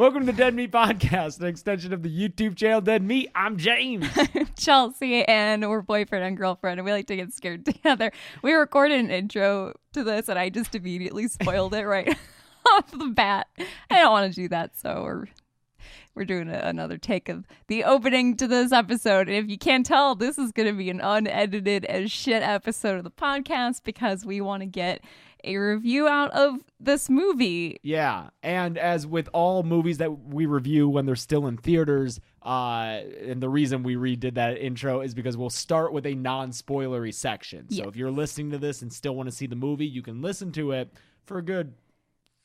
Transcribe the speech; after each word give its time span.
Welcome 0.00 0.20
to 0.20 0.32
the 0.32 0.32
Dead 0.32 0.54
Meat 0.54 0.72
Podcast, 0.72 1.40
an 1.40 1.46
extension 1.46 1.92
of 1.92 2.02
the 2.02 2.08
YouTube 2.08 2.56
channel 2.56 2.80
Dead 2.80 3.02
Meat. 3.02 3.28
I'm 3.34 3.58
James. 3.58 4.06
Chelsea 4.58 5.26
and 5.26 5.68
we're 5.68 5.82
boyfriend 5.82 6.24
and 6.24 6.38
girlfriend 6.38 6.80
and 6.80 6.86
we 6.86 6.90
like 6.90 7.06
to 7.08 7.16
get 7.16 7.34
scared 7.34 7.66
together. 7.66 8.10
We 8.42 8.54
recorded 8.54 8.98
an 8.98 9.10
intro 9.10 9.74
to 9.92 10.02
this 10.02 10.30
and 10.30 10.38
I 10.38 10.48
just 10.48 10.74
immediately 10.74 11.28
spoiled 11.28 11.74
it 11.74 11.84
right 11.84 12.08
off 12.72 12.90
the 12.92 13.08
bat. 13.08 13.48
I 13.90 13.98
don't 13.98 14.10
want 14.10 14.32
to 14.32 14.40
do 14.40 14.48
that, 14.48 14.70
so 14.74 15.02
we're 15.02 15.26
we're 16.14 16.24
doing 16.24 16.48
a, 16.48 16.58
another 16.64 16.98
take 16.98 17.28
of 17.28 17.46
the 17.68 17.84
opening 17.84 18.36
to 18.36 18.46
this 18.46 18.72
episode. 18.72 19.28
And 19.28 19.36
if 19.36 19.48
you 19.48 19.58
can't 19.58 19.86
tell, 19.86 20.14
this 20.14 20.38
is 20.38 20.52
going 20.52 20.68
to 20.68 20.74
be 20.74 20.90
an 20.90 21.00
unedited 21.00 21.84
as 21.84 22.10
shit 22.10 22.42
episode 22.42 22.98
of 22.98 23.04
the 23.04 23.10
podcast 23.10 23.82
because 23.84 24.24
we 24.24 24.40
want 24.40 24.62
to 24.62 24.66
get 24.66 25.02
a 25.42 25.56
review 25.56 26.06
out 26.06 26.30
of 26.32 26.60
this 26.78 27.08
movie. 27.08 27.78
Yeah, 27.82 28.28
and 28.42 28.76
as 28.76 29.06
with 29.06 29.28
all 29.32 29.62
movies 29.62 29.96
that 29.98 30.26
we 30.26 30.44
review 30.44 30.86
when 30.88 31.06
they're 31.06 31.16
still 31.16 31.46
in 31.46 31.56
theaters, 31.56 32.20
uh, 32.42 33.00
and 33.24 33.40
the 33.42 33.48
reason 33.48 33.82
we 33.82 33.94
redid 33.96 34.34
that 34.34 34.58
intro 34.58 35.00
is 35.00 35.14
because 35.14 35.38
we'll 35.38 35.48
start 35.48 35.94
with 35.94 36.04
a 36.04 36.14
non-spoilery 36.14 37.14
section. 37.14 37.70
So 37.70 37.82
Yeah. 37.82 37.88
if 37.88 37.96
you're 37.96 38.10
listening 38.10 38.50
to 38.50 38.58
this 38.58 38.82
and 38.82 38.92
still 38.92 39.14
want 39.14 39.28
to 39.30 39.34
see 39.34 39.46
the 39.46 39.56
movie, 39.56 39.86
you 39.86 40.02
can 40.02 40.20
listen 40.20 40.52
to 40.52 40.72
it 40.72 40.90
for 41.24 41.38
a 41.38 41.42
good 41.42 41.72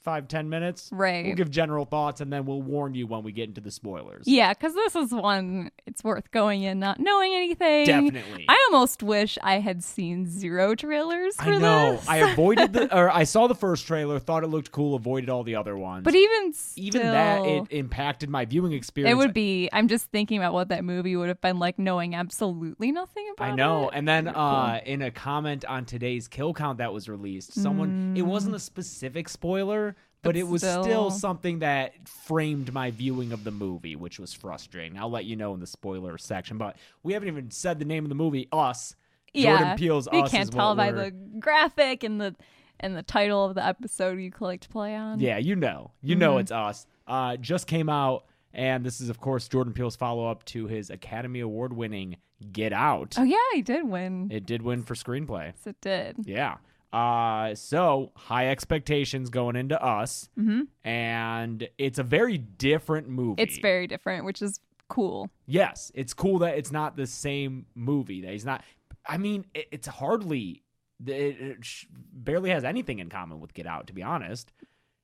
five 0.06 0.28
ten 0.28 0.48
minutes. 0.48 0.90
Right. 0.94 1.26
We'll 1.26 1.36
give 1.36 1.52
general 1.52 1.84
thoughts, 1.84 2.22
and 2.22 2.32
then 2.32 2.46
we'll 2.46 2.62
warn 2.62 2.94
you 2.94 3.08
when 3.08 3.24
we 3.24 3.32
get 3.32 3.50
into 3.50 3.60
the 3.60 3.72
spoilers. 3.72 4.28
Yeah, 4.28 4.54
because 4.54 4.74
this 4.74 4.96
is 4.96 5.12
one 5.12 5.72
it's 5.86 6.04
worth 6.04 6.32
going 6.32 6.64
in 6.64 6.80
not 6.80 7.00
knowing 7.00 7.34
anything. 7.34 7.86
Definitely. 7.88 8.46
I 8.48 8.70
almost 8.72 9.04
wish 9.04 9.38
I 9.44 9.60
had 9.60 9.84
seen 9.84 10.28
zero 10.28 10.76
trailers 10.76 11.36
for 11.36 11.44
I 11.44 11.58
know. 11.58 11.92
this. 11.94 12.08
I 12.08 12.18
avoided 12.18 12.74
the, 12.74 12.96
or 12.96 13.10
I 13.10 13.24
saw 13.24 13.48
the 13.48 13.56
first 13.56 13.88
trailer, 13.88 14.20
thought 14.20 14.44
it 14.44 14.48
looked 14.48 14.72
cool, 14.72 14.96
avoided 14.96 15.30
all 15.30 15.44
the 15.44 15.56
other 15.56 15.76
ones. 15.76 16.04
but 16.04 16.16
even 16.16 16.54
still, 16.54 16.84
even 16.86 17.02
that, 17.02 17.46
it 17.46 17.64
impacted 17.72 18.30
my 18.30 18.46
viewing 18.46 18.72
experience. 18.74 19.12
it 19.12 19.18
would 19.18 19.34
be. 19.34 19.70
I'm 19.74 19.88
just 19.88 20.12
thinking 20.12 20.38
about 20.38 20.54
what 20.54 20.70
that 20.70 20.84
movie 20.86 21.16
would 21.16 21.28
have 21.30 21.42
been 21.42 21.60
like, 21.60 21.80
knowing 21.80 22.14
absolutely 22.16 22.92
nothing 22.92 23.26
about. 23.36 23.50
It. 23.50 23.52
I 23.52 23.56
know. 23.56 23.90
it. 23.90 23.96
And 23.96 24.08
then 24.08 24.28
uh, 24.28 24.80
in 24.86 25.02
a 25.02 25.12
comment 25.12 25.66
on 25.66 25.86
today's 25.86 26.28
kill 26.28 26.54
count 26.54 26.78
that 26.78 26.94
was 26.94 27.10
released, 27.10 27.54
someone 27.54 28.14
it 28.16 28.22
wasn't 28.22 28.56
a 28.56 28.60
specific 28.60 29.28
spoiler, 29.30 29.95
but, 30.26 30.36
it 30.36 30.48
was 30.48 30.62
still. 30.62 30.84
still- 30.84 31.12
something 31.12 31.60
that 31.60 31.94
framed 32.08 32.74
my 32.74 32.92
viewing 32.92 33.32
of 33.32 33.44
the 33.44 33.52
movie, 33.52 33.96
which 33.96 34.20
was 34.20 34.34
frustrating. 34.34 34.98
I'll 34.98 35.10
let 35.10 35.26
you 35.26 35.36
know 35.36 35.54
in 35.54 35.60
the 35.60 35.68
spoiler 35.68 36.18
section, 36.18 36.58
but 36.58 36.76
we 37.04 37.14
haven't 37.14 37.28
even 37.30 37.52
said 37.52 37.80
the 37.80 37.86
name 37.86 38.04
of 38.06 38.10
the 38.10 38.16
movie, 38.16 38.48
Us. 38.52 38.96
yeah, 39.34 39.58
Jordan 39.58 39.78
Peele's 39.78 40.08
You 40.12 40.24
can't 40.24 40.52
tell 40.52 40.76
by 40.76 40.92
the 40.92 41.12
graphic 41.40 42.04
and 42.04 42.20
the 42.20 42.36
and 42.80 42.96
the 42.96 43.04
title 43.04 43.46
of 43.46 43.56
the 43.56 43.66
episode 43.66 44.20
you 44.20 44.30
click 44.32 44.60
to 44.62 44.70
play 44.70 44.96
on. 44.96 45.20
Yeah, 45.20 45.38
you 45.38 45.56
know. 45.56 45.92
You 46.02 46.16
Mm-hmm. 46.16 46.20
know 46.20 46.38
it's 46.40 46.52
us. 46.52 46.86
Uh 47.08 47.38
just 47.38 47.68
came 47.68 47.88
out 47.90 48.26
and 48.54 48.86
this 48.86 49.00
is 49.02 49.10
of 49.10 49.20
course 49.20 49.48
Jordan 49.48 49.74
Peele's 49.74 49.96
follow-up 49.96 50.44
to 50.46 50.68
his 50.68 50.90
Academy 50.90 51.40
Award 51.40 51.72
winning 51.74 52.18
Get 52.52 52.74
Out. 52.74 53.16
Oh 53.18 53.24
yeah, 53.24 53.38
he 53.54 53.62
did 53.62 53.88
win. 53.88 54.28
It 54.32 54.46
did 54.46 54.62
win 54.62 54.84
for 54.84 54.94
screenplay. 54.96 55.54
yes, 55.56 55.68
it 55.68 55.78
did. 55.82 56.16
Yeah. 56.26 56.56
Uh 56.96 57.54
so 57.56 58.12
high 58.16 58.48
expectations 58.50 59.30
going 59.30 59.56
into 59.58 59.82
us. 59.84 60.30
hmm 60.36 60.62
And 60.86 61.68
it's 61.78 62.00
a 62.00 62.04
very 62.04 62.38
different 62.38 63.10
movie. 63.10 63.42
It's 63.42 63.58
very 63.58 63.86
different, 63.88 64.24
which 64.24 64.42
is 64.42 64.60
cool. 64.88 65.30
Yes, 65.46 65.92
it's 65.94 66.14
cool 66.14 66.40
that 66.40 66.58
it's 66.58 66.72
not 66.72 66.96
the 66.96 67.06
same 67.08 67.66
movie. 67.76 68.22
That 68.22 68.32
he's 68.32 68.46
not 68.46 68.64
I 69.06 69.18
mean, 69.18 69.46
it, 69.54 69.68
it's 69.72 69.88
hardly 69.88 70.62
it, 71.06 71.12
it 71.12 71.66
sh- 71.66 71.86
barely 72.14 72.50
has 72.52 72.64
anything 72.64 73.00
in 73.00 73.10
common 73.10 73.42
with 73.42 73.54
Get 73.54 73.68
Out 73.68 73.88
to 73.88 73.94
be 73.94 74.02
honest. 74.02 74.54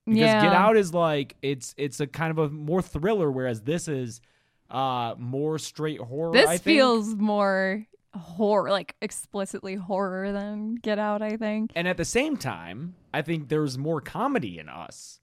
because 0.05 0.19
yeah. 0.19 0.41
Get 0.43 0.53
Out 0.53 0.77
is 0.77 0.93
like 0.93 1.35
it's 1.41 1.75
it's 1.77 1.99
a 1.99 2.07
kind 2.07 2.31
of 2.31 2.37
a 2.37 2.49
more 2.49 2.81
thriller, 2.81 3.29
whereas 3.29 3.61
this 3.61 3.89
is 3.89 4.21
uh 4.69 5.15
more 5.17 5.59
straight 5.59 5.99
horror. 5.99 6.31
This 6.31 6.47
I 6.47 6.51
think. 6.57 6.77
feels 6.77 7.15
more 7.15 7.85
horror, 8.13 8.69
like 8.71 8.95
explicitly 9.01 9.75
horror 9.75 10.31
than 10.31 10.75
Get 10.75 10.99
Out. 10.99 11.21
I 11.21 11.37
think. 11.37 11.71
and 11.75 11.87
at 11.87 11.97
the 11.97 12.05
same 12.05 12.37
time, 12.37 12.95
I 13.13 13.21
think 13.21 13.49
there's 13.49 13.77
more 13.77 14.01
comedy 14.01 14.59
in 14.59 14.69
Us. 14.69 15.19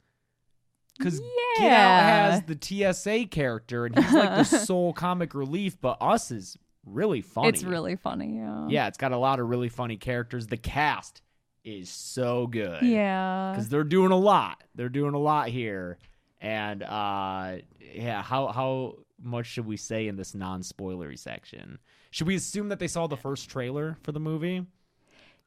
Because 0.96 1.20
Get 1.20 1.26
Out 1.26 1.64
Yeah. 1.64 2.30
has 2.30 2.42
the 2.44 2.58
TSA 2.60 3.26
character, 3.26 3.86
and 3.86 3.96
he's 3.98 4.12
like 4.12 4.36
the 4.36 4.44
sole 4.64 4.92
comic 4.92 5.34
relief, 5.34 5.80
but 5.80 5.96
Us 6.00 6.30
is 6.30 6.56
really 6.84 7.20
funny. 7.20 7.48
It's 7.50 7.62
really 7.62 7.94
funny. 7.96 8.36
Yeah. 8.38 8.66
yeah, 8.68 8.86
it's 8.88 8.98
got 8.98 9.12
a 9.12 9.18
lot 9.18 9.38
of 9.40 9.48
really 9.48 9.68
funny 9.68 9.96
characters. 9.96 10.46
The 10.48 10.56
cast 10.56 11.22
is 11.64 11.88
so 11.90 12.46
good. 12.46 12.82
Yeah. 12.82 13.52
because 13.52 13.68
they're 13.68 13.84
doing 13.84 14.10
a 14.10 14.16
lot. 14.18 14.64
They're 14.74 14.88
doing 14.88 15.14
a 15.14 15.18
lot 15.18 15.48
here, 15.50 15.98
and 16.40 16.82
uh, 16.82 17.56
yeah, 17.94 18.22
how 18.22 18.48
how 18.48 18.96
much 19.22 19.46
should 19.46 19.66
we 19.66 19.76
say 19.76 20.08
in 20.08 20.16
this 20.16 20.34
non-spoilery 20.34 21.18
section? 21.18 21.78
Should 22.10 22.26
we 22.26 22.34
assume 22.34 22.68
that 22.68 22.78
they 22.78 22.88
saw 22.88 23.06
the 23.06 23.16
first 23.16 23.48
trailer 23.50 23.98
for 24.02 24.12
the 24.12 24.20
movie? 24.20 24.64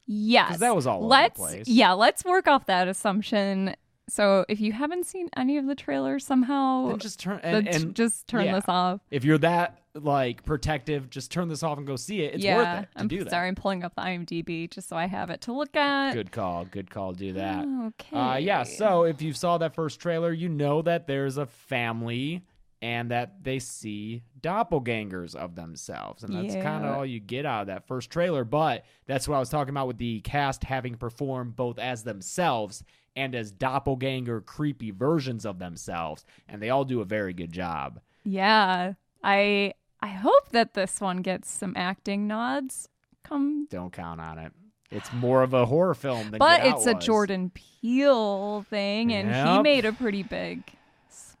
Yes. 0.06 0.58
that 0.58 0.74
was 0.74 0.86
all 0.86 0.98
over 0.98 1.04
the 1.04 1.08
let's, 1.08 1.38
place. 1.38 1.68
Yeah, 1.68 1.92
let's 1.92 2.24
work 2.24 2.48
off 2.48 2.66
that 2.66 2.88
assumption. 2.88 3.74
So 4.08 4.44
if 4.48 4.60
you 4.60 4.72
haven't 4.72 5.06
seen 5.06 5.28
any 5.36 5.58
of 5.58 5.66
the 5.66 5.74
trailers 5.74 6.26
somehow, 6.26 6.88
Then 6.88 6.98
just 6.98 7.20
turn 7.20 7.40
and, 7.42 7.68
and 7.68 7.94
just 7.94 8.26
turn 8.26 8.46
yeah. 8.46 8.56
this 8.56 8.64
off. 8.68 9.00
if 9.10 9.24
you're 9.24 9.38
that 9.38 9.78
like 9.94 10.44
protective, 10.44 11.08
just 11.08 11.30
turn 11.30 11.48
this 11.48 11.62
off 11.62 11.78
and 11.78 11.86
go 11.86 11.96
see 11.96 12.22
it. 12.22 12.34
It's 12.34 12.44
yeah. 12.44 12.56
worth 12.56 12.82
it 12.82 12.88
I'm 12.96 13.08
do 13.08 13.24
that. 13.24 13.30
sorry, 13.30 13.48
I'm 13.48 13.54
pulling 13.54 13.84
up 13.84 13.94
the 13.94 14.02
IMDb 14.02 14.68
just 14.68 14.88
so 14.88 14.96
I 14.96 15.06
have 15.06 15.30
it 15.30 15.42
to 15.42 15.52
look 15.52 15.76
at. 15.76 16.14
Good 16.14 16.32
call. 16.32 16.64
Good 16.64 16.90
call. 16.90 17.12
Do 17.12 17.32
that. 17.34 17.64
Okay. 17.64 18.16
Uh, 18.16 18.36
yeah. 18.36 18.64
So 18.64 19.04
if 19.04 19.22
you 19.22 19.32
saw 19.32 19.58
that 19.58 19.74
first 19.74 20.00
trailer, 20.00 20.32
you 20.32 20.48
know 20.48 20.82
that 20.82 21.06
there's 21.06 21.36
a 21.36 21.46
family 21.46 22.42
and 22.82 23.12
that 23.12 23.44
they 23.44 23.60
see 23.60 24.24
doppelgangers 24.40 25.36
of 25.36 25.54
themselves, 25.54 26.24
and 26.24 26.34
that's 26.34 26.56
kind 26.56 26.84
of 26.84 26.96
all 26.96 27.06
you 27.06 27.20
get 27.20 27.46
out 27.46 27.62
of 27.62 27.66
that 27.68 27.86
first 27.86 28.10
trailer. 28.10 28.44
But 28.44 28.84
that's 29.06 29.28
what 29.28 29.36
I 29.36 29.38
was 29.38 29.48
talking 29.48 29.70
about 29.70 29.86
with 29.86 29.98
the 29.98 30.20
cast 30.20 30.64
having 30.64 30.96
performed 30.96 31.54
both 31.54 31.78
as 31.78 32.02
themselves 32.02 32.82
and 33.14 33.36
as 33.36 33.52
doppelganger, 33.52 34.40
creepy 34.40 34.90
versions 34.90 35.46
of 35.46 35.60
themselves, 35.60 36.24
and 36.48 36.60
they 36.60 36.70
all 36.70 36.84
do 36.84 37.00
a 37.00 37.04
very 37.04 37.32
good 37.32 37.52
job. 37.52 38.00
Yeah. 38.24 38.94
I 39.22 39.74
I 40.00 40.08
hope 40.08 40.48
that 40.50 40.74
this 40.74 41.00
one 41.00 41.18
gets 41.18 41.48
some 41.48 41.74
acting 41.76 42.26
nods. 42.26 42.88
Come 43.22 43.68
Don't 43.70 43.92
count 43.92 44.20
on 44.20 44.38
it. 44.38 44.52
It's 44.90 45.12
more 45.12 45.44
of 45.44 45.54
a 45.54 45.64
horror 45.66 45.94
film 45.94 46.32
than 46.32 46.38
but 46.38 46.66
it's 46.66 46.86
a 46.86 46.94
was. 46.94 47.04
Jordan 47.04 47.52
Peele 47.54 48.62
thing 48.68 49.12
and 49.12 49.48
he 49.48 49.62
made 49.62 49.84
a 49.84 49.92
pretty 49.92 50.24
big 50.24 50.64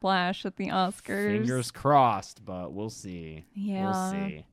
splash 0.02 0.44
at 0.44 0.56
the 0.56 0.68
Oscars. 0.68 1.30
Fingers 1.30 1.70
crossed, 1.70 2.44
but 2.44 2.72
we'll 2.72 2.90
see. 2.90 3.44
Yeah. 3.54 3.84
We'll 3.84 4.10
see. 4.10 4.44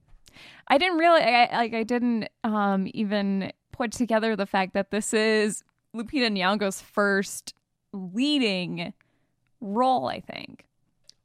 I 0.68 0.78
didn't 0.78 1.00
really 1.00 1.22
I, 1.22 1.50
like 1.58 1.74
I 1.74 1.84
didn't 1.84 2.30
um 2.44 2.88
even 2.94 3.52
put 3.72 3.92
together 3.92 4.36
the 4.36 4.46
fact 4.46 4.74
that 4.74 4.92
this 4.92 5.14
is 5.14 5.64
Lupita 5.96 6.30
Nyong'o's 6.30 6.82
first 6.82 7.56
leading 7.92 8.94
role, 9.60 10.08
I 10.08 10.20
think. 10.20 10.66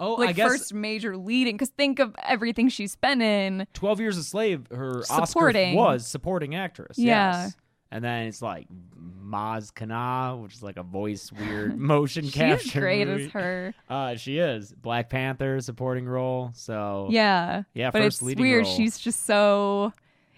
Oh, 0.00 0.14
Like 0.14 0.30
I 0.30 0.32
guess 0.32 0.50
first 0.50 0.74
major 0.74 1.16
leading 1.16 1.58
cuz 1.58 1.68
think 1.68 1.98
of 1.98 2.16
everything 2.24 2.68
she's 2.68 2.96
been 2.96 3.20
in. 3.20 3.66
12 3.74 4.00
Years 4.00 4.16
a 4.16 4.24
Slave, 4.24 4.66
her 4.70 5.02
Supporting. 5.02 5.78
Oscar 5.78 5.90
was 5.92 6.06
supporting 6.06 6.54
actress. 6.54 6.98
Yeah. 6.98 7.44
Yes. 7.44 7.56
And 7.94 8.02
then 8.04 8.26
it's 8.26 8.42
like 8.42 8.66
Maz 9.24 9.72
Kanata, 9.72 10.42
which 10.42 10.54
is 10.54 10.62
like 10.62 10.76
a 10.76 10.82
voice 10.82 11.30
weird 11.32 11.78
motion 11.78 12.24
She's 12.24 12.34
capture. 12.34 12.62
She's 12.68 12.72
great 12.74 13.06
movie. 13.08 13.24
as 13.26 13.30
her. 13.30 13.74
Uh, 13.88 14.16
she 14.16 14.38
is 14.38 14.72
Black 14.72 15.08
Panther 15.08 15.60
supporting 15.60 16.06
role. 16.06 16.50
So 16.54 17.06
Yeah. 17.10 17.62
yeah, 17.72 17.90
but 17.92 18.02
first 18.02 18.16
it's 18.18 18.22
leading 18.22 18.42
weird. 18.42 18.64
role. 18.64 18.74
She's 18.76 18.98
just 18.98 19.24
so 19.26 19.92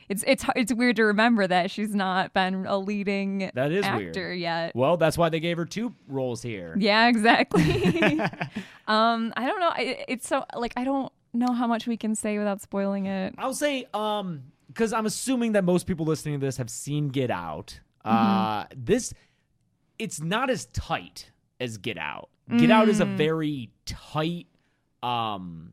it's 0.09 0.23
it's 0.27 0.45
it's 0.55 0.73
weird 0.73 0.97
to 0.97 1.05
remember 1.07 1.47
that 1.47 1.71
she's 1.71 1.95
not 1.95 2.33
been 2.35 2.67
a 2.67 2.79
leading 2.79 3.51
that 3.55 3.73
is 3.73 3.85
actor 3.85 4.29
weird. 4.29 4.39
yet. 4.39 4.73
Well, 4.77 4.97
that's 4.99 5.17
why 5.19 5.31
they 5.31 5.41
gave 5.41 5.57
her 5.57 5.65
two 5.65 5.95
roles 6.09 6.43
here. 6.43 6.77
Yeah, 6.79 7.09
exactly. 7.09 7.63
um, 8.87 9.33
I 9.37 9.47
don't 9.47 9.61
know. 9.61 9.71
I, 9.71 10.05
it's 10.09 10.29
so 10.29 10.45
like 10.55 10.75
I 10.77 10.85
don't 10.85 11.11
know 11.33 11.53
how 11.53 11.67
much 11.67 11.87
we 11.87 11.97
can 11.97 12.15
say 12.15 12.39
without 12.39 12.61
spoiling 12.61 13.07
it. 13.07 13.35
I'll 13.39 13.53
say, 13.55 13.87
um, 13.95 14.43
because 14.77 14.93
I'm 14.93 15.07
assuming 15.07 15.53
that 15.53 15.65
most 15.65 15.87
people 15.87 16.05
listening 16.05 16.39
to 16.39 16.45
this 16.47 16.59
have 16.59 16.69
seen 16.69 17.09
Get 17.09 17.31
Out. 17.31 17.81
Mm-hmm. 18.05 18.15
Uh, 18.15 18.65
this, 18.77 19.15
it's 19.99 20.21
not 20.21 20.51
as 20.51 20.67
tight 20.67 21.31
as 21.59 21.79
Get 21.79 21.97
Out. 21.97 22.29
Get 22.59 22.71
Out 22.71 22.89
is 22.91 23.01
a 23.01 23.07
Mm. 23.07 23.17
very 23.17 23.71
tight, 23.87 24.47
um, 25.03 25.73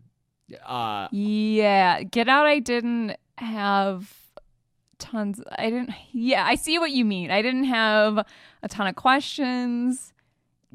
uh, 0.65 1.09
Yeah, 1.11 2.01
Get 2.03 2.29
Out. 2.29 2.45
I 2.45 2.59
didn't 2.59 3.17
have 3.37 4.11
tons. 4.99 5.41
I 5.57 5.69
didn't. 5.69 5.91
Yeah, 6.13 6.45
I 6.45 6.55
see 6.55 6.79
what 6.79 6.91
you 6.91 7.03
mean. 7.03 7.29
I 7.29 7.41
didn't 7.41 7.65
have 7.65 8.25
a 8.63 8.67
ton 8.69 8.87
of 8.87 8.95
questions. 8.95 10.13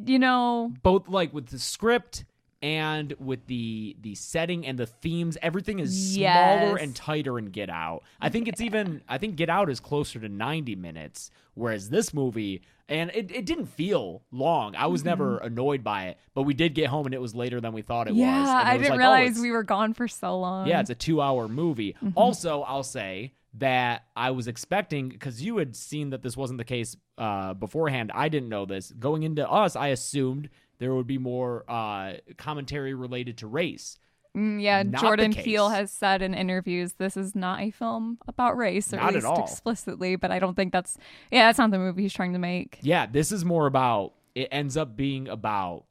You 0.05 0.19
know. 0.21 0.73
both 0.85 1.09
like 1.09 1.33
with 1.35 1.47
the 1.49 1.59
script 1.59 2.25
and 2.63 3.15
with 3.19 3.47
the 3.47 3.97
the 4.01 4.15
setting 4.15 4.67
and 4.67 4.79
the 4.79 4.87
themes, 4.87 5.37
everything 5.43 5.79
is 5.79 6.17
Yes. 6.19 6.61
smaller 6.63 6.77
and 6.77 6.95
tighter 6.95 7.39
in 7.39 7.47
Get 7.47 7.71
Out. 7.71 8.03
I 8.21 8.29
think 8.29 8.49
it's 8.49 8.61
even 8.61 9.03
I 9.09 9.19
think 9.19 9.37
Get 9.37 9.49
Out 9.51 9.71
is 9.71 9.81
closer 9.81 10.19
to 10.21 10.29
90 10.29 10.75
minutes, 10.77 11.31
whereas 11.55 11.91
this 11.91 12.13
movie 12.13 12.63
and 12.91 13.11
it, 13.11 13.31
it 13.31 13.45
didn't 13.45 13.67
feel 13.67 14.23
long. 14.33 14.75
I 14.75 14.87
was 14.87 15.05
never 15.05 15.37
annoyed 15.39 15.85
by 15.85 16.07
it, 16.07 16.19
but 16.35 16.43
we 16.45 16.55
did 16.55 16.75
get 16.75 16.87
home 16.87 17.05
and 17.07 17.15
it 17.15 17.21
was 17.21 17.35
later 17.35 17.61
than 17.61 17.73
we 17.75 17.83
thought 17.83 18.09
it 18.09 18.13
was. 18.13 18.19
yeah, 18.21 18.63
I 18.65 18.75
was 18.77 18.83
didn't 18.83 18.99
like, 18.99 19.07
oh, 19.07 19.13
realize 19.13 19.27
it's- 19.33 19.43
we 19.43 19.51
were 19.51 19.63
gone 19.63 19.93
for 19.95 20.09
so 20.09 20.39
long. 20.39 20.67
yeah, 20.67 20.81
it's 20.81 20.91
a 20.91 20.95
two 20.95 21.21
hour 21.21 21.49
movie. 21.49 21.95
Mm-hmm. 22.03 22.17
Also, 22.17 22.63
I'll 22.63 22.83
say 22.83 23.35
that 23.55 24.05
I 24.17 24.31
was 24.31 24.47
expecting 24.49 25.09
because 25.11 25.43
you 25.43 25.57
had 25.59 25.75
seen 25.77 26.11
that 26.11 26.23
this 26.23 26.37
wasn't 26.37 26.59
the 26.59 26.65
case 26.65 26.97
uh, 27.19 27.55
beforehand. 27.55 28.11
I 28.15 28.29
didn't 28.29 28.49
know 28.51 28.67
this. 28.67 28.91
Going 28.93 29.23
into 29.23 29.49
us, 29.49 29.75
I 29.77 29.89
assumed 29.89 30.49
there 30.79 30.95
would 30.95 31.07
be 31.07 31.19
more 31.19 31.65
uh, 31.69 32.15
commentary 32.37 32.95
related 32.95 33.39
to 33.39 33.47
race. 33.47 33.99
Mm, 34.37 34.63
yeah, 34.63 34.83
Not 34.83 35.01
Jordan. 35.01 35.33
Peele 35.33 35.71
has 35.71 35.91
said 35.91 36.23
in 36.23 36.35
interviews 36.35 36.93
this 36.95 37.17
is 37.17 37.35
not 37.35 37.61
a 37.61 37.71
film 37.71 38.19
about 38.29 38.57
race, 38.57 38.93
or 38.93 38.97
Not 38.97 39.05
at 39.05 39.09
at 39.09 39.15
least 39.15 39.27
all. 39.27 39.43
explicitly. 39.43 40.17
But 40.17 40.31
I 40.31 40.39
don't 40.39 40.55
think 40.55 40.73
that's 40.73 40.97
yeah, 41.33 41.47
that's 41.49 41.59
not 41.59 41.71
the 41.71 41.79
movie 41.79 42.03
he's 42.03 42.13
trying 42.13 42.35
to 42.35 42.39
make. 42.39 42.79
Yeah, 42.83 43.07
this 43.07 43.33
is 43.33 43.45
more 43.45 43.67
about. 43.67 44.13
It 44.35 44.49
ends 44.53 44.77
up 44.77 44.97
being 44.97 45.29
about. 45.29 45.85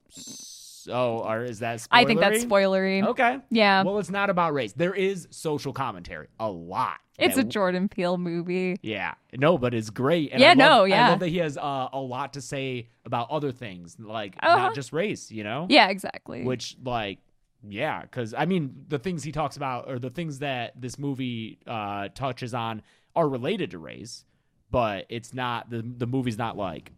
So, 0.87 1.19
or 1.25 1.43
is 1.43 1.59
that? 1.59 1.79
Spoilery? 1.79 1.87
I 1.91 2.05
think 2.05 2.19
that's 2.21 2.43
spoilery. 2.45 3.05
Okay. 3.05 3.39
Yeah, 3.49 3.83
Well, 3.83 3.99
it's 3.99 4.09
not 4.09 4.29
about 4.29 4.53
race. 4.53 4.73
There 4.73 4.93
is 4.93 5.27
social 5.31 5.73
commentary, 5.73 6.27
a 6.39 6.49
lot. 6.49 6.99
it's 7.19 7.37
a 7.37 7.43
Jordan 7.43 7.89
Peele 7.89 8.17
movie. 8.17 8.77
Yeah, 8.81 9.15
no, 9.33 9.57
but 9.57 9.73
it's 9.73 9.89
great. 9.89 10.31
And 10.31 10.39
Yeah, 10.39 10.47
I 10.51 10.53
love, 10.53 10.57
no, 10.89 10.95
I 10.95 11.09
love 11.09 11.19
that 11.19 11.27
he 11.29 11.39
has 11.39 11.57
uh, 11.57 11.89
a 11.91 11.99
lot 11.99 12.33
to 12.33 12.41
say 12.41 12.87
about 13.05 13.29
other 13.31 13.51
things, 13.51 13.97
like 13.99 14.35
Uh-huh. 14.41 14.55
not 14.55 14.75
just 14.75 14.93
race. 14.93 15.29
You 15.29 15.43
know, 15.43 15.67
Yeah, 15.69 15.89
exactly. 15.89 16.43
which 16.43 16.77
like, 16.83 17.19
yeah, 17.67 18.01
because 18.03 18.33
I 18.33 18.45
mean, 18.45 18.85
the 18.87 18.99
things 18.99 19.23
he 19.23 19.31
talks 19.33 19.57
about 19.57 19.89
or 19.89 19.99
the 19.99 20.09
things 20.11 20.39
that 20.39 20.79
this 20.79 20.97
movie 20.97 21.59
uh, 21.67 22.07
touches 22.15 22.53
on 22.53 22.81
are 23.15 23.27
related 23.27 23.71
to 23.71 23.77
race, 23.79 24.23
but 24.71 25.05
it's 25.09 25.33
not 25.33 25.69
the 25.69 25.81
the 25.81 26.07
movie's 26.07 26.37
not 26.37 26.55
like, 26.55 26.91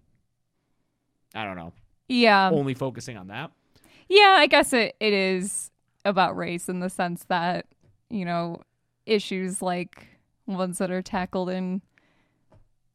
I 1.34 1.44
don't 1.46 1.56
know, 1.56 1.74
yeah, 2.08 2.50
only 2.52 2.74
focusing 2.74 3.18
on 3.18 3.28
that. 3.30 3.52
Yeah. 4.10 4.36
I 4.38 4.48
guess 4.48 4.74
it, 4.74 4.96
it 5.00 5.14
is 5.14 5.72
about 6.06 6.36
race 6.36 6.70
in 6.70 6.80
the 6.80 6.90
sense 6.90 7.26
that 7.26 7.66
you 8.10 8.26
know 8.26 8.62
issues 9.06 9.62
like 9.62 10.08
ones 10.48 10.80
that 10.80 10.92
are 10.92 11.02
tackled 11.02 11.50
in 11.50 11.82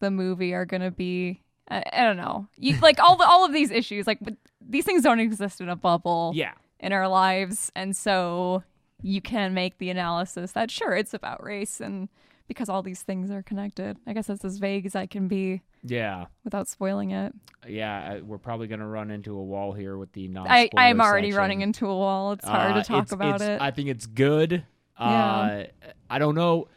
the 0.00 0.11
movie 0.11 0.52
are 0.55 0.66
going 0.66 0.82
to 0.82 0.90
be. 0.90 1.40
I, 1.69 1.82
I 1.93 2.02
don't 2.02 2.19
know. 2.19 2.49
You, 2.56 2.78
like 2.82 3.00
all 3.00 3.16
the, 3.16 3.25
all 3.25 3.44
of 3.44 3.52
these 3.52 3.70
issues, 3.70 4.06
like 4.06 4.19
but 4.20 4.34
these 4.61 4.84
things 4.84 5.02
don't 5.02 5.20
exist 5.20 5.61
in 5.61 5.69
a 5.69 5.76
bubble. 5.76 6.32
Yeah, 6.34 6.52
in 6.81 6.93
our 6.93 7.08
lives 7.08 7.72
and 7.75 7.96
so 7.96 8.62
you 9.02 9.20
can 9.20 9.55
make 9.55 9.78
the 9.78 9.90
analysis 9.90 10.52
that 10.52 10.70
sure 10.70 10.94
it's 10.94 11.14
about 11.14 11.43
race 11.43 11.81
and 11.81 12.08
because 12.49 12.69
all 12.69 12.82
these 12.82 13.02
things 13.02 13.31
are 13.31 13.43
connected 13.43 13.96
i 14.06 14.12
guess 14.12 14.26
that's 14.26 14.44
as 14.44 14.58
vague 14.58 14.85
as 14.87 14.94
i 14.94 15.06
can 15.06 15.29
be 15.29 15.61
yeah, 15.87 16.26
without 16.44 16.67
spoiling 16.67 17.11
it 17.11 17.32
yeah. 17.69 18.19
We're 18.20 18.38
probably 18.38 18.67
gonna 18.69 18.87
run 18.88 19.11
into 19.11 19.37
a 19.37 19.43
wall 19.43 19.73
here 19.73 19.99
with 19.99 20.12
the 20.12 20.29
non. 20.29 20.46
i 20.49 20.70
i'm 20.79 21.00
already 21.00 21.32
running 21.32 21.61
into 21.61 21.87
a 21.87 21.94
wall 21.94 22.32
it's 22.32 22.46
hard 22.46 22.73
Uh, 22.73 22.82
to 22.82 22.88
talk 22.88 23.02
it's- 23.05 23.12
about 23.12 23.35
it's- 23.43 23.61
it 23.61 23.62
I 23.62 23.70
think 23.70 23.88
it's 23.91 24.06
good. 24.06 24.64
Yeah. 24.99 25.06
Uh, 25.06 25.64
I 26.08 26.19
don't 26.19 26.35
know. 26.37 26.69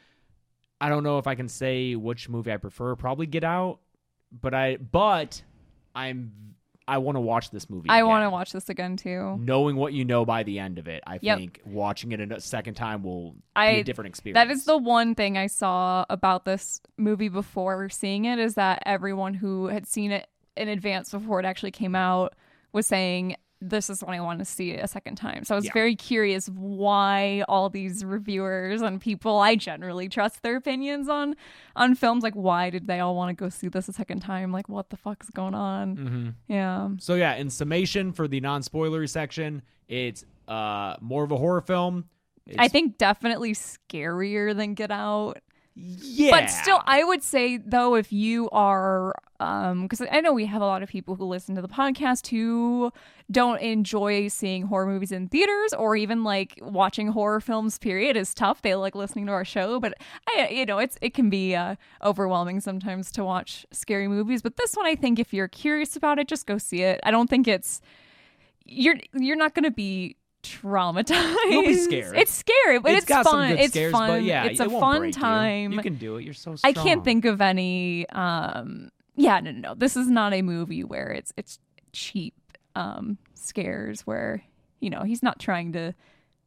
I 0.81 0.89
don't 0.89 1.03
know 1.03 1.19
if 1.19 1.27
I 1.27 1.35
can 1.35 1.47
say 1.47 1.95
which 1.95 2.27
movie 2.29 2.51
I 2.51 2.57
prefer. 2.57 2.95
Probably 2.95 3.27
Get 3.27 3.43
Out, 3.43 3.79
but 4.31 4.53
I 4.53 4.77
but 4.77 5.41
I'm 5.95 6.31
I 6.87 6.99
want 6.99 7.15
to 7.17 7.19
watch 7.21 7.51
this 7.51 7.69
movie. 7.69 7.89
i 7.89 8.03
want 8.03 8.23
to 8.23 8.29
watch 8.29 8.51
this 8.51 8.69
again 8.69 8.95
too 8.97 9.37
Knowing 9.39 9.75
what 9.75 9.93
you 9.93 10.05
know 10.05 10.25
by 10.25 10.43
the 10.43 10.59
end 10.59 10.79
of 10.79 10.87
it, 10.87 11.03
I 11.05 11.19
Yep. 11.21 11.37
think 11.37 11.61
watching 11.65 12.11
it 12.13 12.31
a 12.31 12.39
second 12.39 12.75
time 12.75 13.03
will 13.03 13.35
I, 13.55 13.75
be 13.75 13.79
a 13.81 13.83
different 13.83 14.09
experience. 14.09 14.35
that 14.35 14.51
is 14.51 14.65
the 14.65 14.77
one 14.77 15.13
thing 15.15 15.37
i 15.37 15.47
saw 15.47 16.05
about 16.09 16.45
this 16.45 16.81
movie 16.97 17.29
before 17.29 17.89
seeing 17.89 18.25
it 18.25 18.39
is 18.39 18.55
that 18.55 18.83
everyone 18.85 19.33
who 19.33 19.67
had 19.67 19.85
seen 19.85 20.11
it 20.11 20.27
in 20.55 20.67
advance 20.69 21.11
before 21.11 21.39
it 21.39 21.45
actually 21.45 21.71
came 21.71 21.95
out 21.95 22.33
was 22.73 22.87
saying 22.87 23.35
this 23.59 23.89
is 23.89 24.03
when 24.03 24.15
I 24.15 24.21
want 24.21 24.39
to 24.39 24.45
see 24.45 24.73
a 24.75 24.87
second 24.87 25.15
time. 25.15 25.43
So 25.43 25.55
I 25.55 25.57
was 25.57 25.65
Yeah. 25.65 25.73
very 25.73 25.95
curious 25.95 26.47
why 26.49 27.43
all 27.47 27.69
these 27.69 28.05
reviewers 28.05 28.81
and 28.81 29.01
people 29.01 29.39
I 29.39 29.55
generally 29.55 30.09
trust 30.09 30.43
their 30.43 30.55
opinions 30.57 31.09
on 31.09 31.35
on 31.75 31.95
films 31.95 32.23
like 32.23 32.35
why 32.35 32.69
did 32.69 32.85
they 32.87 32.99
all 32.99 33.15
want 33.15 33.35
to 33.35 33.43
go 33.43 33.49
see 33.49 33.67
this 33.67 33.87
a 33.87 33.93
second 33.93 34.19
time? 34.19 34.51
Like 34.51 34.69
what 34.69 34.89
the 34.91 34.97
fuck 34.97 35.23
is 35.23 35.29
going 35.31 35.55
on? 35.55 35.95
hmm 35.95 36.29
Yeah. 36.53 36.89
So 36.99 37.15
yeah, 37.15 37.35
in 37.35 37.49
summation 37.49 38.11
for 38.13 38.27
the 38.27 38.39
non-spoilery 38.41 39.09
section, 39.09 39.61
it's 39.87 40.23
uh 40.47 40.95
more 41.01 41.23
of 41.23 41.31
a 41.31 41.37
horror 41.37 41.61
film. 41.61 42.05
I 42.57 42.69
think 42.69 42.97
definitely 42.97 43.53
scarier 43.53 44.55
than 44.55 44.73
Get 44.73 44.89
Out. 44.91 45.39
Yeah, 45.79 46.31
But 46.31 46.47
still, 46.47 46.81
I 46.85 47.03
would 47.03 47.21
say 47.21 47.57
though, 47.57 47.95
if 47.95 48.11
you 48.11 48.49
are, 48.49 49.13
um, 49.39 49.83
because 49.83 50.01
I 50.11 50.19
know 50.21 50.33
we 50.33 50.47
have 50.47 50.61
a 50.61 50.65
lot 50.65 50.81
of 50.81 50.89
people 50.89 51.15
who 51.15 51.25
listen 51.25 51.53
to 51.55 51.61
the 51.61 51.67
podcast 51.67 52.27
who 52.27 52.91
don't 53.29 53.61
enjoy 53.61 54.27
seeing 54.27 54.63
horror 54.63 54.87
movies 54.87 55.11
in 55.11 55.27
theaters 55.27 55.73
or 55.73 55.95
even 55.95 56.23
like 56.23 56.57
watching 56.61 57.09
horror 57.09 57.39
films. 57.39 57.77
Period 57.77 58.17
is 58.17 58.33
tough. 58.33 58.61
They 58.61 58.73
like 58.73 58.95
listening 58.95 59.27
to 59.27 59.31
our 59.33 59.45
show, 59.45 59.79
but 59.79 59.93
I, 60.27 60.49
you 60.49 60.65
know, 60.65 60.79
it's 60.79 60.97
it 61.01 61.13
can 61.13 61.29
be 61.29 61.55
uh, 61.55 61.75
overwhelming 62.03 62.59
sometimes 62.59 63.11
to 63.11 63.23
watch 63.23 63.65
scary 63.71 64.07
movies. 64.07 64.41
But 64.41 64.57
this 64.57 64.73
one, 64.73 64.87
I 64.87 64.95
think, 64.95 65.19
if 65.19 65.33
you're 65.33 65.47
curious 65.47 65.95
about 65.95 66.17
it, 66.17 66.27
just 66.27 66.47
go 66.47 66.57
see 66.57 66.81
it. 66.81 66.99
I 67.03 67.11
don't 67.11 67.29
think 67.29 67.47
it's 67.47 67.81
you're 68.65 68.95
you're 69.13 69.37
not 69.37 69.53
going 69.55 69.63
to 69.63 69.71
be 69.71 70.16
traumatized. 70.47 71.35
You'll 71.49 71.63
be 71.63 71.73
scared. 71.75 72.17
It's 72.17 72.31
scary, 72.33 72.79
but 72.79 72.91
it's 72.93 73.09
it's, 73.09 73.29
fun. 73.29 73.51
it's 73.51 73.73
scares, 73.73 73.91
fun. 73.91 74.23
yeah, 74.23 74.45
it's 74.45 74.59
it 74.59 74.67
a 74.67 74.69
fun 74.69 74.99
break 74.99 75.15
you. 75.15 75.21
time. 75.21 75.71
You. 75.73 75.81
can 75.81 75.95
do 75.95 76.17
it. 76.17 76.23
You're 76.25 76.33
so 76.33 76.55
I 76.63 76.73
can't 76.73 77.03
think 77.03 77.25
of 77.25 77.41
any. 77.41 78.07
Um, 78.09 78.89
yeah, 79.15 79.39
no, 79.39 79.51
no, 79.51 79.59
no. 79.59 79.73
This 79.75 79.97
is 79.97 80.07
not 80.07 80.33
a 80.33 80.41
movie 80.41 80.83
where 80.83 81.11
it's 81.11 81.33
it's 81.37 81.59
cheap 81.93 82.33
um, 82.75 83.17
scares 83.33 84.01
where 84.01 84.43
you 84.79 84.89
know 84.89 85.01
he's 85.03 85.23
not 85.23 85.39
trying 85.39 85.73
to 85.73 85.93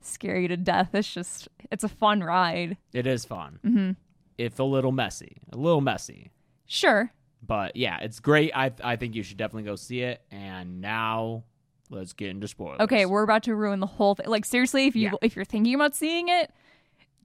scare 0.00 0.38
you 0.38 0.49
to 0.49 0.56
death. 0.56 0.91
It's 0.94 1.12
just 1.12 1.49
it's 1.70 1.85
a 1.85 1.88
fun 1.88 2.23
ride. 2.23 2.76
It 2.93 3.06
is 3.06 3.25
fun. 3.25 3.58
hmm 3.62 3.91
If 4.38 4.58
a 4.58 4.64
little 4.64 4.93
messy, 4.93 5.38
a 5.52 5.56
little 5.56 5.81
messy, 5.81 6.31
Sure. 6.67 7.12
but 7.44 7.75
yeah, 7.76 7.99
it's 8.00 8.20
great. 8.20 8.52
I 8.55 8.73
I 8.82 8.97
think 8.97 9.14
you 9.14 9.23
should 9.23 9.37
definitely 9.37 9.64
go 9.64 9.76
see 9.76 10.02
it. 10.02 10.23
And 10.31 10.81
now 10.81 11.44
let's 11.90 12.12
get 12.14 12.31
into 12.31 12.48
spoilers. 12.48 12.81
Okay, 12.81 13.04
we're 13.06 13.22
about 13.22 13.42
to 13.44 13.54
ruin 13.54 13.81
the 13.81 13.87
whole 13.87 14.14
thing. 14.14 14.26
Like 14.28 14.44
seriously, 14.44 14.87
if 14.87 14.96
you 14.96 15.02
Yeah. 15.10 15.12
if 15.22 15.37
you're 15.37 15.44
thinking 15.44 15.75
about 15.75 15.94
seeing 15.94 16.28
it. 16.28 16.50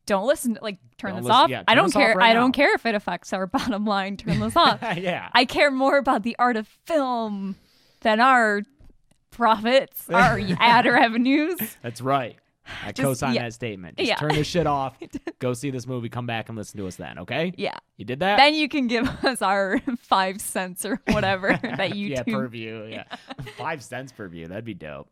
Don't 0.07 0.27
listen. 0.27 0.55
Like, 0.61 0.77
turn 0.99 1.13
Don't 1.13 1.21
this 1.21 1.25
listen- 1.29 1.35
off. 1.45 1.49
yeah, 1.49 1.63
I 1.67 1.73
don't 1.73 1.91
care. 1.91 2.13
right 2.13 2.29
I 2.29 2.33
don't 2.33 2.51
care 2.51 2.75
if 2.75 2.85
it 2.85 2.93
affects 2.93 3.33
our 3.33 3.47
bottom 3.57 3.85
line. 3.85 4.17
Turn 4.17 4.39
this 4.39 4.55
off. 4.55 4.79
yeah. 4.97 5.29
I 5.33 5.45
care 5.45 5.71
more 5.71 5.97
about 5.97 6.21
the 6.21 6.35
art 6.37 6.57
of 6.57 6.67
film 6.85 7.55
than 8.01 8.19
our 8.19 8.61
profits, 9.31 10.07
our 10.09 10.39
ad 10.59 10.85
revenues. 10.85 11.57
That's 11.81 12.01
right. 12.01 12.37
I 12.83 12.91
Just- 12.91 13.05
co-sign 13.05 13.35
yeah. 13.35 13.43
that 13.43 13.53
statement. 13.53 13.97
Just 13.97 14.07
Yeah. 14.09 14.15
turn 14.15 14.33
this 14.35 14.47
shit 14.47 14.67
off. 14.67 14.97
go 15.39 15.53
see 15.53 15.69
this 15.71 15.85
movie. 15.87 16.09
Come 16.09 16.25
back 16.25 16.49
and 16.49 16.57
listen 16.57 16.79
to 16.79 16.87
us 16.87 16.95
then. 16.95 17.19
Okay? 17.19 17.53
Yeah. 17.57 17.75
You 17.97 18.05
did 18.05 18.19
that? 18.19 18.37
Then 18.37 18.55
you 18.55 18.67
can 18.67 18.87
give 18.87 19.07
us 19.23 19.41
our 19.41 19.79
five 19.99 20.41
cents 20.41 20.85
or 20.85 21.01
whatever 21.09 21.49
that 21.63 21.91
YouTube. 21.91 22.09
yeah, 22.09 22.23
per 22.23 22.47
view. 22.47 22.85
Yeah, 22.85 23.03
five 23.57 23.83
cents 23.83 24.11
per 24.11 24.27
view. 24.27 24.47
That'd 24.47 24.65
be 24.65 24.73
dope. 24.73 25.07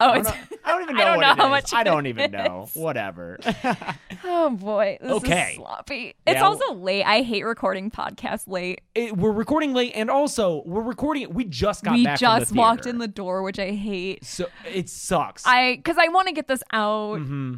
Oh, 0.00 0.10
I 0.10 0.14
don't, 0.14 0.24
know, 0.24 0.32
I 0.64 0.72
don't 0.72 0.82
even 0.82 0.96
know 0.96 1.02
I 1.02 1.04
don't 1.04 1.16
what 1.16 1.20
know 1.22 1.32
it 1.32 1.36
how 1.36 1.46
is. 1.46 1.50
much 1.50 1.74
I 1.74 1.82
don't 1.84 2.06
even 2.06 2.30
know. 2.30 2.68
Whatever. 2.74 3.38
oh 4.24 4.50
boy, 4.50 4.98
this 5.00 5.12
Okay. 5.12 5.50
is 5.50 5.56
sloppy. 5.56 6.14
It's 6.26 6.36
Yeah. 6.36 6.44
also 6.44 6.74
late. 6.74 7.04
I 7.04 7.22
hate 7.22 7.44
recording 7.44 7.90
podcasts 7.90 8.48
late. 8.48 8.80
It- 8.94 9.16
we're 9.16 9.32
recording 9.32 9.74
late, 9.74 9.92
and 9.94 10.10
also 10.10 10.62
we're 10.66 10.82
recording. 10.82 11.32
We 11.32 11.44
just 11.44 11.84
got 11.84 11.94
we 11.94 12.04
back 12.04 12.18
just 12.18 12.48
from 12.48 12.56
the 12.56 12.60
walked 12.60 12.86
in 12.86 12.98
the 12.98 13.08
door, 13.08 13.42
which 13.42 13.58
I 13.58 13.70
hate. 13.72 14.24
So 14.24 14.46
it 14.72 14.88
sucks. 14.88 15.44
I 15.46 15.76
because 15.76 15.96
I 15.98 16.08
want 16.08 16.28
to 16.28 16.34
get 16.34 16.48
this 16.48 16.62
out 16.72 17.18
hmm 17.18 17.56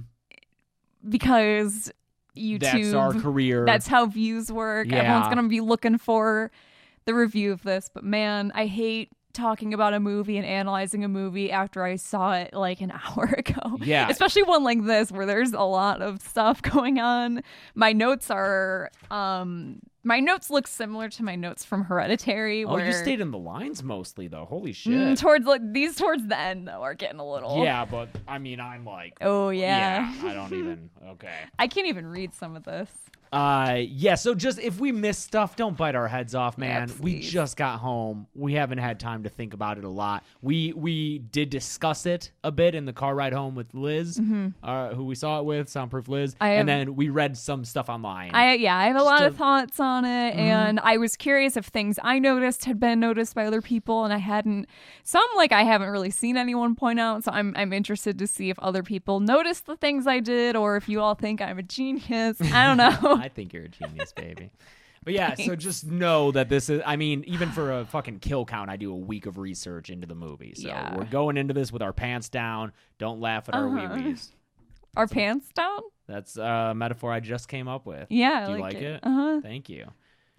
because 1.09 1.93
YouTube. 2.37 2.61
That's 2.61 2.95
our 2.95 3.13
career. 3.15 3.65
That's 3.67 3.87
how 3.87 4.07
views 4.07 4.51
work. 4.51 4.89
Yeah. 4.89 4.99
Everyone's 4.99 5.29
gonna 5.35 5.49
be 5.49 5.61
looking 5.61 5.99
for 5.99 6.51
the 7.05 7.15
review 7.15 7.53
of 7.53 7.63
this. 7.63 7.91
But 7.93 8.05
man, 8.05 8.53
I 8.55 8.67
hate 8.67 9.11
talking 9.33 9.73
about 9.75 9.95
a 9.95 10.01
movie 10.01 10.37
and 10.37 10.47
analyzing 10.47 11.05
a 11.05 11.09
movie 11.09 11.51
after 11.51 11.83
I 11.85 11.97
saw 11.97 12.33
it 12.35 12.53
like 12.55 12.81
an 12.81 12.93
hour 13.17 13.35
ago. 13.37 13.79
Yeah. 13.83 14.09
Especially 14.09 14.43
one 14.43 14.65
like 14.65 14.85
this 14.85 15.11
where 15.13 15.27
there's 15.27 15.53
a 15.53 15.61
lot 15.63 16.03
of 16.03 16.21
stuff 16.23 16.63
going 16.63 16.99
on. 16.99 17.43
My 17.75 17.93
notes 17.93 18.31
are 18.31 18.91
um 19.11 19.81
my 20.05 20.19
notes 20.19 20.51
look 20.51 20.67
similar 20.67 21.09
to 21.11 21.23
my 21.23 21.37
notes 21.37 21.65
from 21.65 21.85
Hereditary. 21.85 22.65
oh, 22.65 22.73
where, 22.75 22.85
you 22.85 22.93
stayed 22.93 23.21
in 23.21 23.31
the 23.31 23.39
lines 23.39 23.85
mostly, 23.85 24.27
though. 24.27 24.45
Holy 24.47 24.73
shit. 24.73 24.93
Mm, 24.93 25.17
towards 25.21 25.47
like 25.47 25.61
these 25.73 25.95
towards 25.95 26.27
the 26.27 26.37
end 26.39 26.67
though 26.67 26.83
are 26.83 26.95
getting 26.95 27.21
a 27.21 27.29
little 27.29 27.63
yeah, 27.63 27.85
but 27.85 28.09
I 28.27 28.39
mean, 28.39 28.59
I'm 28.61 28.85
like, 28.85 29.19
Oh 29.21 29.51
yeah. 29.51 30.13
I 30.25 30.35
don't 30.35 30.53
even. 30.59 30.91
Okay. 31.11 31.37
I 31.59 31.69
can't 31.69 31.87
even 31.87 32.07
read 32.07 32.35
some 32.35 32.57
of 32.57 32.65
this. 32.65 32.91
Uh, 33.33 33.79
yeah. 33.89 34.15
So 34.15 34.35
just 34.35 34.59
if 34.59 34.79
we 34.79 34.93
miss 34.93 35.17
stuff, 35.19 35.57
don't 35.57 35.77
bite 35.77 35.95
our 35.95 36.07
heads 36.09 36.35
off, 36.35 36.59
man. 36.59 36.91
we 37.01 37.21
just 37.21 37.57
got 37.57 37.81
home. 37.81 38.27
We 38.35 38.53
haven't 38.55 38.79
had 38.79 39.01
time 39.01 39.23
to 39.23 39.31
think 39.31 39.55
about 39.55 39.79
it 39.79 39.85
a 39.85 39.89
lot. 39.89 40.23
We 40.43 40.73
we 40.75 41.19
did 41.21 41.49
discuss 41.49 42.05
it 42.05 42.31
a 42.45 42.51
bit 42.53 42.75
in 42.75 42.85
the 42.85 42.93
car 42.93 43.15
ride 43.15 43.33
home 43.33 43.55
with 43.55 43.73
Liz, 43.73 44.21
uh, 44.63 44.89
who 44.95 45.05
we 45.05 45.15
saw 45.15 45.39
it 45.41 45.45
with, 45.47 45.69
Soundproof 45.69 46.09
Liz, 46.09 46.35
Mm-hmm. 46.35 46.45
And 46.45 46.69
then 46.69 46.95
we 46.97 47.09
read 47.09 47.37
some 47.39 47.65
stuff 47.65 47.89
online. 47.89 48.33
I 48.35 48.55
yeah, 48.55 48.77
I 48.77 48.87
have 48.89 48.97
a 48.97 49.03
lot 49.03 49.21
Just 49.21 49.29
of 49.29 49.35
a- 49.35 49.39
thoughts 49.39 49.81
on 49.81 50.05
Mm-hmm. 50.05 50.39
it, 50.39 50.43
and 50.43 50.81
I 50.81 50.97
was 50.99 51.17
curious 51.17 51.57
if 51.57 51.67
things 51.67 51.99
I 52.03 52.19
noticed 52.19 52.65
had 52.67 52.79
been 52.79 53.01
noticed 53.01 53.35
by 53.35 53.47
other 53.47 53.63
people, 53.63 54.05
and 54.05 54.13
I 54.13 54.19
hadn't. 54.19 54.67
Some 55.05 55.25
like 55.37 55.53
I 55.53 55.63
haven't 55.63 55.89
really 55.89 56.11
seen 56.11 56.37
anyone 56.37 56.75
point 56.75 57.01
out, 57.01 57.25
so 57.25 57.33
I'm 57.33 57.55
I'm 57.57 57.73
interested 57.73 58.19
to 58.19 58.27
see 58.27 58.51
if 58.51 58.59
other 58.59 58.83
people 58.83 59.21
noticed 59.21 59.65
the 59.67 59.77
things 59.77 60.07
I 60.07 60.21
did, 60.21 60.55
or 60.55 60.77
if 60.77 60.89
you 60.89 61.01
all 61.01 61.15
think 61.15 61.41
I'm 61.41 61.59
a 61.59 61.63
genius. 61.63 62.37
I 62.41 62.67
don't 62.67 62.77
know. 63.03 63.22
I 63.23 63.29
think 63.29 63.53
you're 63.53 63.65
a 63.65 63.69
genius, 63.69 64.13
baby. 64.13 64.51
But 65.05 65.15
yeah, 65.15 65.35
so 65.35 65.57
just 65.57 65.85
know 65.87 66.31
that 66.33 66.49
this 66.49 66.69
is. 66.69 66.81
I 66.87 66.97
mean, 66.97 67.25
even 67.27 67.51
for 67.51 67.81
a 67.81 67.85
fucking 67.87 68.21
kill 68.21 68.45
count, 68.45 68.71
I 68.71 68.77
do 68.77 68.93
a 68.93 68.97
week 68.97 69.27
of 69.27 69.37
research 69.39 69.91
into 69.91 70.07
the 70.07 70.15
movie. 70.15 70.55
So 70.55 70.69
Yeah. 70.69 70.97
we're 70.97 71.05
going 71.07 71.37
into 71.37 71.55
this 71.55 71.73
with 71.73 71.83
our 71.83 71.93
pants 71.93 72.29
down. 72.29 72.73
Don't 72.99 73.21
laugh 73.21 73.49
at 73.49 73.55
our 73.57 73.67
Uh-huh. 73.67 73.95
wee 73.97 74.03
wees. 74.05 74.31
Our 74.97 75.07
pants 75.09 75.49
down? 75.55 75.81
That's 76.07 76.37
a 76.37 76.75
metaphor 76.77 77.11
I 77.11 77.21
just 77.21 77.49
came 77.49 77.67
up 77.67 77.87
with. 77.87 78.09
Yeah, 78.11 78.45
Do 78.45 78.53
you 78.53 78.59
like 78.59 78.75
like 78.75 78.83
it. 78.83 78.97
it? 78.97 79.01
Uh-huh. 79.03 79.41
Thank 79.43 79.71
you. 79.71 79.87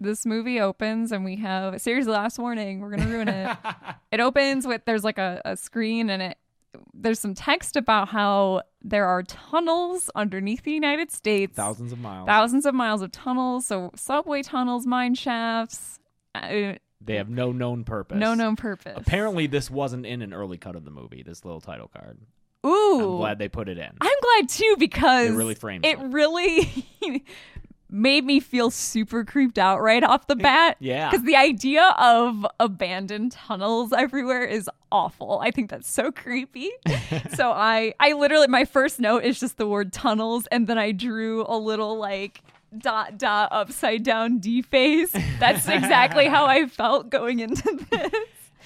This 0.00 0.24
movie 0.24 0.60
opens, 0.60 1.10
and 1.10 1.24
we 1.24 1.34
have 1.36 1.80
seriously 1.80 2.12
last 2.12 2.38
warning. 2.38 2.78
We're 2.80 2.90
gonna 2.90 3.08
ruin 3.10 3.26
it. 3.28 3.56
it 4.12 4.20
opens 4.20 4.64
with 4.66 4.84
there's 4.84 5.02
like 5.02 5.18
a, 5.18 5.42
a 5.44 5.56
screen, 5.56 6.08
and 6.08 6.22
it 6.22 6.38
there's 6.92 7.18
some 7.20 7.34
text 7.34 7.76
about 7.76 8.08
how 8.08 8.62
there 8.82 9.06
are 9.06 9.22
tunnels 9.22 10.10
underneath 10.14 10.62
the 10.62 10.72
United 10.72 11.10
States. 11.10 11.54
Thousands 11.56 11.92
of 11.92 11.98
miles. 11.98 12.26
thousands 12.26 12.66
of 12.66 12.74
miles 12.74 13.02
of 13.02 13.10
tunnels, 13.12 13.66
so 13.66 13.90
subway 13.96 14.42
tunnels, 14.42 14.86
mine 14.86 15.14
shafts, 15.14 15.98
uh, 16.34 16.74
They 17.00 17.16
have 17.16 17.28
no 17.28 17.52
known 17.52 17.84
purpose. 17.84 18.18
no 18.18 18.34
known 18.34 18.56
purpose. 18.56 18.94
Apparently, 18.96 19.46
this 19.46 19.70
wasn't 19.70 20.06
in 20.06 20.22
an 20.22 20.32
early 20.34 20.56
cut 20.58 20.76
of 20.76 20.84
the 20.84 20.90
movie. 20.90 21.22
This 21.22 21.44
little 21.44 21.60
title 21.60 21.88
card. 21.88 22.18
Ooh, 22.66 23.00
I'm 23.12 23.16
glad 23.18 23.38
they 23.38 23.48
put 23.50 23.68
it 23.68 23.76
in. 23.76 23.90
I'm 24.00 24.16
glad 24.22 24.48
too 24.48 24.76
because 24.78 25.28
It 25.28 25.34
really 25.34 25.54
frames 25.54 25.84
it 25.86 25.98
it. 25.98 26.02
really 26.12 26.86
made 27.94 28.24
me 28.24 28.40
feel 28.40 28.72
super 28.72 29.24
creeped 29.24 29.56
out 29.56 29.80
right 29.80 30.02
off 30.02 30.26
the 30.26 30.34
bat. 30.34 30.76
Yeah. 30.80 31.10
Because 31.10 31.24
the 31.24 31.36
idea 31.36 31.94
of 31.96 32.44
abandoned 32.58 33.32
tunnels 33.32 33.92
everywhere 33.92 34.44
is 34.44 34.68
awful. 34.90 35.38
I 35.40 35.52
think 35.52 35.70
that's 35.70 35.88
so 35.88 36.10
creepy. 36.10 36.70
so 37.34 37.52
I 37.52 37.94
I 38.00 38.12
literally 38.12 38.48
my 38.48 38.64
first 38.64 38.98
note 38.98 39.22
is 39.22 39.38
just 39.38 39.56
the 39.58 39.66
word 39.66 39.92
tunnels 39.92 40.48
and 40.50 40.66
then 40.66 40.76
I 40.76 40.90
drew 40.90 41.46
a 41.46 41.56
little 41.56 41.96
like 41.96 42.42
dot 42.76 43.16
dot 43.16 43.50
upside 43.52 44.02
down 44.02 44.38
D 44.38 44.60
face. 44.60 45.12
That's 45.38 45.68
exactly 45.68 46.26
how 46.26 46.46
I 46.46 46.66
felt 46.68 47.10
going 47.10 47.38
into 47.38 47.86
this. 47.90 48.10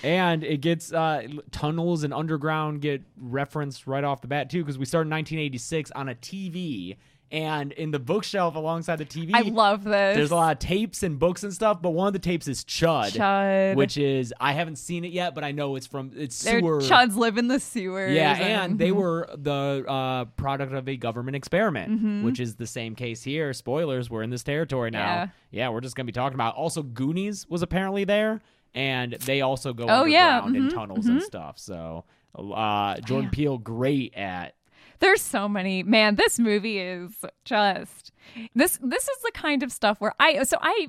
And 0.03 0.43
it 0.43 0.63
gets 0.63 0.93
uh, 0.93 1.27
tunnels 1.51 2.05
and 2.05 2.15
underground 2.15 2.81
get 2.81 3.03
referenced 3.21 3.87
right 3.87 4.05
off 4.05 4.21
the 4.23 4.29
bat 4.29 4.49
too, 4.49 4.63
because 4.63 4.79
we 4.79 4.85
start 4.85 5.07
in 5.07 5.11
1986 5.11 5.91
on 5.91 6.09
a 6.09 6.15
TV, 6.15 6.97
and 7.31 7.73
in 7.73 7.91
the 7.91 7.99
bookshelf 7.99 8.55
alongside 8.55 8.97
the 8.97 9.05
TV, 9.05 9.31
I 9.35 9.43
love 9.43 9.85
this. 9.85 10.17
there's 10.17 10.31
a 10.31 10.35
lot 10.35 10.53
of 10.53 10.59
tapes 10.59 11.03
and 11.03 11.19
books 11.19 11.43
and 11.43 11.53
stuff. 11.53 11.83
But 11.83 11.91
one 11.91 12.07
of 12.07 12.13
the 12.13 12.19
tapes 12.19 12.49
is 12.49 12.65
Chud, 12.65 13.11
Chud. 13.13 13.77
which 13.77 13.99
is 13.99 14.33
I 14.41 14.53
haven't 14.53 14.77
seen 14.77 15.05
it 15.05 15.13
yet, 15.13 15.35
but 15.35 15.45
I 15.45 15.53
know 15.53 15.77
it's 15.77 15.87
from 15.87 16.13
it's 16.17 16.43
Their 16.43 16.61
sewer. 16.61 16.81
chuds 16.81 17.17
live 17.17 17.37
in 17.39 17.49
the 17.49 17.61
sewers. 17.61 18.15
Yeah, 18.15 18.33
and 18.35 18.79
they 18.79 18.91
Mhm. 18.91 18.95
were 18.97 19.29
the 19.37 19.85
uh, 19.87 20.25
product 20.37 20.73
of 20.73 20.89
a 20.89 20.97
government 20.97 21.37
experiment, 21.37 21.93
Mm-hmm. 21.93 22.25
which 22.25 22.41
is 22.41 22.57
the 22.57 22.67
same 22.67 22.95
case 22.95 23.23
here. 23.23 23.53
Spoilers, 23.53 24.09
we're 24.09 24.23
in 24.23 24.31
this 24.31 24.43
territory 24.43 24.91
now. 24.91 24.99
Yeah. 25.01 25.27
Yeah, 25.51 25.69
we're 25.71 25.81
just 25.81 25.97
gonna 25.97 26.07
be 26.07 26.13
talking 26.13 26.35
about. 26.35 26.55
Also, 26.55 26.83
Goonies 26.83 27.47
was 27.49 27.63
apparently 27.63 28.05
there, 28.05 28.41
and 28.75 29.13
they 29.25 29.41
also 29.43 29.73
go 29.73 29.87
Oh, 29.89 30.05
yeah, 30.05 30.41
underground 30.43 30.71
in 30.73 30.77
tunnels 30.77 31.07
and 31.07 31.23
stuff. 31.23 31.59
So, 31.59 32.05
uh, 32.35 33.01
Jordan 33.01 33.31
Peele, 33.31 33.59
great 33.59 34.15
at. 34.15 34.55
There's 35.01 35.23
so 35.23 35.49
many. 35.49 35.83
Man, 35.83 36.17
this 36.17 36.39
movie 36.39 36.79
is 36.79 37.13
just 37.45 38.13
this 38.55 38.79
this 38.83 39.09
is 39.09 39.23
the 39.23 39.33
kind 39.33 39.63
of 39.63 39.73
stuff 39.73 40.01
where 40.01 40.15
I 40.19 40.43
so 40.45 40.59
I 40.61 40.89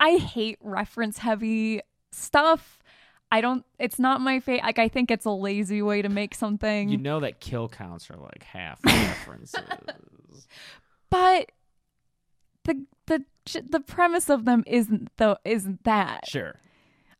I 0.00 0.16
hate 0.16 0.58
reference 0.60 1.18
heavy 1.18 1.80
stuff. 2.12 2.78
I 3.30 3.40
don't 3.40 3.64
it's 3.78 3.98
not 3.98 4.20
my 4.20 4.40
favorite. 4.40 4.64
Like 4.64 4.78
I 4.78 4.88
think 4.88 5.10
it's 5.10 5.24
a 5.24 5.30
lazy 5.30 5.82
way 5.82 6.02
to 6.02 6.08
make 6.08 6.34
something. 6.34 6.88
You 6.88 6.98
know 6.98 7.20
that 7.20 7.40
kill 7.40 7.68
counts 7.68 8.10
are 8.10 8.16
like 8.16 8.42
half 8.42 8.84
references. 8.84 9.60
but 11.10 11.52
the 12.64 12.84
the 13.06 13.24
the 13.68 13.80
premise 13.80 14.28
of 14.28 14.44
them 14.44 14.64
isn't 14.66 15.10
though 15.16 15.36
isn't 15.44 15.84
that. 15.84 16.28
Sure, 16.28 16.54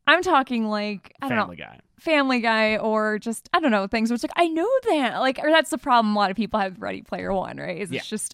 I'm 0.09 0.21
talking 0.21 0.67
like 0.67 1.13
I 1.21 1.29
don't 1.29 1.37
know 1.37 1.43
Family 1.43 1.55
Guy. 1.57 1.79
Family 1.99 2.39
Guy 2.39 2.77
or 2.77 3.19
just 3.19 3.49
I 3.53 3.59
don't 3.59 3.71
know 3.71 3.87
things 3.87 4.09
where 4.09 4.15
it's 4.15 4.23
like 4.23 4.31
I 4.35 4.47
know 4.47 4.69
that 4.89 5.19
like 5.19 5.39
or 5.41 5.51
that's 5.51 5.69
the 5.69 5.77
problem 5.77 6.15
a 6.15 6.19
lot 6.19 6.31
of 6.31 6.37
people 6.37 6.59
have 6.59 6.73
with 6.73 6.81
Ready 6.81 7.01
Player 7.01 7.33
One 7.33 7.57
right 7.57 7.77
is 7.77 7.91
Yeah. 7.91 7.99
it's 7.99 8.09
just 8.09 8.33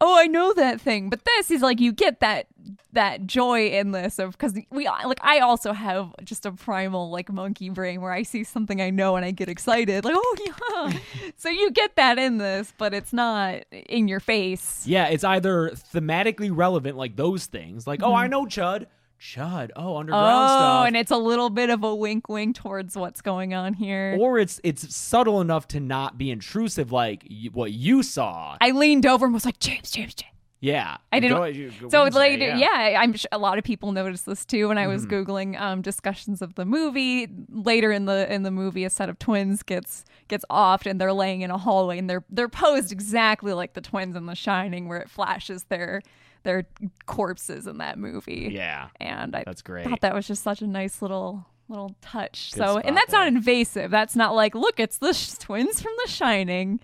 oh 0.00 0.18
I 0.18 0.26
know 0.26 0.52
that 0.54 0.80
thing 0.80 1.08
but 1.08 1.24
this 1.24 1.50
is 1.50 1.62
like 1.62 1.80
you 1.80 1.92
get 1.92 2.20
that 2.20 2.46
that 2.92 3.26
joy 3.26 3.68
in 3.68 3.92
this 3.92 4.18
of 4.18 4.32
because 4.32 4.58
we 4.70 4.86
like 4.88 5.18
I 5.22 5.40
also 5.40 5.72
have 5.72 6.14
just 6.24 6.46
a 6.46 6.52
primal 6.52 7.10
like 7.10 7.30
monkey 7.30 7.68
brain 7.70 8.00
where 8.00 8.12
I 8.12 8.22
see 8.22 8.42
something 8.44 8.80
I 8.80 8.90
know 8.90 9.16
and 9.16 9.24
I 9.24 9.30
get 9.30 9.48
excited 9.48 10.04
like 10.04 10.14
oh 10.16 10.36
yeah 10.46 10.98
so 11.36 11.48
you 11.50 11.70
get 11.70 11.96
that 11.96 12.18
in 12.18 12.38
this 12.38 12.72
but 12.78 12.94
it's 12.94 13.12
not 13.12 13.64
in 13.70 14.08
your 14.08 14.20
face 14.20 14.84
Yeah, 14.86 15.08
it's 15.08 15.24
either 15.24 15.70
thematically 15.92 16.50
relevant, 16.52 16.96
like 16.96 17.16
those 17.16 17.46
things, 17.46 17.86
like 17.86 18.02
oh, 18.02 18.14
I 18.14 18.24
mm-hmm. 18.24 18.30
know 18.30 18.44
Chud, 18.46 18.86
Chud, 19.20 19.70
oh, 19.76 19.96
underground 19.96 20.26
Mm-hmm. 20.50 20.82
oh 20.82 20.82
and 20.86 20.96
it's 20.96 21.10
a 21.10 21.16
little 21.16 21.50
bit 21.50 21.70
of 21.70 21.82
a 21.84 21.94
wink 21.94 22.28
wink 22.28 22.56
towards 22.56 22.96
what's 22.96 23.20
going 23.22 23.54
on 23.54 23.74
here 23.74 24.16
or 24.20 24.38
it's 24.38 24.60
it's 24.62 24.94
subtle 24.94 25.40
enough 25.40 25.66
to 25.68 25.80
not 25.80 26.18
be 26.18 26.30
intrusive, 26.30 26.92
like 26.92 27.26
y- 27.30 27.48
what 27.52 27.72
you 27.72 28.02
saw. 28.02 28.56
I 28.60 28.70
leaned 28.72 29.06
over 29.06 29.24
and 29.24 29.34
was 29.34 29.44
like 29.44 29.58
James 29.58 29.90
James 29.90 30.14
James 30.14 30.32
yeah, 30.58 30.96
I 31.12 31.20
didn't- 31.20 31.36
Go- 31.36 31.44
you- 31.44 31.70
go- 31.80 31.90
So 31.90 32.04
we 32.04 32.10
can 32.10 32.12
say, 32.14 32.36
like 32.38 32.58
yeah. 32.60 32.98
I'm 32.98 33.12
sure 33.12 33.28
a 33.30 33.36
lot 33.38 33.58
of 33.58 33.62
people 33.64 33.92
noticed 33.92 34.24
this 34.24 34.44
too 34.46 34.68
when 34.68 34.78
I 34.78 34.86
was 34.86 35.04
googling 35.06 35.60
um, 35.60 35.82
discussions 35.82 36.40
of 36.40 36.54
the 36.54 36.64
movie. 36.64 37.28
Later 37.50 37.92
in 37.92 38.06
the 38.06 38.32
in 38.32 38.42
the 38.42 38.50
movie, 38.50 38.82
a 38.84 38.90
set 38.90 39.10
of 39.10 39.18
twins 39.18 39.62
gets 39.62 40.04
gets 40.28 40.46
offed 40.50 40.90
and 40.90 40.98
they're 40.98 41.12
laying 41.12 41.42
in 41.42 41.50
a 41.50 41.58
hallway 41.58 41.98
and 41.98 42.08
they're 42.08 42.24
they're 42.30 42.48
posed 42.48 42.90
exactly 42.90 43.52
like 43.52 43.74
the 43.74 43.82
twins 43.82 44.16
in 44.16 44.24
The 44.26 44.34
Shining, 44.34 44.88
where 44.88 44.98
it 44.98 45.10
flashes 45.10 45.64
their 45.64 46.00
their 46.46 46.66
corpses 47.04 47.66
in 47.66 47.78
that 47.78 47.98
movie. 47.98 48.48
yeah, 48.52 48.88
and 48.98 49.36
I 49.36 49.44
that's 49.44 49.60
great. 49.60 49.84
thought 49.86 50.00
that 50.00 50.14
was 50.14 50.26
just 50.26 50.42
such 50.42 50.62
a 50.62 50.66
nice 50.66 51.02
little 51.02 51.44
little 51.68 51.94
touch. 52.00 52.52
Good 52.54 52.64
so 52.64 52.78
and 52.78 52.96
that's 52.96 53.12
not 53.12 53.26
invasive. 53.26 53.90
That's 53.90 54.16
not 54.16 54.34
like 54.34 54.54
look, 54.54 54.80
it's 54.80 54.98
the 54.98 55.12
sh- 55.12 55.32
twins 55.38 55.82
from 55.82 55.92
The 56.04 56.10
Shining. 56.10 56.80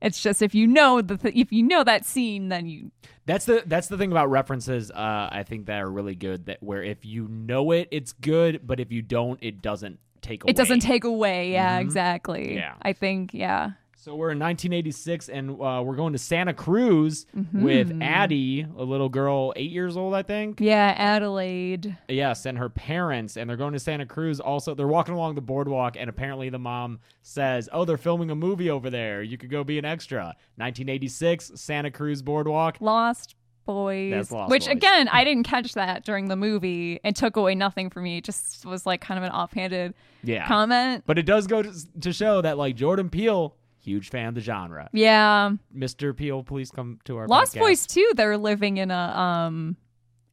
It's 0.00 0.22
just 0.22 0.40
if 0.40 0.54
you 0.54 0.66
know 0.66 1.02
the 1.02 1.16
th- 1.16 1.34
if 1.34 1.50
you 1.52 1.62
know 1.62 1.82
that 1.84 2.04
scene, 2.06 2.48
then 2.48 2.66
you 2.66 2.90
That's 3.26 3.44
the 3.46 3.62
that's 3.66 3.88
the 3.88 3.98
thing 3.98 4.12
about 4.12 4.30
references. 4.30 4.90
Uh, 4.90 5.28
I 5.32 5.42
think 5.42 5.66
that 5.66 5.80
are 5.82 5.90
really 5.90 6.14
good. 6.14 6.46
That 6.46 6.62
where 6.62 6.82
if 6.82 7.04
you 7.04 7.28
know 7.28 7.72
it, 7.72 7.88
it's 7.90 8.12
good, 8.12 8.60
but 8.66 8.80
if 8.80 8.92
you 8.92 9.02
don't, 9.02 9.38
it 9.42 9.60
doesn't 9.60 9.98
take 10.22 10.42
away. 10.44 10.50
It 10.50 10.56
doesn't 10.56 10.80
take 10.80 11.04
away. 11.04 11.52
Yeah, 11.52 11.78
exactly. 11.80 12.46
Mm-hmm. 12.48 12.56
Yeah. 12.58 12.74
I 12.82 12.92
think, 12.92 13.34
yeah. 13.34 13.72
So 14.02 14.14
we're 14.14 14.30
in 14.30 14.38
1986, 14.38 15.28
and 15.28 15.50
uh, 15.60 15.82
we're 15.84 15.94
going 15.94 16.14
to 16.14 16.18
Santa 16.18 16.54
Cruz 16.54 17.26
Mm-hmm. 17.36 17.62
with 17.62 17.98
Addie, 18.00 18.62
a 18.78 18.82
little 18.82 19.10
girl, 19.10 19.52
eight 19.56 19.70
years 19.70 19.94
old, 19.94 20.14
I 20.14 20.22
think. 20.22 20.58
Yeah, 20.58 20.94
Adelaide. 20.96 21.98
Yes, 22.08 22.46
and 22.46 22.56
her 22.56 22.70
parents, 22.70 23.36
and 23.36 23.48
they're 23.48 23.58
going 23.58 23.74
to 23.74 23.78
Santa 23.78 24.06
Cruz. 24.06 24.40
Also, 24.40 24.74
they're 24.74 24.88
walking 24.88 25.12
along 25.14 25.34
the 25.34 25.42
boardwalk, 25.42 25.96
and 25.98 26.08
apparently 26.08 26.48
the 26.48 26.58
mom 26.58 27.00
says, 27.20 27.68
"Oh, 27.74 27.84
they're 27.84 27.98
filming 27.98 28.30
a 28.30 28.34
movie 28.34 28.70
over 28.70 28.88
there. 28.88 29.22
You 29.22 29.36
could 29.36 29.50
go 29.50 29.64
be 29.64 29.78
an 29.78 29.84
extra." 29.84 30.34
1986, 30.56 31.52
Santa 31.56 31.90
Cruz 31.90 32.22
boardwalk. 32.22 32.78
Lost 32.80 33.34
Boys. 33.66 34.32
Lost 34.32 34.50
which, 34.50 34.64
Boys. 34.66 34.72
again, 34.76 35.08
I 35.08 35.22
didn't 35.24 35.44
catch 35.44 35.74
that 35.74 36.04
during 36.06 36.28
the 36.28 36.36
movie. 36.36 36.98
It 37.04 37.14
took 37.16 37.36
away 37.36 37.54
nothing 37.54 37.90
for 37.90 38.00
me. 38.00 38.16
It 38.16 38.24
just 38.24 38.64
was 38.64 38.86
like 38.86 39.00
kind 39.02 39.18
of 39.18 39.24
an 39.24 39.30
offhanded 39.30 39.92
Yeah, 40.24 40.46
comment. 40.48 41.04
but 41.06 41.18
it 41.18 41.26
does 41.26 41.46
go 41.46 41.62
to, 41.62 41.72
to 42.00 42.12
show 42.14 42.40
that 42.40 42.56
like 42.58 42.74
Jordan 42.74 43.10
Peele, 43.10 43.54
huge 43.82 44.10
fan 44.10 44.28
of 44.28 44.34
the 44.34 44.40
genre. 44.40 44.88
Yeah. 44.92 45.52
Mr. 45.76 46.16
Peele, 46.16 46.42
please 46.42 46.70
come 46.70 46.98
to 47.04 47.16
our 47.16 47.26
Lost 47.26 47.54
podcast. 47.54 47.60
Boys, 47.60 47.86
too, 47.86 48.10
they're 48.16 48.36
living 48.38 48.76
in 48.76 48.90
a, 48.90 48.94
um, 48.96 49.76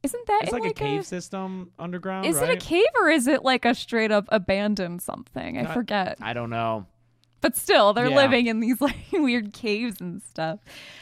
isn't 0.04 0.28
that 0.28 0.42
It's 0.44 0.54
in 0.54 0.60
like, 0.60 0.72
a 0.72 0.74
cave 0.74 1.06
system 1.06 1.72
underground. 1.80 2.26
Is 2.28 2.38
right? 2.38 2.50
it 2.52 2.64
a 2.64 2.66
cave 2.66 2.86
or 3.02 3.10
is 3.10 3.28
it 3.28 3.44
like 3.44 3.66
a 3.66 3.74
straight 3.74 4.12
up 4.12 4.26
abandoned 4.30 5.02
something? 5.02 5.58
I 5.58 5.70
I- 5.70 5.74
forget. 5.74 6.18
I 6.22 6.34
don't 6.34 6.50
know. 6.50 6.86
but 7.42 7.56
still 7.56 7.94
they're 7.94 8.10
Yeah. 8.10 8.16
living 8.16 8.48
in 8.48 8.60
these 8.60 8.82
like 8.88 8.96
weird 9.14 9.54
caves 9.54 10.02
and 10.02 10.22
stuff 10.24 10.60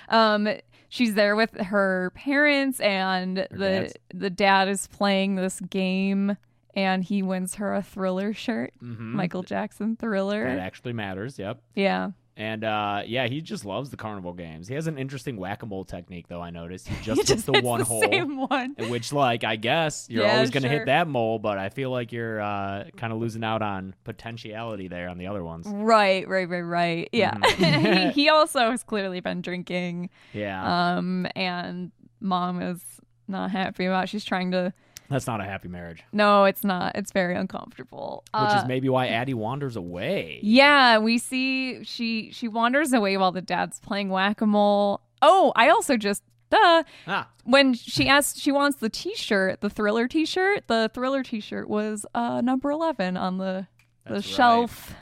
um 0.09 0.49
she's 0.89 1.13
there 1.13 1.33
with 1.35 1.55
her 1.57 2.11
parents 2.13 2.79
and 2.81 3.37
the 3.51 3.57
dads. 3.57 3.93
the 4.13 4.29
dad 4.29 4.67
is 4.67 4.85
playing 4.87 5.35
this 5.35 5.61
game 5.61 6.35
and 6.75 7.05
he 7.05 7.23
wins 7.23 7.55
her 7.55 7.73
a 7.73 7.81
thriller 7.81 8.33
shirt 8.33 8.73
Mhm. 8.83 8.99
michael 9.13 9.43
jackson 9.43 9.95
thriller. 9.95 10.43
That 10.45 10.59
actually 10.59 10.91
matters. 10.93 11.39
Yep. 11.39 11.61
yeah 11.73 12.11
And 12.37 12.65
uh, 12.65 13.03
yeah, 13.05 13.27
he 13.27 13.39
just 13.39 13.63
loves 13.63 13.91
the 13.91 13.95
carnival 13.97 14.33
games. 14.33 14.67
He 14.67 14.75
has 14.75 14.87
an 14.87 14.97
interesting 14.97 15.37
whack 15.37 15.63
a 15.63 15.65
mole 15.65 15.85
technique, 15.85 16.27
though. 16.27 16.41
I 16.41 16.49
noticed 16.49 16.85
he 16.89 16.95
just 17.01 17.21
He 17.21 17.27
hits 17.27 17.29
just 17.29 17.45
the 17.45 17.53
hits 17.53 17.63
one 17.65 17.79
the 17.79 17.85
hole, 17.85 18.01
same 18.01 18.37
one. 18.37 18.75
which, 18.89 19.13
like, 19.13 19.45
I 19.45 19.55
guess 19.55 20.07
you're 20.09 20.25
Yeah, 20.25 20.33
always 20.35 20.49
going 20.51 20.63
to 20.63 20.69
sure. 20.69 20.79
hit 20.79 20.87
that 20.87 21.07
mole, 21.07 21.39
but 21.39 21.57
I 21.57 21.69
feel 21.69 21.91
like 21.91 22.11
you're 22.11 22.41
uh, 22.41 22.85
kind 22.97 23.13
of 23.13 23.19
losing 23.19 23.43
out 23.45 23.61
on 23.61 23.95
potentiality 24.03 24.89
there 24.89 25.07
on 25.07 25.17
the 25.17 25.27
other 25.27 25.45
ones. 25.45 25.65
Right, 25.69 26.27
right, 26.27 26.49
right, 26.49 26.59
right. 26.59 27.09
Yeah. 27.13 27.35
Mhm. 27.35 28.11
he, 28.15 28.23
he 28.23 28.29
also 28.29 28.69
has 28.71 28.83
clearly 28.83 29.21
been 29.21 29.41
drinking. 29.41 30.09
Yeah, 30.33 30.97
Um, 30.97 31.27
and 31.37 31.93
mom 32.19 32.61
is 32.61 32.81
not 33.29 33.51
happy 33.51 33.85
about. 33.85 34.03
it. 34.05 34.09
She's 34.09 34.25
trying 34.25 34.51
to. 34.51 34.73
That's 35.09 35.27
not 35.27 35.41
a 35.41 35.43
happy 35.43 35.67
marriage, 35.67 36.03
No, 36.11 36.45
it's 36.45 36.63
not. 36.63 36.95
It's 36.95 37.11
very 37.11 37.35
uncomfortable. 37.35 38.23
which 38.33 38.41
Uh, 38.53 38.59
is 38.61 38.67
maybe 38.67 38.89
why 38.89 39.07
Addie 39.07 39.33
wanders 39.33 39.75
away. 39.75 40.39
Yeah, 40.43 40.97
we 40.97 41.17
see 41.17 41.83
she 41.83 42.31
she 42.31 42.47
wanders 42.47 42.93
away 42.93 43.17
while 43.17 43.31
the 43.31 43.41
dad's 43.41 43.79
playing 43.79 44.09
whack 44.09 44.41
a 44.41 44.45
mole. 44.45 45.01
Oh, 45.21 45.51
I 45.55 45.69
also 45.69 45.97
just 45.97 46.23
duh 46.51 46.83
Ah, 47.07 47.27
when 47.43 47.73
she 47.73 48.07
asked 48.07 48.37
she 48.39 48.51
wants 48.51 48.77
the 48.77 48.89
T-shirt, 48.89 49.61
the 49.61 49.69
Thriller 49.69 50.07
T-shirt. 50.07 50.67
The 50.67 50.91
Thriller 50.93 51.23
T-shirt 51.23 51.67
was 51.69 52.05
uh 52.13 52.41
number 52.41 52.69
eleven 52.71 53.17
on 53.17 53.37
the 53.37 53.67
the 54.05 54.15
right. 54.15 54.23
shelf. 54.23 54.93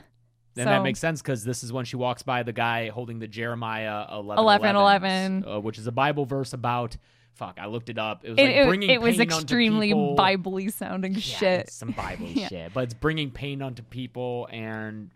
And 0.56 0.64
So- 0.64 0.70
that 0.70 0.82
makes 0.84 1.00
sense 1.00 1.20
because 1.20 1.42
this 1.44 1.64
is 1.64 1.72
when 1.72 1.84
she 1.84 1.96
walks 1.96 2.22
by 2.22 2.44
the 2.44 2.52
guy 2.52 2.88
holding 2.88 3.18
the 3.18 3.26
Jeremiah 3.26 4.06
11, 4.12 4.38
11, 4.38 4.76
11, 4.76 5.44
uh, 5.46 5.58
which 5.60 5.78
is 5.78 5.86
a 5.88 5.92
Bible 5.92 6.24
verse 6.26 6.52
about. 6.52 6.96
Fuck, 7.34 7.58
I 7.60 7.66
looked 7.66 7.88
it 7.90 7.98
up. 7.98 8.24
It 8.24 8.30
was 8.30 8.38
It, 8.38 8.56
like 8.56 8.66
bringing 8.68 8.90
it 8.90 9.00
was 9.02 9.16
pain 9.16 9.20
unto 9.22 9.34
extremely 9.42 9.88
people. 9.88 10.14
Bible-y 10.14 10.68
sounding 10.68 11.14
Yeah, 11.14 11.18
shit. 11.20 11.60
it's 11.62 11.74
some 11.74 11.90
Bible 11.90 12.26
Yeah. 12.34 12.48
shit, 12.48 12.72
but 12.74 12.84
it's 12.84 12.94
bringing 12.94 13.30
pain 13.30 13.60
onto 13.60 13.82
people, 13.82 14.48
and 14.52 15.10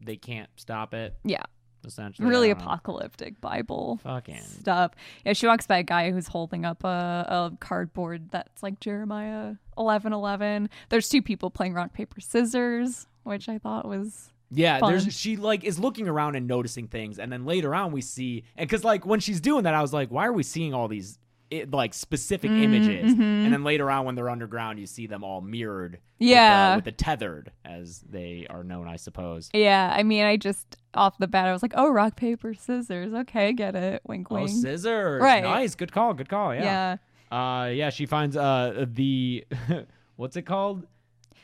they 0.00 0.16
can't 0.16 0.48
stop 0.56 0.94
it. 0.94 1.16
Yeah. 1.24 1.42
Essentially, 1.84 2.28
Really 2.28 2.50
I 2.50 2.54
don't 2.54 2.58
know. 2.60 2.64
apocalyptic 2.64 3.40
Bible 3.40 4.00
Fucking 4.02 4.40
stuff. 4.42 4.92
Yeah, 5.24 5.32
she 5.32 5.46
walks 5.46 5.66
by 5.66 5.78
a 5.78 5.82
guy 5.84 6.10
who's 6.10 6.26
holding 6.26 6.64
up 6.64 6.82
a, 6.84 6.88
a 6.88 7.52
cardboard 7.60 8.30
that's 8.30 8.62
like 8.64 8.80
Jeremiah 8.80 9.54
eleven 9.76 10.12
eleven. 10.12 10.70
There's 10.88 11.08
two 11.08 11.22
people 11.22 11.50
playing 11.50 11.74
rock 11.74 11.92
paper 11.92 12.20
scissors, 12.20 13.06
which 13.22 13.48
I 13.48 13.58
thought 13.58 13.86
was 13.86 14.32
Yeah, 14.50 14.80
fun. 14.80 14.90
there's 14.90 15.16
she 15.16 15.36
like 15.36 15.62
is 15.62 15.78
looking 15.78 16.08
around 16.08 16.34
and 16.34 16.48
noticing 16.48 16.88
things, 16.88 17.18
and 17.20 17.32
then 17.32 17.46
later 17.46 17.72
on 17.76 17.92
we 17.92 18.00
see, 18.00 18.42
and 18.56 18.68
because 18.68 18.82
like 18.82 19.06
when 19.06 19.20
she's 19.20 19.40
doing 19.40 19.62
that, 19.62 19.74
I 19.74 19.80
was 19.80 19.92
like, 19.92 20.10
why 20.10 20.26
are 20.26 20.32
we 20.32 20.42
seeing 20.42 20.74
all 20.74 20.88
these 20.88 21.16
it, 21.50 21.70
like 21.70 21.94
specific 21.94 22.50
Mm, 22.50 22.62
images? 22.62 23.14
mhm. 23.14 23.44
And 23.44 23.52
then 23.52 23.64
later 23.64 23.90
on 23.90 24.04
when 24.04 24.14
they're 24.14 24.28
underground, 24.30 24.78
you 24.78 24.86
see 24.86 25.06
them 25.06 25.24
all 25.24 25.40
mirrored. 25.40 25.92
with 25.92 26.00
the- 26.18 26.24
Yeah. 26.26 26.74
with 26.76 26.84
the, 26.84 26.92
tethered, 26.92 27.52
as 27.64 28.00
they 28.00 28.46
are 28.50 28.64
known, 28.64 28.88
I 28.88 28.96
suppose. 28.96 29.48
yeah. 29.54 29.94
I 29.96 30.02
mean, 30.02 30.24
I 30.24 30.36
just 30.36 30.76
off 30.94 31.16
the 31.18 31.28
bat 31.28 31.46
I 31.46 31.52
was 31.52 31.62
like, 31.62 31.74
oh, 31.76 31.88
rock 31.90 32.16
paper 32.16 32.54
scissors. 32.54 33.12
Okay, 33.14 33.52
get 33.52 33.74
it. 33.76 34.02
Wink, 34.06 34.26
Oh, 34.30 34.34
wink. 34.36 34.50
scissors! 34.50 35.22
Right. 35.22 35.42
nice, 35.44 35.74
good 35.76 35.92
call, 35.92 36.14
good 36.14 36.28
call. 36.28 36.54
yeah. 36.54 36.96
Yeah, 37.30 37.36
uh, 37.62 37.66
yeah. 37.66 37.90
She 37.90 38.04
finds 38.06 38.36
uh 38.36 38.84
the 38.92 39.44
what's 40.16 40.36
it 40.36 40.42
called? 40.42 40.86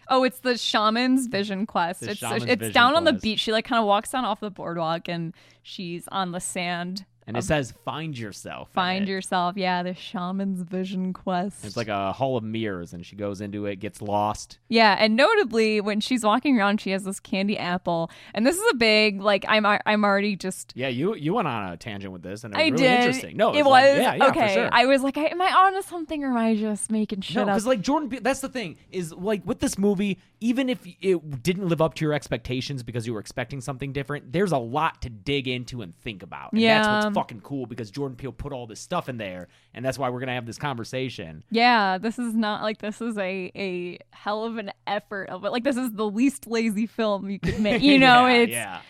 Oh, 0.09 0.23
it's 0.25 0.41
the 0.41 0.59
shaman's 0.59 1.29
vision 1.29 1.65
quest. 1.67 2.01
The 2.01 2.11
it's 2.11 2.23
it's 2.23 2.75
down 2.75 2.95
on 2.95 3.05
the 3.05 3.13
beach. 3.15 3.41
She 3.41 3.53
like 3.53 3.65
kind 3.65 3.81
of 3.81 3.87
walks 3.87 4.11
down 4.11 4.25
off 4.27 4.41
the 4.41 4.51
boardwalk 4.51 5.09
and 5.09 5.33
she's 5.63 6.07
on 6.09 6.33
the 6.33 6.41
sand. 6.41 7.07
And 7.27 7.37
it 7.37 7.43
says 7.43 7.73
"Find 7.85 8.17
yourself." 8.19 8.69
Find 8.73 9.09
yourself. 9.09 9.57
Yeah, 9.57 9.83
the 9.83 9.95
shaman's 9.95 10.61
vision 10.63 11.13
quest. 11.13 11.65
It's 11.65 11.77
like 11.77 11.89
a 11.89 12.13
hall 12.13 12.37
of 12.37 12.45
mirrors, 12.45 12.93
and 12.93 13.05
she 13.05 13.17
goes 13.17 13.41
into 13.41 13.65
it, 13.67 13.77
gets 13.77 14.03
lost. 14.03 14.59
Yeah, 14.69 14.95
and 14.99 15.17
notably 15.17 15.81
when 15.81 16.01
she's 16.01 16.23
walking 16.25 16.59
around, 16.59 16.81
she 16.81 16.91
has 16.91 17.05
this 17.05 17.21
candy 17.21 17.57
apple, 17.59 18.11
and 18.35 18.47
this 18.47 18.57
is 18.57 18.65
a 18.71 18.75
big 18.75 19.23
like 19.23 19.45
I'm 19.49 19.65
I'm 19.65 20.05
already 20.05 20.37
just. 20.37 20.73
Yeah, 20.77 20.89
you 20.89 21.15
you 21.15 21.33
went 21.35 21.49
on 21.49 21.73
a 21.73 21.77
tangent 21.79 22.13
with 22.13 22.23
this, 22.23 22.45
and 22.45 22.55
it 22.55 22.57
was 22.57 22.63
I 22.63 22.65
really 22.69 22.77
did. 22.83 23.01
interesting. 23.01 23.37
No, 23.37 23.55
it 23.55 23.59
it's 23.59 23.65
was 23.65 23.71
like- 23.71 23.85
yeah, 24.03 24.15
yeah, 24.15 24.27
okay. 24.29 24.49
For 24.49 24.55
sure. 24.55 24.69
I 24.73 24.87
was 24.87 25.03
like, 25.03 25.17
am 25.17 25.41
I 25.41 25.51
on 25.53 25.73
to 25.75 25.83
something, 25.83 26.23
or 26.25 26.29
am 26.29 26.37
I 26.37 26.55
just 26.55 26.91
making 26.91 27.23
shit 27.23 27.37
no, 27.37 27.43
up? 27.43 27.49
because 27.49 27.67
like 27.67 27.81
Jordan, 27.81 28.11
Peele- 28.11 28.21
that's 28.23 28.41
the 28.41 28.49
thing 28.49 28.77
is 28.91 29.13
like 29.13 29.47
with 29.47 29.61
this 29.61 29.79
movie, 29.79 30.19
even 30.41 30.69
if 30.69 30.87
it 31.01 31.43
didn't 31.43 31.69
live 31.69 31.81
up 31.81 31.95
to 31.95 32.05
your 32.05 32.13
expectations 32.13 32.83
because 32.83 33.07
you 33.07 33.15
were 33.15 33.21
expecting 33.21 33.61
something 33.63 33.93
different, 33.93 34.33
there's 34.33 34.53
a 34.53 34.59
lot 34.59 35.01
to 35.03 35.09
dig 35.11 35.49
into 35.49 35.81
and 35.81 35.97
think 36.01 36.23
about. 36.23 36.53
And 36.53 36.61
that's 36.63 36.87
Yeah. 36.87 37.01
What's 37.15 37.25
fucking 37.25 37.41
cool 37.41 37.67
because 37.67 37.91
Jordan 37.91 38.17
Peele 38.17 38.33
put 38.33 38.53
all 38.53 38.67
this 38.67 38.81
stuff 38.81 39.09
in 39.09 39.17
there, 39.17 39.49
and 39.73 39.85
that's 39.85 39.99
why 39.99 40.09
we're 40.11 40.21
gonna 40.21 40.35
have 40.35 40.47
this 40.47 40.59
conversation. 40.59 41.45
Yeah, 41.51 41.99
this 41.99 42.19
is 42.19 42.35
not 42.35 42.63
like 42.63 42.79
this 42.79 43.01
is 43.01 43.17
a 43.19 43.51
a 43.55 43.99
hell 44.11 44.45
of 44.45 44.59
an 44.59 44.73
effort 44.87 45.29
of 45.31 45.45
it. 45.45 45.51
Like 45.53 45.65
this 45.65 45.77
is 45.77 45.93
the 45.93 46.09
least 46.09 46.47
lazy 46.47 46.87
film 46.87 47.29
you 47.31 47.39
could 47.39 47.61
make. 47.61 47.83
You 47.83 47.99
know, 48.01 48.27
Yeah, 48.27 48.35
it's 48.37 48.53
yeah. 48.53 48.81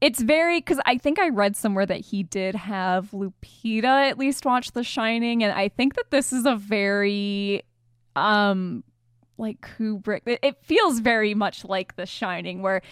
it's 0.00 0.22
very 0.22 0.58
because 0.58 0.80
I 0.86 0.98
think 0.98 1.18
I 1.18 1.28
read 1.30 1.56
somewhere 1.56 1.86
that 1.86 2.00
he 2.00 2.22
did 2.22 2.54
have 2.54 3.10
Lupita 3.10 4.08
at 4.10 4.18
least 4.18 4.44
watch 4.44 4.72
The 4.72 4.84
Shining, 4.84 5.42
and 5.42 5.52
I 5.52 5.68
think 5.68 5.94
that 5.96 6.10
this 6.10 6.32
is 6.32 6.46
a 6.46 6.56
very 6.56 7.62
um 8.16 8.82
like 9.36 9.60
Kubrick. 9.60 10.22
It, 10.26 10.40
it 10.42 10.56
feels 10.64 10.98
very 10.98 11.34
much 11.34 11.64
like 11.64 11.94
The 11.96 12.06
Shining, 12.06 12.60
where 12.62 12.82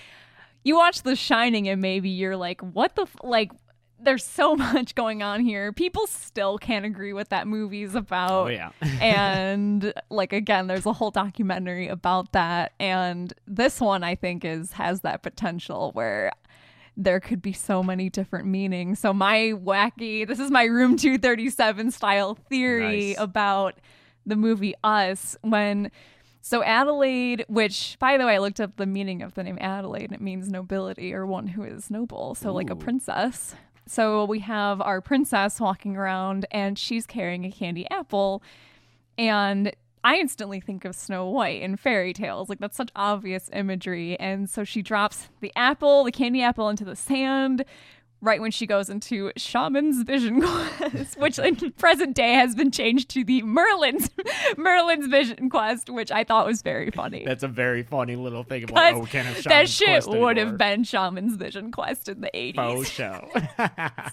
you 0.63 0.77
watch 0.77 1.03
The 1.03 1.17
Shining 1.17 1.69
and 1.69 1.81
maybe 1.83 2.09
you're 2.09 2.37
like, 2.37 2.61
what 2.61 2.95
the 2.97 3.03
f-? 3.03 3.17
like. 3.23 3.51
There's 3.99 4.25
so 4.25 4.55
much 4.57 4.95
going 4.95 5.23
on 5.23 5.41
here. 5.41 5.73
People 5.73 6.07
still 6.07 6.59
can't 6.59 6.85
agree 6.85 7.13
what 7.13 7.31
that 7.31 7.47
movie's 7.47 7.95
about 7.95 8.47
Oh 8.47 8.49
yeah. 8.49 8.71
and 9.01 9.93
like 10.11 10.33
again 10.33 10.67
there's 10.67 10.87
a 10.87 10.93
whole 10.93 11.11
documentary 11.11 11.89
about 11.89 12.33
that 12.33 12.73
and 12.79 13.33
this 13.47 13.81
one 13.81 14.05
i 14.05 14.15
think 14.15 14.45
is 14.45 14.73
has 14.73 15.01
that 15.01 15.23
potential 15.23 15.91
where 15.93 16.31
there 16.97 17.21
could 17.21 17.43
be 17.43 17.53
so 17.53 17.83
many 17.83 18.09
different 18.09 18.47
meanings 18.47 18.99
so 18.99 19.13
my 19.13 19.53
wacky 19.55 20.27
this 20.27 20.39
is 20.39 20.51
my 20.51 20.65
room 20.65 20.97
237 20.97 21.91
style 21.91 22.35
theory 22.49 23.09
Nice. 23.09 23.17
about 23.19 23.75
the 24.25 24.37
movie 24.37 24.75
us 24.85 25.37
when 25.43 25.91
so 26.43 26.63
Adelaide, 26.63 27.45
which 27.49 27.97
by 27.99 28.17
the 28.17 28.25
way, 28.25 28.37
I 28.37 28.39
looked 28.39 28.61
up 28.61 28.77
the 28.77 28.87
meaning 28.87 29.21
of 29.21 29.35
the 29.35 29.43
name 29.43 29.59
Adelaide, 29.61 30.05
and 30.05 30.13
it 30.13 30.21
means 30.21 30.49
nobility 30.49 31.13
or 31.13 31.27
one 31.27 31.49
who 31.49 31.65
is 31.65 31.91
noble, 31.91 32.37
so 32.37 32.53
like 32.53 32.71
a 32.71 32.77
princess. 32.77 33.57
So 33.87 34.25
we 34.25 34.41
have 34.41 34.81
our 34.81 35.01
princess 35.01 35.61
walking 35.61 35.97
around, 35.97 36.47
and 36.51 36.79
she's 36.79 37.07
carrying 37.07 37.45
a 37.45 37.51
candy 37.51 37.89
apple, 37.91 38.43
and 39.17 39.73
I 40.07 40.19
instantly 40.19 40.61
think 40.61 40.85
of 40.85 40.95
Snow 40.95 41.29
White 41.29 41.63
and 41.63 41.81
fairy 41.81 42.13
tales. 42.13 42.49
Like 42.49 42.61
that's 42.61 42.77
such 42.77 42.91
obvious 42.95 43.51
imagery. 43.53 44.19
And 44.21 44.49
so 44.49 44.63
she 44.63 44.81
drops 44.81 45.31
the 45.41 45.53
apple, 45.57 46.05
the 46.05 46.13
candy 46.13 46.43
apple, 46.43 46.69
into 46.69 46.85
the 46.85 46.95
sand 46.95 47.65
right 48.21 48.41
when 48.41 48.51
she 48.51 48.67
goes 48.67 48.89
into 48.89 49.31
Shaman's 49.37 50.03
Vision 50.03 50.41
Quest, 50.79 51.19
which 51.19 51.39
in 51.39 51.73
present 51.73 52.15
day 52.17 52.33
has 52.35 52.55
been 52.55 52.71
changed 52.71 53.11
to 53.11 53.25
the 53.25 53.43
Merlin's 53.43 54.11
Merlin's 54.57 55.07
Vision 55.07 55.51
Quest, 55.51 55.91
which 55.91 56.11
I 56.11 56.25
thought 56.25 56.47
was 56.47 56.63
very 56.63 56.91
funny. 56.91 57.25
That's 57.25 57.43
a 57.43 57.49
very 57.49 57.83
funny 57.83 58.17
little 58.17 58.43
thing 58.43 58.65
of 58.65 58.71
like, 58.71 58.95
oh, 58.95 59.01
we 59.01 59.07
can't 59.07 59.27
have 59.27 59.45
that 59.45 59.69
shit 59.69 59.89
Quest 60.05 60.09
would 60.09 60.37
have 60.37 60.57
been 60.57 60.85
Shaman's 60.85 61.37
Vision 61.37 61.71
Quest 61.73 62.09
in 62.09 62.21
the 62.21 62.31
80s 62.35 62.57
faux 62.57 62.89
show. 62.91 63.29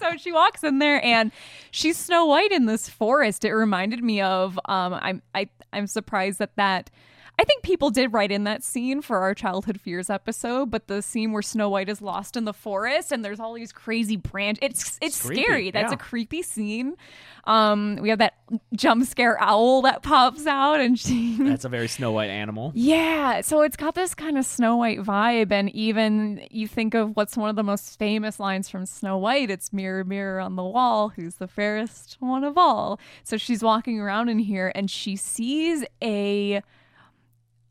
so 0.00 0.16
she 0.16 0.32
walks 0.32 0.62
in 0.62 0.78
there 0.78 1.04
and 1.04 1.32
she's 1.70 1.96
Snow 1.96 2.26
White 2.26 2.52
in 2.52 2.66
this 2.66 2.88
forest. 2.88 3.44
It 3.44 3.52
reminded 3.52 4.02
me 4.02 4.20
of 4.20 4.58
um 4.66 4.94
I'm 4.94 5.22
I 5.34 5.48
I'm 5.72 5.86
surprised 5.86 6.38
that 6.38 6.56
that 6.56 6.90
I 7.36 7.44
think 7.44 7.62
people 7.62 7.90
did 7.90 8.12
write 8.12 8.30
in 8.30 8.44
that 8.44 8.62
scene 8.62 9.02
for 9.02 9.18
our 9.18 9.34
childhood 9.34 9.80
fears 9.80 10.08
episode, 10.08 10.70
but 10.70 10.86
the 10.86 11.02
scene 11.02 11.32
where 11.32 11.42
Snow 11.42 11.68
White 11.68 11.88
is 11.88 12.00
lost 12.00 12.36
in 12.36 12.44
the 12.44 12.52
forest 12.52 13.10
and 13.10 13.24
there's 13.24 13.40
all 13.40 13.54
these 13.54 13.72
crazy 13.72 14.16
branch 14.16 14.58
it's 14.62 14.98
it's, 15.02 15.20
creepy, 15.20 15.42
scary. 15.42 15.70
That's 15.70 15.90
yeah. 15.90 15.94
a 15.94 15.98
creepy 15.98 16.42
scene. 16.42 16.96
Um 17.44 17.98
we 18.00 18.08
have 18.08 18.20
that 18.20 18.34
jump 18.74 19.04
scare 19.04 19.36
owl 19.42 19.82
that 19.82 20.02
pops 20.02 20.46
out 20.46 20.80
and 20.80 20.98
she 20.98 21.36
That's 21.40 21.64
a 21.64 21.68
very 21.68 21.88
Snow 21.88 22.12
White 22.12 22.30
animal. 22.30 22.70
yeah, 22.74 23.40
so 23.40 23.62
it's 23.62 23.76
got 23.76 23.94
this 23.94 24.14
kind 24.14 24.38
of 24.38 24.46
Snow 24.46 24.76
White 24.76 25.00
vibe, 25.00 25.50
and 25.50 25.70
even 25.74 26.46
you 26.50 26.68
think 26.68 26.94
of 26.94 27.16
what's 27.16 27.36
one 27.36 27.50
of 27.50 27.56
the 27.56 27.62
most 27.64 27.98
famous 27.98 28.38
lines 28.38 28.68
from 28.68 28.86
Snow 28.86 29.18
White 29.18 29.50
it's 29.50 29.72
mirror, 29.72 30.04
mirror 30.04 30.40
on 30.40 30.54
the 30.56 30.62
wall, 30.62 31.08
who's 31.08 31.34
the 31.34 31.48
fairest 31.48 32.16
one 32.20 32.44
of 32.44 32.56
all. 32.56 33.00
So 33.24 33.36
she's 33.36 33.62
walking 33.62 33.98
around 33.98 34.28
in 34.28 34.38
here 34.38 34.70
and 34.74 34.88
she 34.90 35.16
sees 35.16 35.84
a. 36.00 36.62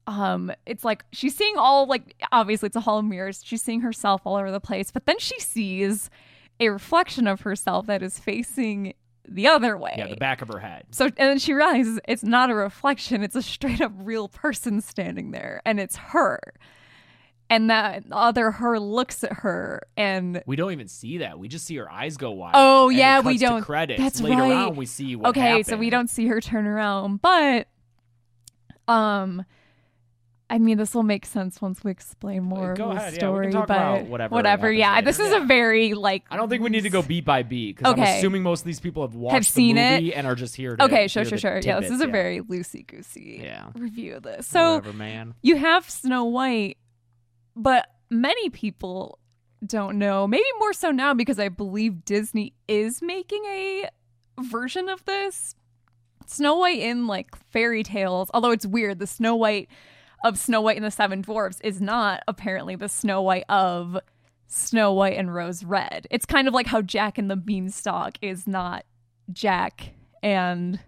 Um, 0.06 0.52
it's 0.66 0.84
like 0.84 1.06
she's 1.14 1.36
seeing 1.36 1.56
all 1.58 1.86
like 1.88 2.16
obviously 2.32 2.68
it's 2.68 2.76
a 2.76 2.82
hall 2.82 3.00
of 3.00 3.06
mirrors. 3.06 3.42
She's 3.44 3.62
seeing 3.62 3.82
herself 3.82 4.22
all 4.26 4.36
over 4.36 4.52
the 4.52 4.60
place, 4.60 4.92
but 4.92 5.06
then 5.06 5.18
she 5.20 5.40
sees 5.40 6.10
a 6.60 6.70
reflection 6.70 7.26
of 7.28 7.42
herself 7.42 7.88
that 7.88 8.04
is 8.04 8.20
facing 8.20 8.94
the 9.28 9.48
other 9.48 9.78
way. 9.78 9.94
Yeah, 9.98 10.08
the 10.08 10.18
back 10.18 10.42
of 10.42 10.50
her 10.50 10.60
head. 10.60 10.86
So 10.92 11.06
and 11.06 11.14
then 11.16 11.40
she 11.40 11.54
realizes 11.54 12.00
it's 12.08 12.24
not 12.24 12.50
a 12.50 12.56
reflection, 12.56 13.24
it's 13.24 13.36
a 13.36 13.42
straight 13.42 13.80
up 13.80 13.94
real 13.96 14.28
person 14.28 14.82
standing 14.82 15.32
there 15.32 15.62
and 15.66 15.80
it's 15.80 15.96
her. 15.96 16.40
And 17.50 17.70
that 17.70 18.04
other 18.12 18.52
her 18.52 18.80
looks 18.80 19.24
at 19.24 19.32
her 19.32 19.84
and 19.96 20.42
We 20.46 20.56
don't 20.56 20.72
even 20.74 20.88
see 20.88 21.20
that. 21.20 21.38
We 21.40 21.48
just 21.48 21.66
see 21.66 21.76
her 21.78 21.90
eyes 21.92 22.18
go 22.18 22.32
wide. 22.32 22.54
Oh, 22.56 22.90
and 22.90 22.98
yeah, 22.98 23.20
we 23.22 23.38
don't- 23.38 23.62
Credits. 23.62 24.02
that's 24.02 24.20
Later 24.22 24.42
right. 24.42 24.52
on, 24.68 24.76
we 24.76 24.86
see 24.86 25.16
what 25.16 25.30
okay, 25.30 25.64
so 25.64 25.78
we 25.78 25.90
don't 25.90 26.10
see 26.10 26.28
her 26.28 26.42
turn 26.42 26.66
around, 26.66 27.22
but 27.22 27.68
um 28.88 29.46
I 30.54 30.60
mean, 30.60 30.78
this 30.78 30.94
will 30.94 31.02
make 31.02 31.26
sense 31.26 31.60
once 31.64 31.84
we 31.84 31.90
explain 31.90 32.44
more 32.44 32.76
Go 32.76 32.90
of 32.92 32.96
the 32.96 33.02
ahead, 33.02 33.14
yeah, 33.20 33.30
we 33.32 33.42
can 33.42 33.52
story. 33.52 33.52
talk 33.54 33.68
but 33.68 33.76
about 33.76 34.06
whatever 34.06 34.36
whatever. 34.36 34.68
happens 34.68 34.80
Yeah, 34.80 34.94
later. 34.94 35.06
this 35.06 35.20
is 35.20 35.32
Yeah. 35.32 35.44
a 35.44 35.46
very 35.48 35.94
like. 35.96 36.26
I 36.30 36.38
don't 36.38 36.48
think 36.48 36.62
we 36.62 36.70
need 36.70 36.84
to 36.84 36.92
go 36.92 37.02
beat 37.02 37.26
by 37.26 37.42
beat 37.42 37.76
because 37.78 37.92
I'm 37.92 38.00
Okay. 38.00 38.20
assuming 38.20 38.44
most 38.44 38.60
of 38.60 38.66
these 38.68 38.80
people 38.80 39.02
have 39.02 39.16
watched 39.16 39.52
seen 39.52 39.78
the 39.78 39.82
it. 39.82 39.92
movie 40.02 40.14
and 40.14 40.28
are 40.28 40.36
just 40.36 40.56
here. 40.56 40.76
To 40.78 40.84
Okay, 40.86 41.08
sure, 41.08 41.24
hear 41.24 41.30
sure, 41.32 41.38
the 41.38 41.42
sure. 41.42 41.56
Yeah, 41.56 41.80
this 41.80 41.90
tidbits, 41.90 41.92
is 41.94 42.02
a 42.02 42.08
very 42.08 42.40
loosey 42.42 42.86
goosey 42.86 43.40
Yeah. 43.44 43.66
review 43.74 44.18
of 44.18 44.24
this. 44.24 44.46
So 44.46 44.76
whatever, 44.76 44.94
man. 44.96 45.34
you 45.42 45.56
have 45.56 45.90
Snow 45.90 46.26
White, 46.26 46.78
but 47.56 47.88
many 48.12 48.52
people 48.52 49.18
don't 49.66 49.98
know. 49.98 50.28
Maybe 50.28 50.44
more 50.60 50.74
so 50.74 50.92
now 50.92 51.16
because 51.16 51.40
I 51.40 51.50
believe 51.50 52.06
Disney 52.06 52.54
is 52.68 53.02
making 53.02 53.44
a 53.46 53.90
version 54.40 54.88
of 54.88 55.04
this. 55.06 55.56
Snow 56.28 56.58
White 56.58 56.80
in 56.80 57.08
like 57.08 57.36
fairy 57.52 57.82
tales, 57.82 58.30
although 58.36 58.52
it's 58.52 58.68
weird, 58.68 59.00
the 59.00 59.08
Snow 59.08 59.36
White 59.36 59.68
of 60.24 60.38
Snow 60.38 60.62
White 60.62 60.78
and 60.78 60.86
the 60.86 60.92
Seven 60.92 61.22
Dwarfs 61.22 61.60
is 61.62 61.82
not 61.82 62.24
apparently 62.28 62.76
the 62.76 62.90
Snow 62.90 63.22
White 63.22 63.46
of 63.50 63.98
Snow 64.48 64.94
White 64.94 65.18
and 65.18 65.34
Rose 65.34 65.64
Red. 65.64 66.08
It's 66.10 66.26
kind 66.26 66.48
of 66.48 66.54
like 66.54 66.68
how 66.68 66.82
Jack 66.82 67.18
and 67.18 67.30
the 67.30 67.36
Beanstalk 67.36 68.18
is 68.22 68.48
not 68.48 68.86
Jack 69.32 69.92
and 70.22 70.80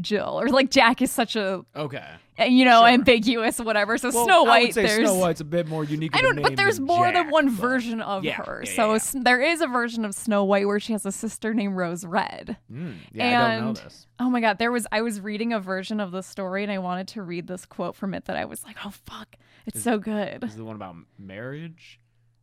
Jill, 0.00 0.40
or 0.40 0.48
like 0.48 0.70
Jack 0.70 1.00
is 1.02 1.10
such 1.10 1.36
a 1.36 1.64
Okay. 1.74 2.04
you 2.48 2.64
know 2.64 2.80
Sure. 2.80 2.88
ambiguous 2.88 3.58
whatever. 3.58 3.98
So 3.98 4.10
Well, 4.12 4.24
Snow 4.24 4.42
White, 4.44 4.74
there's 4.74 5.08
Snow 5.08 5.16
White's 5.16 5.40
a 5.40 5.44
bit 5.44 5.66
more 5.68 5.84
unique. 5.84 6.14
I 6.16 6.20
don't, 6.22 6.40
but 6.40 6.56
there's 6.56 6.78
more 6.80 7.06
Jack, 7.06 7.14
than 7.14 7.30
one 7.30 7.50
version 7.50 8.00
of 8.00 8.24
Yeah, 8.24 8.34
her. 8.42 8.62
yeah, 8.64 8.72
so 8.76 8.92
yeah. 8.94 9.22
there 9.24 9.40
is 9.40 9.60
a 9.60 9.66
version 9.66 10.04
of 10.04 10.14
Snow 10.14 10.44
White 10.44 10.66
where 10.66 10.78
she 10.80 10.92
has 10.92 11.04
a 11.04 11.12
sister 11.12 11.52
named 11.54 11.76
Rose 11.76 12.04
Red. 12.06 12.56
Mm, 12.72 12.94
yeah, 13.12 13.26
I 13.26 13.30
don't 13.56 13.60
know 13.62 13.68
And- 13.68 13.76
this. 13.78 14.06
Oh 14.18 14.30
my 14.30 14.40
god, 14.40 14.58
there 14.58 14.70
was 14.72 14.86
I 14.92 15.02
was 15.02 15.20
reading 15.20 15.52
a 15.52 15.60
version 15.60 15.98
of 16.00 16.12
the 16.12 16.22
story 16.22 16.62
and 16.62 16.70
I 16.72 16.78
wanted 16.78 17.08
to 17.08 17.22
read 17.22 17.46
this 17.46 17.66
quote 17.66 17.96
from 17.96 18.14
it 18.14 18.26
that 18.26 18.36
I 18.36 18.44
was 18.44 18.64
like, 18.64 18.76
"Oh 18.84 18.90
fuck, 19.06 19.36
it's 19.66 19.82
so 19.82 19.98
good." 19.98 20.44
Is 20.44 20.56
the 20.56 20.64
one 20.64 20.76
about 20.76 20.96
marriage? 21.18 21.98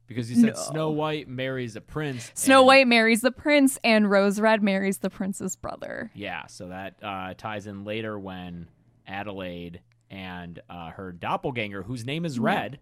Because 0.08 0.30
you 0.32 0.38
said 0.42 0.56
No. 0.56 0.62
Snow 0.62 0.90
White 0.92 1.28
marries 1.28 1.76
a 1.76 1.82
prince. 1.82 2.32
Snow 2.34 2.60
and- 2.60 2.68
White 2.68 2.88
marries 2.88 3.22
the 3.22 3.32
prince 3.32 3.78
and 3.84 4.10
Rose 4.10 4.40
Red 4.40 4.64
marries 4.64 5.00
the 5.00 5.10
prince's 5.10 5.56
brother. 5.56 6.12
Yeah, 6.16 6.48
so 6.48 6.70
that 6.70 6.96
uh, 7.04 7.34
ties 7.38 7.68
in 7.68 7.84
later 7.84 8.18
when 8.18 8.68
Adelaide 9.06 9.82
and 10.10 10.60
uh, 10.70 10.92
her 10.92 11.12
doppelganger, 11.12 11.84
whose 11.84 12.06
name 12.06 12.24
is 12.26 12.40
Red. 12.40 12.80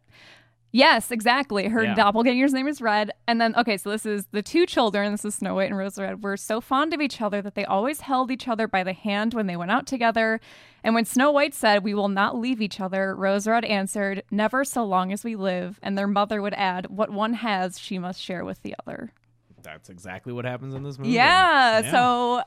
Yes, 0.76 1.10
exactly. 1.10 1.70
Her 1.70 1.86
Yeah. 1.86 1.96
doppelganger's 1.96 2.52
name 2.52 2.68
is 2.68 2.82
Red. 2.82 3.10
And 3.30 3.40
then, 3.40 3.56
okay, 3.56 3.78
so 3.78 3.90
this 3.92 4.06
is 4.06 4.26
the 4.34 4.42
two 4.42 4.66
children. 4.66 5.14
This 5.14 5.24
is 5.24 5.36
Snow 5.36 5.56
White 5.56 5.70
and 5.70 5.78
Rose 5.78 5.98
Red. 5.98 6.22
Were 6.22 6.36
so 6.36 6.60
fond 6.60 6.94
of 6.94 7.00
each 7.00 7.22
other 7.22 7.42
that 7.42 7.56
they 7.56 7.64
always 7.64 8.02
held 8.02 8.30
each 8.30 8.50
other 8.50 8.68
by 8.68 8.84
the 8.84 8.92
hand 8.92 9.34
when 9.34 9.48
they 9.48 9.56
went 9.56 9.72
out 9.72 9.88
together. 9.88 10.42
And 10.84 10.94
when 10.94 11.06
Snow 11.06 11.32
White 11.32 11.54
said, 11.54 11.86
We 11.86 11.94
will 11.94 12.10
not 12.10 12.38
leave 12.38 12.62
each 12.62 12.82
other, 12.82 13.16
Rose 13.16 13.48
Red 13.48 13.64
answered, 13.64 14.24
Never 14.30 14.66
so 14.66 14.84
long 14.84 15.14
as 15.14 15.24
we 15.24 15.38
live. 15.38 15.80
And 15.82 15.98
their 15.98 16.08
mother 16.08 16.42
would 16.42 16.54
add, 16.56 16.88
What 16.88 17.10
one 17.10 17.36
has, 17.36 17.80
she 17.80 17.98
must 17.98 18.20
share 18.22 18.44
with 18.44 18.62
the 18.62 18.76
other. 18.86 19.14
That's 19.64 19.90
exactly 19.90 20.34
what 20.34 20.44
happens 20.44 20.76
in 20.76 20.84
this 20.84 21.00
movie. 21.00 21.12
Yeah, 21.12 21.90
so 21.90 22.44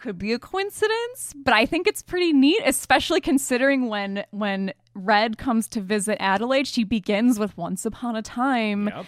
could 0.00 0.18
be 0.18 0.32
a 0.32 0.38
coincidence, 0.38 1.32
but 1.36 1.54
I 1.54 1.66
think 1.66 1.86
it's 1.86 2.02
pretty 2.02 2.32
neat, 2.32 2.62
especially 2.64 3.20
considering 3.20 3.88
when 3.88 4.24
when 4.30 4.72
Red 4.94 5.38
comes 5.38 5.68
to 5.68 5.80
visit 5.80 6.16
Adelaide, 6.20 6.66
she 6.66 6.84
begins 6.84 7.38
with 7.38 7.56
"Once 7.56 7.84
upon 7.84 8.16
a 8.16 8.22
time." 8.22 8.88
Yep. 8.88 9.06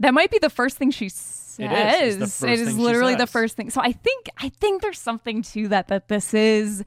That 0.00 0.14
might 0.14 0.30
be 0.30 0.38
the 0.38 0.50
first 0.50 0.76
thing 0.76 0.90
she 0.90 1.08
says. 1.08 1.58
It 1.58 1.72
is. 1.72 2.18
First 2.18 2.44
is 2.44 2.78
literally 2.78 3.14
the 3.14 3.26
first 3.26 3.56
thing. 3.56 3.70
So 3.70 3.80
I 3.80 3.92
think 3.92 4.28
I 4.38 4.50
think 4.50 4.82
there's 4.82 4.98
something 4.98 5.42
to 5.42 5.68
that 5.68 5.88
that 5.88 6.08
this 6.08 6.34
is 6.34 6.84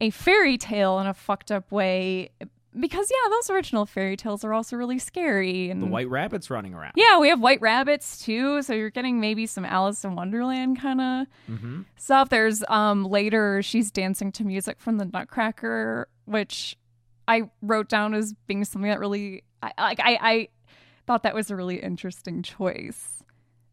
a 0.00 0.10
fairy 0.10 0.56
tale 0.56 0.98
in 0.98 1.06
a 1.06 1.14
fucked 1.14 1.52
up 1.52 1.70
way 1.70 2.30
because 2.78 3.10
yeah, 3.10 3.28
those 3.30 3.50
original 3.50 3.86
fairy 3.86 4.16
tales 4.16 4.44
are 4.44 4.52
also 4.52 4.76
really 4.76 4.98
scary 4.98 5.70
and 5.70 5.82
The 5.82 5.86
White 5.86 6.08
Rabbit's 6.08 6.50
running 6.50 6.74
around. 6.74 6.92
yeah, 6.96 7.18
we 7.18 7.28
have 7.28 7.40
white 7.40 7.60
rabbits 7.60 8.18
too, 8.24 8.62
so 8.62 8.74
you're 8.74 8.90
getting 8.90 9.20
maybe 9.20 9.46
some 9.46 9.64
Alice 9.64 10.04
in 10.04 10.14
Wonderland 10.14 10.80
kind 10.80 11.00
of 11.00 11.26
Mm-hmm. 11.50 11.82
stuff. 11.96 12.28
There's 12.28 12.62
um 12.68 13.04
later 13.04 13.62
she's 13.62 13.90
dancing 13.90 14.30
to 14.32 14.44
music 14.44 14.80
from 14.80 14.98
the 14.98 15.04
Nutcracker, 15.06 16.08
which 16.26 16.76
I 17.28 17.50
wrote 17.62 17.88
down 17.88 18.14
as 18.14 18.34
being 18.46 18.64
something 18.64 18.90
that 18.90 19.00
really 19.00 19.42
I 19.62 19.72
like 19.78 20.00
I, 20.00 20.18
I 20.20 20.48
thought 21.06 21.22
that 21.22 21.34
was 21.34 21.50
a 21.50 21.56
really 21.56 21.76
interesting 21.82 22.42
choice 22.42 23.22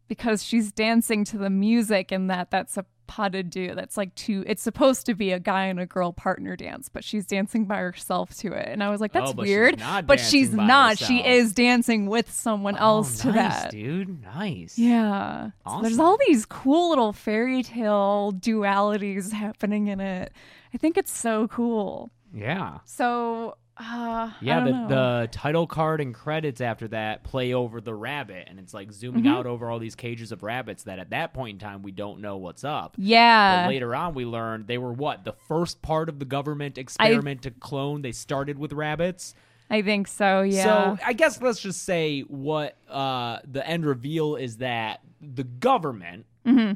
because 0.08 0.44
she's 0.44 0.70
dancing 0.72 1.24
to 1.24 1.38
the 1.38 1.50
music 1.50 2.12
and 2.12 2.28
that 2.30 2.50
that's 2.50 2.76
a 2.76 2.84
pas 3.06 3.28
de 3.28 3.42
deux. 3.42 3.74
That's 3.74 3.96
like 3.96 4.14
two. 4.14 4.44
It's 4.46 4.62
supposed 4.62 5.06
to 5.06 5.14
be 5.14 5.32
a 5.32 5.38
guy 5.38 5.66
and 5.66 5.80
a 5.80 5.86
girl 5.86 6.12
partner 6.12 6.56
dance, 6.56 6.88
but 6.88 7.04
she's 7.04 7.26
dancing 7.26 7.64
by 7.64 7.76
herself 7.76 8.36
to 8.38 8.52
it, 8.52 8.68
and 8.68 8.82
I 8.82 8.90
was 8.90 9.00
like, 9.00 9.12
that's 9.12 9.30
Oh, 9.30 9.34
but 9.34 9.46
she's 9.46 9.54
weird. 9.54 9.78
not 9.78 10.06
but 10.06 10.20
she's 10.20 10.52
not. 10.52 10.98
She 10.98 11.24
is 11.26 11.52
dancing 11.52 12.06
with 12.06 12.30
someone 12.32 12.76
oh, 12.76 12.84
else 12.98 13.24
oh, 13.24 13.30
to 13.30 13.36
nice, 13.36 13.62
that. 13.62 13.70
dude. 13.70 14.22
Nice. 14.22 14.78
Yeah. 14.78 15.50
So 15.66 15.80
there's 15.82 15.98
all 15.98 16.18
these 16.26 16.46
cool 16.46 16.90
little 16.90 17.12
fairy 17.12 17.62
tale 17.62 18.32
dualities 18.38 19.32
happening 19.32 19.88
in 19.88 20.00
it. 20.00 20.32
I 20.72 20.78
think 20.78 20.96
it's 20.96 21.12
so 21.12 21.48
cool. 21.48 22.10
Yeah. 22.34 22.78
So, 22.84 23.56
uh, 23.76 24.30
Yeah, 24.40 24.64
the, 24.64 24.70
know. 24.70 24.88
the 24.88 25.28
title 25.32 25.66
card 25.66 26.00
and 26.00 26.14
credits 26.14 26.60
after 26.60 26.86
that 26.88 27.24
play 27.24 27.52
over 27.54 27.80
the 27.80 27.94
rabbit, 27.94 28.46
and 28.48 28.58
it's 28.58 28.72
like 28.74 28.92
zooming 28.92 29.24
Mm-hmm. 29.24 29.32
out 29.34 29.46
over 29.46 29.70
all 29.70 29.78
these 29.78 29.94
cages 29.94 30.30
of 30.32 30.42
rabbits 30.42 30.84
that 30.84 30.98
at 30.98 31.10
that 31.10 31.34
point 31.34 31.54
in 31.54 31.58
time 31.68 31.82
we 31.82 31.90
don't 31.92 32.20
know 32.20 32.36
what's 32.36 32.64
up. 32.64 32.94
yeah. 32.98 33.64
But 33.64 33.70
later 33.70 33.94
on, 33.94 34.14
we 34.14 34.24
learned 34.24 34.66
they 34.66 34.78
were 34.78 34.92
what? 34.92 35.24
The 35.24 35.32
first 35.32 35.82
part 35.82 36.08
of 36.08 36.18
the 36.18 36.24
government 36.24 36.78
experiment 36.78 37.42
to 37.42 37.50
clone. 37.50 38.02
They 38.02 38.12
started 38.12 38.58
with 38.58 38.72
rabbits. 38.72 39.34
I 39.70 39.82
think 39.82 40.06
so. 40.08 40.42
Yeah. 40.42 40.62
So 40.96 40.98
I 41.04 41.12
guess 41.14 41.40
let's 41.40 41.58
just 41.60 41.82
say 41.84 42.20
what 42.22 42.76
uh, 42.88 43.38
the 43.50 43.66
end 43.66 43.86
reveal 43.86 44.36
is 44.36 44.58
that 44.58 45.00
the 45.20 45.44
government 45.44 46.26
Mm-hmm. 46.46 46.74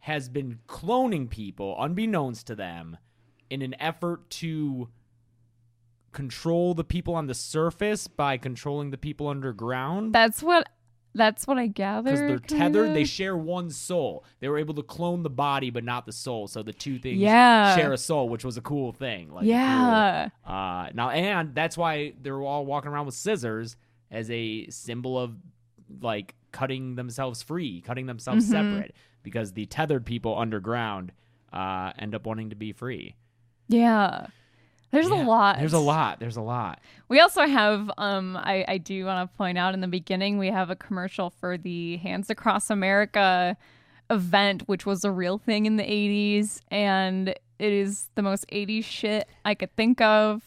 has 0.00 0.28
been 0.28 0.58
cloning 0.68 1.30
people, 1.30 1.76
unbeknownst 1.78 2.48
to 2.48 2.56
them, 2.56 2.96
in 3.50 3.62
an 3.62 3.74
effort 3.80 4.28
to 4.30 4.88
control 6.16 6.72
the 6.74 6.82
people 6.82 7.14
on 7.14 7.26
the 7.26 7.34
surface 7.34 8.08
by 8.08 8.38
controlling 8.38 8.90
the 8.90 8.96
people 8.98 9.28
underground. 9.28 10.12
that's 10.14 10.42
what 10.42 10.66
that's 11.14 11.46
what 11.46 11.56
I 11.58 11.66
gathered. 11.66 12.04
Because 12.12 12.20
they're 12.20 12.38
tethered, 12.58 12.94
they 12.94 13.04
share 13.04 13.34
one 13.36 13.70
soul. 13.70 14.22
They 14.40 14.48
were 14.50 14.58
able 14.58 14.74
to 14.74 14.82
clone 14.82 15.22
the 15.22 15.30
body, 15.30 15.70
but 15.70 15.82
not 15.82 16.04
the 16.04 16.12
soul. 16.12 16.46
So 16.46 16.62
the 16.62 16.74
two 16.74 16.98
things 16.98 17.18
Yeah. 17.20 17.74
share 17.74 17.92
a 17.92 17.96
soul, 17.98 18.28
which 18.28 18.44
was 18.44 18.56
a 18.58 18.60
cool 18.60 18.92
thing. 18.92 19.30
Like 19.32 19.44
yeah. 19.46 20.28
cool- 20.44 20.54
uh, 20.54 20.88
now, 20.94 21.08
and 21.10 21.54
that's 21.54 21.76
why 21.78 22.12
they're 22.20 22.42
all 22.42 22.66
walking 22.66 22.90
around 22.90 23.06
with 23.06 23.14
scissors 23.14 23.76
as 24.10 24.30
a 24.30 24.68
symbol 24.68 25.18
of 25.18 25.36
like 26.02 26.34
cutting 26.52 26.96
themselves 26.96 27.42
free, 27.42 27.80
cutting 27.80 28.04
themselves 28.06 28.46
Mhm. 28.46 28.50
separate, 28.50 28.94
because 29.22 29.52
the 29.52 29.64
tethered 29.66 30.04
people 30.04 30.36
underground 30.38 31.12
uh, 31.52 31.92
end 31.98 32.14
up 32.14 32.26
wanting 32.26 32.50
to 32.50 32.56
be 32.56 32.72
free. 32.72 33.14
Yeah. 33.68 34.26
There's 34.90 35.08
Yeah, 35.08 35.24
a 35.24 35.26
lot. 35.26 35.58
There's 35.58 35.72
a 35.72 35.78
lot. 35.78 36.20
There's 36.20 36.36
a 36.36 36.42
lot. 36.42 36.80
We 37.08 37.20
also 37.20 37.46
have, 37.46 37.90
um, 37.98 38.36
I, 38.36 38.64
I 38.66 38.78
do 38.78 39.04
want 39.04 39.30
to 39.30 39.36
point 39.36 39.58
out 39.58 39.74
in 39.74 39.80
the 39.80 39.88
beginning, 39.88 40.38
we 40.38 40.48
have 40.48 40.70
a 40.70 40.76
commercial 40.76 41.30
for 41.30 41.58
the 41.58 41.96
Hands 41.98 42.28
Across 42.30 42.70
America 42.70 43.56
event, 44.10 44.62
which 44.66 44.86
was 44.86 45.04
a 45.04 45.10
real 45.10 45.38
thing 45.38 45.66
in 45.66 45.76
the 45.76 45.84
80s. 45.84 46.60
And 46.70 47.28
it 47.28 47.72
is 47.72 48.08
the 48.14 48.22
most 48.22 48.46
80s 48.48 48.84
shit 48.84 49.28
I 49.44 49.54
could 49.54 49.74
think 49.76 50.00
of. 50.00 50.42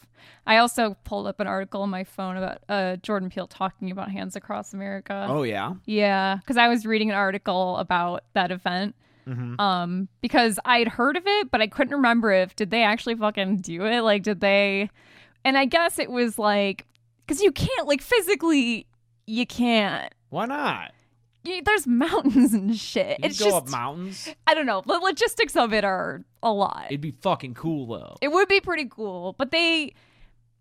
I 0.46 0.56
also 0.58 0.96
pulled 1.04 1.26
up 1.26 1.40
an 1.40 1.46
article 1.46 1.82
on 1.82 1.90
my 1.90 2.04
phone 2.04 2.36
about 2.36 2.62
uh, 2.68 2.96
Jordan 2.96 3.30
Peele 3.30 3.46
talking 3.46 3.90
about 3.90 4.10
Hands 4.10 4.34
Across 4.34 4.72
America. 4.72 5.26
Oh 5.28 5.42
yeah. 5.42 5.74
Yeah, 5.86 6.36
because 6.36 6.56
I 6.56 6.68
was 6.68 6.86
reading 6.86 7.10
an 7.10 7.16
article 7.16 7.76
about 7.76 8.24
that 8.34 8.50
event. 8.50 8.94
Mm-hmm. 9.30 9.60
Um, 9.60 10.08
because 10.20 10.58
I'd 10.64 10.88
heard 10.88 11.16
of 11.16 11.22
it, 11.24 11.50
but 11.50 11.60
I 11.60 11.68
couldn't 11.68 11.94
remember 11.94 12.32
if 12.32 12.56
did 12.56 12.70
they 12.70 12.82
actually 12.82 13.14
fucking 13.14 13.58
do 13.58 13.84
it? 13.84 14.00
Like, 14.00 14.24
did 14.24 14.40
they? 14.40 14.90
And 15.44 15.56
I 15.56 15.66
guess 15.66 15.98
it 15.98 16.10
was 16.10 16.38
like, 16.38 16.86
because 17.26 17.40
you 17.40 17.52
can't 17.52 17.86
like 17.86 18.02
physically, 18.02 18.86
you 19.26 19.46
can't. 19.46 20.12
Why 20.30 20.46
not? 20.46 20.92
You, 21.44 21.62
there's 21.62 21.86
mountains 21.86 22.52
and 22.52 22.76
shit. 22.76 23.20
You 23.20 23.28
it's 23.28 23.38
go 23.38 23.46
just 23.46 23.56
up 23.56 23.68
mountains. 23.68 24.28
I 24.46 24.54
don't 24.54 24.66
know. 24.66 24.82
The 24.84 24.94
logistics 24.94 25.56
of 25.56 25.72
it 25.72 25.84
are 25.84 26.22
a 26.42 26.52
lot. 26.52 26.86
It'd 26.90 27.00
be 27.00 27.12
fucking 27.22 27.54
cool 27.54 27.86
though. 27.86 28.16
It 28.20 28.28
would 28.28 28.48
be 28.48 28.60
pretty 28.60 28.86
cool, 28.86 29.34
but 29.38 29.50
they, 29.50 29.94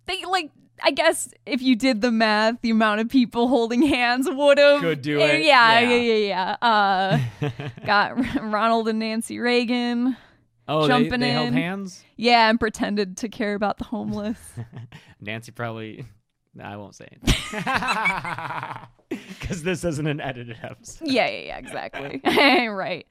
they 0.05 0.23
like. 0.25 0.51
I 0.83 0.91
guess 0.91 1.29
if 1.45 1.61
you 1.61 1.75
did 1.75 2.01
the 2.01 2.11
math, 2.11 2.61
the 2.61 2.69
amount 2.69 3.01
of 3.01 3.09
people 3.09 3.47
holding 3.47 3.81
hands 3.81 4.27
would 4.29 4.57
have 4.57 4.81
Could 4.81 5.01
do 5.01 5.19
Yeah, 5.19 5.25
it, 5.27 5.43
Yeah, 5.45 5.79
yeah. 5.79 5.89
yeah, 5.89 6.13
yeah, 6.13 6.55
yeah. 6.61 6.67
Uh, 7.41 7.59
got 7.85 8.41
Ronald 8.41 8.87
and 8.87 8.99
Nancy 8.99 9.39
Reagan. 9.39 10.15
oh, 10.67 10.87
jumping 10.87 11.19
they 11.19 11.31
held 11.31 11.47
in. 11.49 11.53
hands. 11.53 12.03
Yeah, 12.15 12.49
and 12.49 12.59
pretended 12.59 13.17
to 13.17 13.29
care 13.29 13.53
about 13.55 13.77
the 13.77 13.83
homeless. 13.85 14.39
Nancy 15.21 15.51
probably. 15.51 16.05
No, 16.55 16.63
I 16.63 16.77
won't 16.77 16.95
say 16.95 17.07
it 17.11 18.79
because 19.09 19.63
this 19.63 19.83
isn't 19.83 20.07
an 20.07 20.19
edited 20.19 20.57
episode. 20.63 21.07
yeah, 21.07 21.27
yeah, 21.27 21.39
yeah, 21.41 21.57
exactly. 21.57 22.21
right. 22.69 23.05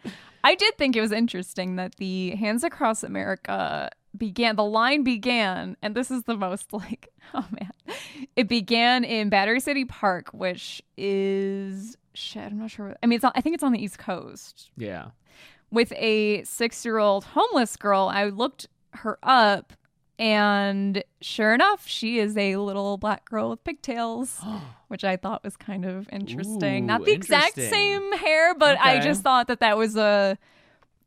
I 0.45 0.55
did 0.55 0.77
think 0.79 0.97
it 0.97 1.01
was 1.01 1.13
interesting 1.13 1.77
that 1.77 1.97
the 1.97 2.31
Hands 2.37 2.63
Across 2.65 3.05
America 3.05 3.91
began 4.17 4.57
the 4.57 4.65
line 4.65 5.03
began 5.03 5.77
and 5.83 5.95
this 5.95 6.11
is 6.11 6.23
the 6.25 6.37
most 6.37 6.73
like 6.73 7.09
oh 7.35 7.47
man. 7.51 7.71
It 8.37 8.49
began 8.49 9.05
in 9.05 9.29
battery 9.29 9.61
city 9.61 9.85
park 9.85 10.31
which 10.33 10.83
is 10.97 11.97
shit 12.15 12.45
i'm 12.45 12.59
not 12.59 12.71
sure 12.71 12.97
i 13.03 13.07
mean 13.07 13.17
it's 13.17 13.25
on, 13.25 13.33
i 13.35 13.41
think 13.41 13.55
it's 13.55 13.63
on 13.63 13.73
the 13.73 13.83
east 13.83 13.99
coast. 13.99 14.71
Yeah. 14.77 15.11
with 15.71 15.93
a 15.93 16.43
six 16.45 16.85
year 16.85 16.99
old 16.99 17.25
homeless 17.25 17.77
girl 17.77 18.11
i 18.13 18.25
looked 18.25 18.67
her 18.95 19.19
up 19.23 19.73
and 20.19 21.05
sure 21.21 21.55
enough 21.55 21.87
she 21.87 22.19
is 22.19 22.37
a 22.37 22.57
little 22.57 22.97
black 22.97 23.25
girl 23.25 23.51
with 23.51 23.63
pigtails 23.63 24.41
which 24.89 25.05
i 25.05 25.17
thought 25.17 25.45
was 25.45 25.57
kind 25.57 25.85
of 25.85 26.09
interesting. 26.11 26.87
Not 26.87 27.03
Ooh, 27.03 27.05
the 27.05 27.13
exact 27.13 27.55
same 27.55 28.13
hair 28.13 28.55
but 28.55 28.79
i 28.81 28.99
just 29.01 29.23
thought 29.23 29.47
that 29.47 29.61
that 29.61 29.77
was 29.77 29.97
a 29.97 30.37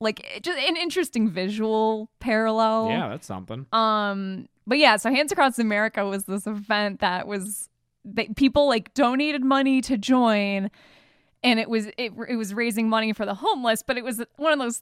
like 0.01 0.19
it- 0.35 0.43
just 0.43 0.57
an 0.59 0.75
interesting 0.75 1.29
visual 1.29 2.09
parallel 2.19 2.89
yeah, 2.89 3.07
that's 3.09 3.25
something. 3.27 3.65
um, 3.71 4.47
but 4.67 4.77
yeah, 4.77 4.97
so 4.97 5.09
Hands 5.11 5.31
Across 5.31 5.59
America 5.59 6.05
was 6.05 6.25
this 6.25 6.45
event 6.47 6.99
that 6.99 7.27
was 7.27 7.69
that 8.03 8.35
people 8.35 8.67
like 8.67 8.93
donated 8.93 9.43
money 9.43 9.79
to 9.81 9.97
join, 9.97 10.69
and 11.43 11.59
it 11.59 11.69
was 11.69 11.85
it 11.97 12.13
it 12.27 12.35
was 12.35 12.53
raising 12.53 12.89
money 12.89 13.13
for 13.13 13.25
the 13.25 13.35
homeless. 13.35 13.81
But 13.83 13.97
it 13.97 14.03
was 14.03 14.21
one 14.37 14.51
of 14.53 14.59
those 14.59 14.81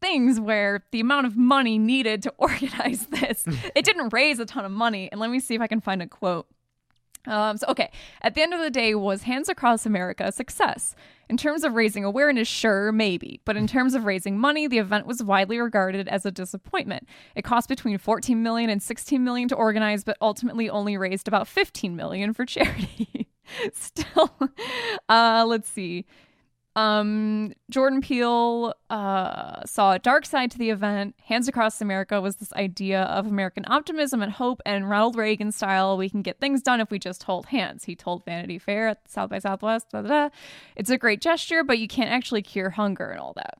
things 0.00 0.38
where 0.38 0.84
the 0.92 1.00
amount 1.00 1.26
of 1.26 1.36
money 1.36 1.78
needed 1.78 2.22
to 2.22 2.30
organize 2.38 3.06
this, 3.06 3.44
it 3.74 3.84
didn't 3.84 4.12
raise 4.12 4.38
a 4.38 4.44
ton 4.46 4.64
of 4.64 4.70
money. 4.72 5.08
And 5.10 5.20
let 5.20 5.30
me 5.30 5.40
see 5.40 5.54
if 5.54 5.60
I 5.60 5.66
can 5.66 5.80
find 5.80 6.02
a 6.02 6.06
quote. 6.06 6.46
Um, 7.26 7.56
so, 7.56 7.66
okay, 7.68 7.90
at 8.22 8.34
the 8.34 8.42
end 8.42 8.52
of 8.52 8.60
the 8.60 8.70
day, 8.70 8.94
was 8.94 9.22
Hands 9.22 9.48
Across 9.48 9.86
America 9.86 10.24
a 10.24 10.32
success? 10.32 10.94
In 11.28 11.36
terms 11.36 11.64
of 11.64 11.74
raising 11.74 12.04
awareness, 12.04 12.48
sure, 12.48 12.92
maybe. 12.92 13.40
But 13.44 13.56
in 13.56 13.66
terms 13.66 13.94
of 13.94 14.04
raising 14.04 14.38
money, 14.38 14.66
the 14.66 14.78
event 14.78 15.06
was 15.06 15.22
widely 15.22 15.58
regarded 15.58 16.08
as 16.08 16.26
a 16.26 16.30
disappointment. 16.32 17.08
It 17.34 17.42
cost 17.42 17.68
between 17.68 17.96
14 17.96 18.42
million 18.42 18.68
and 18.68 18.82
16 18.82 19.22
million 19.22 19.48
to 19.48 19.54
organize, 19.54 20.04
but 20.04 20.16
ultimately 20.20 20.68
only 20.68 20.98
raised 20.98 21.28
about 21.28 21.48
15 21.48 21.94
million 21.94 22.34
for 22.34 22.44
charity. 22.44 23.28
Still, 23.72 24.32
uh, 25.08 25.44
let's 25.46 25.68
see. 25.68 26.06
Um, 26.74 27.52
Jordan 27.68 28.00
Peele 28.00 28.74
uh, 28.88 29.64
saw 29.66 29.92
a 29.92 29.98
dark 29.98 30.24
side 30.24 30.50
to 30.52 30.58
the 30.58 30.70
event. 30.70 31.14
Hands 31.24 31.46
Across 31.46 31.80
America 31.80 32.20
was 32.20 32.36
this 32.36 32.52
idea 32.54 33.02
of 33.02 33.26
American 33.26 33.64
optimism 33.66 34.22
and 34.22 34.32
hope, 34.32 34.62
and 34.64 34.88
Ronald 34.88 35.16
Reagan 35.16 35.52
style, 35.52 35.96
we 35.96 36.08
can 36.08 36.22
get 36.22 36.40
things 36.40 36.62
done 36.62 36.80
if 36.80 36.90
we 36.90 36.98
just 36.98 37.24
hold 37.24 37.46
hands. 37.46 37.84
He 37.84 37.94
told 37.94 38.24
Vanity 38.24 38.58
Fair 38.58 38.88
at 38.88 39.10
South 39.10 39.30
by 39.30 39.38
Southwest, 39.38 39.90
da, 39.90 40.02
da, 40.02 40.08
da. 40.08 40.28
it's 40.74 40.90
a 40.90 40.96
great 40.96 41.20
gesture, 41.20 41.62
but 41.62 41.78
you 41.78 41.88
can't 41.88 42.10
actually 42.10 42.42
cure 42.42 42.70
hunger 42.70 43.06
and 43.06 43.20
all 43.20 43.34
that. 43.34 43.58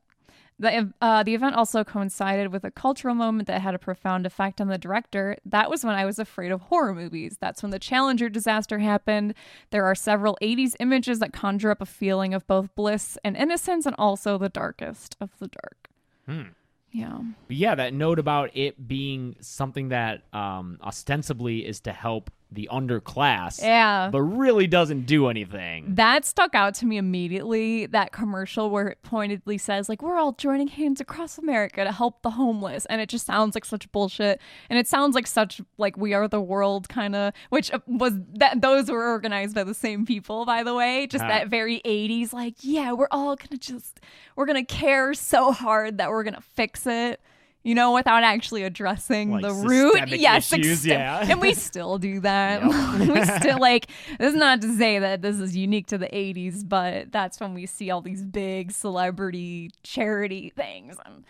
The, 0.59 0.93
uh, 1.01 1.23
the 1.23 1.33
event 1.33 1.55
also 1.55 1.83
coincided 1.83 2.51
with 2.51 2.63
a 2.63 2.71
cultural 2.71 3.15
moment 3.15 3.47
that 3.47 3.61
had 3.61 3.75
a 3.75 3.79
profound 3.79 4.25
effect 4.25 4.61
on 4.61 4.67
the 4.67 4.77
director. 4.77 5.37
That 5.45 5.69
was 5.69 5.83
when 5.83 5.95
I 5.95 6.05
was 6.05 6.19
afraid 6.19 6.51
of 6.51 6.61
horror 6.61 6.93
movies. 6.93 7.37
That's 7.39 7.63
when 7.63 7.71
the 7.71 7.79
Challenger 7.79 8.29
disaster 8.29 8.79
happened. 8.79 9.33
There 9.71 9.85
are 9.85 9.95
several 9.95 10.37
80s 10.41 10.75
images 10.79 11.19
that 11.19 11.33
conjure 11.33 11.71
up 11.71 11.81
a 11.81 11.85
feeling 11.85 12.33
of 12.33 12.45
both 12.47 12.73
bliss 12.75 13.17
and 13.23 13.35
innocence 13.35 13.85
and 13.85 13.95
also 13.97 14.37
the 14.37 14.49
darkest 14.49 15.15
of 15.19 15.31
the 15.39 15.47
dark. 15.47 15.89
Hmm. 16.27 16.51
Yeah. 16.91 17.17
But 17.47 17.57
yeah, 17.57 17.73
that 17.73 17.93
note 17.93 18.19
about 18.19 18.51
it 18.55 18.87
being 18.87 19.35
something 19.41 19.89
that 19.89 20.21
um, 20.31 20.77
ostensibly 20.83 21.65
is 21.65 21.79
to 21.81 21.91
help 21.91 22.29
the 22.53 22.69
underclass, 22.71 23.61
Yeah. 23.61 24.09
but 24.11 24.21
really 24.21 24.67
doesn't 24.67 25.05
do 25.05 25.27
anything. 25.27 25.95
That 25.95 26.25
stuck 26.25 26.55
out 26.55 26.73
to 26.75 26.85
me 26.85 26.97
immediately. 26.97 27.85
That 27.87 28.11
commercial 28.11 28.69
where 28.69 28.87
it 28.87 29.01
pointedly 29.03 29.57
says, 29.57 29.89
like, 29.89 30.01
we're 30.01 30.17
all 30.17 30.33
joining 30.33 30.67
hands 30.67 31.01
across 31.01 31.37
America 31.37 31.83
to 31.83 31.91
help 31.91 32.21
the 32.21 32.31
homeless. 32.31 32.85
And 32.87 33.01
it 33.01 33.09
just 33.09 33.25
sounds 33.25 33.55
like 33.55 33.65
such 33.65 33.91
bullshit. 33.91 34.39
And 34.69 34.77
it 34.79 34.87
sounds 34.87 35.15
like 35.15 35.27
such, 35.27 35.61
like, 35.77 35.97
we 35.97 36.13
are 36.13 36.27
the 36.27 36.41
world 36.41 36.89
kind 36.89 37.15
of, 37.15 37.33
which 37.49 37.71
uh, 37.71 37.79
was 37.87 38.13
that 38.35 38.61
those 38.61 38.89
were 38.89 39.05
organized 39.09 39.55
by 39.55 39.63
the 39.63 39.73
same 39.73 40.05
people, 40.05 40.45
by 40.45 40.63
the 40.63 40.73
way. 40.73 41.07
Just 41.07 41.23
Huh. 41.23 41.29
that 41.29 41.47
very 41.47 41.81
80s, 41.85 42.33
like, 42.33 42.55
yeah, 42.61 42.91
we're 42.91 43.07
all 43.11 43.35
gonna 43.35 43.57
just, 43.57 43.99
we're 44.35 44.45
gonna 44.45 44.65
care 44.65 45.13
so 45.13 45.51
hard 45.51 45.97
that 45.97 46.09
we're 46.09 46.23
gonna 46.23 46.41
fix 46.41 46.85
it. 46.87 47.19
You 47.63 47.75
know, 47.75 47.93
without 47.93 48.23
actually 48.23 48.63
addressing 48.63 49.31
Like 49.31 49.43
the 49.43 49.53
root. 49.53 50.09
Yes, 50.09 50.51
issues, 50.51 50.85
yeah. 50.85 51.25
And 51.29 51.39
we 51.39 51.53
still 51.53 51.97
do 51.97 52.19
that. 52.21 52.61
Yep. 52.93 53.07
we 53.15 53.25
still 53.39 53.59
like 53.59 53.87
this 54.19 54.33
is 54.33 54.39
not 54.39 54.61
to 54.61 54.77
say 54.77 54.99
that 54.99 55.21
this 55.21 55.39
is 55.39 55.55
unique 55.55 55.87
to 55.87 55.97
the 55.97 56.07
80s, 56.07 56.67
but 56.67 57.11
that's 57.11 57.39
when 57.39 57.53
we 57.53 57.65
see 57.65 57.89
all 57.89 58.01
these 58.01 58.23
big 58.23 58.71
celebrity 58.71 59.71
charity 59.83 60.51
things. 60.55 60.97
And 61.05 61.23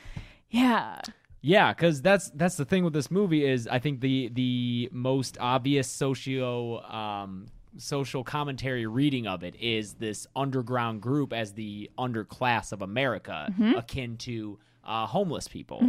yeah. 0.50 1.02
Yeah, 1.42 1.74
because 1.74 2.02
that's 2.02 2.30
that's 2.32 2.56
the 2.56 2.66
thing 2.66 2.84
with 2.84 2.94
this 2.94 3.12
movie 3.12 3.46
is 3.46 3.68
I 3.68 3.80
think 3.80 4.02
the 4.02 4.30
the 4.34 4.90
most 4.92 5.38
obvious 5.40 5.88
socio 5.88 6.82
um, 6.84 7.48
social 7.78 8.24
commentary 8.24 8.86
reading 8.86 9.28
of 9.28 9.44
it 9.44 9.56
is 9.60 9.96
this 9.96 10.26
underground 10.36 11.02
group 11.02 11.34
as 11.34 11.54
the 11.54 11.90
underclass 11.98 12.72
of 12.72 12.82
America, 12.82 13.54
akin 13.78 14.18
to 14.18 14.58
uh, 14.86 15.06
homeless 15.06 15.48
people. 15.48 15.82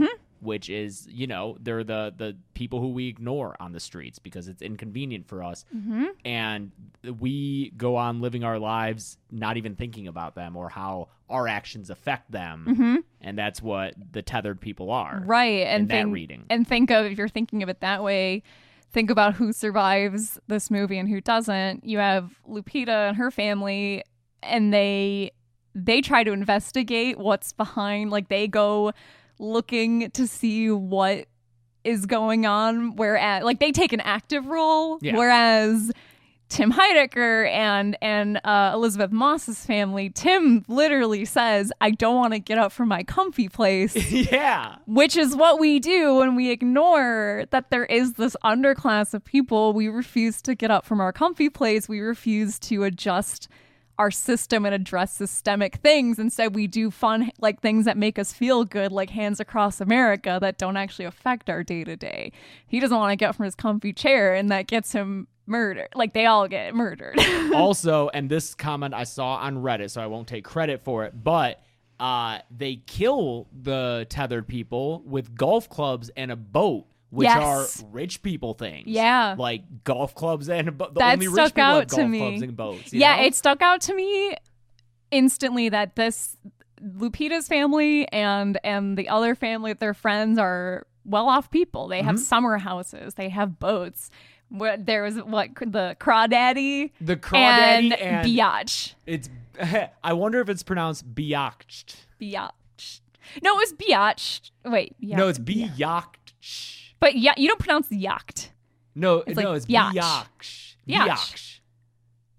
Which 0.45 0.69
is, 0.69 1.09
you 1.11 1.27
know, 1.27 1.57
they're 1.61 1.85
the 1.85 2.13
the 2.17 2.37
people 2.55 2.81
who 2.81 2.91
we 2.91 3.09
ignore 3.09 3.57
on 3.61 3.73
the 3.73 3.81
streets 3.81 4.19
because 4.19 4.47
it's 4.47 4.63
inconvenient 4.63 5.27
for 5.27 5.43
us, 5.43 5.65
mm-hmm. 5.75 6.07
and 6.25 6.71
we 7.19 7.71
go 7.77 7.97
on 7.97 8.21
living 8.21 8.45
our 8.45 8.59
lives 8.59 9.19
not 9.31 9.57
even 9.57 9.75
thinking 9.75 10.07
about 10.07 10.35
them 10.35 10.57
or 10.57 10.69
how 10.69 11.09
our 11.29 11.49
actions 11.49 11.91
affect 11.91 12.31
them, 12.31 12.67
mm-hmm. 12.69 12.97
and 13.21 13.39
that's 13.39 13.63
what 13.63 13.95
the 14.13 14.23
tethered 14.23 14.61
people 14.61 14.91
are 14.91 15.23
Right. 15.25 15.67
And 15.67 15.89
that 15.89 16.09
reading. 16.09 16.45
and 16.51 16.67
think 16.67 16.91
of 16.91 17.07
if 17.07 17.19
you're 17.19 17.29
thinking 17.29 17.63
of 17.63 17.69
it 17.69 17.81
that 17.81 18.03
way, 18.03 18.43
think 18.93 19.11
about 19.11 19.35
who 19.35 19.53
survives 19.53 20.39
this 20.47 20.71
movie 20.71 20.99
and 20.99 21.09
who 21.09 21.21
doesn't. 21.21 21.85
You 21.85 21.99
have 21.99 22.39
Lupita 22.49 23.09
and 23.09 23.17
her 23.17 23.31
family 23.31 24.03
and 24.43 24.73
they 24.73 25.33
they 25.75 26.01
try 26.01 26.23
to 26.23 26.33
investigate 26.33 27.19
what's 27.19 27.53
behind 27.53 28.11
like 28.11 28.29
they 28.29 28.47
go 28.47 28.93
looking 29.39 30.11
to 30.13 30.27
see 30.27 30.71
what 30.71 31.27
is 31.83 32.07
going 32.07 32.47
on 32.47 32.97
whereas 32.97 33.45
like 33.45 33.59
they 33.61 33.71
take 33.73 33.93
an 33.93 34.01
active 34.01 34.47
role 34.47 34.99
Yeah. 35.03 35.17
whereas 35.17 35.93
Tim 36.51 36.71
Heidecker 36.73 37.49
and 37.51 37.97
and 38.03 38.39
uh, 38.45 38.73
Elisabeth 38.75 39.11
Moss's 39.11 39.65
family, 39.65 40.11
Tim 40.11 40.63
literally 40.69 41.25
says, 41.25 41.73
"I 41.81 41.91
don't 41.91 42.17
want 42.17 42.35
to 42.35 42.39
get 42.39 42.59
up 42.59 42.71
from 42.71 42.89
my 42.89 43.03
comfy 43.03 43.49
place." 43.49 43.97
yeah. 44.31 44.77
which 44.87 45.17
is 45.17 45.35
what 45.35 45.59
we 45.59 45.81
do 45.81 46.17
when 46.17 46.37
we 46.37 46.51
ignore 46.51 47.47
that 47.51 47.71
there 47.71 47.87
is 47.87 48.13
this 48.13 48.37
underclass 48.45 49.15
of 49.15 49.25
people. 49.25 49.73
We 49.73 49.89
refuse 49.89 50.43
to 50.43 50.55
get 50.55 50.71
up 50.71 50.85
from 50.85 51.01
our 51.01 51.13
comfy 51.13 51.49
place. 51.49 51.89
We 51.89 52.01
refuse 52.01 52.59
to 52.61 52.85
adjust 52.85 53.49
our 53.99 54.11
system 54.11 54.65
and 54.67 54.75
address 54.75 55.15
systemic 55.15 55.77
things. 55.77 56.19
Instead, 56.19 56.55
we 56.55 56.67
do 56.67 56.91
fun, 56.91 57.31
like 57.41 57.61
things 57.61 57.85
that 57.85 57.97
make 57.97 58.19
us 58.19 58.33
feel 58.33 58.65
good, 58.65 58.93
like 58.93 59.11
Hands 59.11 59.39
Across 59.39 59.81
America, 59.81 60.39
that 60.41 60.59
don't 60.59 60.77
actually 60.77 61.05
affect 61.05 61.49
our 61.49 61.63
day 61.63 61.85
to 61.85 61.97
day. 61.97 62.33
He 62.67 62.81
doesn't 62.81 62.97
want 62.97 63.13
to 63.13 63.17
get 63.17 63.35
from 63.35 63.45
his 63.45 63.55
comfy 63.55 63.93
chair, 63.93 64.35
and 64.35 64.51
that 64.51 64.67
gets 64.67 64.93
him 64.93 65.29
murdered. 65.47 65.89
Like 65.95 66.13
they 66.13 66.27
all 66.27 66.49
get 66.49 66.75
murdered. 66.75 67.19
also, 67.55 68.09
and 68.13 68.29
this 68.29 68.55
comment 68.55 68.95
I 68.95 69.05
saw 69.05 69.37
on 69.37 69.59
Reddit, 69.59 69.91
so 69.91 70.03
I 70.03 70.07
won't 70.07 70.29
take 70.29 70.45
credit 70.45 70.83
for 70.83 71.05
it, 71.05 71.13
but 71.23 71.61
uh, 72.01 72.39
they 72.51 72.77
kill 72.87 73.47
the 73.63 74.07
tethered 74.09 74.49
people 74.49 75.03
with 75.07 75.35
golf 75.35 75.69
clubs 75.69 76.11
and 76.17 76.31
a 76.31 76.37
boat, 76.37 76.87
which 77.15 77.27
Yes. 77.27 77.83
are 77.83 77.87
rich 77.93 78.23
people 78.23 78.55
things. 78.55 78.87
Yeah. 78.87 79.35
like 79.39 79.85
golf 79.85 80.15
clubs 80.15 80.49
and 80.49 80.77
boat. 80.77 80.95
The 80.95 80.99
That 81.01 81.15
only 81.15 81.29
rich 81.29 81.55
people 81.55 81.65
have 81.65 81.89
golf 81.89 82.09
me. 82.11 82.19
clubs 82.19 82.43
and 82.43 82.57
boats. 82.57 82.93
yeah, 82.93 83.17
know? 83.17 83.23
it 83.25 83.35
stuck 83.35 83.63
out 83.63 83.81
to 83.83 83.95
me 83.95 84.35
instantly 85.11 85.69
that 85.69 85.97
this 85.97 86.37
Lupita's 86.83 87.49
family 87.49 88.07
and 88.13 88.59
and 88.65 88.99
the 88.99 89.09
other 89.09 89.35
family, 89.35 89.73
their 89.73 89.95
friends 89.95 90.39
are 90.39 90.87
well 91.05 91.29
off 91.29 91.51
people. 91.51 91.89
They 91.89 91.99
Mm-hmm. 91.99 92.09
have 92.09 92.21
summer 92.21 92.59
houses, 92.59 93.15
they 93.15 93.29
have 93.31 93.59
boats. 93.59 94.11
What 94.51 94.85
there 94.87 95.03
was 95.05 95.17
what 95.17 95.55
the 95.55 95.97
crawdaddy 95.99 96.91
the 97.01 97.17
crawdaddy 97.17 97.39
and, 97.39 97.93
and, 97.95 98.27
biatch. 98.29 98.95
it's. 99.07 99.29
I 100.05 100.13
wonder 100.13 100.41
if 100.41 100.49
it's 100.49 100.63
pronounced 100.63 101.15
biatch. 101.15 101.95
Biatch. 102.21 103.01
No, 103.43 103.55
it 103.55 103.57
was 103.57 103.73
biatch. 103.73 104.51
Wait. 104.65 104.95
No, 105.01 105.29
it's 105.29 105.39
biatch. 105.39 106.84
But 107.05 107.17
yeah, 107.17 107.35
you 107.37 107.49
don't 107.49 107.61
pronounce 107.61 107.93
yacht. 107.93 108.49
No, 108.95 109.23
It's 109.27 109.39
no, 109.39 109.51
like 109.51 109.57
it's. 109.59 109.67
Biatch. 109.67 110.77
Biatch. 110.89 111.61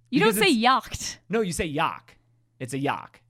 You 0.09 0.19
don't 0.21 0.33
say 0.33 0.49
yacht. 0.49 1.19
No, 1.29 1.41
you 1.41 1.51
say 1.51 1.65
yak. 1.65 2.17
It's 2.59 2.73
a 2.73 2.79
yak. 2.79 3.21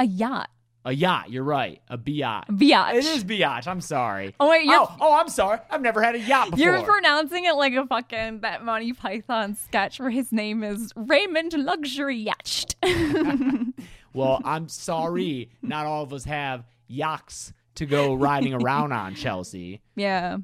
A 0.00 0.04
yacht. 0.04 0.50
A 0.84 0.92
yacht. 0.92 1.30
You're 1.30 1.44
right. 1.44 1.80
A 1.88 1.96
biatch. 1.96 2.48
Biatch. 2.48 2.94
It 2.94 3.04
is 3.04 3.22
biatch. 3.22 3.68
I'm 3.68 3.80
sorry. 3.80 4.34
Oh 4.40 4.50
wait, 4.50 4.66
oh, 4.66 4.96
oh, 5.00 5.14
I'm 5.14 5.28
sorry. 5.28 5.60
I've 5.70 5.80
never 5.80 6.02
had 6.02 6.16
a 6.16 6.18
yacht 6.18 6.50
before. 6.50 6.64
You're 6.64 6.82
pronouncing 6.82 7.44
it 7.44 7.54
like 7.54 7.74
a 7.74 7.86
fucking 7.86 8.40
that 8.40 8.64
Monty 8.64 8.92
Python 8.94 9.54
sketch 9.54 10.00
where 10.00 10.10
his 10.10 10.32
name 10.32 10.64
is 10.64 10.92
Raymond 10.96 11.52
Luxury 11.52 12.16
Yacht. 12.16 12.74
well, 14.12 14.40
I'm 14.44 14.68
sorry. 14.68 15.50
Not 15.62 15.86
all 15.86 16.02
of 16.02 16.12
us 16.12 16.24
have 16.24 16.64
yachts 16.88 17.52
to 17.78 17.86
go 17.86 18.14
riding 18.28 18.54
around 18.54 18.92
on 18.92 19.14
Chelsea. 19.14 19.80
Yeah. 19.96 20.38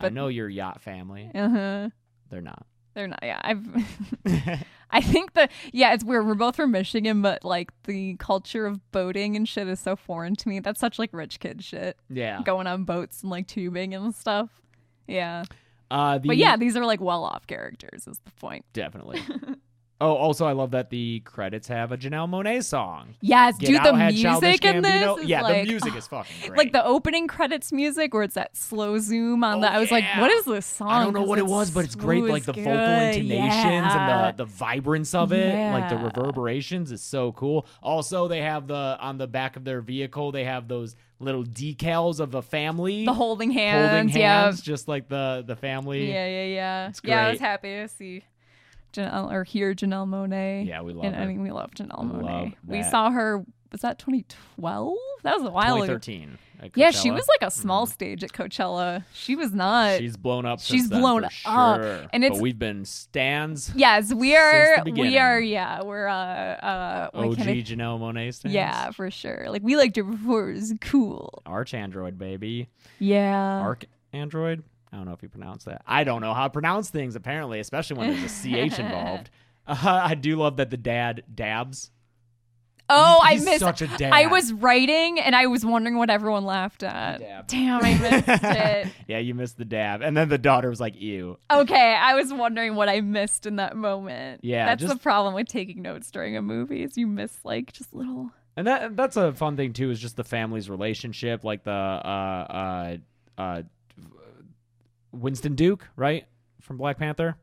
I 0.00 0.08
know 0.08 0.26
your 0.28 0.48
yacht 0.48 0.80
family. 0.80 1.30
Uh 1.34 1.48
huh. 1.48 1.88
They're 2.30 2.40
not. 2.40 2.66
They're 2.94 3.06
not. 3.06 3.20
Yeah. 3.22 3.40
I've. 3.42 3.64
I 4.94 5.00
think 5.00 5.32
that 5.34 5.50
yeah, 5.72 5.94
it's 5.94 6.04
weird. 6.04 6.26
We're 6.26 6.34
both 6.34 6.56
from 6.56 6.72
Michigan, 6.72 7.22
but 7.22 7.44
like 7.44 7.70
the 7.84 8.16
culture 8.16 8.66
of 8.66 8.78
boating 8.90 9.36
and 9.36 9.48
shit 9.48 9.66
is 9.68 9.80
so 9.80 9.96
foreign 9.96 10.34
to 10.36 10.48
me. 10.48 10.60
That's 10.60 10.80
such 10.80 10.98
like 10.98 11.10
rich 11.12 11.40
kid 11.40 11.62
shit. 11.64 11.96
yeah. 12.10 12.42
Going 12.42 12.66
on 12.66 12.84
boats 12.84 13.22
and 13.22 13.30
like 13.30 13.46
tubing 13.46 13.94
and 13.94 14.14
stuff. 14.14 14.50
Yeah. 15.06 15.44
Uh, 15.90 16.18
the, 16.18 16.28
But 16.28 16.36
yeah, 16.36 16.56
these 16.56 16.76
are 16.76 16.84
like 16.84 17.00
well 17.00 17.24
off 17.24 17.46
characters. 17.46 18.06
Is 18.06 18.18
the 18.24 18.30
point? 18.32 18.64
definitely. 18.72 19.20
Oh, 20.02 20.14
also, 20.14 20.46
I 20.46 20.52
love 20.52 20.72
that 20.72 20.90
the 20.90 21.20
credits 21.20 21.68
have 21.68 21.92
a 21.92 21.96
Janelle 21.96 22.28
Monáe 22.28 22.64
song. 22.64 23.14
Yes, 23.20 23.56
Get 23.56 23.66
dude. 23.68 23.76
Out 23.76 23.84
The 23.84 23.94
had 23.96 24.14
music 24.14 24.64
in 24.64 24.82
Gambino. 24.82 25.14
this. 25.16 25.24
Is 25.24 25.30
yeah, 25.30 25.42
like, 25.42 25.62
the 25.62 25.68
music 25.70 25.94
is 25.96 26.06
fucking 26.08 26.48
great. 26.48 26.58
like 26.58 26.72
the 26.72 26.84
opening 26.84 27.28
credits 27.28 27.70
music 27.70 28.12
where 28.12 28.24
it's 28.24 28.34
that 28.34 28.56
slow 28.56 28.98
zoom 28.98 29.44
on 29.44 29.58
Oh, 29.58 29.60
that. 29.60 29.72
I 29.72 29.78
was 29.78 29.92
like, 29.92 30.04
what 30.18 30.30
is 30.32 30.44
this 30.44 30.66
song? 30.66 30.88
I 30.88 31.04
don't 31.04 31.12
know 31.14 31.22
what 31.22 31.38
it 31.38 31.46
was, 31.46 31.70
but 31.70 31.84
it's 31.84 31.94
great. 31.94 32.24
Like 32.24 32.44
the 32.44 32.52
vocal 32.52 32.72
intonations 32.72 33.28
Yeah. 33.30 34.26
and 34.28 34.36
the 34.38 34.44
the 34.44 34.50
vibrance 34.50 35.14
of 35.14 35.32
it, 35.32 35.54
like 35.72 35.88
the 35.88 35.96
reverberations 35.96 36.90
is 36.90 37.00
so 37.02 37.30
cool. 37.32 37.66
Also, 37.82 38.26
they 38.26 38.40
have 38.42 38.66
the 38.66 38.96
on 39.00 39.18
the 39.18 39.28
back 39.28 39.56
of 39.56 39.64
their 39.64 39.80
vehicle, 39.80 40.32
they 40.32 40.44
have 40.44 40.66
those 40.66 40.96
little 41.20 41.44
decals 41.44 42.18
of 42.18 42.34
a 42.34 42.42
family 42.42 43.04
the 43.04 43.14
holding 43.14 43.52
hands. 43.52 44.10
holding 44.10 44.20
yeah. 44.20 44.50
just 44.50 44.88
like 44.88 45.08
the 45.08 45.44
the 45.46 45.54
family. 45.54 46.10
Yeah, 46.10 46.26
yeah, 46.26 46.44
yeah. 46.44 46.88
It's 46.88 47.00
Yeah, 47.04 47.26
I 47.26 47.30
was 47.30 47.38
happy 47.40 47.68
to 47.68 47.86
see 47.86 48.24
Janelle 48.92 49.32
or 49.32 49.44
hear 49.44 49.74
Janelle 49.74 50.06
Monáe. 50.08 50.66
Yeah, 50.66 50.82
we 50.82 50.92
love 50.92 51.04
and 51.06 51.14
her. 51.16 51.22
I 51.22 51.26
mean, 51.26 51.42
we 51.42 51.50
love 51.50 51.70
Janelle 51.72 51.98
I 51.98 52.02
love 52.04 52.22
Monáe. 52.48 52.54
We 52.66 52.82
saw 52.82 53.10
her. 53.10 53.44
Was 53.70 53.80
that 53.80 53.98
2012? 53.98 54.94
That 55.22 55.38
was 55.38 55.46
a 55.46 55.50
while 55.50 55.76
ago. 55.76 55.96
2013. 55.98 56.38
at 56.60 56.76
Yeah, 56.76 56.90
she 56.90 57.10
was 57.10 57.26
like 57.26 57.48
a 57.48 57.50
small 57.50 57.86
stage 57.86 58.22
at 58.22 58.30
Coachella. 58.32 59.04
She 59.14 59.34
was 59.34 59.52
not. 59.52 59.98
She's 59.98 60.16
blown 60.16 60.44
up. 60.44 60.60
she's 60.60 60.82
since 60.82 60.90
then, 60.90 61.00
blown 61.00 61.24
up. 61.24 61.30
sure. 61.32 62.06
And 62.12 62.20
but 62.20 62.22
it's- 62.22 62.40
we've 62.40 62.58
been 62.58 62.84
stands. 62.84 63.72
yes, 63.74 64.12
we 64.12 64.36
are. 64.36 64.82
We 64.84 65.16
are. 65.16 65.40
Yeah, 65.40 65.82
we're 65.82 66.06
uh 66.06 66.12
uh. 66.14 67.10
OG 67.14 67.40
I- 67.40 67.44
Janelle 67.62 67.98
Monáe 67.98 68.34
stands. 68.34 68.54
Yeah, 68.54 68.90
for 68.90 69.10
sure. 69.10 69.46
Like 69.48 69.62
we 69.62 69.74
liked 69.76 69.96
her 69.96 70.04
before 70.04 70.50
it 70.50 70.54
was 70.54 70.74
cool. 70.82 71.42
ArchAndroid 71.46 72.18
baby. 72.18 72.68
Yeah. 72.98 73.60
Arc 73.60 73.86
Android. 74.12 74.64
I 74.92 74.96
don't 74.96 75.06
know 75.06 75.12
if 75.12 75.22
you 75.22 75.28
pronounce 75.28 75.64
that. 75.64 75.82
I 75.86 76.04
don't 76.04 76.20
know 76.20 76.34
how 76.34 76.44
to 76.44 76.50
pronounce 76.50 76.90
things. 76.90 77.16
Apparently, 77.16 77.60
especially 77.60 77.96
when 77.96 78.10
there's 78.10 78.44
a 78.44 78.68
ch 78.68 78.78
involved. 78.78 79.30
Uh, 79.66 79.76
I 80.04 80.14
do 80.14 80.36
love 80.36 80.56
that 80.58 80.70
the 80.70 80.76
dad 80.76 81.22
dabs. 81.34 81.90
oh, 82.90 83.20
I 83.22 83.34
He's 83.34 83.44
missed. 83.44 83.60
such 83.60 83.80
a 83.80 83.86
dad. 83.86 84.12
I 84.12 84.26
was 84.26 84.52
writing 84.52 85.18
and 85.20 85.34
I 85.34 85.46
was 85.46 85.64
wondering 85.64 85.96
what 85.96 86.10
everyone 86.10 86.44
laughed 86.44 86.82
at. 86.82 87.20
Dab. 87.20 87.46
Damn, 87.46 87.82
I 87.82 87.94
missed 87.98 88.28
it. 88.28 88.88
yeah, 89.08 89.18
you 89.18 89.34
missed 89.34 89.56
the 89.56 89.64
dab, 89.64 90.02
and 90.02 90.14
then 90.16 90.28
the 90.28 90.36
daughter 90.36 90.68
was 90.68 90.80
like, 90.80 91.00
"Ew." 91.00 91.38
Okay, 91.50 91.94
I 91.94 92.14
was 92.14 92.32
wondering 92.34 92.74
what 92.74 92.88
I 92.90 93.00
missed 93.00 93.46
in 93.46 93.56
that 93.56 93.76
moment. 93.76 94.40
Yeah, 94.44 94.66
that's 94.66 94.82
just- 94.82 94.92
the 94.92 95.00
problem 95.00 95.32
with 95.34 95.48
taking 95.48 95.80
notes 95.80 96.10
during 96.10 96.36
a 96.36 96.42
movie 96.42 96.82
is 96.82 96.98
you 96.98 97.06
miss 97.06 97.32
like 97.44 97.72
just 97.72 97.94
little. 97.94 98.30
And 98.56 98.66
that 98.66 98.94
that's 98.96 99.16
a 99.16 99.32
fun 99.32 99.56
thing 99.56 99.72
too. 99.72 99.90
Is 99.90 99.98
just 100.00 100.16
the 100.16 100.24
family's 100.24 100.68
relationship, 100.68 101.44
like 101.44 101.62
the 101.64 101.70
uh 101.70 102.46
uh 102.50 102.96
uh 103.40 103.62
Winston 105.12 105.54
Duke, 105.54 105.88
right 105.96 106.26
from 106.60 106.76
Black 106.78 106.98
Panther. 106.98 107.36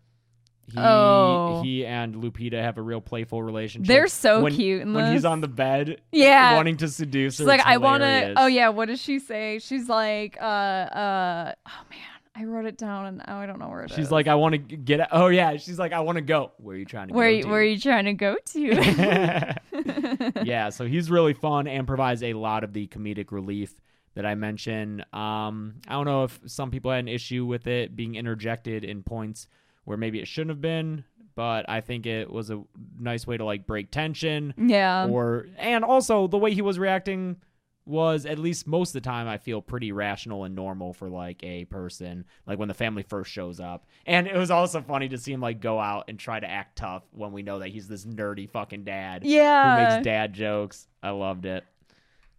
He, 0.72 0.78
Oh. 0.78 1.62
he 1.64 1.84
and 1.86 2.14
Lupita 2.16 2.62
have 2.62 2.78
a 2.78 2.82
real 2.82 3.02
playful 3.02 3.42
relationship. 3.42 3.88
They're 3.88 4.08
so 4.08 4.44
when, 4.44 4.54
cute 4.54 4.86
when 4.86 5.14
he's 5.14 5.26
on 5.26 5.42
the 5.42 5.48
bed, 5.48 6.00
Yeah. 6.12 6.56
wanting 6.56 6.78
to 6.78 6.88
seduce 6.88 7.36
She's 7.38 7.40
her. 7.40 7.46
like, 7.46 7.62
I 7.66 7.78
want 7.78 8.04
to. 8.04 8.36
Oh 8.38 8.46
yeah, 8.46 8.70
what 8.70 8.88
does 8.88 9.02
she 9.02 9.18
say? 9.18 9.58
She's 9.60 9.90
like, 9.90 10.38
uh, 10.40 10.44
uh. 10.44 11.54
Oh 11.68 11.72
man, 11.90 12.00
I 12.36 12.44
wrote 12.44 12.66
it 12.66 12.78
down 12.78 13.08
and 13.08 13.18
now 13.26 13.40
I 13.40 13.48
don't 13.48 13.58
know 13.58 13.68
where 13.68 13.82
it 13.84 13.90
is. 13.90 13.96
She's 13.96 14.12
like, 14.12 14.28
I 14.28 14.36
want 14.36 14.54
to 14.54 14.60
get. 14.60 15.08
Oh 15.12 15.28
yeah, 15.28 15.58
she's 15.58 15.80
like, 15.80 15.92
I 15.92 16.02
want 16.02 16.18
to 16.18 16.22
go. 16.22 16.52
Where 16.58 16.76
are 16.76 16.78
you 16.80 16.86
trying 16.86 17.08
to 17.08 17.14
where 17.16 17.30
go? 17.32 17.36
you, 17.38 17.44
to? 17.44 17.50
where 17.50 17.60
are 17.62 17.64
you 17.64 17.80
trying 17.80 18.06
to 18.06 18.14
go 18.14 18.36
to? 18.36 19.56
yeah, 20.46 20.70
so 20.70 20.86
he's 20.86 21.10
really 21.10 21.34
fun 21.34 21.68
and 21.68 21.88
provides 21.88 22.22
a 22.22 22.34
lot 22.34 22.64
of 22.64 22.74
the 22.74 22.86
comedic 22.88 23.32
relief 23.32 23.74
that 24.20 24.26
I 24.26 24.36
mentioned. 24.36 25.06
Um, 25.14 25.76
I 25.88 25.94
don't 25.94 26.04
know 26.04 26.26
if 26.26 26.38
some 26.46 26.72
people 26.72 26.92
had 26.92 27.00
an 27.00 27.08
issue 27.08 27.46
with 27.46 27.68
it 27.68 27.96
being 27.96 28.16
interjected 28.16 28.84
in 28.84 29.02
points 29.02 29.48
where 29.86 29.96
maybe 29.96 30.20
it 30.20 30.28
shouldn't 30.28 30.50
have 30.50 30.60
been, 30.60 31.06
but 31.36 31.70
I 31.70 31.80
think 31.80 32.06
it 32.06 32.30
was 32.30 32.50
a 32.50 32.62
nice 33.00 33.26
way 33.26 33.38
to 33.38 33.46
like 33.46 33.66
break 33.66 33.92
tension 33.92 34.54
yeah. 34.58 35.08
or 35.08 35.46
and 35.58 35.86
also 35.86 36.28
the 36.28 36.38
way 36.38 36.54
he 36.54 36.62
was 36.62 36.78
reacting 36.78 37.38
was 37.86 38.26
at 38.26 38.38
least 38.38 38.68
most 38.68 38.90
of 38.90 39.02
the 39.02 39.08
time 39.10 39.26
I 39.30 39.38
feel 39.38 39.62
pretty 39.62 39.94
rational 39.94 40.44
and 40.44 40.54
normal 40.54 40.92
for 40.92 41.08
like 41.08 41.42
a 41.42 41.64
person 41.66 42.26
like 42.46 42.60
when 42.60 42.68
the 42.68 42.74
family 42.74 43.04
first 43.04 43.32
shows 43.32 43.62
up. 43.62 43.86
And 44.06 44.28
it 44.28 44.36
was 44.36 44.52
also 44.52 44.82
funny 44.82 45.08
to 45.08 45.18
see 45.18 45.32
him 45.32 45.40
like 45.40 45.62
go 45.62 45.80
out 45.80 46.04
and 46.10 46.20
try 46.20 46.42
to 46.42 46.48
act 46.50 46.76
tough 46.76 47.04
when 47.14 47.32
we 47.32 47.42
know 47.42 47.60
that 47.60 47.70
he's 47.70 47.88
this 47.88 48.04
nerdy 48.06 48.50
fucking 48.50 48.84
dad 48.84 49.24
Yeah. 49.24 49.78
who 49.78 49.96
makes 49.96 50.04
dad 50.04 50.34
jokes. 50.34 50.90
I 51.02 51.12
loved 51.12 51.46
it. 51.46 51.64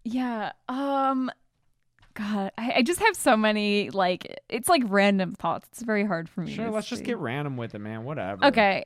Yeah. 0.04 0.52
Um 0.68 1.30
God, 2.20 2.52
I, 2.58 2.72
I 2.76 2.82
just 2.82 3.00
have 3.00 3.16
so 3.16 3.34
many 3.34 3.88
like 3.90 4.40
it's 4.50 4.68
like 4.68 4.82
random 4.86 5.34
thoughts. 5.34 5.68
It's 5.72 5.82
very 5.82 6.04
hard 6.04 6.28
for 6.28 6.42
me. 6.42 6.54
Sure, 6.54 6.70
let's 6.70 6.86
just 6.86 7.02
get 7.02 7.16
random 7.16 7.56
with 7.56 7.74
it, 7.74 7.78
man. 7.78 8.04
Whatever. 8.04 8.44
Okay. 8.46 8.84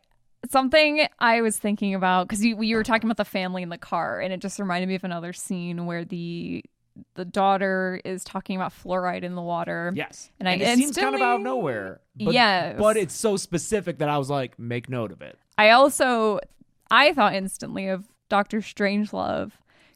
Something 0.50 1.08
I 1.18 1.40
was 1.40 1.58
thinking 1.58 1.94
about 1.94 2.28
because 2.28 2.44
you, 2.44 2.62
you 2.62 2.76
were 2.76 2.84
talking 2.84 3.08
about 3.08 3.16
the 3.16 3.24
family 3.24 3.62
in 3.62 3.70
the 3.70 3.78
car, 3.78 4.20
and 4.20 4.32
it 4.32 4.40
just 4.40 4.58
reminded 4.60 4.88
me 4.88 4.94
of 4.94 5.02
another 5.02 5.32
scene 5.32 5.86
where 5.86 6.04
the 6.04 6.64
the 7.14 7.24
daughter 7.24 8.00
is 8.04 8.22
talking 8.22 8.54
about 8.54 8.72
fluoride 8.72 9.24
in 9.24 9.34
the 9.34 9.42
water. 9.42 9.92
Yes. 9.96 10.30
And 10.38 10.48
I 10.48 10.52
it 10.52 10.78
seems 10.78 10.96
kind 10.96 11.14
of 11.16 11.20
out 11.20 11.36
of 11.36 11.40
nowhere. 11.42 12.00
But, 12.14 12.34
Yes. 12.34 12.76
But 12.78 12.96
it's 12.96 13.14
so 13.14 13.36
specific 13.36 13.98
that 13.98 14.08
I 14.08 14.16
was 14.16 14.30
like, 14.30 14.58
make 14.60 14.88
note 14.88 15.10
of 15.10 15.22
it. 15.22 15.36
I 15.58 15.70
also 15.70 16.38
I 16.88 17.12
thought 17.14 17.34
instantly 17.34 17.88
of 17.88 18.04
Doctor 18.28 18.58
Strangelove 18.58 19.52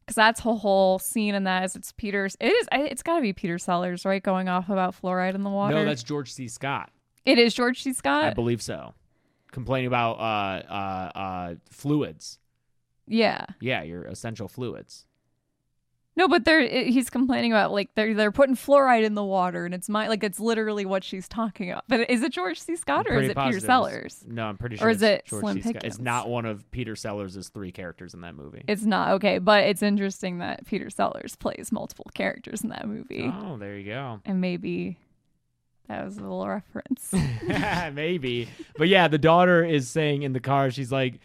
because 0.08 0.14
that's 0.16 0.40
a 0.46 0.54
whole 0.54 0.98
scene 0.98 1.34
in 1.34 1.44
that 1.44 1.64
is 1.64 1.76
it's 1.76 1.92
Peter's. 1.92 2.34
It 2.40 2.46
is. 2.46 2.66
It's 2.72 3.02
got 3.02 3.16
to 3.16 3.20
be 3.20 3.34
Peter 3.34 3.58
Sellers, 3.58 4.06
right? 4.06 4.22
Going 4.22 4.48
off 4.48 4.70
about 4.70 4.96
fluoride 4.98 5.34
in 5.34 5.42
the 5.42 5.50
water. 5.50 5.74
No, 5.74 5.84
that's 5.84 6.02
George 6.02 6.32
C. 6.32 6.48
Scott. 6.48 6.90
it 7.26 7.38
is 7.38 7.52
George 7.52 7.82
C. 7.82 7.92
Scott. 7.92 8.24
I 8.24 8.32
believe 8.32 8.62
so. 8.62 8.94
Complaining 9.52 9.86
about 9.86 10.12
uh, 10.18 10.72
uh, 10.72 11.18
uh, 11.18 11.54
fluids. 11.70 12.38
yeah. 13.06 13.44
Yeah, 13.60 13.82
your 13.82 14.04
essential 14.04 14.48
fluids. 14.48 15.04
No, 16.18 16.26
but 16.26 16.44
they're 16.44 16.66
he's 16.84 17.10
complaining 17.10 17.52
about 17.52 17.70
like 17.70 17.94
they're 17.94 18.12
they're 18.12 18.32
putting 18.32 18.56
fluoride 18.56 19.04
in 19.04 19.14
the 19.14 19.22
water, 19.22 19.64
and 19.64 19.72
it's 19.72 19.88
my 19.88 20.08
like 20.08 20.24
it's 20.24 20.40
literally 20.40 20.84
what 20.84 21.04
she's 21.04 21.28
talking 21.28 21.70
about. 21.70 21.84
But 21.86 22.10
is 22.10 22.24
it 22.24 22.32
George 22.32 22.58
C. 22.58 22.74
Scott 22.74 23.06
or 23.08 23.20
is 23.20 23.30
it 23.30 23.36
Peter. 23.36 23.60
Sellers? 23.60 24.24
No, 24.26 24.46
I'm 24.46 24.56
pretty 24.56 24.76
sure. 24.76 24.88
Or 24.88 24.90
is 24.90 25.00
it's 25.00 25.26
it 25.26 25.30
George 25.30 25.42
Slim 25.42 25.62
C. 25.62 25.70
Scott. 25.70 25.84
It's 25.84 26.00
not 26.00 26.28
one 26.28 26.44
of 26.44 26.68
Peter 26.72 26.96
Sellers' 26.96 27.48
three 27.50 27.70
characters 27.70 28.14
in 28.14 28.22
that 28.22 28.34
movie. 28.34 28.64
It's 28.66 28.82
not 28.82 29.12
okay, 29.12 29.38
but 29.38 29.62
it's 29.62 29.80
interesting 29.80 30.38
that 30.38 30.66
Peter 30.66 30.90
Sellers 30.90 31.36
plays 31.36 31.70
multiple 31.70 32.10
characters 32.14 32.62
in 32.62 32.70
that 32.70 32.88
movie, 32.88 33.32
oh, 33.32 33.56
there 33.56 33.78
you 33.78 33.84
go. 33.84 34.20
and 34.24 34.40
maybe 34.40 34.98
that 35.86 36.04
was 36.04 36.16
a 36.18 36.22
little 36.22 36.48
reference. 36.48 37.14
Maybe. 37.94 38.48
But 38.76 38.88
yeah, 38.88 39.08
the 39.08 39.18
daughter 39.18 39.64
is 39.64 39.88
saying 39.88 40.22
in 40.22 40.34
the 40.34 40.40
car, 40.40 40.70
she's 40.70 40.92
like, 40.92 41.20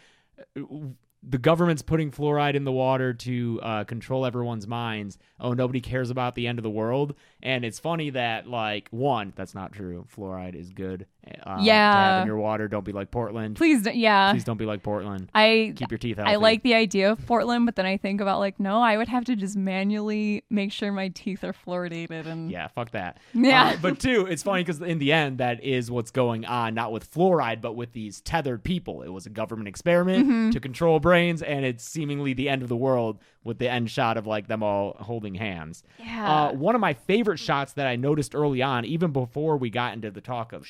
the 1.26 1.38
government's 1.38 1.82
putting 1.82 2.10
fluoride 2.10 2.54
in 2.54 2.64
the 2.64 2.72
water 2.72 3.14
to 3.14 3.60
uh, 3.62 3.84
control 3.84 4.26
everyone's 4.26 4.66
minds. 4.66 5.18
Oh, 5.40 5.52
nobody 5.52 5.80
cares 5.80 6.10
about 6.10 6.34
the 6.34 6.46
end 6.46 6.58
of 6.58 6.62
the 6.62 6.70
world. 6.70 7.14
And 7.42 7.64
it's 7.64 7.78
funny 7.78 8.10
that, 8.10 8.46
like, 8.46 8.88
one, 8.90 9.32
that's 9.34 9.54
not 9.54 9.72
true. 9.72 10.06
Fluoride 10.14 10.54
is 10.54 10.70
good. 10.70 11.06
Uh, 11.26 11.30
To 11.44 11.50
have 11.50 11.60
Yeah. 11.64 12.20
in 12.22 12.26
your 12.26 12.36
water. 12.36 12.68
Don't 12.68 12.84
be 12.84 12.92
like 12.92 13.10
Portland. 13.10 13.56
Please, 13.56 13.82
don't, 13.82 13.96
yeah. 13.96 14.32
Please 14.32 14.44
don't 14.44 14.56
be 14.56 14.66
like 14.66 14.82
Portland. 14.82 15.30
I 15.34 15.72
Keep 15.76 15.90
your 15.90 15.98
teeth 15.98 16.16
healthy. 16.16 16.32
I 16.32 16.36
like 16.36 16.62
the 16.62 16.74
idea 16.74 17.10
of 17.12 17.24
Portland, 17.26 17.66
but 17.66 17.76
then 17.76 17.86
I 17.86 17.96
think 17.96 18.20
about 18.20 18.38
like, 18.40 18.58
no, 18.60 18.80
I 18.80 18.96
would 18.96 19.08
have 19.08 19.24
to 19.26 19.36
just 19.36 19.56
manually 19.56 20.44
make 20.50 20.72
sure 20.72 20.92
my 20.92 21.08
teeth 21.08 21.44
are 21.44 21.52
fluoridated 21.52 22.26
and 22.26 22.50
Yeah, 22.50 22.68
fuck 22.68 22.90
that. 22.92 23.18
Yeah. 23.34 23.70
Uh, 23.74 23.76
but 23.80 23.98
two, 23.98 24.26
it's 24.26 24.42
funny 24.42 24.62
because 24.62 24.80
in 24.80 24.98
the 24.98 25.12
end, 25.12 25.38
that 25.38 25.62
is 25.62 25.90
what's 25.90 26.10
going 26.10 26.44
on, 26.44 26.74
not 26.74 26.92
with 26.92 27.10
fluoride, 27.12 27.60
but 27.60 27.74
with 27.76 27.92
these 27.92 28.20
tethered 28.20 28.64
people. 28.64 29.02
It 29.02 29.08
was 29.10 29.26
a 29.26 29.30
government 29.30 29.68
experiment 29.68 30.24
Mm-hmm. 30.26 30.50
to 30.50 30.60
control 30.60 31.00
brains, 31.00 31.42
and 31.42 31.64
it's 31.64 31.84
seemingly 31.84 32.32
the 32.34 32.48
end 32.48 32.62
of 32.62 32.68
the 32.68 32.76
world 32.76 33.18
with 33.42 33.58
the 33.58 33.68
end 33.70 33.90
shot 33.90 34.16
of 34.16 34.26
like 34.26 34.46
them 34.48 34.62
all 34.62 34.96
holding 35.00 35.34
hands. 35.34 35.82
Yeah. 35.98 36.32
Uh, 36.48 36.52
one 36.54 36.74
of 36.74 36.80
my 36.80 36.94
favorite 36.94 37.38
shots 37.38 37.74
that 37.74 37.86
I 37.86 37.96
noticed 37.96 38.34
early 38.34 38.62
on, 38.62 38.84
even 38.86 39.12
before 39.12 39.56
we 39.58 39.68
got 39.70 39.92
into 39.94 40.10
the 40.10 40.20
talk 40.22 40.52
of 40.52 40.66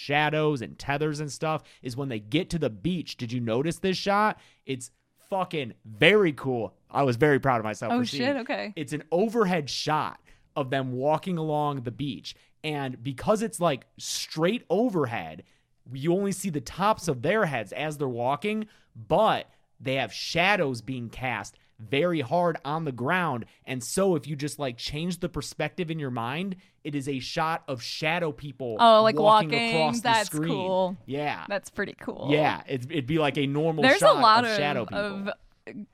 and 0.63 0.79
tethers 0.79 1.21
and 1.21 1.31
stuff, 1.31 1.63
is 1.83 1.97
when 1.97 2.09
they 2.09 2.21
get 2.21 2.51
to 2.51 2.59
the 2.59 2.71
beach. 2.71 3.17
Did 3.17 3.33
you 3.33 3.41
notice 3.41 3.79
this 3.79 3.97
shot? 3.97 4.39
It's 4.67 4.91
fucking 5.31 5.75
very 5.85 6.33
cool. 6.33 6.75
I 6.91 7.03
was 7.03 7.17
very 7.17 7.39
proud 7.39 7.59
of 7.59 7.65
myself. 7.65 7.93
oh 7.93 8.05
seeing 8.05 8.23
shit, 8.23 8.37
it. 8.37 8.41
okay. 8.41 8.73
It's 8.77 8.93
an 8.93 9.05
overhead 9.11 9.69
shot 9.69 10.21
of 10.57 10.71
them 10.71 10.93
walking 10.93 11.39
along 11.39 11.83
the 11.83 11.91
beach. 11.91 12.35
And 12.63 13.03
because 13.03 13.43
it's 13.43 13.61
like 13.61 13.87
straight 13.99 14.65
overhead, 14.71 15.45
you 15.93 16.15
only 16.15 16.33
see 16.33 16.51
the 16.51 16.61
tops 16.61 17.09
of 17.09 17.23
their 17.23 17.47
heads 17.47 17.73
as 17.73 17.99
they're 17.99 18.09
walking, 18.09 18.67
but 18.95 19.51
they 19.81 19.97
have 19.97 20.13
shadows 20.13 20.81
being 20.81 21.11
cast 21.11 21.57
very 21.91 22.21
hard 22.21 22.57
on 22.65 22.85
the 22.85 22.93
ground. 22.93 23.47
And 23.67 23.83
so 23.83 24.15
if 24.17 24.27
you 24.27 24.37
just 24.37 24.59
like 24.59 24.77
change 24.77 25.21
the 25.21 25.29
perspective 25.29 25.91
in 25.91 25.99
your 25.99 26.11
mind, 26.11 26.57
it 26.83 26.95
is 26.95 27.09
a 27.09 27.19
shot 27.19 27.63
of 27.69 27.83
shadow 27.83 28.33
people 28.33 28.77
Oh, 28.81 29.03
like 29.03 29.19
walking, 29.19 29.51
walking. 29.51 29.77
across 29.77 30.01
That's 30.01 30.29
the 30.29 30.37
screen. 30.37 30.51
cool. 30.53 30.97
Yeah. 31.07 31.45
That's 31.49 31.71
pretty 31.71 31.95
cool. 32.01 32.29
yeah, 32.31 32.63
it'd, 32.67 32.91
it'd 32.91 33.07
be 33.07 33.19
like 33.19 33.39
a 33.39 33.47
normal 33.47 33.83
There's 33.83 34.03
a 34.03 34.13
lot 34.13 34.45
of, 34.45 34.51
of, 34.51 34.57
shadow 34.57 34.85
people. 34.87 34.99
of 34.99 35.31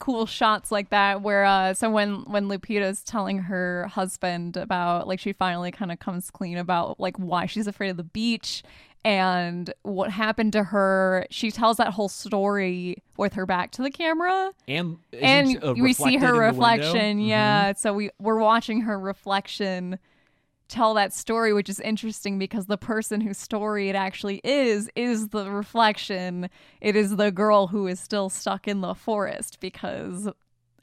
cool 0.01 0.27
shots 0.27 0.73
like 0.73 0.91
that 0.91 1.23
where 1.23 1.45
uh 1.45 1.73
so 1.73 1.89
when 1.89 2.23
when 2.25 2.49
Lupita's 2.49 3.05
telling 3.05 3.39
her 3.39 3.87
husband 3.87 4.57
about 4.57 5.07
like 5.07 5.21
she 5.21 5.33
finally 5.33 5.71
kind 5.71 5.93
of 5.93 6.01
comes 6.01 6.29
clean 6.29 6.59
about 6.59 6.99
like 6.99 7.17
why 7.19 7.47
she's 7.47 7.69
afraid 7.69 7.89
of 7.91 7.97
the 7.97 8.03
beach 8.03 8.65
and 9.05 9.73
what 9.83 10.11
happened 10.11 10.53
to 10.53 10.63
her 10.63 11.27
she 11.31 11.51
tells 11.51 11.79
that 11.79 11.89
whole 11.95 12.09
story 12.09 13.03
with 13.17 13.33
her 13.35 13.47
back 13.47 13.71
to 13.73 13.83
the 13.83 13.91
camera 13.91 14.53
and 14.69 14.99
and 15.21 15.63
uh, 15.65 15.75
we 15.75 15.93
see 15.93 16.17
her 16.17 16.29
in 16.29 16.33
the 16.35 16.39
window? 16.39 16.47
reflection 16.49 17.19
Mhm. 17.19 17.29
yeah 17.29 17.73
so 17.73 17.93
we 17.95 18.11
we're 18.19 18.39
watching 18.41 18.83
her 18.83 18.99
reflection 18.99 19.99
tell 20.69 20.95
that 20.95 21.13
story 21.13 21.53
which 21.53 21.69
is 21.69 21.81
interesting 21.81 22.39
because 22.39 22.67
the 22.67 22.79
person 22.79 23.21
whose 23.21 23.39
story 23.39 23.89
it 23.89 23.97
actually 23.97 24.41
is 24.45 24.89
is 24.95 25.29
the 25.29 25.51
reflection 25.51 26.49
it 26.81 26.95
is 26.95 27.17
the 27.17 27.33
girl 27.33 27.67
who 27.69 27.87
is 27.87 27.99
still 27.99 28.29
stuck 28.29 28.69
in 28.69 28.81
the 28.81 28.95
forest 28.95 29.59
because 29.61 30.29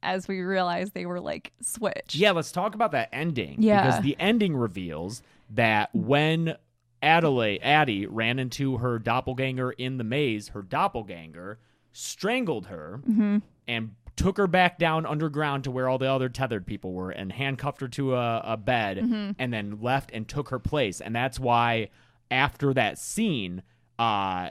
as 0.03 0.28
we 0.28 0.41
realize 0.41 0.91
they 0.91 1.05
were 1.05 1.20
like 1.20 1.51
switched 1.61 2.15
Yeah, 2.15 2.32
let's 2.32 2.51
talk 2.51 2.76
about 2.76 2.91
that 2.91 3.09
ending. 3.11 3.55
Yeah. 3.59 3.82
Because 3.82 4.01
the 4.01 4.15
ending 4.20 4.55
reveals 4.55 5.24
that 5.49 5.89
when 5.93 6.55
Adelaide, 7.01 7.59
Addie 7.61 8.05
ran 8.07 8.39
into 8.39 8.77
her 8.77 8.97
doppelganger 8.99 9.71
in 9.71 9.97
the 9.97 10.03
maze, 10.03 10.49
her 10.49 10.61
doppelganger 10.61 11.59
strangled 11.93 12.67
her 12.67 13.01
Mm-hmm. 13.07 13.37
and 13.67 13.91
took 14.15 14.37
her 14.37 14.47
back 14.47 14.79
down 14.79 15.05
underground 15.05 15.63
to 15.63 15.69
where 15.71 15.87
all 15.87 15.99
the 15.99 16.09
other 16.11 16.27
tethered 16.27 16.65
people 16.65 16.91
were 16.93 17.11
and 17.11 17.31
handcuffed 17.31 17.81
her 17.81 17.87
to 17.87 18.15
a, 18.15 18.41
a 18.43 18.57
bed 18.57 18.97
Mm-hmm. 18.97 19.31
and 19.37 19.53
then 19.53 19.79
left 19.81 20.09
and 20.11 20.27
took 20.27 20.49
her 20.49 20.59
place. 20.59 21.01
And 21.01 21.15
that's 21.15 21.39
why 21.39 21.89
after 22.31 22.73
that 22.73 22.97
scene, 22.97 23.61
uh, 23.99 24.49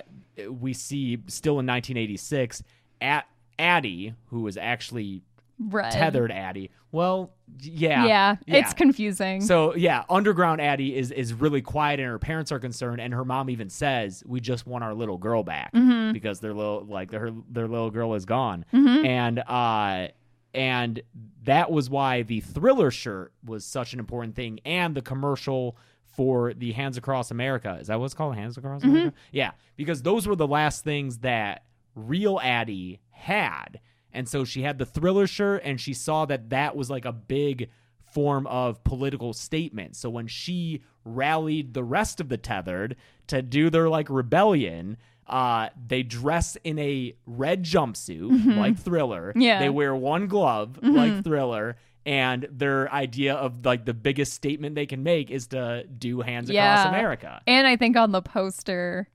we 0.49 0.73
see 0.73 1.19
still 1.27 1.55
in 1.55 1.67
1986, 1.67 2.63
at 3.01 3.27
Addie, 3.59 4.15
who 4.27 4.43
was 4.43 4.57
actually 4.57 5.23
Red. 5.59 5.91
tethered 5.93 6.31
Addie. 6.31 6.71
Well, 6.93 7.33
yeah, 7.61 8.07
yeah, 8.07 8.37
yeah. 8.47 8.57
it's 8.57 8.73
confusing 8.75 9.41
So 9.41 9.75
yeah, 9.75 10.05
underground 10.09 10.61
Addie 10.61 10.97
is 10.97 11.11
is 11.11 11.33
really 11.35 11.63
quiet, 11.63 12.01
and 12.01 12.09
her 12.09 12.19
parents 12.19 12.53
are 12.53 12.59
concerned, 12.59 13.01
and 13.01 13.13
her 13.15 13.25
mom 13.25 13.51
even 13.51 13.69
says, 13.71 14.23
"We 14.27 14.41
just 14.41 14.67
want 14.67 14.85
our 14.85 14.95
little 14.95 15.19
girl 15.19 15.43
back 15.43 15.73
Mm-hmm. 15.73 16.13
because 16.13 16.41
their 16.41 16.55
little 16.55 16.85
like 16.89 17.11
their 17.11 17.31
their 17.51 17.69
little 17.69 17.91
girl 17.91 18.15
is 18.15 18.25
gone." 18.25 18.65
And 18.73 19.39
uh, 19.41 20.09
and 20.55 21.01
that 21.45 21.71
was 21.71 21.89
why 21.91 22.23
the 22.23 22.41
Thriller 22.41 22.91
shirt 22.91 23.33
was 23.45 23.65
such 23.65 23.93
an 23.93 23.99
important 23.99 24.35
thing, 24.35 24.61
and 24.65 24.95
the 24.95 25.03
commercial 25.03 25.77
for 26.17 26.55
the 26.55 26.73
Hands 26.73 26.97
Across 26.97 27.31
America 27.31 27.77
is 27.81 27.89
that 27.89 27.99
what 27.99 28.07
it's 28.07 28.15
called, 28.15 28.35
Hands 28.37 28.57
Across 28.57 28.83
Mm-hmm. 28.83 28.91
America? 28.91 29.17
Yeah, 29.33 29.51
because 29.77 30.03
those 30.03 30.27
were 30.27 30.37
the 30.37 30.47
last 30.49 30.83
things 30.83 31.19
that 31.19 31.65
real 31.95 32.41
Addie 32.43 33.01
had. 33.11 33.81
And 34.17 34.29
so 34.29 34.45
she 34.45 34.63
had 34.63 34.79
the 34.79 34.87
thriller 34.87 35.27
shirt 35.27 35.63
and 35.65 35.81
she 35.81 35.93
saw 35.95 36.25
that 36.27 36.51
that 36.51 36.75
was 36.75 36.91
like 36.91 37.05
a 37.05 37.13
big 37.13 37.71
form 38.13 38.47
of 38.47 38.83
political 38.83 39.33
statement. 39.33 39.95
So 39.95 40.09
when 40.11 40.27
she 40.27 40.83
rallied 41.05 41.75
the 41.75 41.85
rest 41.85 42.21
of 42.21 42.29
the 42.29 42.37
tethered 42.37 42.97
to 43.29 43.43
do 43.43 43.71
their 43.71 43.89
like 43.89 44.09
rebellion, 44.09 44.97
uh, 45.27 45.69
they 45.87 46.03
dress 46.03 46.57
in 46.65 46.79
a 46.79 47.15
red 47.27 47.63
jumpsuit 47.65 48.57
like 48.57 48.79
Thriller. 48.79 49.31
Mm-hmm. 49.31 49.41
Yeah. 49.41 49.59
They 49.59 49.69
wear 49.69 49.95
one 49.95 50.27
glove 50.29 50.79
like 50.83 51.23
Thriller. 51.25 51.77
And 52.07 52.47
their 52.53 52.91
idea 52.93 53.35
of 53.35 53.67
like 53.67 53.85
the 53.85 53.93
biggest 53.95 54.33
statement 54.33 54.77
they 54.77 54.87
can 54.87 55.03
make 55.03 55.31
is 55.31 55.49
to 55.49 55.85
do 55.85 56.21
hands 56.21 56.49
Yeah. 56.49 56.75
across 56.83 56.89
America. 56.95 57.43
and 57.49 57.67
i 57.67 57.75
think 57.77 57.97
on 57.97 58.13
the 58.13 58.23
poster 58.23 59.09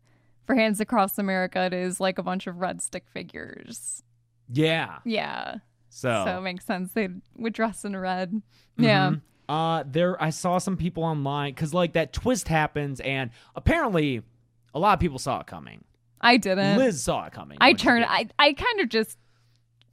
for 0.45 0.56
hands 0.56 0.82
across 0.82 1.18
america 1.18 1.62
it 1.62 1.74
is 1.74 2.02
like 2.02 2.18
a 2.18 2.24
bunch 2.24 2.47
of 2.47 2.58
red 2.58 2.82
stick 2.82 3.06
figures 3.14 4.04
Yeah. 4.52 4.99
yeah 5.06 5.56
So, 5.89 6.24
So 6.26 6.38
it 6.38 6.41
makes 6.41 6.66
sense. 6.66 6.93
They 6.93 7.10
would 7.38 7.54
dress 7.54 7.86
in 7.86 7.95
red. 7.95 8.41
Yeah. 8.78 9.12
Mhm. 9.12 9.22
Uh, 9.49 9.84
there, 9.86 10.22
I 10.22 10.30
saw 10.30 10.60
some 10.60 10.78
people 10.78 11.04
online 11.04 11.54
because 11.54 11.74
like 11.74 11.93
that 11.93 12.14
twist 12.14 12.47
happens, 12.47 13.02
and 13.02 13.32
apparently, 13.54 14.22
a 14.74 14.80
lot 14.80 14.93
of 14.93 15.02
people 15.02 15.20
saw 15.20 15.41
it 15.41 15.47
coming. 15.47 15.84
I 16.22 16.38
didn't. 16.38 16.78
Liz 16.78 17.04
saw 17.04 17.26
it 17.26 17.34
coming. 17.34 17.58
I 17.60 17.74
turned. 17.74 18.06
I 18.08 18.30
I 18.39 18.54
kind 18.54 18.80
of 18.80 18.88
just 18.88 19.18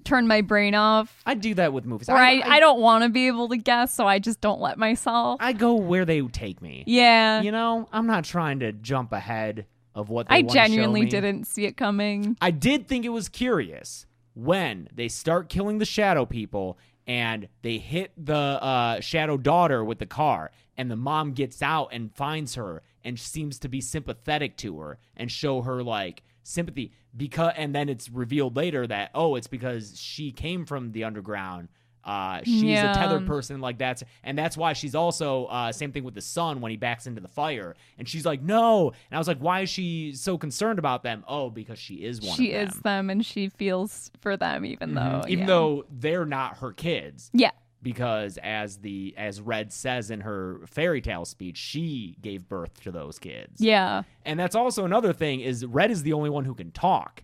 turned 0.04 0.28
my 0.28 0.42
brain 0.42 0.74
off. 0.74 1.22
I 1.26 1.34
do 1.34 1.54
that 1.54 1.72
with 1.72 1.84
movies. 1.84 2.08
Or 2.08 2.16
I, 2.16 2.40
I, 2.44 2.60
don't 2.60 2.80
want 2.80 3.04
to 3.04 3.10
be 3.10 3.26
able 3.26 3.48
to 3.48 3.56
guess, 3.56 3.92
so 3.92 4.06
I 4.06 4.18
just 4.18 4.40
don't 4.40 4.60
let 4.60 4.78
myself. 4.78 5.38
I 5.40 5.52
go 5.52 5.74
where 5.74 6.04
they 6.04 6.22
take 6.22 6.62
me. 6.62 6.84
yeah. 6.86 7.42
You 7.42 7.52
know, 7.52 7.88
I'm 7.92 8.06
not 8.06 8.24
trying 8.24 8.60
to 8.60 8.72
jump 8.72 9.12
ahead 9.12 9.66
of 9.94 10.08
what 10.08 10.28
they 10.28 10.36
I 10.36 10.42
genuinely 10.42 11.04
didn't 11.04 11.44
see 11.46 11.64
it 11.66 11.76
coming. 11.76 12.36
I 12.40 12.52
did 12.52 12.88
think 12.88 13.04
it 13.04 13.10
was 13.10 13.28
curious 13.28 14.06
when 14.38 14.88
they 14.94 15.08
start 15.08 15.48
killing 15.48 15.78
the 15.78 15.84
shadow 15.84 16.24
people 16.24 16.78
and 17.08 17.48
they 17.62 17.78
hit 17.78 18.12
the 18.16 18.34
uh, 18.34 19.00
shadow 19.00 19.36
daughter 19.36 19.84
with 19.84 19.98
the 19.98 20.06
car 20.06 20.52
and 20.76 20.88
the 20.88 20.96
mom 20.96 21.32
gets 21.32 21.60
out 21.60 21.88
and 21.90 22.14
finds 22.14 22.54
her 22.54 22.82
and 23.02 23.18
seems 23.18 23.58
to 23.58 23.68
be 23.68 23.80
sympathetic 23.80 24.56
to 24.56 24.78
her 24.78 24.96
and 25.16 25.28
show 25.28 25.62
her 25.62 25.82
like 25.82 26.22
sympathy 26.44 26.92
because 27.16 27.52
and 27.56 27.74
then 27.74 27.88
it's 27.88 28.08
revealed 28.08 28.54
later 28.54 28.86
that 28.86 29.10
oh 29.12 29.34
it's 29.34 29.48
because 29.48 29.98
she 29.98 30.30
came 30.30 30.64
from 30.64 30.92
the 30.92 31.02
underground 31.02 31.68
uh, 32.08 32.40
she's 32.42 32.62
Yeah. 32.62 32.90
a 32.90 32.94
tethered 32.94 33.26
person 33.26 33.60
like 33.60 33.76
that's 33.78 34.02
and 34.24 34.36
that's 34.38 34.56
why 34.56 34.72
she's 34.72 34.94
also 34.94 35.44
uh, 35.46 35.70
same 35.70 35.92
thing 35.92 36.04
with 36.04 36.14
the 36.14 36.20
son 36.22 36.60
when 36.62 36.70
he 36.70 36.76
backs 36.76 37.06
into 37.06 37.20
the 37.20 37.28
fire 37.28 37.76
and 37.98 38.08
she's 38.08 38.24
like 38.24 38.40
no 38.42 38.88
and 39.10 39.16
i 39.16 39.18
was 39.18 39.28
like 39.28 39.38
why 39.38 39.60
is 39.60 39.68
she 39.70 40.12
so 40.14 40.38
concerned 40.38 40.78
about 40.78 41.02
them 41.02 41.22
oh 41.28 41.50
because 41.50 41.78
she 41.78 41.96
is 41.96 42.20
one 42.22 42.34
She 42.36 42.54
of 42.54 42.68
is 42.68 42.74
them 42.80 42.82
them, 42.82 43.10
and 43.10 43.26
she 43.26 43.48
feels 43.50 44.10
for 44.22 44.36
them, 44.36 44.64
even 44.64 44.94
though 44.94 45.00
Mhm. 45.22 45.28
even 45.28 45.38
yeah. 45.40 45.46
though 45.46 45.84
they're 45.90 46.24
not 46.24 46.56
her 46.58 46.72
kids 46.72 47.30
yeah, 47.34 47.50
because 47.82 48.38
as 48.42 48.78
the 48.78 49.14
as 49.16 49.40
red 49.40 49.72
says 49.72 50.10
in 50.10 50.20
her 50.20 50.60
fairy 50.66 51.00
tale 51.00 51.24
speech 51.24 51.56
she 51.56 52.16
gave 52.20 52.48
birth 52.48 52.80
to 52.82 52.90
those 52.90 53.18
kids 53.18 53.60
yeah, 53.60 54.02
and 54.24 54.38
that's 54.40 54.54
also 54.56 54.84
another 54.84 55.12
thing 55.12 55.40
is 55.40 55.64
red 55.64 55.90
is 55.90 56.02
the 56.02 56.12
only 56.12 56.30
one 56.30 56.44
who 56.44 56.54
can 56.54 56.70
talk 56.72 57.22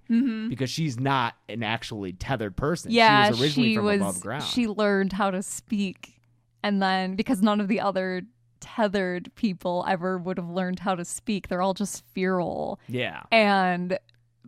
because 0.48 0.70
she's 0.70 0.98
not 1.00 1.34
an 1.48 1.62
actually 1.62 2.12
tethered 2.12 2.56
person 2.56 2.90
Mm-hmm. 2.90 2.96
yeah. 2.98 3.24
she 3.26 3.30
was 3.32 3.42
originally 3.42 3.68
she 3.70 3.76
from 3.76 3.84
was. 3.84 3.96
above 4.00 4.20
ground 4.20 4.44
She 4.44 4.66
learned 4.68 5.12
how 5.12 5.30
to 5.30 5.42
speak, 5.42 6.20
and 6.62 6.80
then 6.82 7.16
because 7.16 7.42
none 7.42 7.60
of 7.60 7.68
the 7.68 7.80
other 7.80 8.22
tethered 8.60 9.34
people 9.34 9.84
ever 9.88 10.16
would 10.18 10.38
have 10.38 10.48
learned 10.48 10.78
how 10.78 10.94
to 10.94 11.04
speak, 11.04 11.48
they're 11.48 11.60
all 11.62 11.74
just 11.74 12.04
feral. 12.14 12.78
yeah 12.88 13.22
and 13.30 13.98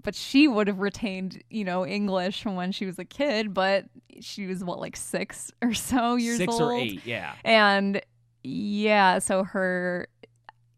but 0.03 0.15
she 0.15 0.47
would 0.47 0.67
have 0.69 0.79
retained 0.79 1.43
you 1.51 1.65
know 1.65 1.87
english 1.87 2.43
from 2.43 2.55
when 2.55 2.71
she 2.73 2.87
was 2.87 2.99
a 2.99 3.05
kid 3.05 3.53
but 3.55 3.87
she 4.21 4.47
was 4.47 4.63
what 4.65 4.79
like 4.79 4.97
six 4.97 5.51
or 5.63 5.73
so 5.75 6.17
years 6.17 6.37
six 6.39 6.53
old? 6.53 6.63
or 6.63 6.75
eight 6.75 7.05
yeah. 7.07 7.35
And 7.45 8.01
yeah 8.45 9.19
so 9.19 9.43
her 9.45 10.09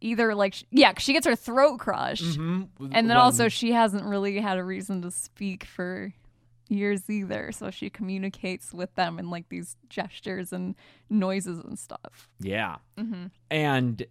either 0.01 0.35
like 0.35 0.55
sh- 0.55 0.65
yeah 0.71 0.93
she 0.99 1.13
gets 1.13 1.27
her 1.27 1.37
throat 1.37 1.79
crushed. 1.79 2.39
Mhm. 2.39 2.69
and 2.81 2.93
then 2.93 3.09
When- 3.09 3.17
also 3.17 3.49
she 3.49 3.73
hasn't 3.73 4.05
really 4.05 4.41
had 4.41 4.57
a 4.59 4.65
reason 4.65 5.03
to 5.03 5.11
speak 5.11 5.65
for 5.65 6.13
years 6.69 7.09
either 7.11 7.51
so 7.53 7.71
she 7.71 7.89
communicates 7.91 8.73
with 8.75 8.95
them 8.95 9.19
in 9.19 9.31
like 9.31 9.49
these 9.49 9.77
gestures 9.89 10.53
and 10.53 10.75
noises 11.11 11.59
and 11.65 11.79
stuff. 11.79 12.29
Yeah. 12.41 12.77
Hmm 12.99 13.27
and 13.51 14.07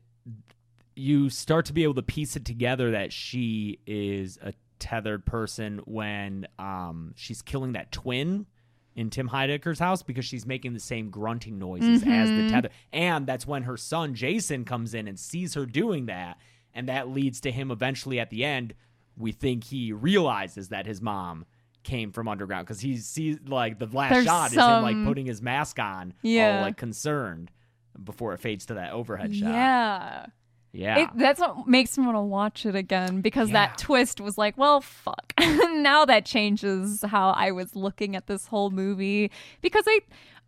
you 0.96 1.30
start 1.30 1.66
to 1.66 1.74
be 1.74 1.84
able 1.84 1.94
to 1.94 2.02
piece 2.02 2.36
it 2.36 2.44
together 2.44 2.92
that 2.92 3.14
she 3.14 3.78
is 3.86 4.40
a 4.42 4.52
tethered 4.80 5.26
person 5.26 5.80
when 5.86 6.48
um, 6.60 7.14
she's 7.16 7.42
killing 7.42 7.74
that 7.74 7.92
twin 7.92 8.46
in 8.96 9.10
Tim 9.10 9.28
Heidecker's 9.30 9.80
house 9.80 10.02
because 10.02 10.26
she's 10.26 10.46
making 10.46 10.74
the 10.74 10.80
same 10.80 11.10
grunting 11.10 11.60
noises 11.60 12.02
as 12.04 12.30
the 12.30 12.36
Mhm. 12.36 12.50
tether. 12.50 12.70
And 12.92 13.28
that's 13.28 13.46
when 13.46 13.64
her 13.64 13.78
son 13.78 14.16
Jason 14.16 14.66
comes 14.66 14.94
in 14.94 15.08
and 15.08 15.20
sees 15.20 15.54
her 15.54 15.66
doing 15.66 16.08
that. 16.08 16.38
And 16.74 16.88
that 16.90 17.10
leads 17.10 17.40
to 17.42 17.52
him 17.52 17.70
eventually 17.72 18.20
at 18.20 18.30
the 18.32 18.44
end, 18.44 18.74
we 19.16 19.32
think 19.32 19.66
he 19.66 19.92
realizes 19.94 20.70
that 20.70 20.86
his 20.86 21.02
mom 21.02 21.46
came 21.84 22.12
from 22.12 22.28
underground 22.28 22.66
because 22.66 22.80
he 22.82 22.98
sees 22.98 23.38
like 23.48 23.80
the 23.80 23.86
last 23.88 24.12
There's 24.12 24.26
shot 24.26 24.48
is 24.52 24.58
him 24.58 24.82
like 24.82 25.04
putting 25.06 25.26
his 25.26 25.42
mask 25.42 25.80
on, 25.80 26.14
Yeah. 26.22 26.58
all 26.58 26.62
like 26.64 26.78
concerned 26.78 27.52
before 28.04 28.34
it 28.34 28.40
fades 28.40 28.66
to 28.68 28.74
that 28.76 28.92
overhead 28.94 29.34
shot. 29.36 29.50
yeah 29.50 30.26
Yeah. 30.78 31.00
It, 31.00 31.10
that's 31.16 31.40
what 31.40 31.68
makes 31.68 31.98
me 31.98 32.06
want 32.06 32.18
to 32.18 32.22
watch 32.22 32.66
it 32.66 32.76
again 32.76 33.22
because 33.22 33.50
Yeah. 33.50 33.68
that 33.68 33.78
twist 33.80 34.22
was 34.22 34.38
like, 34.38 34.58
well, 34.58 34.80
fuck. 34.82 35.34
now 35.40 36.06
that 36.06 36.24
changes 36.26 37.02
how 37.02 37.32
I 37.32 37.52
was 37.52 37.76
looking 37.76 38.16
at 38.16 38.28
this 38.28 38.46
whole 38.48 38.70
movie 38.70 39.32
because 39.62 39.86
I 39.88 40.02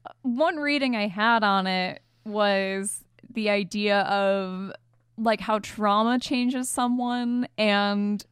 uh, 0.05 0.11
one 0.21 0.57
reading 0.57 0.95
I 0.95 1.07
had 1.07 1.43
on 1.43 1.65
it 1.67 2.01
was 2.25 3.03
the 3.33 3.49
idea 3.49 4.01
of 4.01 4.71
like 5.17 5.41
how 5.41 5.59
trauma 5.59 6.19
changes 6.19 6.69
someone 6.69 7.47
and 7.57 8.23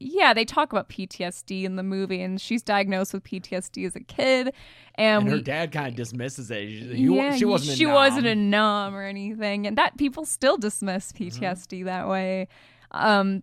yeah, 0.00 0.32
they 0.34 0.44
talk 0.44 0.72
about 0.72 0.88
PTSD 0.88 1.64
in 1.64 1.76
the 1.76 1.82
movie, 1.82 2.20
and 2.22 2.40
she's 2.40 2.62
diagnosed 2.62 3.12
with 3.12 3.24
PTSD 3.24 3.84
as 3.86 3.96
a 3.96 4.00
kid, 4.00 4.52
and, 4.94 5.24
And 5.24 5.30
her 5.30 5.40
dad 5.40 5.72
kind 5.72 5.88
of 5.88 5.94
dismisses 5.96 6.50
it. 6.50 6.68
She, 6.68 6.94
he 6.94 7.16
yeah, 7.16 7.34
she 7.36 7.44
wasn't. 7.44 7.76
she 7.78 7.84
a 7.84 7.92
wasn't 7.92 8.26
a 8.26 8.34
nom. 8.34 8.94
or 8.94 9.02
anything, 9.02 9.66
and 9.66 9.76
that 9.78 9.96
people 9.98 10.24
still 10.24 10.56
dismiss 10.56 11.12
Mm-hmm. 11.12 11.44
PTSD 11.44 11.84
that 11.86 12.08
way. 12.08 12.48
Um, 12.92 13.42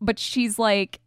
but 0.00 0.18
she's 0.18 0.58
like, 0.58 1.00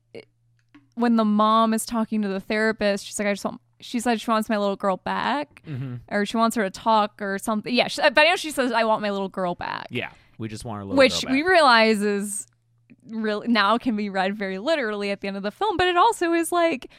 when 0.95 1.15
the 1.17 1.25
mom 1.25 1.73
is 1.73 1.85
talking 1.85 2.21
to 2.21 2.27
the 2.27 2.39
therapist, 2.39 3.05
she's 3.05 3.19
like, 3.19 3.27
I 3.27 3.33
just 3.33 3.45
want. 3.45 3.61
She 3.81 3.99
said 3.99 4.21
she 4.21 4.31
wants 4.31 4.47
my 4.49 4.57
little 4.57 4.77
girl 4.77 4.97
back, 4.97 5.61
Mhm. 5.67 5.99
or 6.09 6.25
she 6.25 6.37
wants 6.37 6.55
her 6.55 6.63
to 6.63 6.69
talk 6.69 7.21
or 7.21 7.37
something. 7.37 7.73
Yeah, 7.73 7.87
she, 7.89 8.01
but 8.01 8.17
I 8.17 8.23
know 8.29 8.37
she 8.37 8.49
says 8.51 8.71
I 8.71 8.85
want 8.85 9.01
my 9.01 9.11
little 9.11 9.27
girl 9.27 9.53
back 9.53 9.87
Yeah, 9.91 10.11
we 10.37 10.47
just 10.47 10.63
want 10.63 10.77
her 10.77 10.85
little 10.85 10.97
which 10.97 11.25
we 11.29 11.43
realize 11.43 12.01
is 12.01 12.47
really 13.07 13.47
now 13.47 13.77
can 13.77 13.95
be 13.95 14.09
read 14.09 14.35
very 14.35 14.57
literally 14.59 15.11
at 15.11 15.21
the 15.21 15.27
end 15.27 15.37
of 15.37 15.43
the 15.43 15.51
film 15.51 15.77
but 15.77 15.87
it 15.87 15.97
also 15.97 16.33
is 16.33 16.51
like 16.51 16.89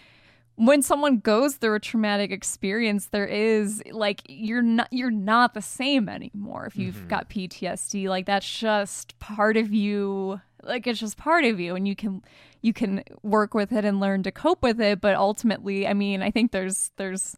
when 0.56 0.80
someone 0.80 1.18
goes 1.18 1.56
through 1.56 1.74
a 1.74 1.80
traumatic 1.80 2.30
experience 2.30 3.06
there 3.08 3.26
is 3.26 3.82
like 3.90 4.22
you're 4.28 4.62
not 4.62 4.88
you're 4.90 5.10
not 5.10 5.52
the 5.54 5.60
same 5.62 6.08
anymore 6.08 6.64
if 6.66 6.76
you've 6.76 6.96
Mhm. 7.04 7.08
got 7.08 7.28
PTSD 7.28 8.08
like 8.08 8.26
that's 8.26 8.58
just 8.58 9.18
part 9.18 9.56
of 9.56 9.72
you 9.74 10.40
like 10.62 10.86
it's 10.86 10.98
just 11.00 11.16
part 11.16 11.44
of 11.44 11.60
you 11.60 11.74
and 11.76 11.86
you 11.86 11.94
can 11.94 12.22
you 12.62 12.72
can 12.72 13.02
work 13.22 13.52
with 13.54 13.70
it 13.72 13.84
and 13.84 14.00
learn 14.00 14.22
to 14.22 14.30
cope 14.32 14.62
with 14.62 14.80
it 14.80 15.00
but 15.00 15.14
ultimately 15.14 15.86
i 15.86 15.92
mean 15.94 16.22
i 16.22 16.30
think 16.30 16.50
there's 16.52 16.90
there's 16.96 17.36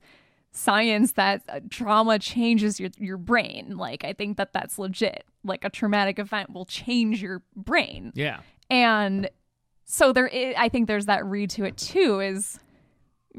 science 0.51 1.13
that 1.13 1.43
uh, 1.51 1.61
trauma 1.71 2.19
changes 2.19 2.81
your 2.81 2.91
your 2.99 3.19
brain. 3.19 3.77
Like 3.77 4.03
i 4.05 4.13
think 4.13 4.37
that 4.39 4.53
that's 4.53 4.79
legit. 4.79 5.25
Like 5.45 5.65
a 5.65 5.71
traumatic 5.71 6.19
event 6.19 6.53
will 6.53 6.65
change 6.65 7.23
your 7.23 7.43
brain. 7.55 8.13
Yeah, 8.15 8.41
and 8.71 9.31
so 9.85 10.13
there 10.13 10.27
is, 10.27 10.55
i 10.59 10.69
think 10.69 10.87
there's 10.87 11.07
that 11.07 11.25
read 11.25 11.51
to 11.51 11.65
it 11.65 11.77
too 11.77 12.21
is 12.21 12.59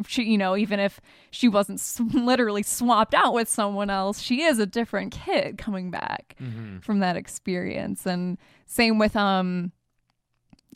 she 0.08 0.24
you 0.24 0.38
know 0.38 0.56
even 0.56 0.80
if 0.80 1.02
she 1.32 1.48
wasn't 1.48 1.82
literally 2.14 2.64
swapped 2.64 3.14
out 3.14 3.34
with 3.34 3.50
someone 3.50 3.90
else 3.90 4.22
she 4.22 4.44
is 4.44 4.60
a 4.60 4.66
different 4.66 5.12
kid 5.12 5.58
coming 5.58 5.92
back 5.92 6.36
hmm 6.38 6.78
from 6.80 7.00
that 7.00 7.18
experience. 7.18 8.06
And 8.06 8.38
same 8.66 8.98
with 9.00 9.16
um 9.16 9.72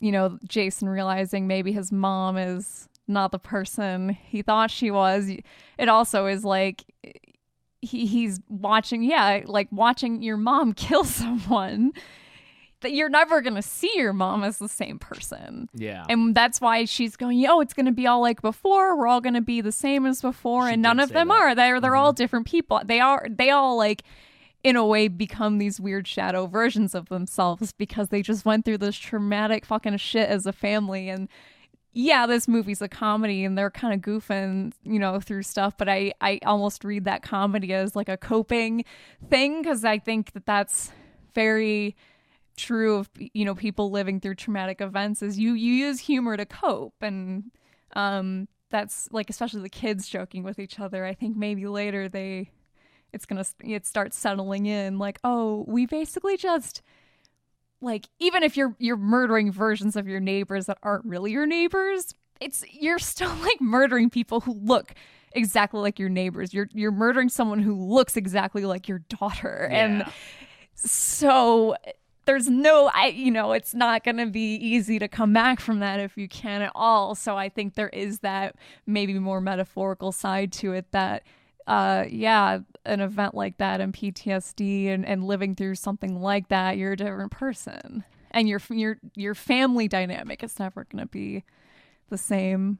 you 0.00 0.12
know 0.12 0.38
jason 0.46 0.88
realizing 0.88 1.46
maybe 1.46 1.72
his 1.72 1.90
mom 1.90 2.36
is 2.36 2.88
not 3.08 3.32
the 3.32 3.38
person 3.38 4.10
he 4.10 4.42
thought 4.42 4.70
she 4.70 4.90
was. 4.90 5.30
It 5.78 5.88
also 5.88 6.26
is 6.26 6.44
like 6.44 6.84
he, 7.80 8.06
he's 8.06 8.40
watching 8.48 9.02
yeah 9.02 9.42
like 9.46 9.68
watching 9.70 10.22
your 10.22 10.36
mom 10.36 10.72
kill 10.84 11.04
someone 11.04 11.92
that 12.84 12.92
you're 12.92 13.08
never 13.08 13.40
going 13.40 13.54
to 13.54 13.62
see 13.62 13.90
your 13.96 14.12
mom 14.12 14.44
as 14.44 14.58
the 14.58 14.68
same 14.68 14.98
person 14.98 15.68
yeah. 15.74 16.04
and 16.08 16.34
that's 16.34 16.60
why 16.60 16.84
she's 16.84 17.16
going, 17.16 17.38
yo, 17.38 17.60
it's 17.60 17.72
going 17.72 17.86
to 17.86 17.92
be 17.92 18.06
all 18.06 18.20
like 18.20 18.42
before. 18.42 18.96
We're 18.96 19.08
all 19.08 19.22
going 19.22 19.34
to 19.34 19.40
be 19.40 19.62
the 19.62 19.72
same 19.72 20.06
as 20.06 20.20
before. 20.20 20.68
She 20.68 20.74
and 20.74 20.82
none 20.82 21.00
of 21.00 21.08
them 21.08 21.28
that. 21.28 21.34
are. 21.34 21.54
They're, 21.54 21.80
they're 21.80 21.96
all 21.96 22.12
mm-hmm. 22.12 22.22
different 22.22 22.46
people. 22.46 22.80
They 22.84 23.00
are, 23.00 23.26
they 23.28 23.50
all 23.50 23.76
like, 23.76 24.02
in 24.62 24.76
a 24.76 24.86
way, 24.86 25.08
become 25.08 25.58
these 25.58 25.80
weird 25.80 26.06
shadow 26.06 26.46
versions 26.46 26.94
of 26.94 27.08
themselves 27.08 27.72
because 27.72 28.10
they 28.10 28.22
just 28.22 28.44
went 28.44 28.64
through 28.64 28.78
this 28.78 28.96
traumatic 28.96 29.64
fucking 29.64 29.96
shit 29.96 30.28
as 30.28 30.46
a 30.46 30.52
family. 30.52 31.08
And 31.08 31.28
yeah, 31.94 32.26
this 32.26 32.46
movie's 32.46 32.82
a 32.82 32.88
comedy 32.88 33.44
and 33.44 33.56
they're 33.56 33.70
kind 33.70 33.94
of 33.94 34.00
goofing, 34.00 34.72
you 34.82 34.98
know, 34.98 35.20
through 35.20 35.42
stuff. 35.42 35.76
But 35.78 35.88
I, 35.88 36.12
I 36.20 36.40
almost 36.44 36.84
read 36.84 37.04
that 37.04 37.22
comedy 37.22 37.72
as 37.72 37.96
like 37.96 38.08
a 38.10 38.16
coping 38.16 38.84
thing 39.30 39.62
because 39.62 39.84
I 39.84 39.98
think 39.98 40.32
that 40.32 40.44
that's 40.44 40.92
very 41.34 41.96
true 42.56 42.96
of 42.96 43.10
you 43.16 43.44
know 43.44 43.54
people 43.54 43.90
living 43.90 44.20
through 44.20 44.34
traumatic 44.34 44.80
events 44.80 45.22
is 45.22 45.38
you 45.38 45.54
you 45.54 45.72
use 45.72 46.00
humor 46.00 46.36
to 46.36 46.46
cope. 46.46 46.94
And 47.00 47.50
um 47.94 48.48
that's 48.70 49.08
like 49.12 49.30
especially 49.30 49.62
the 49.62 49.68
kids 49.68 50.08
joking 50.08 50.42
with 50.42 50.58
each 50.58 50.80
other 50.80 51.04
i 51.04 51.14
think 51.14 51.36
maybe 51.36 51.64
later 51.64 52.08
they 52.08 52.50
it's 53.12 53.24
gonna 53.24 53.44
it 53.62 53.86
starts 53.86 54.18
settling 54.18 54.66
in 54.66 54.98
like 54.98 55.20
oh 55.22 55.64
we 55.68 55.86
basically 55.86 56.36
just 56.36 56.82
like 57.80 58.08
even 58.18 58.42
if 58.42 58.56
you're 58.56 58.74
you're 58.80 58.96
murdering 58.96 59.52
versions 59.52 59.94
of 59.94 60.08
your 60.08 60.18
neighbors 60.18 60.66
that 60.66 60.78
aren't 60.82 61.04
really 61.04 61.30
your 61.30 61.46
neighbors 61.46 62.14
it's 62.40 62.64
you're 62.72 62.98
still 62.98 63.32
like 63.42 63.60
murdering 63.60 64.10
people 64.10 64.40
who 64.40 64.54
look 64.54 64.92
exactly 65.34 65.80
like 65.80 65.98
your 65.98 66.08
neighbors. 66.08 66.54
You're 66.54 66.68
you're 66.72 66.92
murdering 66.92 67.28
someone 67.28 67.58
who 67.58 67.74
looks 67.74 68.16
exactly 68.16 68.64
like 68.64 68.88
your 68.88 69.00
daughter. 69.08 69.68
And 69.70 70.04
so 70.74 71.76
there's 72.24 72.48
no 72.48 72.90
i 72.94 73.06
you 73.06 73.30
know 73.30 73.52
it's 73.52 73.74
not 73.74 74.04
going 74.04 74.16
to 74.16 74.26
be 74.26 74.54
easy 74.54 74.98
to 74.98 75.08
come 75.08 75.32
back 75.32 75.60
from 75.60 75.80
that 75.80 76.00
if 76.00 76.16
you 76.16 76.28
can 76.28 76.62
at 76.62 76.72
all. 76.74 77.14
So 77.14 77.36
i 77.36 77.48
think 77.48 77.74
there 77.74 77.88
is 77.90 78.20
that 78.20 78.56
maybe 78.86 79.18
more 79.18 79.40
metaphorical 79.40 80.12
side 80.12 80.52
to 80.52 80.72
it 80.72 80.90
that 80.92 81.22
uh 81.66 82.04
yeah 82.08 82.58
an 82.84 83.00
event 83.00 83.34
like 83.34 83.56
that 83.56 83.80
and 83.80 83.94
ptsd 83.94 84.88
and, 84.88 85.06
and 85.06 85.24
living 85.24 85.54
through 85.54 85.74
something 85.74 86.20
like 86.20 86.48
that 86.48 86.76
you're 86.76 86.92
a 86.92 86.96
different 86.96 87.32
person. 87.32 88.04
And 88.30 88.48
your 88.48 88.60
your 88.70 88.98
your 89.14 89.34
family 89.34 89.88
dynamic 89.88 90.42
is 90.42 90.58
never 90.58 90.84
going 90.84 91.04
to 91.04 91.08
be 91.08 91.44
the 92.10 92.18
same 92.18 92.78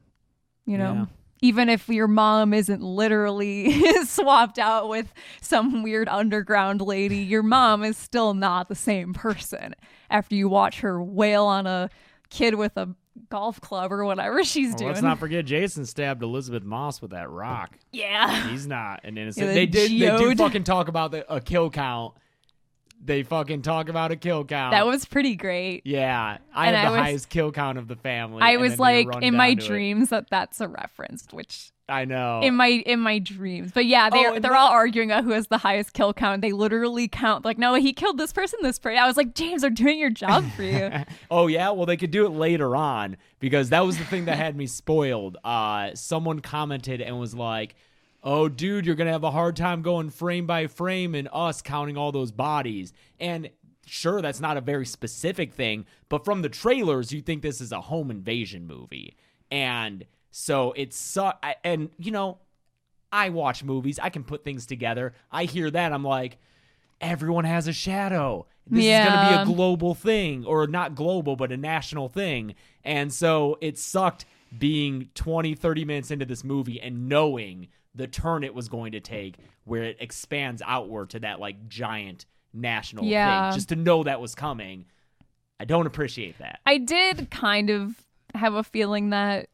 you 0.65 0.77
know? 0.77 0.93
Yeah. 0.93 1.05
Even 1.45 1.69
if 1.69 1.87
your 1.89 2.07
mom 2.07 2.53
isn't 2.53 2.81
literally 2.81 3.71
swapped 4.05 4.57
out 4.59 4.89
with 4.89 5.13
some 5.41 5.83
weird 5.83 6.09
underground 6.09 6.81
lady, 6.81 7.17
your 7.17 7.43
mom 7.43 7.83
is 7.83 7.97
still 7.97 8.33
not 8.33 8.67
the 8.67 8.75
same 8.75 9.13
person 9.13 9.75
after 10.09 10.35
you 10.35 10.49
watch 10.49 10.79
her 10.81 11.01
wail 11.01 11.45
on 11.45 11.67
a 11.67 11.89
kid 12.29 12.55
with 12.55 12.75
a 12.77 12.89
golf 13.29 13.61
club 13.61 13.91
or 13.93 14.03
whatever 14.05 14.43
she's 14.43 14.69
Well, 14.69 14.77
doing. 14.77 14.89
let's 14.89 15.01
not 15.01 15.19
forget 15.19 15.45
Jason 15.45 15.85
stabbed 15.85 16.21
Elisabeth 16.23 16.63
Moss 16.63 17.01
with 17.01 17.11
that 17.11 17.29
rock. 17.29 17.77
yeah. 17.91 18.49
He's 18.49 18.67
not 18.67 19.01
an 19.03 19.17
innocent. 19.19 19.47
Yeah, 19.47 19.53
they 19.53 19.65
the 19.65 19.71
did. 19.87 19.91
They 19.91 20.17
do 20.17 20.35
fucking 20.35 20.63
talk 20.63 20.87
about 20.87 21.11
the, 21.11 21.31
a 21.33 21.39
kill 21.39 21.69
count. 21.69 22.15
They 23.05 23.21
fucking 23.23 23.61
talk 23.61 23.87
about 23.89 24.11
a 24.11 24.15
kill 24.15 24.43
count. 24.45 24.71
That 24.71 24.85
was 24.87 25.05
pretty 25.05 25.35
great. 25.35 25.83
yeah. 25.85 26.37
I 26.53 26.67
And 26.67 26.75
have 26.75 26.85
I 26.87 26.89
the 26.89 26.97
was- 26.97 27.01
highest 27.05 27.29
kill 27.29 27.51
count 27.51 27.77
of 27.77 27.87
the 27.87 27.95
family. 27.95 28.41
I 28.41 28.57
was 28.57 28.79
like 28.79 29.07
in 29.21 29.35
my 29.35 29.53
to 29.53 29.63
it. 29.63 29.67
dreams 29.67 30.09
that 30.09 30.29
that's 30.29 30.59
a 30.59 30.67
reference, 30.67 31.27
which 31.31 31.71
I 31.87 32.05
know. 32.05 32.41
in 32.41 32.55
my 32.55 32.67
in 32.67 32.99
my 32.99 33.19
dreams. 33.19 33.71
But 33.71 33.85
yeah, 33.85 34.09
they 34.09 34.25
Oh, 34.25 34.31
they're 34.39 34.39
the- 34.39 34.57
all 34.57 34.71
arguing 34.71 35.11
about 35.11 35.23
who 35.23 35.31
has 35.31 35.47
the 35.47 35.59
highest 35.59 35.93
kill 35.93 36.13
count. 36.13 36.41
They 36.41 36.51
literally 36.51 37.07
count 37.07 37.45
like, 37.45 37.59
no, 37.59 37.75
he 37.75 37.93
killed 37.93 38.17
this 38.17 38.33
person, 38.33 38.57
this 38.63 38.79
person. 38.79 38.97
I 38.97 39.05
was 39.05 39.17
like, 39.17 39.35
James, 39.35 39.61
they're 39.61 39.69
doing 39.69 39.99
your 39.99 40.09
job 40.09 40.43
for 40.55 40.63
you. 40.63 40.89
oh 41.29 41.45
yeah, 41.45 41.69
well 41.69 41.85
they 41.85 41.97
could 41.97 42.09
do 42.11 42.25
it 42.25 42.29
later 42.29 42.75
on 42.75 43.17
because 43.39 43.69
that 43.69 43.81
was 43.85 43.99
the 43.99 44.05
thing 44.05 44.25
that 44.25 44.37
had 44.37 44.55
me 44.55 44.65
spoiled. 44.65 45.37
Uh, 45.43 45.91
someone 45.93 46.39
commented 46.39 47.01
and 47.01 47.19
was 47.19 47.35
like, 47.35 47.75
"Oh, 48.25 48.49
dude, 48.49 48.85
you're 48.85 48.95
gonna 48.95 49.11
have 49.11 49.23
a 49.23 49.31
hard 49.31 49.55
time 49.55 49.81
going 49.81 50.09
frame 50.09 50.45
by 50.45 50.67
frame 50.67 51.15
and 51.15 51.29
us 51.31 51.61
counting 51.61 51.95
all 51.95 52.11
those 52.11 52.31
bodies." 52.31 52.91
And 53.19 53.49
sure, 53.85 54.21
that's 54.21 54.41
not 54.41 54.57
a 54.57 54.61
very 54.61 54.85
specific 54.85 55.53
thing, 55.53 55.85
but 56.09 56.25
from 56.25 56.41
the 56.41 56.49
trailers, 56.49 57.13
you 57.13 57.21
think 57.21 57.41
this 57.41 57.61
is 57.61 57.71
a 57.71 57.81
home 57.81 58.11
invasion 58.11 58.67
movie, 58.67 59.15
and 59.49 60.05
so 60.31 60.73
it's 60.75 60.97
so. 60.97 61.31
And 61.63 61.89
you 61.97 62.11
know, 62.11 62.39
I 63.11 63.29
watch 63.29 63.63
movies. 63.63 63.99
I 63.99 64.09
can 64.09 64.23
put 64.23 64.43
things 64.43 64.65
together. 64.65 65.13
I 65.31 65.45
hear 65.45 65.71
that. 65.71 65.93
I'm 65.93 66.03
like, 66.03 66.37
everyone 66.99 67.45
has 67.45 67.67
a 67.67 67.73
shadow. 67.73 68.47
This 68.67 68.85
is 68.85 69.07
going 69.07 69.29
to 69.29 69.29
be 69.29 69.51
a 69.51 69.55
global 69.55 69.93
thing, 69.93 70.43
or 70.43 70.65
not 70.65 70.95
global, 70.95 71.35
but 71.35 71.51
a 71.51 71.57
national 71.57 72.09
thing. 72.09 72.55
And 72.83 73.13
so 73.13 73.57
it 73.61 73.77
sucked 73.77 74.25
being 74.57 75.09
20, 75.13 75.53
30 75.53 75.85
minutes 75.85 76.09
into 76.11 76.25
this 76.25 76.43
movie 76.43 76.81
and 76.81 77.07
knowing 77.07 77.67
the 77.95 78.07
turn 78.07 78.43
it 78.43 78.53
was 78.53 78.69
going 78.69 78.91
to 78.91 78.99
take, 78.99 79.35
where 79.63 79.83
it 79.83 79.97
expands 79.99 80.61
outward 80.65 81.09
to 81.11 81.19
that 81.19 81.39
like 81.39 81.67
giant 81.67 82.25
national 82.53 83.05
Yeah. 83.05 83.49
thing. 83.51 83.57
Just 83.57 83.69
to 83.69 83.75
know 83.75 84.03
that 84.03 84.19
was 84.21 84.35
coming. 84.35 84.85
I 85.59 85.65
don't 85.65 85.87
appreciate 85.87 86.37
that. 86.39 86.59
I 86.65 86.77
did 86.77 87.29
kind 87.31 87.69
of 87.69 87.95
have 88.33 88.53
a 88.55 88.63
feeling 88.63 89.11
that 89.11 89.47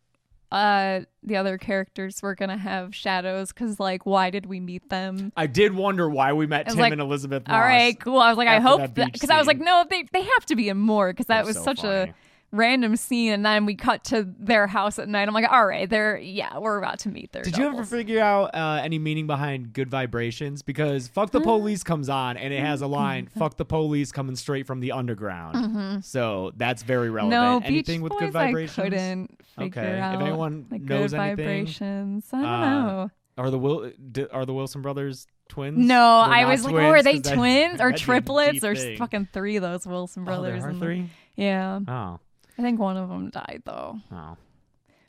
uh 0.52 1.00
the 1.24 1.38
other 1.38 1.58
characters 1.58 2.22
were 2.22 2.36
gonna 2.36 2.58
have 2.58 2.94
shadows 2.94 3.54
because 3.54 3.80
like 3.80 4.06
why 4.06 4.30
did 4.30 4.46
we 4.46 4.60
meet 4.60 4.90
them 4.90 5.32
I 5.38 5.48
did 5.48 5.74
wonder 5.74 6.10
why 6.10 6.34
we 6.34 6.46
met 6.46 6.68
Tim 6.68 6.78
like, 6.78 6.92
and 6.92 7.00
Elisabeth 7.00 7.48
Moss. 7.48 7.56
all 7.56 7.62
right 7.62 7.98
cool 7.98 8.18
i 8.20 8.28
was 8.28 8.38
like 8.38 8.50
i 8.50 8.60
hope 8.60 8.80
that 8.80 8.96
that 8.96 9.06
beach 9.06 9.14
because 9.14 9.30
i 9.30 9.38
was 9.38 9.48
like 9.48 9.60
no 9.60 9.86
they, 9.90 10.04
they 10.12 10.24
have 10.24 10.46
to 10.48 10.58
be 10.58 10.68
in 10.68 10.78
more 10.78 11.14
because 11.14 11.28
that 11.28 11.46
was 11.46 11.56
was 11.56 11.64
so 11.64 11.72
such 11.72 11.82
funny. 11.84 12.12
a 12.12 12.16
random 12.54 12.96
scene 12.98 13.32
and 13.32 13.46
then 13.46 13.66
we 13.66 13.76
cut 13.76 14.04
to 14.04 14.28
their 14.38 14.68
house 14.68 15.00
at 15.00 15.08
night 15.08 15.26
i'm 15.28 15.34
like 15.34 15.50
all 15.50 15.66
right 15.66 15.90
they're 15.90 16.18
yeah 16.18 16.58
we're 16.58 16.78
about 16.78 17.00
to 17.00 17.08
meet 17.10 17.32
their 17.32 17.44
Did 17.44 17.58
you 17.58 17.66
ever 17.66 17.86
figure 17.86 18.20
out 18.20 18.54
uh, 18.54 18.82
any 18.84 19.00
meaning 19.00 19.26
behind 19.26 19.72
good 19.72 19.90
vibrations? 19.90 20.62
Because 20.62 21.08
fuck 21.08 21.32
the 21.32 21.40
police 21.40 21.82
comes 21.84 22.10
on 22.10 22.36
and 22.36 22.54
it 22.54 22.60
has 22.60 22.82
a 22.82 22.88
line, 22.88 23.28
fuck 23.38 23.56
the 23.56 23.64
police 23.64 24.12
coming 24.12 24.36
straight 24.36 24.68
from 24.68 24.82
the 24.82 24.92
underground. 24.92 26.04
So 26.04 26.52
that's 26.58 26.84
very 26.84 27.10
relevant. 27.10 27.40
Mm-hmm. 27.42 27.60
no 27.62 27.66
Anything 27.66 28.00
Beach 28.00 28.04
with 28.04 28.12
Boys 28.12 28.20
good 28.20 28.34
vibrations? 28.34 28.80
i 28.80 28.84
couldn't 28.84 29.42
figure 29.56 29.82
Okay. 29.82 29.92
If 29.98 30.04
out 30.04 30.22
anyone 30.22 30.66
like 30.70 30.82
knows 30.82 31.12
good 31.12 31.20
anything, 31.22 31.38
vibrations 31.46 32.26
i 32.34 32.38
don't 32.42 32.46
uh, 32.46 32.60
know 32.82 33.12
Are 33.38 33.50
the 33.50 33.60
Will 33.60 33.92
are 34.34 34.46
the 34.46 34.54
Wilson 34.54 34.82
brothers 34.82 35.26
twins? 35.48 35.78
no, 35.78 36.24
They're 36.26 36.34
I 36.36 36.46
was 36.46 36.66
like, 36.66 36.74
oh, 36.76 36.78
are 36.78 37.04
they 37.04 37.20
twins? 37.20 37.24
that- 37.24 37.36
twins 37.36 37.74
or 37.76 37.78
that'd 37.78 37.96
be 37.96 37.96
a 37.96 38.06
triplets 38.06 38.64
or 38.66 38.76
fucking 38.98 39.30
three 39.32 39.56
of 39.56 39.62
those 39.62 39.88
Wilson 39.88 40.24
Oh, 40.28 40.42
there 40.42 40.52
brothers? 40.58 40.64
are 40.66 40.74
the- 40.74 40.80
three. 40.80 41.10
Yeah, 41.38 41.80
Oh, 41.88 42.20
I 42.62 42.64
think 42.64 42.80
one 42.80 42.96
of 42.98 43.10
them 43.10 43.30
died 43.32 43.64
though. 43.66 43.98
Oh, 44.12 44.38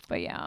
But 0.09 0.23
yeah, 0.23 0.47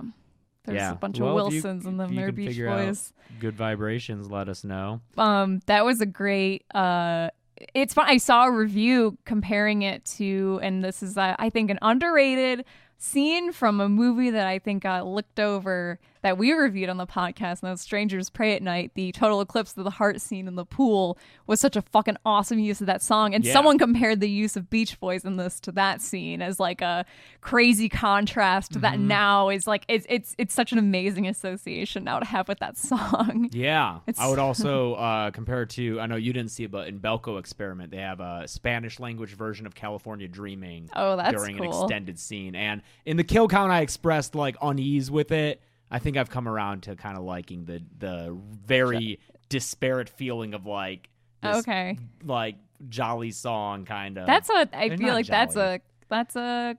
there's 0.65 0.75
Yeah. 0.77 0.91
a 0.93 0.95
bunch 0.95 1.19
Well, 1.19 1.37
of 1.39 1.47
if 1.47 1.53
you- 1.53 1.61
Wilsons 1.61 1.85
and 1.85 1.99
you 2.09 2.15
They're 2.15 2.31
Beach 2.31 2.57
Boys. 2.57 3.13
good 3.39 3.55
vibrations. 3.55 4.29
Let 4.31 4.49
us 4.49 4.63
know. 4.63 5.01
um 5.17 5.59
that 5.67 5.85
was 5.85 6.01
a 6.01 6.05
great 6.05 6.65
uh 6.73 7.29
it's 7.73 7.93
fun 7.93 8.05
i 8.09 8.17
saw 8.17 8.45
a 8.47 8.51
review 8.51 9.17
comparing 9.23 9.81
it 9.83 10.03
to 10.03 10.59
and 10.61 10.83
this 10.83 11.01
is 11.01 11.17
uh, 11.17 11.35
i 11.39 11.49
think 11.49 11.69
an 11.71 11.79
underrated 11.81 12.65
scene 12.97 13.53
from 13.53 13.79
a 13.79 13.87
movie 13.87 14.29
that 14.31 14.45
i 14.45 14.59
think 14.59 14.83
got 14.83 15.07
looked 15.07 15.39
over 15.39 15.97
that 16.25 16.39
we 16.39 16.51
reviewed 16.53 16.89
on 16.89 16.97
the 16.97 17.05
podcast 17.05 17.61
and 17.61 17.69
that's 17.69 17.83
Strangers 17.83 18.31
Prey 18.31 18.55
at 18.55 18.63
Night 18.63 18.91
the 18.95 19.11
total 19.11 19.41
eclipse 19.41 19.77
of 19.77 19.83
the 19.83 19.91
heart 19.91 20.19
scene 20.19 20.47
in 20.47 20.55
the 20.55 20.65
pool 20.65 21.19
was 21.45 21.59
such 21.59 21.75
a 21.75 21.83
fucking 21.83 22.17
awesome 22.25 22.57
use 22.57 22.81
of 22.81 22.87
that 22.87 23.03
song 23.03 23.35
and 23.35 23.45
Yeah. 23.45 23.53
someone 23.53 23.77
compared 23.77 24.19
the 24.21 24.29
use 24.29 24.55
of 24.57 24.69
beach 24.71 24.99
boys 24.99 25.23
in 25.23 25.37
this 25.37 25.59
to 25.61 25.71
that 25.73 26.01
scene 26.01 26.41
as 26.41 26.59
like 26.59 26.81
a 26.81 27.05
crazy 27.41 27.87
contrast 27.89 28.71
Mm-hmm. 28.71 28.81
that 28.81 28.99
now 28.99 29.49
is 29.49 29.67
like 29.67 29.85
it's 29.87 30.07
it's 30.09 30.33
it's 30.39 30.53
such 30.53 30.71
an 30.71 30.79
amazing 30.79 31.27
association 31.27 32.03
now 32.03 32.17
to 32.19 32.25
have 32.25 32.47
with 32.47 32.57
that 32.59 32.75
song 32.75 33.49
Yeah, 33.53 33.99
It's- 34.07 34.19
I 34.19 34.27
would 34.27 34.39
also 34.47 34.95
uh, 34.95 35.29
compare 35.31 35.61
it 35.61 35.69
to. 35.71 35.99
I 35.99 36.07
know 36.07 36.15
you 36.15 36.33
didn't 36.33 36.49
see 36.51 36.63
it, 36.63 36.71
but 36.71 36.87
in 36.87 36.99
Belko 36.99 37.37
Experiment, 37.39 37.91
they 37.91 37.97
have 37.97 38.19
a 38.19 38.47
Spanish 38.47 38.99
language 38.99 39.35
version 39.35 39.67
of 39.67 39.75
California 39.75 40.27
Dreaming. 40.27 40.89
Oh, 40.95 41.15
that's 41.15 41.35
during 41.35 41.59
an 41.59 41.65
extended 41.65 42.17
scene. 42.17 42.55
And 42.55 42.81
in 43.05 43.17
the 43.17 43.23
kill 43.23 43.47
count, 43.47 43.71
I 43.71 43.81
expressed 43.81 44.33
like 44.33 44.55
unease 44.61 45.11
with 45.11 45.31
it. 45.31 45.61
I 45.91 45.99
think 45.99 46.17
I've 46.17 46.29
come 46.29 46.47
around 46.47 46.83
to 46.83 46.95
kind 46.95 47.17
of 47.17 47.23
liking 47.23 47.65
the 47.65 47.81
the 47.99 48.37
very 48.65 49.19
disparate 49.49 50.09
feeling 50.09 50.53
of 50.53 50.65
like 50.65 51.09
this, 51.41 51.57
okay 51.57 51.97
like 52.23 52.55
jolly 52.89 53.31
song 53.31 53.85
kind 53.85 54.17
of. 54.17 54.25
That's 54.27 54.49
what 54.49 54.69
I 54.73 54.89
They're 54.89 54.97
feel 54.97 55.13
like. 55.13 55.27
That's 55.27 55.55
jolly. 55.55 55.75
a 55.75 55.81
that's 56.09 56.35
a 56.35 56.77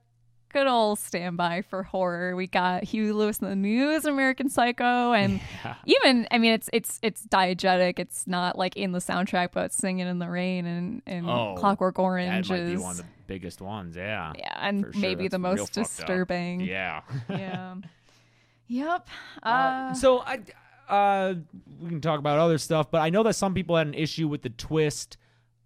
good 0.52 0.66
old 0.66 0.98
standby 0.98 1.62
for 1.62 1.82
horror. 1.82 2.34
We 2.36 2.46
got 2.46 2.84
Huey 2.84 3.12
Lewis 3.12 3.38
and 3.40 3.50
the 3.50 3.56
News, 3.56 4.04
American 4.04 4.48
Psycho, 4.48 5.12
and 5.12 5.40
Yeah. 5.64 5.74
even 5.86 6.26
I 6.30 6.38
mean 6.38 6.52
it's 6.52 6.70
it's 6.72 6.98
it's 7.02 7.26
diegetic. 7.26 7.98
It's 7.98 8.26
not 8.26 8.56
like 8.58 8.76
in 8.76 8.92
the 8.92 8.98
soundtrack, 8.98 9.48
but 9.52 9.72
Singing 9.72 10.06
in 10.06 10.18
the 10.18 10.28
Rain 10.28 10.66
and, 10.66 11.02
and 11.06 11.28
Oh, 11.28 11.54
Clockwork 11.58 11.96
that 11.96 12.02
Orange 12.02 12.50
might 12.50 12.64
be 12.66 12.72
is 12.72 12.80
one 12.80 12.92
of 12.92 12.96
the 12.98 13.04
biggest 13.26 13.60
ones. 13.60 13.96
Yeah. 13.96 14.32
yeah, 14.38 14.56
and 14.60 14.82
sure. 14.82 14.92
maybe 15.00 15.28
the 15.28 15.38
That's 15.38 15.54
real 15.54 15.62
most 15.62 15.72
disturbing. 15.72 16.60
Yeah. 16.60 17.02
yeah. 17.30 17.74
Yep. 18.68 19.08
Uh, 19.42 19.48
Uh, 19.48 19.94
so 19.94 20.20
I, 20.20 20.40
uh, 20.88 21.34
we 21.80 21.88
can 21.88 22.00
talk 22.00 22.18
about 22.18 22.38
other 22.38 22.58
stuff, 22.58 22.90
but 22.90 23.00
I 23.00 23.10
know 23.10 23.22
that 23.24 23.34
some 23.34 23.54
people 23.54 23.76
had 23.76 23.86
an 23.86 23.94
issue 23.94 24.28
with 24.28 24.42
the 24.42 24.50
twist 24.50 25.16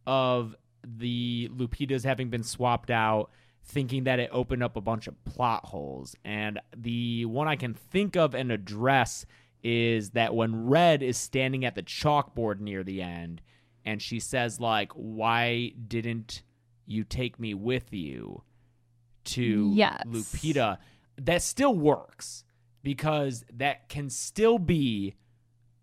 of 0.07 0.55
the 0.85 1.51
Lupitas 1.55 2.05
having 2.05 2.31
been 2.31 2.43
swapped 2.43 2.91
out, 2.91 3.31
thinking 3.65 4.05
that 4.05 4.19
it 4.19 4.31
opened 4.33 4.63
up 4.63 4.77
a 4.77 4.81
bunch 4.81 5.07
of 5.07 5.23
plot 5.25 5.67
holes. 5.67 6.17
And 6.25 6.59
the 6.77 7.27
one 7.27 7.49
I 7.49 7.57
can 7.57 7.75
think 7.75 8.17
of 8.17 8.35
and 8.35 8.51
address 8.51 9.27
is 9.63 10.11
that 10.11 10.35
when 10.35 10.67
Red 10.67 11.03
is 11.03 11.19
standing 11.19 11.65
at 11.67 11.75
the 11.75 11.83
chalkboard 11.83 12.61
near 12.61 12.83
the 12.83 13.03
end, 13.03 13.43
and 13.85 14.01
she 14.01 14.19
says 14.21 14.59
like, 14.59 14.93
"Why 14.93 15.73
didn't 15.87 16.43
you 16.87 17.05
take 17.05 17.39
me 17.39 17.53
with 17.55 17.93
you?" 17.93 18.43
to 19.23 19.71
Yes. 19.75 20.03
Lupita, 20.07 20.79
that 21.19 21.43
still 21.43 21.75
works 21.75 22.45
because 22.83 23.45
that 23.53 23.89
can 23.89 24.09
still 24.11 24.59
be 24.59 25.15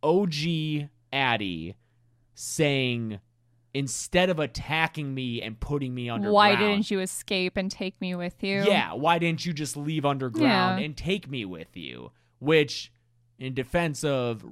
OG 0.03 0.89
Addy 1.13 1.75
saying 2.33 3.19
instead 3.73 4.29
of 4.29 4.39
attacking 4.39 5.13
me 5.13 5.41
and 5.41 5.59
putting 5.59 5.93
me 5.93 6.09
underground. 6.09 6.33
why 6.33 6.55
didn't 6.55 6.89
you 6.89 6.99
escape 6.99 7.57
and 7.57 7.69
take 7.69 7.99
me 8.01 8.15
with 8.15 8.41
you? 8.43 8.63
Yeah, 8.63 8.93
why 8.93 9.19
didn't 9.19 9.45
you 9.45 9.53
just 9.53 9.77
leave 9.77 10.05
underground 10.05 10.79
Yeah. 10.79 10.85
and 10.85 10.95
take 10.97 11.29
me 11.29 11.45
with 11.45 11.75
you? 11.75 12.11
Which, 12.39 12.91
in 13.39 13.53
defense 13.53 14.03
of 14.03 14.43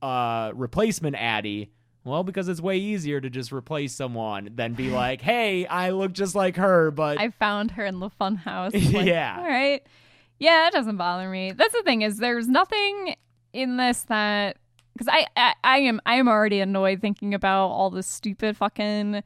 uh, 0.00 0.52
replacement 0.54 1.16
Addy, 1.16 1.70
well, 2.04 2.24
because 2.24 2.48
it's 2.48 2.60
way 2.60 2.78
easier 2.78 3.20
to 3.20 3.30
just 3.30 3.52
replace 3.52 3.94
someone 3.94 4.50
than 4.54 4.72
be 4.74 4.90
like, 5.02 5.20
"Hey, 5.20 5.66
I 5.66 5.90
look 5.90 6.12
just 6.12 6.34
like 6.34 6.56
her," 6.56 6.90
but 6.90 7.18
I 7.18 7.30
found 7.30 7.72
her 7.72 7.84
in 7.84 8.00
the 8.00 8.10
fun 8.10 8.36
house. 8.36 8.72
Yeah. 8.74 9.36
All 9.38 9.46
right. 9.46 9.82
Yeah, 10.42 10.66
it 10.66 10.72
doesn't 10.72 10.96
bother 10.96 11.28
me. 11.28 11.52
That's 11.52 11.72
the 11.72 11.84
thing 11.84 12.02
is 12.02 12.16
there's 12.16 12.48
nothing 12.48 13.14
in 13.52 13.76
this 13.76 14.02
that 14.02 14.56
because 14.92 15.06
I, 15.06 15.26
I 15.36 15.54
I 15.62 15.78
am 15.78 16.00
I 16.04 16.16
am 16.16 16.26
already 16.26 16.58
annoyed 16.58 17.00
thinking 17.00 17.32
about 17.32 17.68
all 17.68 17.90
the 17.90 18.02
stupid 18.02 18.56
fucking 18.56 19.22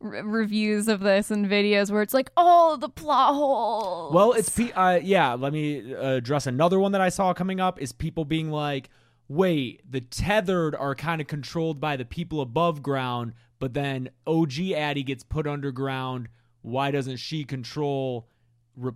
re- 0.00 0.22
reviews 0.22 0.88
of 0.88 0.98
this 0.98 1.30
and 1.30 1.46
videos 1.46 1.92
where 1.92 2.02
it's 2.02 2.12
like 2.12 2.32
oh 2.36 2.76
the 2.80 2.88
plot 2.88 3.36
holes. 3.36 4.12
Well, 4.12 4.32
it's 4.32 4.50
pe- 4.50 4.72
uh, 4.72 4.98
yeah. 5.00 5.34
Let 5.34 5.52
me 5.52 5.94
uh, 5.94 6.14
address 6.14 6.48
another 6.48 6.80
one 6.80 6.90
that 6.92 7.00
I 7.00 7.10
saw 7.10 7.32
coming 7.32 7.60
up 7.60 7.80
is 7.80 7.92
people 7.92 8.24
being 8.24 8.50
like, 8.50 8.90
"Wait, 9.28 9.88
the 9.88 10.00
tethered 10.00 10.74
are 10.74 10.96
kind 10.96 11.20
of 11.20 11.28
controlled 11.28 11.80
by 11.80 11.96
the 11.96 12.04
people 12.04 12.40
above 12.40 12.82
ground, 12.82 13.34
but 13.60 13.72
then 13.74 14.10
OG 14.26 14.72
Addy 14.74 15.04
gets 15.04 15.22
put 15.22 15.46
underground. 15.46 16.26
Why 16.62 16.90
doesn't 16.90 17.18
she 17.18 17.44
control 17.44 18.26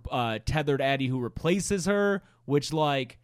uh, 0.09 0.39
tethered 0.45 0.81
Addie 0.81 1.07
who 1.07 1.19
replaces 1.19 1.85
her? 1.85 2.23
Which, 2.45 2.73
like, 2.73 3.17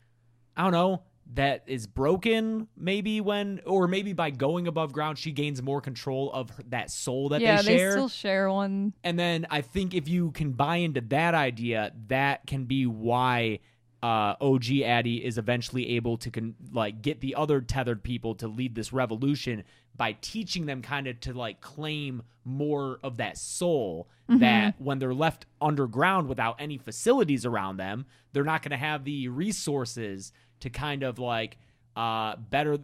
I 0.55 0.63
don't 0.63 0.71
know." 0.71 1.03
That 1.33 1.63
is 1.67 1.87
broken, 1.87 2.69
maybe 2.77 3.19
when, 3.19 3.59
or 3.65 3.89
maybe 3.89 4.13
by 4.13 4.29
going 4.29 4.65
above 4.65 4.93
ground, 4.93 5.17
she 5.17 5.33
gains 5.33 5.61
more 5.61 5.81
control 5.81 6.31
of 6.31 6.51
her, 6.51 6.63
that 6.69 6.89
soul 6.89 7.27
that 7.29 7.41
yeah, 7.41 7.61
they 7.61 7.77
share. 7.77 7.91
still 7.91 8.07
share 8.07 8.49
one. 8.49 8.93
And 9.03 9.19
then 9.19 9.45
I 9.49 9.59
think 9.59 9.93
if 9.93 10.07
you 10.07 10.31
can 10.31 10.53
buy 10.53 10.77
into 10.77 11.01
that 11.01 11.35
idea, 11.35 11.91
that 12.07 12.47
can 12.47 12.63
be 12.63 12.85
why 12.85 13.59
uh, 14.01 14.35
OG 14.39 14.81
Addy 14.83 15.25
is 15.25 15.37
eventually 15.37 15.95
able 15.95 16.17
to 16.17 16.29
con- 16.29 16.55
like 16.71 17.01
get 17.01 17.19
the 17.19 17.35
other 17.35 17.61
tethered 17.61 18.03
people 18.03 18.35
to 18.35 18.47
lead 18.47 18.75
this 18.75 18.93
revolution 18.93 19.63
by 19.97 20.15
teaching 20.21 20.65
them 20.65 20.81
kind 20.81 21.07
of 21.07 21.19
to 21.21 21.33
like 21.33 21.59
claim 21.61 22.21
more 22.45 22.99
of 23.03 23.17
that 23.17 23.37
soul 23.37 24.07
that 24.39 24.75
when 24.79 24.99
they're 24.99 25.13
left 25.13 25.45
underground 25.61 26.27
without 26.27 26.55
any 26.59 26.77
facilities 26.77 27.45
around 27.45 27.77
them, 27.77 28.05
they're 28.33 28.43
not 28.43 28.61
going 28.61 28.71
to 28.71 28.77
have 28.77 29.03
the 29.03 29.27
resources 29.27 30.31
to 30.59 30.69
kind 30.69 31.03
of 31.03 31.17
like 31.19 31.57
uh 31.95 32.35
better 32.35 32.77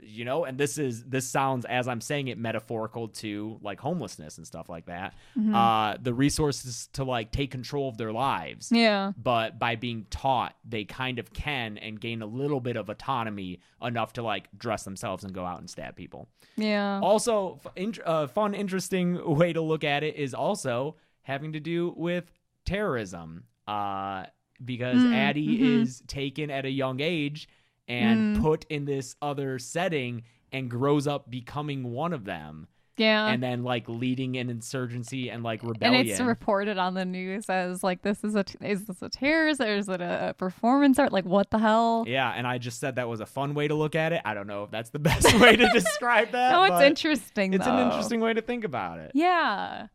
you 0.00 0.24
know 0.24 0.44
and 0.44 0.56
this 0.58 0.78
is 0.78 1.04
this 1.04 1.26
sounds 1.28 1.64
as 1.64 1.88
i'm 1.88 2.00
saying 2.00 2.28
it 2.28 2.38
metaphorical 2.38 3.08
to 3.08 3.58
like 3.62 3.80
homelessness 3.80 4.38
and 4.38 4.46
stuff 4.46 4.68
like 4.68 4.86
that 4.86 5.14
uh 5.52 5.96
the 6.00 6.14
resources 6.14 6.88
to 6.92 7.04
like 7.04 7.30
take 7.32 7.50
control 7.50 7.88
of 7.88 7.96
their 7.96 8.12
lives 8.12 8.70
Yeah. 8.72 9.12
but 9.20 9.58
by 9.58 9.74
being 9.76 10.06
taught 10.10 10.54
they 10.64 10.84
kind 10.84 11.18
of 11.18 11.32
can 11.32 11.78
and 11.78 12.00
gain 12.00 12.22
a 12.22 12.26
little 12.26 12.60
bit 12.60 12.76
of 12.76 12.88
autonomy 12.88 13.60
enough 13.82 14.12
to 14.14 14.22
like 14.22 14.48
dress 14.56 14.84
themselves 14.84 15.24
and 15.24 15.32
go 15.32 15.44
out 15.44 15.58
and 15.60 15.68
stab 15.68 15.96
people 15.96 16.28
Yeah. 16.56 17.00
also 17.02 17.60
f- 17.64 17.72
int- 17.76 18.00
uh, 18.04 18.26
fun 18.28 18.54
interesting 18.54 19.18
way 19.36 19.52
to 19.52 19.60
look 19.60 19.84
at 19.84 20.02
it 20.04 20.14
is 20.16 20.32
also 20.34 20.96
having 21.22 21.52
to 21.54 21.60
do 21.60 21.92
with 21.96 22.30
terrorism 22.64 23.44
uh 23.66 24.24
because 24.64 24.98
Mm, 25.04 25.14
addie 25.14 25.58
mhm. 25.58 25.82
is 25.82 26.02
taken 26.08 26.50
at 26.50 26.64
a 26.64 26.70
young 26.70 26.98
age 27.00 27.48
and 27.88 28.36
Mm. 28.36 28.42
put 28.42 28.64
in 28.68 28.84
this 28.84 29.16
other 29.22 29.58
setting 29.58 30.22
and 30.52 30.70
grows 30.70 31.06
up 31.06 31.30
becoming 31.30 31.90
one 31.92 32.12
of 32.12 32.24
them 32.24 32.66
yeah. 32.96 33.26
and 33.28 33.42
then 33.42 33.62
like 33.62 33.88
leading 33.88 34.36
an 34.36 34.50
insurgency 34.50 35.30
and 35.30 35.42
like 35.42 35.62
rebellion. 35.62 36.00
and 36.00 36.08
it's 36.08 36.20
reported 36.20 36.78
on 36.78 36.94
the 36.94 37.04
news 37.04 37.48
as 37.48 37.82
like 37.84 38.02
this 38.02 38.24
is 38.24 38.34
a 38.34 38.44
t- 38.44 38.58
is 38.60 38.84
this 38.86 39.00
a 39.02 39.08
terrorist 39.08 39.60
or 39.60 39.74
is 39.76 39.88
it 39.88 40.00
a 40.00 40.34
performance 40.38 40.98
art 40.98 41.12
like 41.12 41.24
what 41.24 41.50
the 41.50 41.58
hell 41.58 42.04
yeah 42.08 42.32
and 42.34 42.46
i 42.46 42.58
just 42.58 42.80
said 42.80 42.96
that 42.96 43.08
was 43.08 43.20
a 43.20 43.26
fun 43.26 43.54
way 43.54 43.68
to 43.68 43.74
look 43.74 43.94
at 43.94 44.12
it 44.12 44.20
i 44.24 44.34
don't 44.34 44.46
know 44.46 44.64
if 44.64 44.70
that's 44.70 44.90
the 44.90 44.98
best 45.10 45.32
way 45.40 45.54
to 45.54 45.68
describe 45.72 46.30
that 46.32 46.50
no 46.52 46.64
it's 46.64 46.82
interesting 46.82 47.52
it's 47.54 47.66
an 47.66 47.78
interesting 47.88 48.20
way 48.20 48.32
to 48.34 48.42
think 48.42 48.64
about 48.64 48.98
it 48.98 49.12
Yeah. 49.14 49.86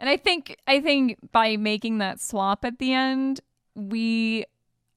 And 0.00 0.08
I 0.08 0.16
think 0.16 0.56
I 0.66 0.80
think 0.80 1.18
by 1.32 1.56
making 1.56 1.98
that 1.98 2.20
swap 2.20 2.64
at 2.64 2.78
the 2.78 2.92
end, 2.92 3.40
we 3.74 4.44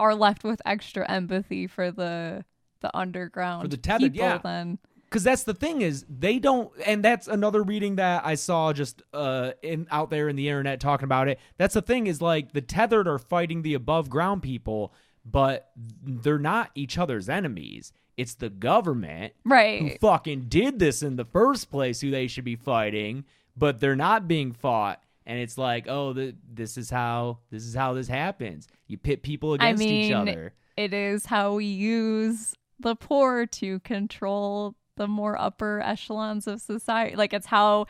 are 0.01 0.15
left 0.15 0.43
with 0.43 0.61
extra 0.65 1.09
empathy 1.09 1.67
for 1.67 1.91
the 1.91 2.43
the 2.81 2.95
underground 2.97 3.61
For 3.61 3.67
the 3.67 3.77
tethered, 3.77 4.13
people 4.13 4.27
yeah. 4.27 4.37
then. 4.39 4.79
because 5.05 5.23
that's 5.23 5.43
the 5.43 5.53
thing 5.53 5.81
is 5.83 6.03
they 6.09 6.39
don't 6.39 6.71
and 6.85 7.03
that's 7.05 7.27
another 7.27 7.61
reading 7.61 7.97
that 7.97 8.25
i 8.25 8.33
saw 8.35 8.73
just 8.73 9.03
uh 9.13 9.51
in 9.61 9.85
out 9.91 10.09
there 10.09 10.27
in 10.29 10.35
the 10.35 10.47
internet 10.49 10.79
talking 10.79 11.03
about 11.03 11.27
it 11.27 11.39
that's 11.57 11.75
the 11.75 11.81
thing 11.83 12.07
is 12.07 12.21
like 12.21 12.53
the 12.53 12.61
tethered 12.61 13.07
are 13.07 13.19
fighting 13.19 13.61
the 13.61 13.75
above 13.75 14.09
ground 14.09 14.41
people 14.41 14.93
but 15.23 15.69
they're 16.03 16.39
not 16.39 16.71
each 16.73 16.97
other's 16.97 17.29
enemies 17.29 17.93
it's 18.17 18.33
the 18.35 18.49
government 18.49 19.33
right 19.45 19.81
who 19.81 19.89
fucking 19.99 20.45
did 20.49 20.79
this 20.79 21.03
in 21.03 21.15
the 21.17 21.25
first 21.25 21.69
place 21.69 22.01
who 22.01 22.09
they 22.09 22.25
should 22.25 22.43
be 22.45 22.55
fighting 22.55 23.23
but 23.55 23.79
they're 23.79 23.95
not 23.95 24.27
being 24.27 24.51
fought 24.51 25.03
and 25.25 25.39
it's 25.39 25.57
like 25.57 25.87
oh 25.87 26.13
the, 26.13 26.35
this 26.51 26.77
is 26.77 26.89
how 26.89 27.39
this 27.49 27.63
is 27.63 27.75
how 27.75 27.93
this 27.93 28.07
happens 28.07 28.67
you 28.87 28.97
pit 28.97 29.23
people 29.23 29.53
I 29.53 29.55
against 29.55 29.83
each 29.83 30.11
other 30.13 30.53
It 30.77 30.93
is 30.93 31.25
how 31.25 31.55
we 31.55 31.65
use 31.65 32.55
the 32.79 32.95
poor 32.95 33.45
to 33.45 33.79
control 33.81 34.75
the 34.97 35.07
more 35.07 35.39
upper 35.39 35.81
echelons 35.81 36.47
of 36.47 36.61
society. 36.61 37.15
Like 37.15 37.33
it's 37.33 37.45
how 37.45 37.87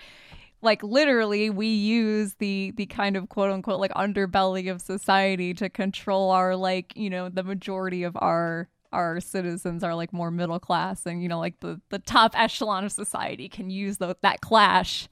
like 0.61 0.83
literally 0.83 1.49
we 1.49 1.67
use 1.67 2.35
the 2.35 2.71
the 2.75 2.85
kind 2.85 3.17
of 3.17 3.29
quote 3.29 3.51
unquote 3.51 3.79
like 3.79 3.91
underbelly 3.93 4.71
of 4.71 4.81
society 4.81 5.53
to 5.55 5.69
control 5.69 6.31
our 6.31 6.55
like 6.55 6.93
you 6.95 7.09
know 7.09 7.29
the 7.29 7.43
majority 7.43 8.03
of 8.03 8.15
our 8.17 8.69
our 8.93 9.19
citizens 9.19 9.83
are 9.83 9.95
like 9.95 10.13
more 10.13 10.29
middle 10.29 10.59
class 10.59 11.05
and 11.05 11.23
you 11.23 11.29
know 11.29 11.39
like 11.39 11.59
the 11.61 11.81
the 11.89 11.97
top 11.97 12.37
echelon 12.37 12.83
of 12.83 12.91
society 12.91 13.49
can 13.49 13.69
use 13.69 13.97
the, 13.97 14.15
that 14.21 14.41
clash 14.41 15.07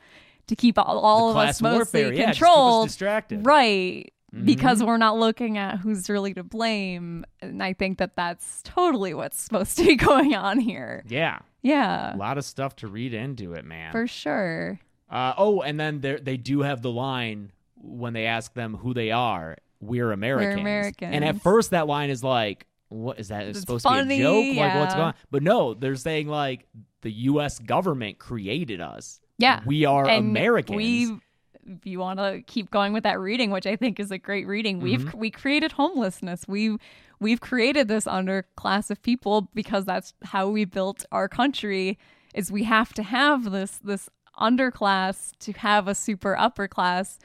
to 0.49 0.55
keep 0.55 0.77
all, 0.77 0.99
all 0.99 1.31
of 1.31 1.37
us 1.37 1.61
mostly 1.61 2.03
warfare, 2.03 2.13
yeah, 2.13 2.25
just 2.27 2.39
keep 2.39 2.47
us 2.47 2.49
controlled 2.49 2.87
distracted. 2.89 3.45
right 3.45 4.13
Mhm. 4.35 4.45
because 4.45 4.83
we're 4.83 4.97
not 4.97 5.17
looking 5.17 5.57
at 5.57 5.79
who's 5.79 6.07
really 6.07 6.35
to 6.35 6.43
blame 6.43 7.25
and 7.41 7.63
i 7.63 7.73
think 7.73 7.97
that 7.97 8.15
that's 8.15 8.61
totally 8.63 9.15
what's 9.15 9.41
supposed 9.45 9.75
to 9.77 9.83
be 9.85 9.95
going 9.95 10.35
on 10.35 10.59
here 10.59 11.03
Yeah, 11.07 11.39
yeah 11.63 12.13
a 12.13 12.17
lot 12.17 12.37
of 12.37 12.45
stuff 12.45 12.75
to 12.77 12.87
read 12.87 13.15
into 13.15 13.53
it, 13.53 13.65
man. 13.65 13.91
for 13.91 14.05
sure 14.05 14.79
Uh, 15.09 15.33
oh, 15.39 15.61
and 15.61 15.79
then 15.79 16.01
they 16.01 16.17
they 16.17 16.37
do 16.37 16.61
have 16.61 16.83
the 16.83 16.91
line 16.91 17.51
when 17.81 18.13
they 18.13 18.25
ask 18.27 18.53
them 18.53 18.75
who 18.75 18.93
they 18.93 19.09
are. 19.09 19.55
We're 19.81 20.11
Americans. 20.11 20.55
We're 20.57 20.61
Americans. 20.61 21.15
And 21.15 21.25
at 21.25 21.41
first, 21.41 21.71
that 21.71 21.87
line 21.87 22.11
is 22.11 22.23
like, 22.23 22.67
"What 22.89 23.17
is 23.19 23.29
that? 23.29 23.43
Is 23.47 23.57
It's 23.57 23.59
supposed 23.61 23.85
to 23.87 24.05
be 24.05 24.15
a 24.15 24.17
joke? 24.19 24.57
Like, 24.57 24.75
what's 24.75 24.93
going 24.93 25.07
on?" 25.07 25.13
But 25.31 25.41
no, 25.41 25.73
they're 25.73 25.95
saying 25.95 26.27
like 26.27 26.67
the 27.01 27.09
U.S. 27.33 27.57
government 27.57 28.19
created 28.19 28.81
us. 28.81 29.19
Yeah. 29.39 29.61
We 29.65 29.85
are 29.85 30.07
and 30.07 30.29
Americans. 30.29 30.77
we 30.77 31.19
if 31.65 31.85
you 31.85 31.99
want 31.99 32.19
to 32.19 32.41
keep 32.45 32.69
going 32.71 32.93
with 32.93 33.03
that 33.03 33.19
reading 33.19 33.51
which 33.51 33.67
i 33.67 33.75
think 33.75 33.99
is 33.99 34.09
a 34.11 34.17
great 34.17 34.47
reading 34.47 34.79
we've 34.79 35.01
Mm-hmm. 35.01 35.19
we 35.19 35.29
created 35.29 35.71
homelessness. 35.73 36.45
We've 36.47 36.77
we've 37.19 37.41
created 37.41 37.87
this 37.87 38.05
underclass 38.05 38.89
of 38.89 39.01
people 39.01 39.49
because 39.53 39.85
that's 39.85 40.13
how 40.23 40.49
we 40.49 40.65
built 40.65 41.05
our 41.11 41.27
country 41.27 41.97
is 42.33 42.51
we 42.51 42.63
have 42.63 42.93
to 42.93 43.03
have 43.03 43.51
this 43.51 43.79
this 43.83 44.09
underclass 44.39 45.31
to 45.39 45.51
have 45.53 45.87
a 45.87 45.93
super 45.95 46.35
upper 46.37 46.67
class 46.67 47.19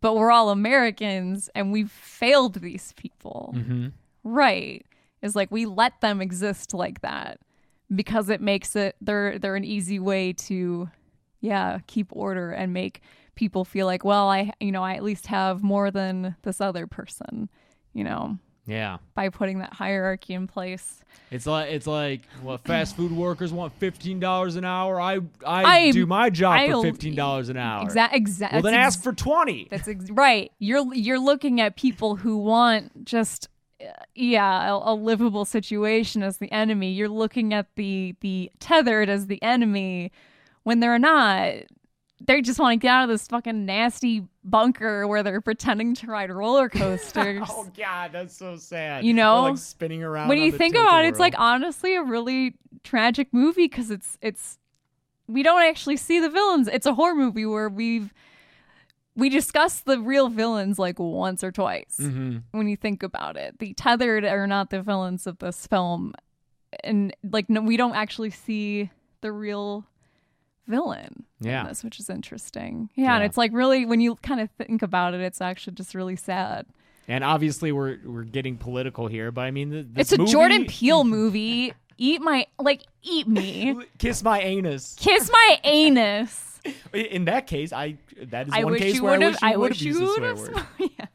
but 0.00 0.14
we're 0.16 0.30
all 0.30 0.48
americans 0.50 1.50
and 1.54 1.72
we've 1.72 1.90
failed 1.90 2.54
these 2.60 2.92
people. 2.96 3.54
Hmm 3.56 3.88
right. 4.24 4.86
Is 5.20 5.34
like 5.36 5.50
we 5.50 5.66
let 5.66 6.00
them 6.00 6.20
exist 6.20 6.72
like 6.74 7.00
that 7.02 7.40
because 7.94 8.28
it 8.28 8.40
makes 8.40 8.74
it 8.76 8.94
they're 9.00 9.38
they're 9.38 9.56
an 9.56 9.64
easy 9.64 9.98
way 9.98 10.32
to 10.32 10.88
yeah 11.42 11.80
keep 11.86 12.06
order 12.12 12.50
and 12.50 12.72
make 12.72 13.02
people 13.34 13.64
feel 13.66 13.84
like 13.86 14.04
well 14.04 14.28
i 14.30 14.50
you 14.60 14.72
know 14.72 14.82
i 14.82 14.94
at 14.94 15.02
least 15.02 15.26
have 15.26 15.62
more 15.62 15.90
than 15.90 16.34
this 16.42 16.60
other 16.60 16.86
person 16.86 17.50
you 17.92 18.04
know 18.04 18.38
Yeah. 18.66 18.98
by 19.14 19.28
putting 19.28 19.58
that 19.58 19.74
hierarchy 19.74 20.32
in 20.34 20.46
place 20.46 21.02
It's 21.30 21.46
like 21.46 21.70
it's 21.70 21.86
like 21.86 22.20
what 22.42 22.60
fast 22.60 22.94
food 22.96 23.10
workers 23.12 23.52
want 23.52 23.72
fifteen 23.74 24.20
dollars 24.20 24.56
an 24.56 24.64
hour. 24.64 25.00
I 25.00 25.18
I, 25.46 25.64
I- 25.64 25.90
do 25.90 26.06
my 26.06 26.30
job 26.30 26.54
I'll- 26.58 26.82
for 26.82 26.88
fifteen 26.90 27.14
dollars 27.14 27.48
an 27.48 27.56
hour. 27.56 27.82
exactly 27.84 28.18
exactly 28.18 28.56
Well, 28.56 28.70
then 28.70 28.74
ask 28.80 29.02
for 29.02 29.12
twenty. 29.12 29.66
That's 29.70 29.88
ex- 29.88 30.10
right. 30.10 30.52
You're 30.58 30.94
you're 30.94 31.18
looking 31.18 31.60
at 31.60 31.74
people 31.76 32.16
who 32.16 32.36
want 32.36 33.04
just 33.06 33.48
uh, 33.82 33.86
yeah, 34.14 34.70
a, 34.74 34.92
a 34.92 34.94
livable 34.94 35.44
situation 35.46 36.22
as 36.22 36.36
the 36.38 36.52
enemy. 36.52 36.92
You're 36.92 37.08
looking 37.08 37.52
at 37.54 37.66
the 37.76 38.14
the 38.20 38.50
tethered 38.60 39.08
as 39.08 39.26
the 39.26 39.42
enemy 39.42 40.12
when 40.64 40.80
they're 40.80 40.98
not. 40.98 41.54
They 42.24 42.40
just 42.40 42.60
want 42.60 42.74
to 42.74 42.76
get 42.76 42.88
out 42.90 43.02
of 43.02 43.08
this 43.08 43.26
fucking 43.26 43.66
nasty 43.66 44.24
bunker 44.44 45.08
where 45.08 45.24
they're 45.24 45.40
pretending 45.40 45.94
to 45.96 46.06
ride 46.06 46.30
roller 46.30 46.68
coasters. 46.68 47.42
oh 47.50 47.68
God, 47.76 48.12
that's 48.12 48.36
so 48.36 48.56
sad. 48.56 49.04
You 49.04 49.12
Or, 49.12 49.16
know, 49.16 49.42
like 49.42 49.58
spinning 49.58 50.04
around. 50.04 50.28
when 50.28 50.38
you 50.38 50.52
think 50.52 50.76
about 50.76 51.04
it, 51.04 51.08
it's 51.08 51.18
like 51.18 51.34
honestly 51.36 51.96
a 51.96 52.02
really 52.02 52.54
tragic 52.84 53.28
movie 53.32 53.66
because 53.66 53.90
it's 53.90 54.18
it's 54.22 54.58
we 55.26 55.42
don't 55.42 55.62
actually 55.62 55.96
see 55.96 56.20
the 56.20 56.28
villains. 56.30 56.68
It's 56.68 56.86
a 56.86 56.94
horror 56.94 57.14
movie 57.16 57.44
where 57.46 57.68
we've 57.68 58.12
we 59.16 59.28
discuss 59.28 59.80
the 59.80 59.98
real 60.00 60.28
villains 60.28 60.78
like 60.78 60.98
once 61.00 61.42
or 61.42 61.50
twice 61.50 61.96
Mhm. 62.00 62.44
when 62.52 62.68
you 62.68 62.76
think 62.76 63.02
about 63.02 63.36
it. 63.36 63.58
The 63.58 63.74
tethered 63.74 64.24
are 64.24 64.46
not 64.46 64.70
the 64.70 64.80
villains 64.80 65.26
of 65.26 65.38
this 65.40 65.66
film, 65.66 66.14
and 66.84 67.14
like 67.28 67.50
no, 67.50 67.60
we 67.62 67.76
don't 67.76 67.94
actually 67.96 68.30
see 68.30 68.90
the 69.22 69.32
real 69.32 69.84
villain. 70.66 71.24
in 71.40 71.46
Yeah. 71.48 71.66
this, 71.66 71.82
which 71.84 71.98
is 71.98 72.08
interesting. 72.10 72.90
Yeah, 72.94 73.14
and 73.16 73.24
it's 73.24 73.36
like 73.36 73.52
really 73.52 73.84
when 73.86 74.00
you 74.00 74.16
kind 74.16 74.40
of 74.40 74.50
think 74.52 74.82
about 74.82 75.14
it, 75.14 75.20
it's 75.20 75.40
actually 75.40 75.74
just 75.74 75.94
really 75.94 76.16
sad. 76.16 76.66
And 77.08 77.24
obviously, 77.24 77.72
we're 77.72 77.98
we're 78.04 78.22
getting 78.24 78.56
political 78.56 79.06
here, 79.08 79.32
but 79.32 79.42
I 79.42 79.50
mean, 79.50 79.92
It's 79.96 80.12
a 80.12 80.18
movie- 80.18 80.30
Jordan 80.32 80.66
Peele 80.66 81.04
movie. 81.04 81.74
Eat 81.98 82.20
my 82.22 82.46
like 82.58 82.82
eat 83.02 83.28
me. 83.28 83.76
Kiss 83.98 84.22
my 84.22 84.40
anus. 84.40 84.96
Kiss 84.98 85.30
my 85.30 85.60
anus. 85.64 86.60
In 86.94 87.26
that 87.26 87.46
case, 87.46 87.72
I 87.72 87.96
that 88.28 88.48
is 88.48 88.54
I 88.54 88.64
one 88.64 88.76
case 88.76 89.00
where 89.00 89.12
I 89.14 89.18
wish 89.18 89.42
you 89.42 89.58
would 89.58 89.72
have 89.72 89.80
used 89.82 90.00
you 90.00 90.14
a 90.24 90.36
swear 90.36 90.54
word. 90.54 90.66
Yeah. 90.98 91.06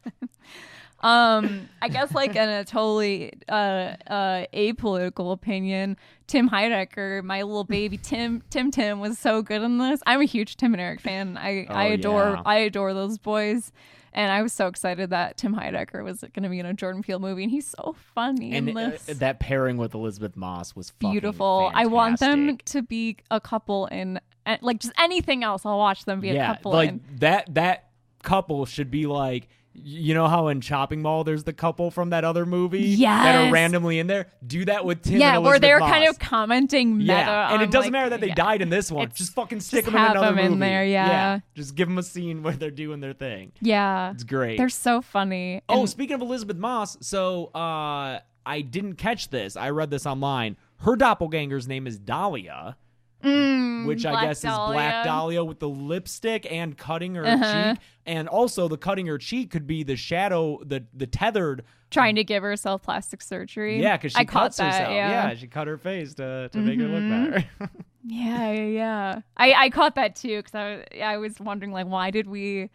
Um, 1.08 1.70
I 1.82 1.90
guess 1.90 2.14
like 2.14 2.36
in 2.36 2.50
a 2.50 2.66
totally 2.66 3.34
uh 3.50 3.96
uh 4.08 4.46
apolitical 4.54 5.32
opinion, 5.32 5.98
Tim 6.28 6.50
Heidecker, 6.50 7.24
my 7.24 7.44
little 7.44 7.64
baby 7.64 7.98
Tim 7.98 8.44
Tim 8.50 8.72
Tim 8.72 9.00
was 9.00 9.18
so 9.18 9.42
good 9.42 9.62
in 9.62 9.78
this. 9.78 10.02
I'm 10.06 10.22
a 10.22 10.26
huge 10.26 10.58
Tim 10.58 10.74
and 10.74 10.82
Eric 10.82 11.00
fan. 11.02 11.38
I 11.38 11.66
I 11.70 11.90
Oh, 11.90 11.94
adore 11.94 12.30
yeah. 12.36 12.42
I 12.46 12.56
adore 12.58 12.94
those 12.94 13.18
boys. 13.18 13.72
And 14.14 14.32
I 14.32 14.42
was 14.42 14.52
so 14.52 14.66
excited 14.66 15.12
that 15.12 15.38
Tim 15.38 15.54
Heidecker 15.54 16.04
was 16.04 16.22
going 16.22 16.42
to 16.42 16.50
be 16.50 16.60
in 16.60 16.66
a 16.66 16.74
Jordan 16.74 17.04
Peele 17.04 17.20
movie, 17.20 17.44
and 17.44 17.52
he's 17.52 17.68
so 17.68 17.96
funny 18.16 18.52
And 18.54 18.68
in 18.70 18.76
uh, 18.76 18.98
that 19.08 19.40
pairing 19.40 19.78
with 19.78 19.94
Elisabeth 19.94 20.36
Moss 20.36 20.76
was 20.76 20.90
beautiful. 20.92 21.70
I 21.72 21.86
want 21.86 22.20
them 22.20 22.58
to 22.58 22.82
be 22.82 23.18
a 23.30 23.40
couple 23.40 23.86
in 23.88 24.20
uh, 24.48 24.58
like 24.62 24.80
just 24.80 24.94
anything 24.98 25.44
else. 25.44 25.68
I'll 25.68 25.78
watch 25.78 26.06
them 26.06 26.20
be 26.20 26.30
a 26.30 26.46
couple 26.48 26.72
like 26.72 26.90
in. 26.90 27.02
that. 27.18 27.54
That 27.54 27.90
couple 28.24 28.66
should 28.66 28.90
be 28.90 29.06
like. 29.06 29.50
You 29.80 30.16
know 30.16 30.28
how 30.28 30.48
in 30.48 30.60
Chopping 30.60 31.04
Mall 31.04 31.24
there's 31.24 31.44
the 31.44 31.54
couple 31.54 31.92
from 31.92 32.10
that 32.10 32.24
other 32.24 32.46
movie 32.48 32.96
that 32.96 33.36
are 33.48 33.52
randomly 33.52 34.00
in 34.00 34.08
there. 34.08 34.28
Do 34.46 34.66
that 34.66 34.84
with 34.86 35.04
Tim. 35.04 35.20
Yeah, 35.20 35.38
where 35.38 35.60
they're 35.60 35.80
Moss. 35.80 35.92
kind 35.92 36.10
of 36.10 36.18
commenting 36.18 36.98
meta. 36.98 37.14
Yeah, 37.14 37.54
and 37.54 37.62
it 37.62 37.68
doesn't 37.70 37.88
like, 37.88 37.92
matter 37.92 38.10
that 38.10 38.20
they 38.22 38.30
yeah. 38.30 38.34
died 38.36 38.62
in 38.64 38.70
this 38.70 38.92
one. 38.92 39.04
It's- 39.04 39.18
Just 39.20 39.34
fucking 39.34 39.60
stick 39.60 39.86
just 39.86 39.94
them 39.94 40.04
in 40.04 40.12
another 40.12 40.28
them 40.36 40.40
in 40.40 40.52
movie. 40.54 40.60
there, 40.62 40.84
yeah. 40.86 41.40
just 41.56 41.76
give 41.76 41.88
them 41.88 42.00
a 42.00 42.04
scene 42.04 42.42
where 42.42 42.54
they're 42.54 42.72
doing 42.72 43.02
their 43.02 43.14
thing. 43.14 43.52
Yeah, 43.62 44.12
It's 44.12 44.24
great. 44.24 44.58
they're 44.58 44.68
so 44.70 45.02
funny. 45.02 45.62
Oh, 45.70 45.82
And- 45.82 45.90
speaking 45.90 46.16
of 46.16 46.22
Elisabeth 46.22 46.58
Moss, 46.58 46.98
so 47.02 47.52
uh, 47.54 48.20
I 48.46 48.62
didn't 48.62 48.96
catch 48.96 49.30
this. 49.30 49.56
I 49.56 49.70
read 49.70 49.92
this 49.92 50.06
online. 50.08 50.58
Her 50.78 50.96
doppelganger's 50.96 51.68
name 51.68 51.86
is 51.86 51.98
Dahlia, 52.00 52.78
Mm, 53.24 53.86
which 53.88 54.06
I 54.06 54.26
guess 54.26 54.38
is 54.40 54.44
Black 54.44 55.04
Dahlia. 55.04 55.04
Dahlia 55.04 55.44
with 55.44 55.60
the 55.60 55.70
lipstick 55.70 56.46
and 56.52 56.78
cutting 56.78 57.16
her 57.16 57.26
Uh-huh. 57.26 57.74
cheek. 57.74 57.82
And 58.06 58.28
also, 58.28 58.68
the 58.68 58.78
cutting 58.78 59.08
her 59.08 59.18
cheek 59.18 59.50
could 59.52 59.66
be 59.68 59.84
the 59.84 59.96
shadow, 59.96 60.60
the 60.64 60.86
the 60.94 61.08
tethered. 61.08 61.64
trying 61.90 62.16
to 62.16 62.24
give 62.24 62.44
herself 62.44 62.84
plastic 62.84 63.22
surgery. 63.22 63.82
Yeah, 63.82 63.98
because 63.98 64.12
she 64.12 64.20
I 64.20 64.26
cuts 64.26 64.58
that, 64.58 64.74
herself. 64.74 64.92
Yeah. 64.94 65.34
she 65.36 65.48
cut 65.48 65.68
her 65.68 65.78
face 65.78 66.14
to, 66.16 66.50
to 66.52 66.58
make 66.60 66.80
her 66.80 66.88
look 66.88 67.02
Mhm. 67.04 67.32
better. 67.32 67.50
yeah, 68.06 68.52
yeah, 68.52 68.66
yeah. 68.66 69.22
I 69.38 69.54
I 69.54 69.70
caught 69.70 69.96
that 69.96 70.16
too 70.16 70.38
because 70.44 70.54
I 70.56 70.76
was 70.76 70.84
I 71.02 71.18
was 71.18 71.40
wondering 71.40 71.72
like 71.72 71.88
why 71.88 72.12
did 72.12 72.28
we 72.28 72.70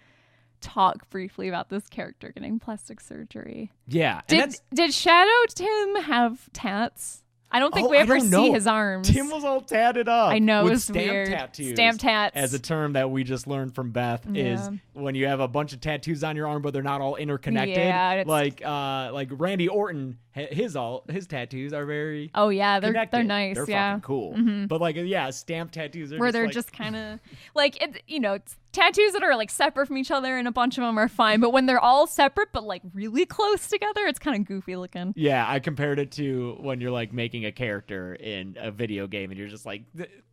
talk 0.61 1.09
briefly 1.11 1.49
about 1.49 1.69
this 1.71 1.89
character 1.89 2.31
getting 2.33 2.59
plastic 2.59 3.01
surgery? 3.01 3.71
yeah, 3.87 4.21
Did 4.29 4.57
did 4.75 4.93
Shadow 4.95 5.31
Tim 5.55 5.97
have 6.05 6.49
tats? 6.53 7.23
I 7.53 7.59
don't 7.59 7.73
think 7.73 7.87
Oh, 7.87 7.91
we 7.91 7.99
ever 7.99 8.19
see 8.19 8.29
know. 8.29 8.53
his 8.55 8.67
arms. 8.67 9.09
Tim 9.11 9.29
was 9.31 9.45
all 9.45 9.61
tatted 9.61 10.09
up. 10.09 10.31
I 10.33 10.39
know, 10.39 10.61
it 10.61 10.65
with 10.65 10.73
was 10.73 10.85
stamp 10.85 10.97
weird. 11.11 11.29
tattoos. 11.29 11.75
Stamp 11.75 12.01
tats. 12.01 12.35
as 12.37 12.55
a 12.55 12.59
term 12.59 12.95
that 12.95 13.11
we 13.11 13.23
just 13.25 13.47
learned 13.47 13.75
from 13.75 13.91
Beth 13.91 14.27
is 14.35 14.71
when 14.95 15.15
you 15.15 15.27
have 15.27 15.41
a 15.41 15.49
bunch 15.49 15.73
of 15.75 15.81
tattoos 15.81 16.25
on 16.25 16.35
your 16.35 16.47
arm 16.49 16.63
but 16.63 16.73
they're 16.73 16.83
not 16.83 17.01
all 17.01 17.17
interconnected. 17.17 17.77
Yeah, 17.77 18.13
it's- 18.15 18.27
like 18.27 18.65
uh 18.65 19.11
like 19.13 19.29
Randy 19.33 19.69
Orton 19.69 20.19
his 20.33 20.77
all 20.77 21.05
his 21.11 21.27
tattoos 21.27 21.75
are 21.75 21.85
very 21.85 22.31
oh 22.35 22.49
yeah, 22.49 22.81
they're 22.81 22.91
connected. 22.93 23.17
they're 23.19 23.25
nice. 23.25 23.55
They're 23.57 23.69
yeah. 23.69 23.91
fucking 23.93 24.01
cool. 24.03 24.33
Mhm. 24.35 24.67
But 24.69 24.81
like 24.81 24.97
yeah, 24.97 25.29
stamp 25.31 25.73
tattoos 25.73 26.11
are 26.13 26.19
where 26.19 26.29
just 26.29 26.33
they're 26.33 26.45
like- 26.47 26.55
just 26.55 26.73
kind 26.73 26.97
of 26.97 27.21
like 27.55 27.83
it, 27.83 28.03
you 28.09 28.19
know 28.19 28.33
it's 28.35 28.57
tattoos 28.73 29.13
that 29.13 29.23
are 29.23 29.37
like 29.37 29.51
separate 29.51 29.87
from 29.87 29.99
each 29.99 30.11
other 30.11 30.37
and 30.37 30.49
a 30.49 30.53
bunch 30.53 30.79
of 30.79 30.83
them 30.83 30.99
are 30.99 31.09
fine 31.09 31.41
but 31.41 31.51
when 31.51 31.67
they're 31.67 31.79
all 31.79 32.07
separate 32.07 32.49
but 32.53 32.65
like 32.65 32.83
really 32.95 33.27
close 33.27 33.69
together 33.69 34.07
it's 34.07 34.19
kind 34.19 34.37
of 34.41 34.47
goofy 34.47 34.77
looking. 34.77 35.13
Yeah, 35.17 35.45
I 35.49 35.61
compared 35.61 35.99
it 35.99 36.11
to 36.13 36.57
when 36.61 36.81
you're 36.81 36.91
like 36.91 37.13
making 37.13 37.45
a 37.45 37.53
character 37.53 38.15
in 38.15 38.57
a 38.59 38.71
video 38.71 39.07
game 39.07 39.31
and 39.31 39.39
you're 39.39 39.49
just 39.49 39.67
like 39.67 39.83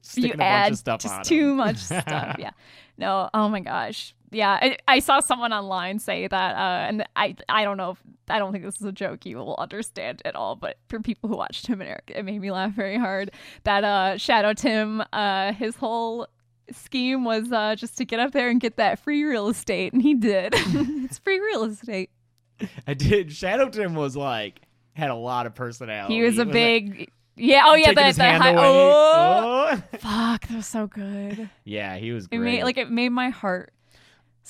sticking 0.02 0.30
you 0.30 0.34
a 0.34 0.38
bunch 0.38 0.72
of 0.72 0.78
stuff 0.78 1.02
just 1.02 1.14
on 1.14 1.24
too 1.24 1.54
much 1.54 1.78
stuff 1.78 2.36
yeah. 2.40 2.52
No 2.98 3.30
oh 3.34 3.50
my 3.50 3.60
gosh. 3.60 4.16
Yeah 4.32 4.52
I, 4.62 4.78
I 4.88 5.00
saw 5.00 5.20
someone 5.20 5.54
online 5.54 6.00
say 6.00 6.28
that 6.28 6.56
uh 6.56 6.88
and 6.88 7.06
i 7.16 7.36
i 7.50 7.64
don't 7.64 7.78
know 7.78 7.92
if 7.92 7.98
i 8.30 8.38
don't 8.38 8.52
think 8.52 8.64
this 8.64 8.76
is 8.76 8.84
a 8.84 8.92
joke 8.92 9.26
you 9.26 9.38
will 9.38 9.56
understand 9.58 10.22
at 10.24 10.36
all 10.36 10.56
but 10.56 10.78
for 10.88 11.00
people 11.00 11.30
who 11.30 11.36
watched 11.36 11.66
tim 11.66 11.82
and 11.82 11.90
eric 11.90 12.12
it 12.16 12.24
made 12.24 12.40
me 12.40 12.52
laugh 12.52 12.72
very 12.74 12.98
hard 12.98 13.32
that 13.64 13.84
uh 13.84 14.18
shadow 14.18 14.54
tim 14.54 15.04
uh 15.14 15.52
his 15.54 15.76
whole 15.76 16.28
scheme 16.76 17.24
was 17.26 17.52
uh 17.52 17.76
just 17.76 17.98
to 17.98 18.06
get 18.06 18.20
up 18.20 18.32
there 18.32 18.50
and 18.50 18.60
get 18.62 18.78
that 18.78 19.00
free 19.00 19.24
real 19.24 19.48
estate 19.50 19.94
and 19.94 20.02
he 20.02 20.14
did 20.16 20.54
it's 20.58 21.18
free 21.20 21.40
real 21.40 21.64
estate 21.66 22.10
I 22.88 22.94
did 22.94 23.32
Shadow 23.32 23.70
Tim 23.70 23.94
was 23.96 24.16
like 24.18 24.62
had 24.94 25.10
a 25.10 25.16
lot 25.16 25.46
of 25.46 25.56
personality. 25.56 26.16
he 26.16 26.22
was 26.24 26.38
a 26.38 26.44
like- 26.44 26.52
big 26.54 27.12
Yeah. 27.38 27.64
Oh 27.68 27.76
yeah. 27.76 27.88
That, 27.94 27.96
The, 27.96 28.04
his 28.04 28.16
the 28.18 28.24
hand 28.24 28.44
hi- 28.44 28.50
away. 28.50 28.62
oh, 28.62 29.70
Oh. 29.72 29.76
fuck. 30.00 30.48
That 30.48 30.56
was 30.58 30.66
so 30.68 30.88
good. 30.88 31.50
Yeah, 31.64 31.96
he 31.96 32.12
was 32.12 32.26
It 32.26 32.30
great. 32.38 32.42
made 32.42 32.64
like 32.64 32.78
it 32.78 32.90
made 32.92 33.10
my 33.10 33.30
heart 33.30 33.72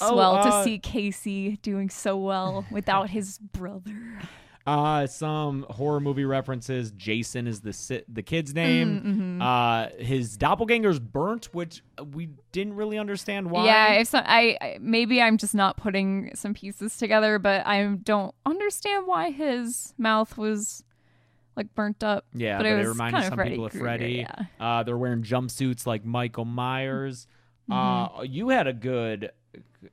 Oh, 0.02 0.14
swell 0.14 0.36
uh, 0.38 0.44
to 0.44 0.64
see 0.64 0.80
Casey 0.80 1.58
doing 1.62 1.90
so 1.90 2.18
well 2.18 2.66
without 2.72 3.10
his 3.12 3.38
brother. 3.38 4.22
Uh, 4.68 5.07
some 5.07 5.66
horror 5.70 5.99
movie 5.99 6.26
references. 6.26 6.91
Jason 6.91 7.47
is 7.47 7.62
the 7.62 7.74
si- 7.74 8.03
the 8.07 8.22
kid's 8.22 8.51
Mm, 8.51 8.55
name. 8.55 9.01
mm-hmm. 9.01 9.41
Uh, 9.41 9.88
his 9.97 10.38
doppelganger's 10.38 10.99
burnt, 10.99 11.45
which 11.53 11.82
we 12.14 12.30
didn't 12.51 12.76
really 12.76 12.99
understand 12.99 13.49
why. 13.49 13.66
Yeah, 13.66 13.93
if 13.93 14.10
so, 14.10 14.20
I, 14.20 14.57
I 14.62 14.78
maybe 14.80 15.22
I'm 15.22 15.38
just 15.38 15.55
not 15.55 15.78
putting 15.78 16.32
some 16.36 16.53
pieces 16.53 16.97
together, 16.97 17.39
but 17.39 17.66
I 17.66 17.84
don't 18.03 18.36
understand 18.45 19.07
why 19.07 19.32
his 19.32 19.93
mouth 19.97 20.38
was 20.38 20.84
like 21.55 21.74
burnt 21.74 22.03
up. 22.03 22.26
Yeah, 22.34 22.57
but, 22.57 22.64
but, 22.64 22.72
it 22.74 22.86
it, 22.86 22.88
reminded 22.88 23.24
some 23.24 23.34
Freddy 23.36 23.49
people 23.51 23.66
of 23.66 23.72
Krueger, 23.72 23.86
Freddy. 23.86 24.14
Yeah. 24.28 24.45
Uh, 24.60 24.84
they're 24.84 24.97
wearing 24.97 25.24
jumpsuits 25.24 25.88
like 25.88 26.05
Michael 26.05 26.45
Myers. 26.45 27.28
Mm-hmm. 27.70 28.20
Uh, 28.20 28.22
you 28.24 28.49
had 28.49 28.68
a 28.68 28.74
good 28.74 29.32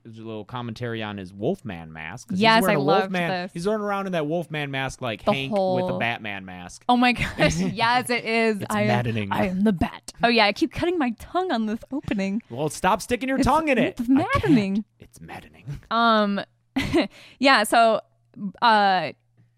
little 0.05 0.45
commentary 0.45 1.01
on 1.03 1.17
his 1.17 1.33
Wolfman 1.33 1.93
mask. 1.93 2.29
Yes, 2.31 2.57
he's 2.57 2.61
wearing 2.63 2.77
I 2.77 2.83
Wolfman. 2.83 3.29
this. 3.29 3.51
He's 3.53 3.65
running 3.67 3.85
around 3.85 4.05
in 4.07 4.11
that 4.13 4.27
Wolfman 4.27 4.71
mask 4.71 5.01
like 5.01 5.23
The 5.23 5.31
Hank 5.33 5.51
with 5.53 5.89
a 5.89 5.97
Batman 5.97 6.45
mask. 6.45 6.83
Oh 6.89 6.97
my 6.97 7.11
gosh! 7.13 7.57
yes, 7.57 8.09
it 8.09 8.25
is. 8.25 8.57
It's 8.57 8.65
I 8.69 8.81
am, 8.81 8.87
maddening. 8.87 9.31
I 9.31 9.47
am 9.47 9.61
the 9.63 9.73
bat. 9.73 10.13
Oh 10.23 10.27
yeah, 10.27 10.45
I 10.45 10.53
keep 10.53 10.71
cutting 10.71 10.97
my 10.97 11.11
tongue 11.19 11.51
on 11.51 11.65
this 11.65 11.79
opening. 11.91 12.41
Well, 12.49 12.69
stop 12.69 13.01
sticking 13.01 13.29
your 13.29 13.39
It's- 13.39 13.53
tongue 13.53 13.67
in 13.69 13.77
it. 13.77 13.99
it's 13.99 14.09
maddening. 14.09 14.83
It's 14.99 15.21
maddening. 15.21 15.65
Um, 15.91 16.41
yeah. 17.39 17.63
So, 17.63 18.01
uh, 18.61 19.11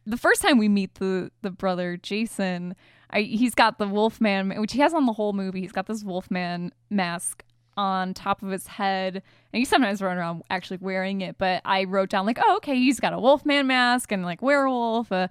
the 0.06 0.18
first 0.18 0.42
time 0.42 0.58
we 0.58 0.70
meet 0.70 0.96
the 0.96 1.32
the 1.42 1.52
brother 1.52 1.98
Jason, 1.98 2.76
I, 3.12 3.22
he's 3.22 3.56
got 3.56 3.78
the 3.78 3.88
Wolfman, 3.88 4.52
which 4.62 4.74
he 4.74 4.80
has 4.80 4.94
on 4.94 5.06
the 5.06 5.14
whole 5.14 5.34
movie. 5.34 5.62
He's 5.62 5.72
got 5.72 5.88
this 5.88 6.04
Wolfman 6.04 6.72
mask 6.90 7.44
on 7.80 8.14
top 8.14 8.44
of 8.44 8.50
his 8.50 8.68
head, 8.68 9.16
and 9.16 9.58
he 9.58 9.64
sometimes 9.64 10.02
run 10.02 10.18
around 10.18 10.44
actually 10.50 10.78
wearing 10.82 11.22
it. 11.22 11.38
But 11.38 11.62
I 11.64 11.86
wrote 11.86 12.10
down 12.10 12.26
like, 12.26 12.38
oh, 12.44 12.58
okay, 12.58 12.76
he's 12.76 13.00
got 13.00 13.14
a 13.14 13.20
Wolfman 13.20 13.68
mask 13.68 14.12
and 14.12 14.24
like 14.24 14.42
werewolf, 14.42 15.12
uh, 15.12 15.30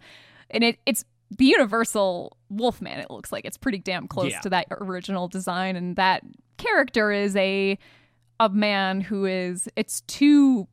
and 0.51 0.65
it 0.65 0.79
it's 0.87 1.05
the 1.37 1.45
universal 1.45 2.37
Wolfman. 2.49 3.01
It 3.01 3.11
looks 3.11 3.31
like 3.31 3.45
it's 3.45 3.59
pretty 3.59 3.79
damn 3.79 4.09
close 4.09 4.33
Yeah. 4.33 4.41
to 4.41 4.51
that 4.51 4.67
original 4.71 5.29
design, 5.29 5.77
and 5.77 5.95
that 5.97 6.23
character 6.57 7.13
is 7.13 7.37
a 7.37 7.79
a 8.41 8.49
man 8.49 9.03
who 9.03 9.27
is 9.27 9.69
it's 9.77 10.01
two 10.03 10.67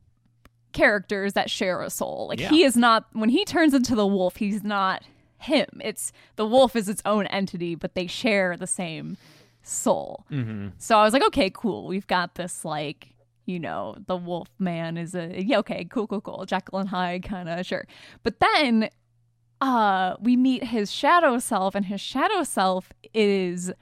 characters 0.72 1.32
that 1.34 1.50
share 1.50 1.82
a 1.82 1.90
soul. 1.90 2.26
Like 2.28 2.40
Yeah. 2.40 2.48
he 2.50 2.64
is 2.64 2.76
not 2.76 3.06
when 3.12 3.28
he 3.28 3.44
turns 3.44 3.74
into 3.74 3.94
the 3.94 4.06
wolf, 4.06 4.36
he's 4.36 4.62
not 4.64 5.02
him. 5.38 5.66
It's 5.82 6.12
the 6.36 6.46
wolf 6.46 6.74
is 6.74 6.88
its 6.88 7.02
own 7.04 7.26
entity, 7.26 7.74
but 7.74 7.94
they 7.94 8.06
share 8.06 8.56
the 8.56 8.66
same 8.66 9.16
soul. 9.66 10.24
Mm-hmm. 10.30 10.68
So 10.78 10.98
I 10.98 11.04
was 11.04 11.12
like, 11.12 11.24
okay, 11.24 11.50
cool. 11.50 11.86
We've 11.86 12.06
got 12.06 12.34
this 12.36 12.64
like, 12.64 13.14
you 13.44 13.58
know, 13.58 13.96
the 14.06 14.16
wolf 14.16 14.48
man 14.58 14.96
is 14.96 15.14
a 15.14 15.42
yeah, 15.42 15.58
okay, 15.58 15.84
cool, 15.84 16.06
cool, 16.06 16.20
cool. 16.20 16.44
Jekyll 16.46 16.78
and 16.78 16.88
Hyde 16.88 17.24
kind 17.24 17.48
of 17.48 17.66
sure. 17.66 17.86
But 18.22 18.40
then 18.40 18.90
uh 19.60 20.16
we 20.20 20.36
meet 20.36 20.64
his 20.64 20.92
shadow 20.92 21.38
self 21.38 21.74
and 21.74 21.86
his 21.86 22.00
shadow 22.00 22.42
self 22.42 22.92
is 23.14 23.72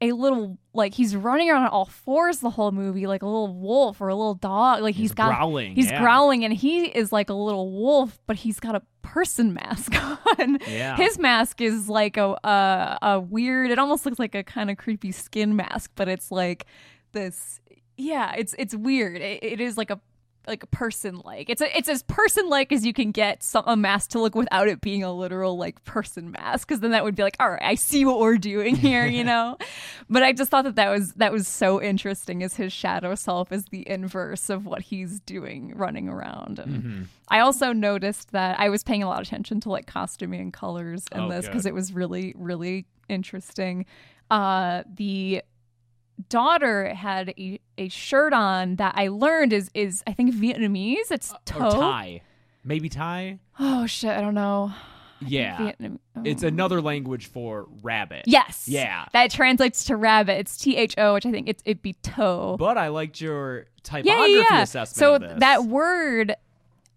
a 0.00 0.12
little 0.12 0.58
like 0.72 0.94
he's 0.94 1.14
running 1.16 1.50
around 1.50 1.64
on 1.64 1.68
all 1.68 1.84
fours 1.84 2.38
the 2.38 2.50
whole 2.50 2.70
movie 2.70 3.06
like 3.06 3.22
a 3.22 3.26
little 3.26 3.52
wolf 3.52 4.00
or 4.00 4.08
a 4.08 4.14
little 4.14 4.34
dog 4.34 4.80
like 4.80 4.94
He's, 4.94 5.10
he's 5.10 5.14
got 5.14 5.36
growling. 5.36 5.74
He's 5.74 5.90
yeah. 5.90 6.00
growling 6.00 6.44
and 6.44 6.54
he 6.54 6.86
is 6.86 7.12
like 7.12 7.30
a 7.30 7.34
little 7.34 7.70
wolf, 7.70 8.18
but 8.26 8.36
he's 8.36 8.60
got 8.60 8.74
a 8.74 8.82
person 9.12 9.54
mask 9.54 9.94
on. 10.38 10.58
Yeah. 10.68 10.96
His 10.96 11.18
mask 11.18 11.60
is 11.60 11.88
like 11.88 12.16
a 12.16 12.36
a, 12.44 12.98
a 13.02 13.20
weird. 13.20 13.70
It 13.70 13.78
almost 13.78 14.04
looks 14.04 14.18
like 14.18 14.34
a 14.34 14.42
kind 14.42 14.70
of 14.70 14.76
creepy 14.76 15.12
skin 15.12 15.56
mask, 15.56 15.90
but 15.94 16.08
it's 16.08 16.30
like 16.30 16.66
this. 17.12 17.60
Yeah, 17.96 18.34
it's 18.36 18.54
it's 18.58 18.74
weird. 18.74 19.20
It, 19.20 19.42
it 19.42 19.60
is 19.60 19.76
like 19.76 19.90
a 19.90 20.00
like 20.46 20.62
a 20.62 20.66
person 20.66 21.20
like. 21.24 21.50
It's 21.50 21.60
a, 21.60 21.76
it's 21.76 21.88
as 21.88 22.02
person 22.04 22.48
like 22.48 22.72
as 22.72 22.86
you 22.86 22.92
can 22.94 23.10
get 23.10 23.42
some, 23.42 23.64
a 23.66 23.76
mask 23.76 24.10
to 24.10 24.20
look 24.20 24.34
without 24.34 24.68
it 24.68 24.80
being 24.80 25.02
a 25.02 25.12
literal 25.12 25.58
like 25.58 25.84
person 25.84 26.30
mask. 26.30 26.68
Because 26.68 26.80
then 26.80 26.92
that 26.92 27.04
would 27.04 27.14
be 27.14 27.22
like, 27.22 27.36
all 27.40 27.50
right, 27.50 27.62
I 27.62 27.74
see 27.74 28.04
what 28.04 28.18
we're 28.18 28.38
doing 28.38 28.76
here, 28.88 29.04
you 29.06 29.24
know. 29.24 29.56
but 30.08 30.22
I 30.22 30.32
just 30.32 30.50
thought 30.50 30.64
that 30.64 30.76
that 30.76 30.88
was 30.90 31.12
that 31.14 31.32
was 31.32 31.46
so 31.48 31.82
interesting. 31.82 32.42
As 32.42 32.54
his 32.54 32.72
shadow 32.72 33.14
self 33.14 33.52
is 33.52 33.64
the 33.66 33.86
inverse 33.88 34.48
of 34.48 34.64
what 34.66 34.80
he's 34.82 35.20
doing, 35.20 35.72
running 35.76 36.08
around. 36.08 36.58
And 36.58 36.82
Mhm. 36.82 37.06
I 37.30 37.40
also 37.40 37.72
noticed 37.74 38.32
that 38.32 38.58
I 38.58 38.70
was 38.70 38.82
paying 38.82 39.02
a 39.02 39.06
lot 39.06 39.20
of 39.20 39.26
attention 39.26 39.60
to 39.60 39.68
like 39.70 39.86
costuming 39.86 40.40
and 40.40 40.52
colors 40.52 41.04
in 41.12 41.20
Oh, 41.22 41.28
this 41.28 41.46
because 41.46 41.66
it 41.66 41.74
was 41.74 41.92
really, 41.92 42.32
really 42.38 42.86
interesting. 43.10 43.84
Uh, 44.30 44.82
the 44.94 45.42
daughter 46.28 46.94
had 46.94 47.30
a, 47.38 47.60
a 47.76 47.88
shirt 47.88 48.32
on 48.32 48.76
that 48.76 48.94
I 48.96 49.08
learned 49.08 49.52
is 49.52 49.70
is 49.74 50.02
I 50.06 50.12
think 50.12 50.34
Vietnamese. 50.34 51.10
It's 51.10 51.32
Or 51.32 51.38
toe. 51.44 51.70
Thai. 51.70 52.22
Maybe 52.64 52.88
Thai? 52.88 53.38
Oh 53.58 53.86
shit, 53.86 54.10
I 54.10 54.20
don't 54.20 54.34
know. 54.34 54.72
Yeah. 55.20 55.58
Vietnam. 55.58 55.98
It's 56.24 56.44
oh. 56.44 56.48
another 56.48 56.80
language 56.80 57.26
for 57.26 57.66
rabbit. 57.82 58.24
Yes. 58.26 58.66
Yeah. 58.68 59.06
That 59.12 59.30
translates 59.30 59.84
to 59.84 59.96
rabbit. 59.96 60.38
It's 60.38 60.56
T 60.56 60.76
H 60.76 60.94
O, 60.98 61.14
which 61.14 61.26
I 61.26 61.30
think 61.30 61.48
it's 61.48 61.62
it'd 61.64 61.82
be 61.82 61.94
toe. 61.94 62.56
But 62.58 62.78
I 62.78 62.88
liked 62.88 63.20
your 63.20 63.66
typography 63.82 64.08
yeah, 64.08 64.26
yeah, 64.26 64.44
yeah. 64.50 64.62
assessment. 64.62 64.96
So 64.96 65.38
that 65.38 65.64
word, 65.64 66.36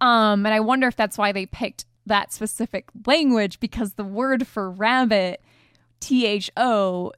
um, 0.02 0.46
and 0.46 0.54
I 0.54 0.60
wonder 0.60 0.88
if 0.88 0.96
that's 0.96 1.18
why 1.18 1.32
they 1.32 1.46
picked 1.46 1.86
that 2.06 2.34
specific 2.34 2.86
language 3.06 3.60
because 3.60 3.94
the 3.94 4.04
word 4.04 4.48
for 4.48 4.70
rabbit, 4.70 5.42
T 6.00 6.26
H 6.26 6.52
O, 6.58 7.14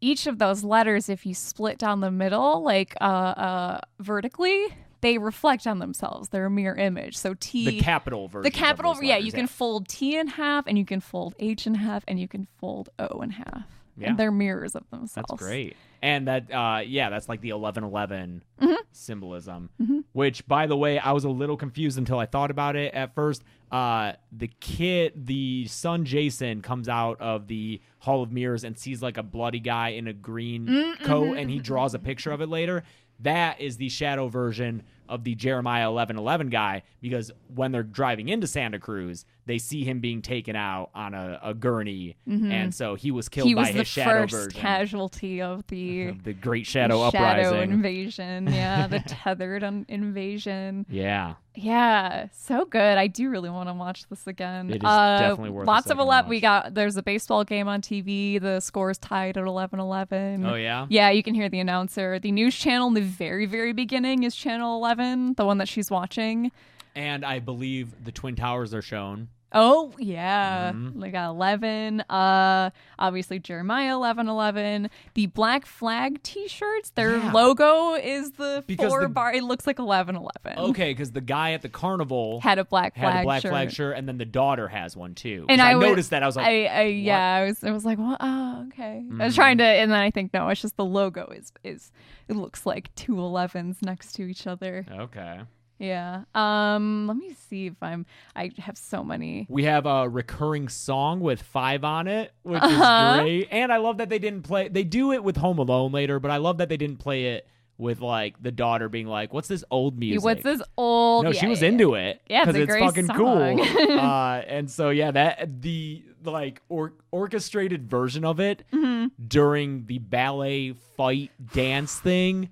each 0.00 0.26
of 0.26 0.38
those 0.38 0.64
letters, 0.64 1.08
if 1.08 1.26
you 1.26 1.34
split 1.34 1.78
down 1.78 2.00
the 2.00 2.10
middle, 2.10 2.62
like 2.62 2.96
uh, 3.00 3.04
uh, 3.04 3.80
vertically, 3.98 4.66
they 5.00 5.18
reflect 5.18 5.66
on 5.66 5.78
themselves. 5.78 6.28
They're 6.28 6.46
a 6.46 6.50
mirror 6.50 6.76
image. 6.76 7.16
So 7.16 7.34
T. 7.38 7.66
the 7.66 7.80
capital 7.80 8.28
version. 8.28 8.44
the 8.44 8.56
capital, 8.56 8.94
those 8.94 9.02
yeah, 9.02 9.14
letters, 9.14 9.26
you 9.26 9.32
can 9.32 9.46
fold 9.46 9.88
T 9.88 10.16
in 10.16 10.26
half, 10.28 10.66
and 10.66 10.78
you 10.78 10.84
can 10.84 11.00
fold 11.00 11.34
H 11.38 11.66
in 11.66 11.74
half, 11.74 12.04
and 12.08 12.18
you 12.18 12.28
can 12.28 12.46
fold 12.58 12.88
O 12.98 13.20
in 13.20 13.30
half. 13.30 13.64
Yeah. 13.96 14.10
And 14.10 14.18
they're 14.18 14.32
mirrors 14.32 14.74
of 14.74 14.88
themselves. 14.90 15.28
That's 15.28 15.42
great. 15.42 15.76
And 16.02 16.28
that, 16.28 16.52
uh, 16.52 16.80
yeah, 16.86 17.10
that's 17.10 17.28
like 17.28 17.40
the 17.42 17.50
eleven 17.50 17.84
eleven 17.84 18.42
Mm-hmm. 18.60 18.74
symbolism. 18.92 19.70
Which, 20.12 20.46
by 20.46 20.66
the 20.66 20.76
way, 20.76 20.98
I 20.98 21.12
was 21.12 21.24
a 21.24 21.28
little 21.30 21.56
confused 21.56 21.98
until 21.98 22.18
I 22.18 22.26
thought 22.26 22.50
about 22.50 22.76
it 22.76 22.92
at 22.94 23.14
first. 23.14 23.42
Uh, 23.70 24.12
the 24.32 24.48
kid, 24.60 25.26
the 25.26 25.66
son 25.68 26.04
Jason, 26.04 26.60
comes 26.62 26.88
out 26.88 27.20
of 27.20 27.46
the 27.46 27.80
Hall 28.00 28.22
of 28.22 28.32
Mirrors 28.32 28.64
and 28.64 28.76
sees 28.78 29.00
like 29.02 29.16
a 29.16 29.22
bloody 29.22 29.60
guy 29.60 29.90
in 29.90 30.08
a 30.08 30.12
green 30.12 30.66
Mm-hmm. 30.66 31.04
coat, 31.04 31.36
and 31.38 31.50
he 31.50 31.58
draws 31.58 31.94
a 31.94 31.98
picture 31.98 32.32
of 32.32 32.40
it 32.40 32.48
later. 32.48 32.82
That 33.20 33.60
is 33.60 33.76
the 33.76 33.88
shadow 33.90 34.28
version 34.28 34.82
of 35.10 35.24
the 35.24 35.34
Jeremiah 35.34 35.88
eleven 35.88 36.16
eleven 36.16 36.48
guy 36.48 36.82
because 37.02 37.30
when 37.54 37.72
they're 37.72 37.82
driving 37.82 38.28
into 38.30 38.46
Santa 38.46 38.78
Cruz, 38.78 39.26
they 39.46 39.58
see 39.58 39.84
him 39.84 40.00
being 40.00 40.22
taken 40.22 40.56
out 40.56 40.90
on 40.94 41.12
a, 41.12 41.38
a 41.42 41.52
gurney, 41.54 42.16
and 42.26 42.74
so 42.74 42.94
he 42.94 43.10
was 43.10 43.28
killed 43.28 43.40
Mm-hmm. 43.46 43.48
He 43.48 43.54
by 43.54 43.60
was 43.60 43.68
his 43.70 43.76
the 43.76 43.84
shadow 43.84 44.20
first 44.22 44.32
version. 44.32 44.60
casualty 44.60 45.42
of 45.42 45.66
the 45.66 46.10
the 46.24 46.32
Great 46.32 46.66
Shadow 46.66 47.10
shadow 47.10 47.42
Uprising. 47.48 47.70
invasion. 47.72 48.46
Yeah, 48.52 48.86
the 48.86 49.00
tethered 49.00 49.62
invasion. 49.88 50.86
yeah, 50.88 51.34
Yeah, 51.54 52.26
so 52.32 52.64
good. 52.64 52.98
I 52.98 53.06
do 53.06 53.30
really 53.30 53.50
want 53.50 53.68
to 53.68 53.72
watch 53.74 54.08
this 54.08 54.26
again. 54.26 54.70
It 54.70 54.76
is 54.76 54.82
uh, 54.84 55.18
definitely 55.20 55.50
worth 55.50 55.66
Lots 55.66 55.90
of 55.90 55.98
eleven. 55.98 56.28
We 56.30 56.40
got 56.40 56.74
there's 56.74 56.96
a 56.96 57.02
baseball 57.02 57.44
game 57.44 57.66
on 57.68 57.80
TV. 57.82 58.40
The 58.40 58.60
score's 58.60 58.98
tied 58.98 59.36
at 59.36 59.44
11-11. 59.44 60.48
Oh 60.48 60.54
yeah. 60.54 60.86
Yeah, 60.88 61.10
you 61.10 61.22
can 61.22 61.34
hear 61.34 61.48
the 61.48 61.60
announcer. 61.60 62.18
The 62.18 62.32
news 62.32 62.54
channel 62.54 62.88
in 62.88 62.94
the 62.94 63.00
very, 63.00 63.46
very 63.46 63.72
beginning 63.72 64.22
is 64.24 64.34
channel 64.36 64.80
11, 65.00 65.34
the 65.34 65.44
one 65.44 65.58
that 65.58 65.68
she's 65.68 65.90
watching. 65.90 66.52
And 66.94 67.24
I 67.24 67.38
believe 67.38 68.04
the 68.04 68.12
Twin 68.12 68.36
Towers 68.36 68.74
are 68.74 68.82
shown. 68.82 69.28
Oh, 69.52 69.92
yeah. 69.98 70.70
Mhm. 70.72 71.00
They 71.00 71.10
got 71.10 71.30
11. 71.30 72.02
Uh, 72.08 72.70
obviously, 72.98 73.38
Jeremiah 73.40 73.94
11 73.94 74.28
11. 74.28 74.90
The 75.14 75.26
Black 75.26 75.66
Flag 75.66 76.22
t 76.22 76.46
shirts, 76.46 76.90
their 76.90 77.16
Yeah. 77.16 77.32
logo 77.32 77.94
is 77.94 78.32
the 78.32 78.62
Because 78.66 78.90
four 78.92 79.02
the- 79.02 79.08
bar. 79.08 79.32
It 79.32 79.42
looks 79.42 79.66
like 79.66 79.78
11 79.80 80.14
11. 80.16 80.58
Okay, 80.70 80.92
because 80.92 81.10
the 81.12 81.20
guy 81.20 81.52
at 81.52 81.62
the 81.62 81.68
carnival 81.68 82.40
Had 82.40 82.58
a 82.58 82.64
black 82.64 82.94
flag 82.94 83.12
had 83.14 83.20
a 83.20 83.24
black 83.24 83.42
shirt. 83.42 83.50
flag 83.50 83.70
shirt, 83.72 83.96
and 83.96 84.06
then 84.08 84.18
the 84.18 84.24
daughter 84.24 84.68
has 84.68 84.96
one 84.96 85.14
too. 85.14 85.46
And 85.48 85.60
I 85.60 85.72
I, 85.72 85.74
would- 85.74 85.86
noticed 85.86 86.10
that. 86.10 86.22
I 86.22 86.26
was 86.26 86.36
like, 86.36 86.46
I, 86.46 86.66
I 86.66 86.82
yeah, 86.84 87.34
I 87.34 87.44
was 87.46 87.64
I 87.64 87.70
was 87.72 87.84
like, 87.84 87.98
well, 87.98 88.16
oh, 88.20 88.66
okay. 88.68 89.04
I 89.20 89.24
was 89.24 89.34
trying 89.34 89.58
to, 89.58 89.64
and 89.64 89.90
then 89.90 89.98
I 89.98 90.10
think 90.12 90.32
no, 90.32 90.48
it's 90.48 90.60
just 90.62 90.76
the 90.76 90.84
logo 90.84 91.26
is 91.34 91.52
is 91.64 91.90
it 92.28 92.36
looks 92.36 92.64
like 92.66 92.94
two 92.94 93.14
11s 93.16 93.82
next 93.82 94.12
to 94.12 94.22
each 94.22 94.46
other. 94.46 94.86
okay. 94.90 95.40
Yeah. 95.80 96.22
Um. 96.34 97.06
Let 97.08 97.16
me 97.16 97.34
see 97.48 97.66
if 97.66 97.74
I'm. 97.82 98.06
I 98.36 98.52
have 98.58 98.76
so 98.78 99.02
many. 99.02 99.46
We 99.48 99.64
have 99.64 99.86
a 99.86 100.08
recurring 100.08 100.68
song 100.68 101.20
with 101.20 101.42
five 101.42 101.82
on 101.84 102.06
it, 102.06 102.32
which 102.42 102.62
Uh-huh. 102.62 103.14
is 103.16 103.20
great. 103.22 103.48
And 103.50 103.72
I 103.72 103.78
love 103.78 103.96
that 103.98 104.08
they 104.10 104.18
didn't 104.20 104.42
play. 104.42 104.68
They 104.68 104.84
do 104.84 105.12
it 105.12 105.24
with 105.24 105.38
Home 105.38 105.58
Alone 105.58 105.90
later, 105.90 106.20
but 106.20 106.30
I 106.30 106.36
love 106.36 106.58
that 106.58 106.68
they 106.68 106.76
didn't 106.76 106.98
play 106.98 107.28
it 107.34 107.48
with 107.78 108.02
like 108.02 108.40
the 108.42 108.52
daughter 108.52 108.90
being 108.90 109.06
like, 109.06 109.32
"What's 109.32 109.48
this 109.48 109.64
old 109.70 109.98
music?" 109.98 110.22
What's 110.22 110.42
this 110.42 110.60
old? 110.76 111.24
No, 111.24 111.30
yeah, 111.30 111.40
she 111.40 111.46
was 111.46 111.62
yeah, 111.62 111.68
into 111.68 111.94
it. 111.94 112.20
Yeah, 112.28 112.46
it's 112.46 112.58
a 112.58 112.60
it's 112.62 112.70
great 112.70 112.84
fucking 112.84 113.06
song. 113.06 113.16
cool. 113.16 113.90
uh, 113.98 114.42
and 114.46 114.70
so 114.70 114.90
yeah, 114.90 115.10
that 115.12 115.62
the 115.62 116.04
like 116.22 116.60
or, 116.68 116.92
orchestrated 117.10 117.88
version 117.88 118.26
of 118.26 118.38
it 118.38 118.64
Mm-hmm. 118.70 119.06
during 119.26 119.86
the 119.86 119.98
ballet 119.98 120.74
fight 120.98 121.30
dance 121.54 121.98
thing, 121.98 122.50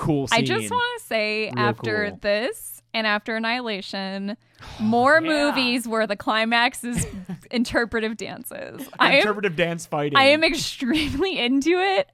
cool. 0.00 0.26
Scene. 0.28 0.38
I 0.38 0.42
just 0.42 0.70
want 0.70 1.00
to 1.00 1.06
say, 1.06 1.44
Real 1.54 1.58
after 1.58 2.08
cool. 2.10 2.18
this 2.22 2.82
and 2.92 3.06
after 3.06 3.36
Annihilation, 3.36 4.36
more 4.80 5.20
Yeah. 5.22 5.50
movies 5.52 5.86
where 5.86 6.06
the 6.06 6.16
climax 6.16 6.82
is 6.84 7.06
interpretive 7.50 8.16
dances. 8.16 8.88
I 8.98 9.12
am, 9.12 9.18
interpretive 9.20 9.56
dance 9.56 9.86
fighting. 9.86 10.16
I 10.18 10.24
am 10.24 10.42
extremely 10.44 11.38
into 11.38 11.70
it. 11.72 12.10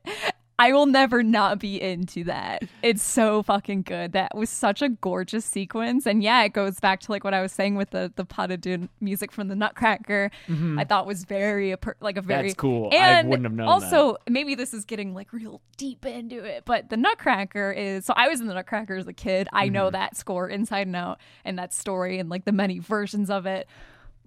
I 0.59 0.73
will 0.73 0.87
never 0.87 1.23
not 1.23 1.59
be 1.59 1.81
into 1.81 2.25
that. 2.25 2.63
It's 2.83 3.03
so 3.03 3.43
fucking 3.43 3.83
good. 3.83 4.13
That 4.13 4.35
was 4.35 4.49
such 4.49 4.81
a 4.81 4.89
gorgeous 4.89 5.45
sequence, 5.45 6.07
and 6.07 6.23
yeah, 6.23 6.43
it 6.45 6.55
goes 6.55 6.81
back 6.81 7.01
to 7.01 7.13
like 7.13 7.25
what 7.25 7.35
I 7.35 7.43
was 7.43 7.53
saying 7.53 7.77
with 7.77 7.91
the 7.91 8.11
the 8.17 8.25
pas 8.25 8.49
de 8.49 8.57
deux 8.57 8.89
music 9.01 9.33
from 9.33 9.49
the 9.49 9.55
Nutcracker. 9.55 10.31
I 10.79 10.85
thought 10.85 11.07
was 11.07 11.25
very 11.25 11.75
like 12.01 12.17
a 12.17 12.23
very 12.23 12.37
Mm-hmm. 12.39 12.47
That's 12.49 12.55
cool. 12.55 12.89
I 12.93 12.97
And 12.97 13.29
wouldn't 13.29 13.45
have 13.45 13.53
known 13.55 13.69
also, 13.69 14.17
maybe 14.29 14.55
this 14.55 14.73
is 14.73 14.85
getting 14.87 15.13
like 15.13 15.33
real 15.33 15.61
deep 15.77 16.07
into 16.07 16.43
it, 16.43 16.63
but 16.65 16.89
the 16.89 16.97
Nutcracker 16.97 17.73
is 17.73 18.07
so 18.07 18.15
I 18.17 18.29
was 18.29 18.41
in 18.41 18.47
the 18.47 18.55
Nutcracker 18.55 18.97
as 18.97 19.07
a 19.07 19.13
kid. 19.13 19.49
I 19.53 19.67
Mm-hmm. 19.67 19.75
know 19.75 19.91
that 19.91 20.17
score 20.17 20.49
inside 20.49 20.87
and 20.87 20.97
out, 20.97 21.21
and 21.45 21.59
that 21.59 21.75
story, 21.75 22.19
and 22.19 22.31
like 22.31 22.47
the 22.47 22.53
many 22.53 22.79
versions 22.79 23.29
of 23.29 23.45
it. 23.45 23.69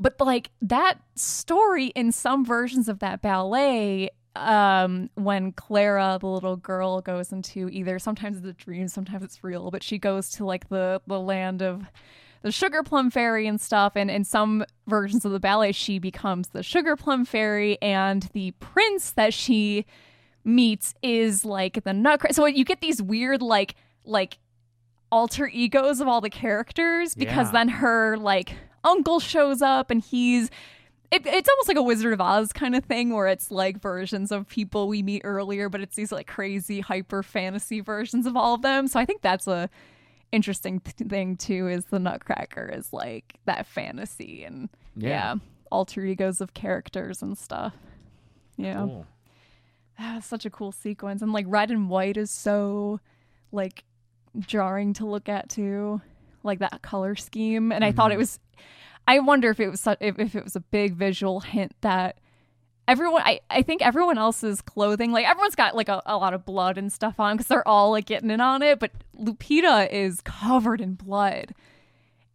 But 0.02 0.20
like 0.22 0.52
that 0.62 1.00
story 1.16 1.88
in 1.88 2.12
some 2.12 2.46
versions 2.46 2.88
of 2.88 3.00
that 3.00 3.22
ballet, 3.22 4.12
um, 4.40 5.10
when 5.16 5.52
Clara, 5.52 6.18
the 6.20 6.28
little 6.28 6.56
girl, 6.56 7.02
goes 7.02 7.32
into 7.32 7.70
either 7.70 8.00
sometimes 8.00 8.38
it's 8.38 8.46
a 8.48 8.54
dream, 8.54 8.88
sometimes 8.88 9.24
it's 9.24 9.44
real, 9.44 9.72
but 9.72 9.84
she 9.84 9.98
goes 9.98 10.30
to 10.32 10.46
like 10.46 10.70
the 10.70 11.02
the 11.08 11.20
land 11.20 11.62
of 11.62 11.84
the 12.42 12.52
sugar 12.52 12.84
plum 12.84 13.10
fairy 13.12 13.48
and 13.48 13.60
stuff 13.60 13.94
and 13.98 14.10
in 14.10 14.24
some 14.24 14.64
versions 14.88 15.26
of 15.26 15.32
the 15.34 15.42
ballet 15.42 15.74
she 15.74 16.00
becomes 16.00 16.48
the 16.50 16.64
sugar 16.64 16.96
plum 16.96 17.26
fairy 17.26 17.78
and 17.82 18.30
the 18.32 18.52
prince 18.62 19.12
that 19.12 19.34
she 19.34 19.86
meets 20.46 20.94
is 21.04 21.44
like 21.44 21.84
the 21.84 21.92
nutcracker 21.92 22.34
so 22.34 22.46
you 22.46 22.64
get 22.64 22.80
these 22.80 23.02
weird 23.02 23.42
like 23.42 23.76
like 24.06 24.38
alter 25.12 25.48
egos 25.50 26.00
of 26.00 26.08
all 26.08 26.22
the 26.22 26.30
characters 26.30 27.14
because 27.14 27.48
Yeah. 27.48 27.52
then 27.52 27.68
her 27.68 28.16
like 28.16 28.54
uncle 28.86 29.20
shows 29.20 29.62
up 29.62 29.92
and 29.92 30.02
he's 30.02 30.50
it, 31.12 31.26
it's 31.26 31.50
almost 31.50 31.68
like 31.68 31.78
a 31.78 31.82
Wizard 31.82 32.14
of 32.14 32.22
Oz 32.22 32.54
kind 32.54 32.76
of 32.76 32.86
thing 32.86 33.14
where 33.14 33.28
it's 33.28 33.50
like 33.50 33.82
versions 33.82 34.32
of 34.32 34.48
people 34.48 34.88
we 34.88 35.02
meet 35.02 35.22
earlier, 35.24 35.68
but 35.68 35.82
it's 35.82 35.96
these 35.96 36.12
like 36.12 36.28
crazy 36.28 36.82
hyper 36.82 37.24
fantasy 37.24 37.80
versions 37.80 38.28
of 38.28 38.38
all 38.38 38.54
of 38.54 38.62
them. 38.62 38.88
So 38.88 39.00
I 39.00 39.06
think 39.06 39.22
that's 39.22 39.48
a 39.48 39.70
interesting 40.32 40.80
th- 40.82 41.10
thing 41.10 41.36
too. 41.36 41.68
Is 41.68 41.86
the 41.86 41.98
Nutcracker 42.00 42.70
is 42.72 42.94
like 42.94 43.40
that 43.46 43.66
fantasy 43.66 44.44
and 44.44 44.70
Yeah. 44.96 45.10
yeah, 45.10 45.36
alter 45.72 46.06
egos 46.06 46.42
of 46.42 46.54
characters 46.54 47.24
and 47.24 47.36
stuff. 47.38 47.74
Yeah, 48.56 48.86
Cool. 48.86 49.08
that's 49.98 50.28
such 50.28 50.46
a 50.46 50.52
cool 50.52 50.72
sequence, 50.72 51.24
and 51.24 51.34
like 51.34 51.46
red 51.48 51.72
and 51.72 51.90
white 51.90 52.18
is 52.18 52.30
so 52.30 53.00
like 53.52 53.84
jarring 54.38 54.94
to 54.94 55.08
look 55.08 55.28
at 55.28 55.50
too, 55.50 56.02
like 56.44 56.60
that 56.60 56.84
color 56.84 57.16
scheme. 57.16 57.72
And 57.72 57.84
I 57.84 57.92
thought 57.92 58.12
it 58.12 58.16
mm-hmm. 58.16 58.20
was. 58.20 58.40
I 59.10 59.18
wonder 59.18 59.50
if 59.50 59.60
it 59.60 59.70
was 59.70 59.82
su- 59.82 59.96
if, 60.00 60.20
if 60.20 60.36
it 60.36 60.44
was 60.44 60.56
a 60.56 60.60
big 60.60 60.94
visual 60.94 61.40
hint 61.40 61.74
that 61.82 62.20
everyone 62.88 63.24
I, 63.26 63.40
I 63.50 63.64
think 63.64 63.82
everyone 63.82 64.20
else's 64.20 64.62
clothing 64.62 65.12
like 65.12 65.28
everyone's 65.28 65.56
got 65.56 65.76
like 65.76 65.90
a, 65.90 66.00
a 66.06 66.16
lot 66.16 66.36
of 66.36 66.46
blood 66.46 66.78
and 66.78 66.94
stuff 66.94 67.20
on 67.20 67.36
because 67.36 67.48
they're 67.48 67.68
all 67.68 67.90
like 67.90 68.06
getting 68.06 68.30
in 68.30 68.40
on 68.40 68.62
it 68.62 68.78
but 68.78 68.92
lupita 69.20 69.92
is 69.92 70.22
covered 70.22 70.80
in 70.80 70.94
blood. 70.94 71.56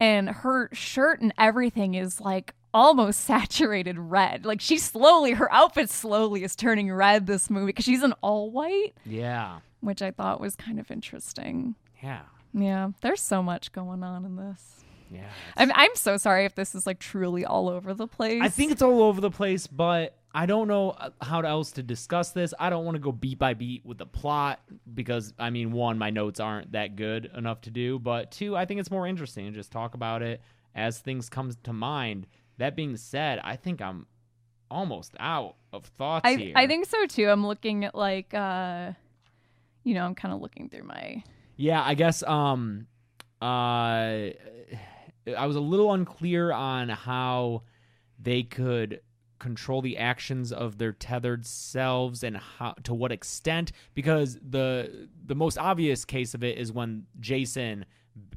And 0.01 0.29
her 0.29 0.69
shirt 0.73 1.21
and 1.21 1.33
everything 1.39 1.95
is 1.95 2.21
like 2.21 2.55
almost 2.75 3.21
saturated 3.25 3.97
red. 3.97 4.45
Like 4.45 4.61
she 4.61 4.79
slowly 4.79 5.31
her 5.31 5.53
outfit 5.53 5.91
slowly 5.91 6.43
is 6.43 6.57
turning 6.57 6.93
red 6.93 7.29
this 7.29 7.51
movie 7.51 7.67
because 7.67 7.85
she's 7.85 8.03
an 8.03 8.15
all 8.21 8.51
white. 8.51 8.95
Yeah. 9.07 9.61
which 9.81 10.03
i 10.03 10.11
thought 10.11 10.41
was 10.41 10.57
kind 10.57 10.81
of 10.81 10.91
interesting. 10.91 11.77
Yeah. 12.03 12.23
yeah 12.53 12.89
there's 13.01 13.23
so 13.23 13.45
much 13.45 13.71
going 13.71 14.03
on 14.03 14.25
in 14.25 14.35
this 14.35 14.84
Yeah. 15.15 15.29
I'm, 15.57 15.73
I'm 15.75 15.95
so 15.95 16.17
sorry 16.17 16.45
if 16.45 16.55
this 16.55 16.75
is 16.75 16.87
like 16.87 16.99
truly 16.99 17.45
all 17.45 17.69
over 17.69 17.95
the 17.95 18.07
place 18.07 18.43
I 18.43 18.49
think 18.49 18.73
it's 18.73 18.83
all 18.83 19.03
over 19.03 19.21
the 19.21 19.31
place, 19.31 19.67
but 19.67 20.19
I 20.35 20.47
don't 20.47 20.67
know 20.67 20.91
uh, 20.91 21.11
how 21.23 21.41
else 21.41 21.71
to 21.73 21.83
discuss 21.83 22.31
this. 22.31 22.53
I 22.59 22.69
don't 22.69 22.85
want 22.85 22.97
to 22.97 23.01
go 23.01 23.13
beat 23.13 23.39
by 23.39 23.55
beat 23.55 23.87
with 23.87 23.99
the 23.99 24.07
plot 24.07 24.61
because, 24.93 25.33
I 25.39 25.51
mean, 25.51 25.71
one, 25.71 25.97
my 25.97 26.11
notes 26.11 26.41
aren't 26.41 26.73
that 26.73 26.97
good 26.97 27.31
enough 27.37 27.61
to 27.63 27.71
do, 27.71 28.01
but 28.01 28.33
two, 28.33 28.57
I 28.57 28.65
think 28.65 28.81
it's 28.81 28.91
more 28.91 29.07
interesting 29.07 29.47
to 29.47 29.53
just 29.53 29.71
talk 29.71 29.95
about 29.95 30.23
it 30.23 30.41
as 30.75 30.99
things 30.99 31.29
come 31.29 31.53
to 31.63 31.73
mind. 31.73 32.27
That 32.59 32.75
being 32.75 32.97
said, 32.97 33.39
I 33.45 33.55
think 33.55 33.81
I'm 33.81 34.07
almost 34.71 35.15
out 35.21 35.55
of 35.73 35.87
thoughts 35.87 36.27
I, 36.27 36.35
here. 36.35 36.53
I 36.57 36.67
think 36.67 36.87
so 36.87 37.07
too. 37.07 37.29
I'm 37.29 37.47
looking 37.47 37.85
at 37.85 37.95
like 37.95 38.35
uh 38.35 38.93
you 39.85 39.95
know, 39.95 40.05
I'm 40.05 40.15
kind 40.15 40.35
of 40.35 40.41
looking 40.41 40.69
through 40.69 40.85
my 40.85 41.23
Yeah, 41.57 41.83
I 41.83 41.95
guess 41.95 42.23
um 42.25 42.87
uh 43.41 44.31
I 45.27 45.47
was 45.47 45.57
a 45.57 45.61
little 45.61 45.93
unclear 45.93 46.53
on 46.53 46.89
how 46.89 47.63
they 48.19 48.43
could 48.43 49.01
control 49.39 49.83
the 49.83 49.99
actions 49.99 50.53
of 50.53 50.79
their 50.79 50.93
tethered 50.93 51.45
selves 51.45 52.23
and 52.23 52.37
how 52.37 52.73
to 52.85 52.95
what 52.95 53.13
extent 53.13 53.73
because 53.93 54.39
the 54.41 55.09
the 55.27 55.35
most 55.35 55.59
obvious 55.59 56.05
case 56.05 56.35
of 56.35 56.43
it 56.43 56.57
is 56.57 56.73
when 56.73 57.05
Jason 57.21 57.85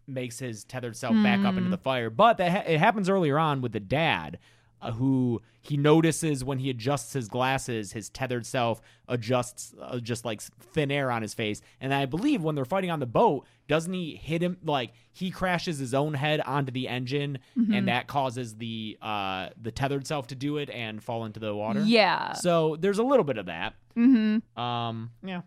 makes 0.07 0.39
his 0.39 0.63
tethered 0.63 0.95
self 0.95 1.15
back 1.21 1.39
up 1.39 1.53
into 1.53 1.65
hmm. 1.65 1.71
the 1.71 1.77
fire. 1.77 2.09
But 2.09 2.37
that 2.37 2.51
ha- 2.51 2.71
it 2.71 2.79
happens 2.79 3.09
earlier 3.09 3.37
on 3.37 3.61
with 3.61 3.73
the 3.73 3.79
dad 3.79 4.39
uh, 4.81 4.91
who 4.91 5.41
he 5.61 5.75
notices 5.77 6.43
when 6.43 6.59
he 6.59 6.69
adjusts 6.69 7.13
his 7.13 7.27
glasses, 7.27 7.91
his 7.91 8.09
tethered 8.09 8.45
self 8.45 8.81
adjusts 9.07 9.73
uh, 9.81 9.99
just 9.99 10.23
like 10.23 10.41
thin 10.41 10.91
air 10.91 11.09
on 11.11 11.21
his 11.21 11.33
face. 11.33 11.61
And 11.81 11.93
I 11.93 12.05
believe 12.05 12.43
when 12.43 12.55
they're 12.55 12.63
fighting 12.65 12.91
on 12.91 12.99
the 12.99 13.05
boat, 13.05 13.45
doesn't 13.67 13.91
he 13.91 14.15
hit 14.15 14.41
him 14.41 14.57
like 14.63 14.93
he 15.11 15.31
crashes 15.31 15.77
his 15.79 15.93
own 15.93 16.13
head 16.13 16.41
onto 16.41 16.71
the 16.71 16.87
engine, 16.87 17.39
and 17.55 17.87
that 17.87 18.07
causes 18.07 18.55
the 18.55 18.97
uh 19.01 19.49
the 19.61 19.71
tethered 19.71 20.05
self 20.07 20.27
to 20.27 20.35
do 20.35 20.57
it 20.57 20.69
and 20.69 21.03
fall 21.03 21.25
into 21.25 21.39
the 21.39 21.53
water. 21.55 21.81
Yeah. 21.81 22.33
So 22.33 22.75
there's 22.79 22.99
a 22.99 23.03
little 23.03 23.25
bit 23.25 23.37
of 23.37 23.47
that. 23.47 23.73
Mhm. 23.97 24.41
Um. 24.57 25.11
Yeah. 25.23 25.41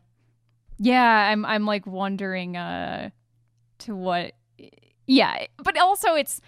Yeah, 0.78 1.05
I'm 1.31 1.45
I'm 1.47 1.66
like 1.66 1.87
wondering 1.87 2.57
uh 2.57 3.11
to 3.81 3.95
what 3.95 4.33
Yeah, 5.07 5.47
but 5.62 5.78
also 5.78 6.14
it's 6.14 6.41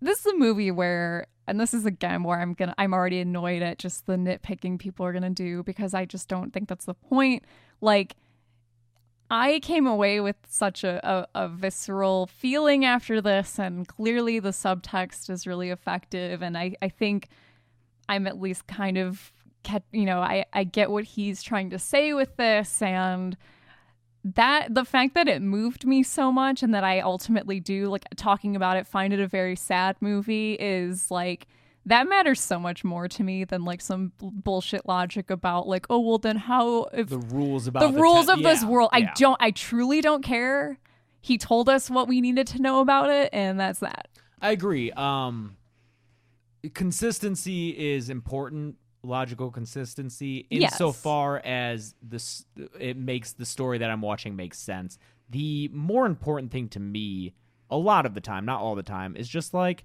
this 0.00 0.20
is 0.20 0.26
a 0.26 0.36
movie 0.36 0.70
where 0.70 1.26
and 1.46 1.60
this 1.60 1.72
is 1.74 1.86
again 1.86 2.22
where 2.22 2.40
I'm 2.40 2.54
gonna 2.54 2.74
I'm 2.78 2.92
already 2.92 3.20
annoyed 3.20 3.62
at 3.62 3.78
just 3.78 4.06
the 4.06 4.14
nitpicking 4.14 4.78
people 4.78 5.06
are 5.06 5.12
gonna 5.12 5.30
do 5.30 5.62
because 5.62 5.94
I 5.94 6.04
just 6.04 6.28
don't 6.28 6.52
think 6.52 6.68
that's 6.68 6.84
the 6.84 6.94
point. 6.94 7.44
Like 7.80 8.16
I 9.30 9.58
came 9.60 9.86
away 9.86 10.20
with 10.20 10.36
such 10.48 10.84
a, 10.84 11.00
a, 11.08 11.26
a 11.34 11.48
visceral 11.48 12.26
feeling 12.26 12.84
after 12.84 13.20
this 13.20 13.58
and 13.58 13.86
clearly 13.86 14.38
the 14.38 14.50
subtext 14.50 15.30
is 15.30 15.46
really 15.46 15.70
effective 15.70 16.42
and 16.42 16.56
I, 16.56 16.76
I 16.80 16.88
think 16.88 17.28
I'm 18.08 18.26
at 18.26 18.40
least 18.40 18.66
kind 18.66 18.98
of 18.98 19.32
you 19.92 20.04
know, 20.04 20.20
I, 20.20 20.44
I 20.52 20.62
get 20.62 20.92
what 20.92 21.02
he's 21.02 21.42
trying 21.42 21.70
to 21.70 21.78
say 21.78 22.12
with 22.12 22.36
this 22.36 22.80
and 22.80 23.36
that 24.34 24.74
the 24.74 24.84
fact 24.84 25.14
that 25.14 25.28
it 25.28 25.40
moved 25.40 25.86
me 25.86 26.02
so 26.02 26.32
much 26.32 26.62
and 26.62 26.74
that 26.74 26.82
I 26.82 27.00
ultimately 27.00 27.60
do 27.60 27.88
like 27.88 28.04
talking 28.16 28.56
about 28.56 28.76
it 28.76 28.86
find 28.86 29.12
it 29.12 29.20
a 29.20 29.28
very 29.28 29.54
sad 29.54 29.96
movie 30.00 30.54
is 30.54 31.10
like 31.10 31.46
that 31.84 32.08
matters 32.08 32.40
so 32.40 32.58
much 32.58 32.82
more 32.82 33.06
to 33.06 33.22
me 33.22 33.44
than 33.44 33.64
like 33.64 33.80
some 33.80 34.12
b- 34.18 34.30
bullshit 34.32 34.86
logic 34.86 35.30
about 35.30 35.68
like 35.68 35.86
oh 35.90 36.00
well 36.00 36.18
then 36.18 36.36
how 36.36 36.84
if 36.92 37.08
The 37.08 37.18
rules 37.18 37.68
about 37.68 37.80
the, 37.80 37.92
the, 37.92 38.02
rules 38.02 38.26
te- 38.26 38.32
of 38.32 38.42
this 38.42 38.62
yeah, 38.62 38.68
world 38.68 38.90
I 38.92 39.12
don't 39.14 39.36
I 39.40 39.52
truly 39.52 40.00
don't 40.00 40.22
care 40.22 40.78
he 41.20 41.38
told 41.38 41.68
us 41.68 41.88
what 41.88 42.08
we 42.08 42.20
needed 42.20 42.48
to 42.48 42.62
know 42.62 42.80
about 42.80 43.10
it 43.10 43.30
and 43.32 43.60
that's 43.60 43.78
that 43.78 44.08
I 44.40 44.50
agree. 44.50 44.92
Um, 44.92 45.56
consistency 46.74 47.70
is 47.70 48.10
important. 48.10 48.76
Logical 49.06 49.50
consistency, 49.50 50.46
Yes. 50.50 50.72
insofar 50.72 51.38
as 51.44 51.94
this, 52.02 52.44
it 52.80 52.96
makes 52.96 53.32
the 53.32 53.46
story 53.46 53.78
that 53.78 53.90
I'm 53.90 54.02
watching 54.02 54.36
make 54.36 54.54
sense. 54.54 54.98
The 55.30 55.68
more 55.72 56.06
important 56.06 56.52
thing 56.52 56.68
to 56.70 56.80
me, 56.80 57.34
a 57.70 57.76
lot 57.76 58.06
of 58.06 58.14
the 58.14 58.20
time, 58.20 58.44
not 58.44 58.60
all 58.60 58.74
the 58.74 58.82
time, 58.82 59.16
is 59.16 59.28
just 59.28 59.54
like 59.54 59.84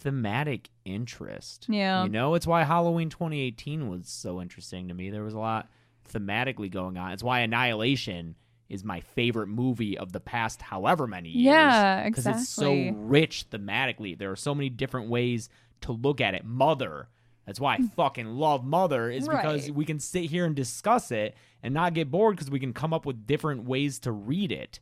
thematic 0.00 0.68
interest. 0.84 1.66
Yeah. 1.68 2.04
you 2.04 2.08
know, 2.08 2.34
it's 2.34 2.46
why 2.46 2.62
Halloween 2.64 3.10
2018 3.10 3.88
was 3.88 4.08
so 4.08 4.40
interesting 4.40 4.88
to 4.88 4.94
me. 4.94 5.10
There 5.10 5.24
was 5.24 5.34
a 5.34 5.38
lot 5.38 5.68
thematically 6.12 6.70
going 6.70 6.96
on. 6.96 7.12
It's 7.12 7.22
why 7.22 7.40
Annihilation 7.40 8.36
is 8.68 8.84
my 8.84 9.00
favorite 9.00 9.46
movie 9.48 9.96
of 9.96 10.12
the 10.12 10.20
past 10.20 10.60
however 10.62 11.06
many 11.06 11.30
years. 11.30 11.44
Yeah, 11.54 12.04
Because 12.04 12.26
it's 12.26 12.48
so 12.48 12.72
rich 12.92 13.46
thematically. 13.50 14.16
There 14.16 14.30
are 14.30 14.36
so 14.36 14.54
many 14.54 14.68
different 14.68 15.08
ways 15.08 15.48
to 15.82 15.92
look 15.92 16.20
at 16.20 16.34
it. 16.34 16.44
Mother, 16.44 17.08
That's 17.48 17.58
why 17.58 17.76
I 17.76 17.78
fucking 17.96 18.26
love 18.26 18.62
Mother 18.62 19.10
is 19.10 19.26
because 19.26 19.70
we 19.70 19.86
can 19.86 19.98
sit 20.00 20.24
here 20.24 20.44
and 20.44 20.54
discuss 20.54 21.10
it 21.10 21.34
and 21.62 21.72
not 21.72 21.94
get 21.94 22.10
bored 22.10 22.36
because 22.36 22.50
we 22.50 22.60
can 22.60 22.74
come 22.74 22.92
up 22.92 23.06
with 23.06 23.26
different 23.26 23.64
ways 23.64 23.98
to 24.00 24.12
read 24.12 24.52
it, 24.52 24.80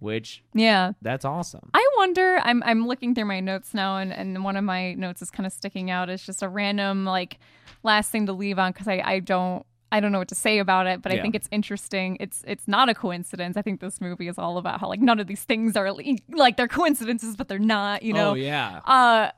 which 0.00 0.42
Yeah. 0.54 0.94
that's 1.00 1.24
awesome. 1.24 1.70
I 1.72 1.88
wonder. 1.96 2.40
I'm 2.42 2.64
I'm 2.64 2.88
looking 2.88 3.14
through 3.14 3.26
my 3.26 3.38
notes 3.38 3.74
now, 3.74 3.98
and, 3.98 4.12
and 4.12 4.42
one 4.42 4.56
of 4.56 4.64
my 4.64 4.94
notes 4.94 5.22
is 5.22 5.30
kind 5.30 5.46
of 5.46 5.52
sticking 5.52 5.88
out. 5.88 6.10
It's 6.10 6.26
just 6.26 6.42
a 6.42 6.48
random 6.48 7.04
like 7.04 7.38
last 7.84 8.10
thing 8.10 8.26
to 8.26 8.32
leave 8.32 8.58
on 8.58 8.72
because 8.72 8.88
I 8.88 9.00
I 9.04 9.20
don't 9.20 9.64
I 9.92 10.00
don't 10.00 10.10
know 10.10 10.18
what 10.18 10.26
to 10.28 10.34
say 10.34 10.58
about 10.58 10.88
it, 10.88 11.00
but 11.00 11.12
I 11.12 11.22
think 11.22 11.36
it's 11.36 11.48
interesting. 11.52 12.16
It's 12.18 12.42
it's 12.44 12.66
not 12.66 12.88
a 12.88 12.94
coincidence. 12.94 13.56
I 13.56 13.62
think 13.62 13.78
this 13.78 14.00
movie 14.00 14.26
is 14.26 14.36
all 14.36 14.58
about 14.58 14.80
how 14.80 14.88
like 14.88 15.00
none 15.00 15.20
of 15.20 15.28
these 15.28 15.44
things 15.44 15.76
are 15.76 15.88
like 16.32 16.56
they're 16.56 16.66
coincidences, 16.66 17.36
but 17.36 17.46
they're 17.46 17.60
not. 17.60 18.02
You 18.02 18.14
know. 18.14 18.30
oh 18.32 18.34
yeah. 18.34 18.80
Uh, 18.84 19.30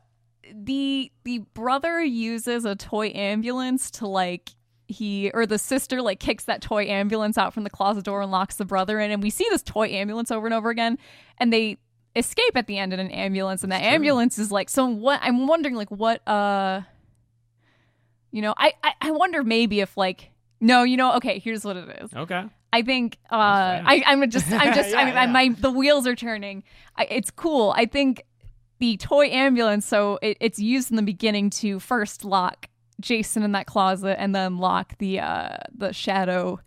the 0.55 1.11
the 1.24 1.38
brother 1.55 2.03
uses 2.03 2.64
a 2.64 2.74
toy 2.76 3.09
ambulance 3.14 3.90
to 3.92 4.07
like 4.07 4.51
he 4.88 5.30
or 5.34 5.47
the 5.47 5.59
sister 5.59 6.01
like 6.01 6.20
kicks 6.20 6.44
that 6.44 6.61
toy 6.61 6.84
ambulance 6.86 7.36
out 7.36 7.53
from 7.53 7.64
the 7.64 7.70
closet 7.70 8.05
door 8.05 8.22
and 8.22 8.30
locks 8.30 8.57
the 8.57 8.64
brother 8.64 9.01
in 9.01 9.11
and 9.11 9.22
we 9.22 9.30
see 9.30 9.47
this 9.51 9.62
toy 9.62 9.88
ambulance 9.88 10.30
over 10.30 10.47
and 10.47 10.55
over 10.55 10.70
again 10.70 10.97
and 11.38 11.53
they 11.53 11.76
escape 12.14 12.57
at 12.57 12.66
the 12.66 12.78
end 12.78 12.92
in 12.92 13.01
an 13.01 13.11
ambulance 13.11 13.62
and 13.62 13.72
that 13.72 13.82
ambulance 13.82 14.38
is 14.38 14.53
like 14.53 14.70
so 14.70 14.86
what 14.86 15.18
i'm 15.22 15.47
wondering 15.49 15.74
like 15.74 15.90
what 15.90 16.26
uh 16.28 16.80
you 18.30 18.40
know 18.42 18.55
I, 18.57 18.72
I 18.82 18.92
i 19.01 19.11
wonder 19.11 19.42
maybe 19.42 19.80
if 19.80 19.97
like 19.97 20.30
no 20.61 20.82
you 20.84 20.97
know 20.97 21.14
okay 21.16 21.38
here's 21.38 21.64
what 21.64 21.76
it 21.76 22.03
is 22.03 22.14
Okay. 22.14 22.44
I 22.72 22.82
think 22.82 23.16
uh, 23.30 23.36
I, 23.36 24.03
I'm 24.07 24.28
just 24.28 24.53
I'm 24.53 24.74
just 24.74 24.90
Yeah, 24.90 24.99
I 25.01 25.05
mean 25.07 25.14
yeah. 25.14 25.26
my 25.26 25.49
the 25.49 25.70
wheels 25.70 26.07
are 26.07 26.16
turning. 26.16 26.62
I, 26.94 27.05
it's 27.05 27.30
cool. 27.30 27.72
I 27.74 27.86
think 27.86 28.22
the 28.78 28.96
toy 28.96 29.26
ambulance. 29.26 29.86
So 29.86 30.18
it, 30.22 30.36
it's 30.40 30.58
used 30.58 30.90
in 30.90 30.96
the 30.96 31.02
beginning 31.02 31.50
to 31.50 31.78
first 31.80 32.24
lock 32.24 32.68
Jason 33.00 33.42
in 33.42 33.52
that 33.52 33.66
closet 33.66 34.20
and 34.20 34.34
then 34.34 34.58
lock 34.58 34.96
the 34.98 35.20
uh, 35.20 35.56
the 35.74 35.92
shadow 35.92 36.60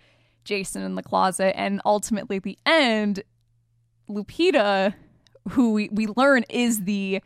Jason 0.43 0.81
in 0.83 0.95
the 0.95 1.03
closet, 1.03 1.55
and 1.57 1.81
ultimately 1.85 2.37
at 2.37 2.43
the 2.43 2.57
end, 2.65 3.21
Lupita, 4.09 4.93
who 5.49 5.73
we, 5.73 5.89
we 5.91 6.07
learn 6.07 6.43
is 6.49 6.83
the 6.85 7.21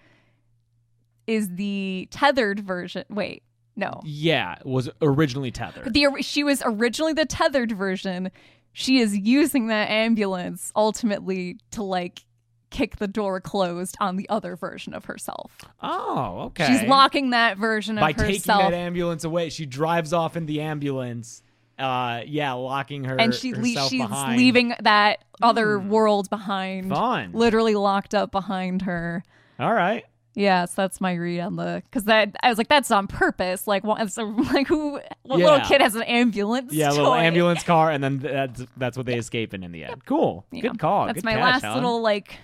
is 1.28 1.56
the 1.56 2.08
tethered 2.12 2.60
version. 2.60 3.06
Wait, 3.10 3.44
no, 3.76 4.02
Yeah, 4.04 4.56
was 4.66 4.90
originally 5.02 5.52
tethered. 5.52 5.94
the 5.94 6.08
she 6.22 6.44
was 6.44 6.62
originally 6.66 7.14
the 7.14 7.26
tethered 7.26 7.72
version. 7.72 8.32
She 8.74 9.00
is 9.00 9.16
using 9.16 9.68
that 9.68 9.90
ambulance 9.90 10.72
ultimately 10.76 11.58
to 11.72 11.84
like 11.84 12.26
kick 12.74 12.98
the 12.98 13.08
door 13.08 13.40
closed 13.40 13.96
on 14.02 14.18
the 14.18 14.28
other 14.28 14.58
version 14.58 14.94
of 14.94 15.06
herself. 15.06 15.58
oh, 15.82 16.42
okay. 16.48 16.68
She's 16.68 16.84
locking 16.84 17.30
that 17.30 17.58
version 17.58 17.96
by 17.96 18.10
of 18.10 18.16
herself. 18.18 18.28
By 18.28 18.64
taking 18.64 18.72
that 18.72 18.74
ambulance 18.78 19.24
away. 19.24 19.50
She 19.50 19.66
drives 19.66 20.12
off 20.12 20.36
in 20.36 20.46
the 20.46 20.60
ambulance. 20.60 21.42
Uh, 21.80 22.22
yeah, 22.28 22.52
locking 22.54 23.04
her 23.06 23.20
and 23.20 23.34
she 23.34 23.54
le- 23.54 23.66
she's 23.90 24.02
behind. 24.02 24.38
leaving 24.38 24.74
that 24.82 25.24
other 25.42 25.80
Hmm. 25.80 25.90
world 25.90 26.30
behind, 26.30 26.90
Fun. 26.90 27.32
literally 27.34 27.74
locked 27.76 28.14
up 28.14 28.32
behind 28.32 28.84
her. 28.84 29.24
All 29.60 29.74
right. 29.74 30.04
Yes, 30.36 30.74
that's 30.74 31.00
my 31.02 31.14
read 31.14 31.40
on 31.42 31.56
the 31.58 31.82
because 31.86 32.06
that 32.06 32.36
I 32.44 32.50
was 32.50 32.58
like 32.60 32.68
that's 32.68 32.90
on 32.92 33.08
purpose. 33.08 33.68
Like, 33.68 33.84
what, 33.84 34.12
so, 34.12 34.24
like 34.54 34.68
who? 34.68 35.00
What 35.24 35.40
Yeah. 35.40 35.46
little 35.46 35.60
kid 35.62 35.82
has 35.82 35.96
an 35.96 36.04
ambulance? 36.04 36.74
Yeah, 36.74 36.90
a 36.90 36.94
little 36.94 37.14
ambulance 37.14 37.64
car, 37.74 37.90
and 37.92 38.04
then 38.04 38.20
that's 38.20 38.64
that's 38.78 38.96
what 38.98 39.06
they 39.08 39.16
escape 39.18 39.54
in 39.56 39.64
in 39.64 39.72
the 39.72 39.84
end. 39.84 40.06
Cool. 40.06 40.46
Yeah. 40.52 40.62
Good 40.62 40.80
call. 40.80 41.06
That's 41.08 41.18
Good 41.18 41.26
my 41.26 41.34
catch, 41.34 41.42
last 41.42 41.62
Helen. 41.64 41.84
little 41.84 42.02
like, 42.02 42.38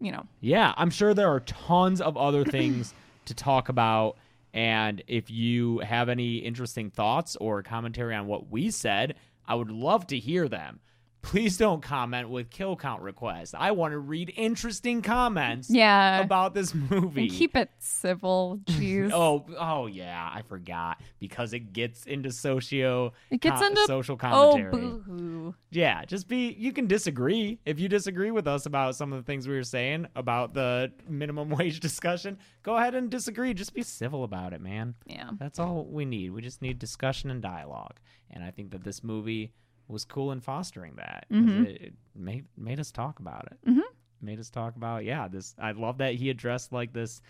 you 0.00 0.12
know. 0.12 0.26
Yeah, 0.40 0.74
I'm 0.76 0.90
sure 0.90 1.14
there 1.14 1.28
are 1.28 1.40
tons 1.40 2.00
of 2.00 2.16
other 2.16 2.44
things 2.56 2.94
to 3.26 3.34
talk 3.34 3.68
about. 3.68 4.16
And 4.52 5.02
if 5.08 5.30
you 5.30 5.78
have 5.80 6.08
any 6.08 6.36
interesting 6.36 6.90
thoughts 6.90 7.36
or 7.36 7.62
commentary 7.62 8.14
on 8.14 8.26
what 8.26 8.50
we 8.50 8.70
said, 8.70 9.16
I 9.46 9.54
would 9.56 9.70
love 9.70 10.06
to 10.08 10.18
hear 10.18 10.48
them. 10.48 10.80
Please 11.24 11.56
don't 11.56 11.82
comment 11.82 12.28
with 12.28 12.50
kill 12.50 12.76
count 12.76 13.02
requests. 13.02 13.54
I 13.58 13.72
want 13.72 13.92
to 13.92 13.98
read 13.98 14.32
interesting 14.36 15.02
comments 15.02 15.68
Yeah. 15.70 16.20
about 16.20 16.54
this 16.54 16.74
movie. 16.74 17.22
And 17.22 17.30
keep 17.30 17.56
it 17.56 17.70
civil, 17.78 18.60
jeez. 18.64 19.10
Oh, 19.12 19.44
oh 19.58 19.86
yeah, 19.86 20.30
I 20.32 20.42
forgot 20.42 21.00
because 21.18 21.52
it 21.52 21.72
gets 21.72 22.04
into 22.06 22.30
socio 22.30 23.12
It 23.30 23.40
gets 23.40 23.60
co- 23.60 23.66
into- 23.66 23.84
social 23.86 24.16
commentary. 24.16 24.68
oh, 24.68 24.70
commentary. 24.70 24.92
boo 24.98 25.02
hoo. 25.06 25.54
Yeah, 25.70 26.04
just 26.04 26.28
be. 26.28 26.54
You 26.58 26.72
can 26.72 26.86
disagree 26.86 27.58
if 27.64 27.80
you 27.80 27.88
disagree 27.88 28.30
with 28.30 28.46
us 28.46 28.66
about 28.66 28.94
some 28.94 29.12
of 29.12 29.18
the 29.18 29.24
things 29.24 29.48
we 29.48 29.54
were 29.56 29.62
saying 29.64 30.06
about 30.14 30.54
the 30.54 30.92
minimum 31.08 31.48
wage 31.58 31.80
discussion. 31.80 32.38
Go 32.62 32.76
ahead 32.76 32.94
and 32.94 33.10
disagree. 33.10 33.54
Just 33.54 33.74
be 33.74 33.82
civil 33.82 34.24
about 34.24 34.52
it, 34.52 34.60
man. 34.60 34.94
Yeah. 35.06 35.30
That's 35.38 35.58
all 35.58 35.84
we 35.84 36.04
need. 36.04 36.30
We 36.30 36.42
just 36.42 36.62
need 36.62 36.78
discussion 36.78 37.30
and 37.30 37.42
dialogue. 37.42 37.96
And 38.30 38.44
I 38.44 38.50
think 38.50 38.70
that 38.72 38.84
this 38.84 39.02
movie 39.04 39.52
was 39.88 40.04
cool 40.04 40.32
in 40.32 40.40
fostering 40.40 40.94
that. 40.96 41.26
Mhm. 41.30 41.66
It, 41.66 41.82
it 41.82 41.94
made 42.14 42.46
made 42.56 42.80
us 42.80 42.90
talk 42.90 43.18
about 43.20 43.46
it. 43.52 43.70
Mhm. 43.70 43.82
Made 44.20 44.38
us 44.38 44.50
talk 44.50 44.76
about 44.76 45.04
yeah. 45.04 45.28
This 45.28 45.54
I 45.58 45.72
love 45.72 45.98
that 45.98 46.14
he 46.14 46.30
addressed 46.30 46.72
like 46.72 46.92
this, 46.92 47.20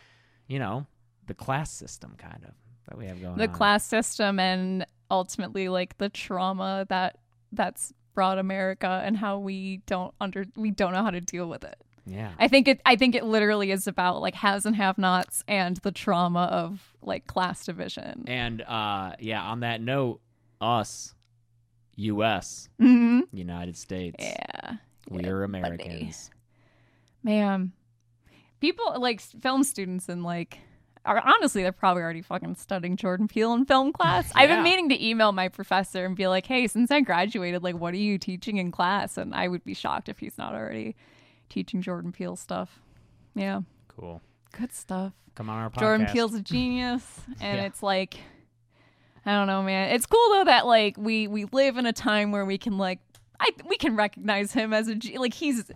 you 0.46 0.58
know, 0.58 0.86
the 1.26 1.34
class 1.34 1.70
system 1.70 2.14
kind 2.18 2.44
of 2.44 2.52
that 2.88 2.98
we 2.98 3.06
have 3.06 3.20
going 3.20 3.32
on. 3.32 3.38
The 3.38 3.48
on. 3.48 3.52
class 3.54 3.84
system 3.86 4.38
and 4.38 4.86
ultimately 5.10 5.68
like 5.68 5.98
the 5.98 6.08
trauma 6.08 6.86
that 6.88 7.18
that's 7.52 7.92
brought 8.14 8.38
America 8.38 9.02
and 9.04 9.16
how 9.16 9.38
we 9.38 9.78
don't 9.86 10.14
under 10.20 10.44
we 10.56 10.70
don't 10.70 10.92
know 10.92 11.02
how 11.02 11.10
to 11.10 11.20
deal 11.20 11.48
with 11.48 11.64
it. 11.64 11.76
Yeah. 12.06 12.32
I 12.38 12.48
think 12.48 12.68
it 12.68 12.80
I 12.86 12.94
think 12.96 13.14
it 13.14 13.24
literally 13.24 13.70
is 13.70 13.86
about 13.88 14.20
like 14.20 14.34
has 14.36 14.66
and 14.66 14.76
have 14.76 14.98
nots 14.98 15.42
and 15.48 15.78
the 15.78 15.90
trauma 15.90 16.44
of 16.44 16.94
like 17.02 17.26
class 17.26 17.64
division. 17.66 18.24
And 18.28 18.62
uh 18.62 19.12
yeah, 19.18 19.42
on 19.42 19.60
that 19.60 19.80
note, 19.80 20.20
us, 20.60 21.14
US, 21.96 22.68
hmm 22.78 23.20
United 23.32 23.76
States. 23.76 24.16
Yeah. 24.18 24.76
We 25.10 25.22
Yeah, 25.22 25.28
are 25.30 25.46
buddy. 25.46 25.58
Americans. 25.58 26.30
Man. 27.22 27.72
People 28.60 28.94
like 28.98 29.20
film 29.20 29.62
students 29.64 30.08
and 30.08 30.22
like 30.22 30.58
are 31.04 31.20
honestly 31.20 31.62
they're 31.62 31.72
probably 31.72 32.02
already 32.02 32.22
fucking 32.22 32.54
studying 32.54 32.96
Jordan 32.96 33.28
Peele 33.28 33.52
in 33.52 33.66
film 33.66 33.92
class. 33.92 34.32
I've 34.34 34.48
been 34.48 34.62
meaning 34.62 34.88
to 34.88 35.06
email 35.06 35.32
my 35.32 35.48
professor 35.48 36.06
and 36.06 36.16
be 36.16 36.26
like, 36.28 36.46
"Hey, 36.46 36.66
since 36.66 36.90
I 36.90 37.00
graduated, 37.02 37.62
like 37.62 37.74
what 37.76 37.92
are 37.92 37.98
you 37.98 38.16
teaching 38.16 38.56
in 38.56 38.70
class?" 38.72 39.18
And 39.18 39.34
I 39.34 39.48
would 39.48 39.64
be 39.64 39.74
shocked 39.74 40.08
if 40.08 40.18
he's 40.18 40.38
not 40.38 40.54
already 40.54 40.96
teaching 41.50 41.82
Jordan 41.82 42.10
Peele 42.10 42.36
stuff. 42.36 42.80
Yeah. 43.34 43.60
Cool. 43.88 44.22
Good 44.52 44.72
stuff. 44.72 45.12
Come 45.34 45.50
on 45.50 45.62
our 45.62 45.68
podcast. 45.70 45.80
Jordan 45.80 46.06
Peele's 46.06 46.34
a 46.34 46.40
genius, 46.40 47.20
and 47.40 47.58
Yeah. 47.58 47.64
it's 47.64 47.82
like, 47.82 48.16
I 49.26 49.32
don't 49.32 49.46
know, 49.46 49.62
man. 49.62 49.90
It's 49.94 50.06
cool 50.06 50.28
though 50.32 50.44
that 50.44 50.66
like 50.66 50.96
we 50.98 51.26
we 51.28 51.44
live 51.46 51.76
in 51.76 51.86
a 51.86 51.92
time 51.92 52.30
where 52.32 52.44
we 52.44 52.58
can 52.58 52.76
like 52.78 53.00
I 53.40 53.50
we 53.66 53.76
can 53.76 53.96
recognize 53.96 54.52
him 54.52 54.72
as 54.72 54.88
a 54.88 54.96
like 55.18 55.34
he's 55.34 55.70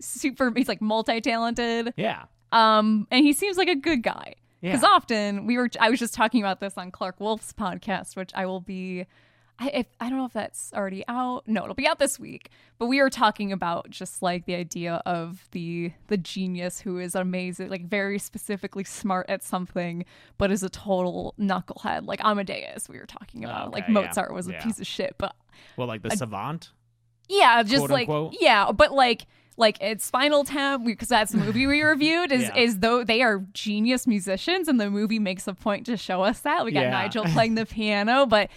super 0.00 0.52
he's 0.56 0.68
like 0.68 0.80
multi 0.80 1.20
talented, 1.20 1.92
Yeah. 1.96 2.24
um, 2.52 3.06
and 3.10 3.24
he 3.24 3.32
seems 3.32 3.56
like 3.56 3.68
a 3.68 3.76
good 3.76 4.02
guy. 4.02 4.34
Yeah. 4.60 4.72
Because 4.72 4.84
often 4.84 5.46
we 5.46 5.58
were 5.58 5.68
I 5.78 5.90
was 5.90 5.98
just 6.00 6.14
talking 6.14 6.40
about 6.40 6.60
this 6.60 6.78
on 6.78 6.90
Clarke 6.90 7.20
Wolfe's 7.20 7.52
podcast, 7.52 8.16
which 8.16 8.30
I 8.34 8.46
will 8.46 8.60
be. 8.60 9.06
I, 9.58 9.68
if, 9.68 9.86
I 10.00 10.08
don't 10.08 10.18
know 10.18 10.24
if 10.24 10.32
that's 10.32 10.72
already 10.74 11.04
out. 11.06 11.44
No, 11.46 11.62
it'll 11.62 11.74
be 11.76 11.86
out 11.86 12.00
this 12.00 12.18
week. 12.18 12.50
But 12.78 12.86
we 12.86 13.00
were 13.00 13.08
talking 13.10 13.52
about 13.52 13.88
just 13.88 14.20
like 14.20 14.46
the 14.46 14.54
idea 14.56 15.00
of 15.06 15.46
the 15.52 15.92
the 16.08 16.16
genius 16.16 16.80
who 16.80 16.98
is 16.98 17.14
amazing, 17.14 17.68
like 17.70 17.86
very 17.88 18.18
specifically 18.18 18.82
smart 18.82 19.26
at 19.28 19.44
something, 19.44 20.04
but 20.38 20.50
is 20.50 20.64
a 20.64 20.68
total 20.68 21.34
knucklehead. 21.38 22.04
Like 22.06 22.20
Amadeus, 22.24 22.88
we 22.88 22.98
were 22.98 23.06
talking 23.06 23.44
about. 23.44 23.70
like 23.70 23.84
Okay, 23.84 23.92
yeah, 23.92 24.00
Mozart 24.08 24.34
was 24.34 24.48
a 24.48 24.52
yeah. 24.52 24.64
piece 24.64 24.80
of 24.80 24.86
shit, 24.88 25.14
but 25.18 25.36
Well, 25.76 25.86
like 25.86 26.02
the 26.02 26.10
savant. 26.16 26.70
yeah, 27.28 27.62
just 27.62 27.88
like 27.90 28.08
unquote? 28.08 28.36
yeah, 28.40 28.72
but 28.72 28.92
like 28.92 29.26
like 29.56 29.78
it's 29.80 30.04
Spinal 30.04 30.42
Tap 30.42 30.80
because 30.84 31.06
that's 31.06 31.30
the 31.30 31.38
movie 31.38 31.68
we 31.68 31.80
reviewed 31.84 32.32
is 32.32 32.42
Yeah. 32.42 32.56
is 32.56 32.80
though 32.80 33.04
they 33.04 33.22
are 33.22 33.44
genius 33.52 34.04
musicians 34.04 34.66
and 34.66 34.80
the 34.80 34.90
movie 34.90 35.20
makes 35.20 35.46
a 35.46 35.54
point 35.54 35.86
to 35.86 35.96
show 35.96 36.22
us 36.22 36.40
that. 36.40 36.64
We 36.64 36.72
got 36.72 36.80
Yeah. 36.80 36.90
Nigel 36.90 37.22
playing 37.32 37.54
the 37.54 37.64
piano, 37.64 38.26
but 38.26 38.50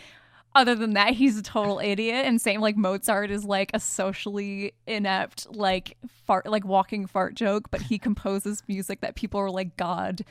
other 0.58 0.76
than 0.76 0.94
that, 0.94 1.14
he's 1.14 1.38
a 1.38 1.44
total 1.44 1.80
idiot. 1.80 2.26
And 2.26 2.42
same 2.42 2.62
like 2.62 2.76
Mozart 2.76 3.32
is 3.32 3.46
like 3.46 3.72
a 3.74 3.80
socially 3.80 4.74
inept 4.86 5.48
like 5.56 5.98
fart 6.26 6.48
like 6.48 6.66
walking 6.66 7.06
fart 7.06 7.36
joke, 7.36 7.70
but 7.72 7.84
he 7.84 7.98
composes 8.00 8.64
music 8.68 9.02
that 9.02 9.16
people 9.16 9.40
are 9.40 9.52
like 9.52 9.78
God 9.78 10.22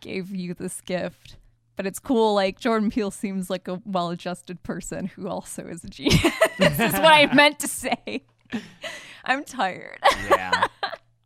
gave 0.00 0.30
you 0.30 0.54
this 0.54 0.80
gift. 0.80 1.36
But 1.76 1.86
it's 1.86 1.98
cool. 1.98 2.34
Like 2.34 2.60
Jordan 2.60 2.90
Peele 2.90 3.10
seems 3.10 3.50
like 3.50 3.66
a 3.66 3.82
well-adjusted 3.84 4.62
person 4.62 5.06
who 5.06 5.28
also 5.28 5.66
is 5.66 5.82
a 5.82 5.88
genius. 5.88 6.22
this 6.58 6.78
is 6.78 6.92
what 6.92 7.12
I 7.12 7.32
meant 7.34 7.58
to 7.60 7.68
say. 7.68 8.22
I'm 9.24 9.44
tired. 9.44 9.98
Yeah. 10.30 10.68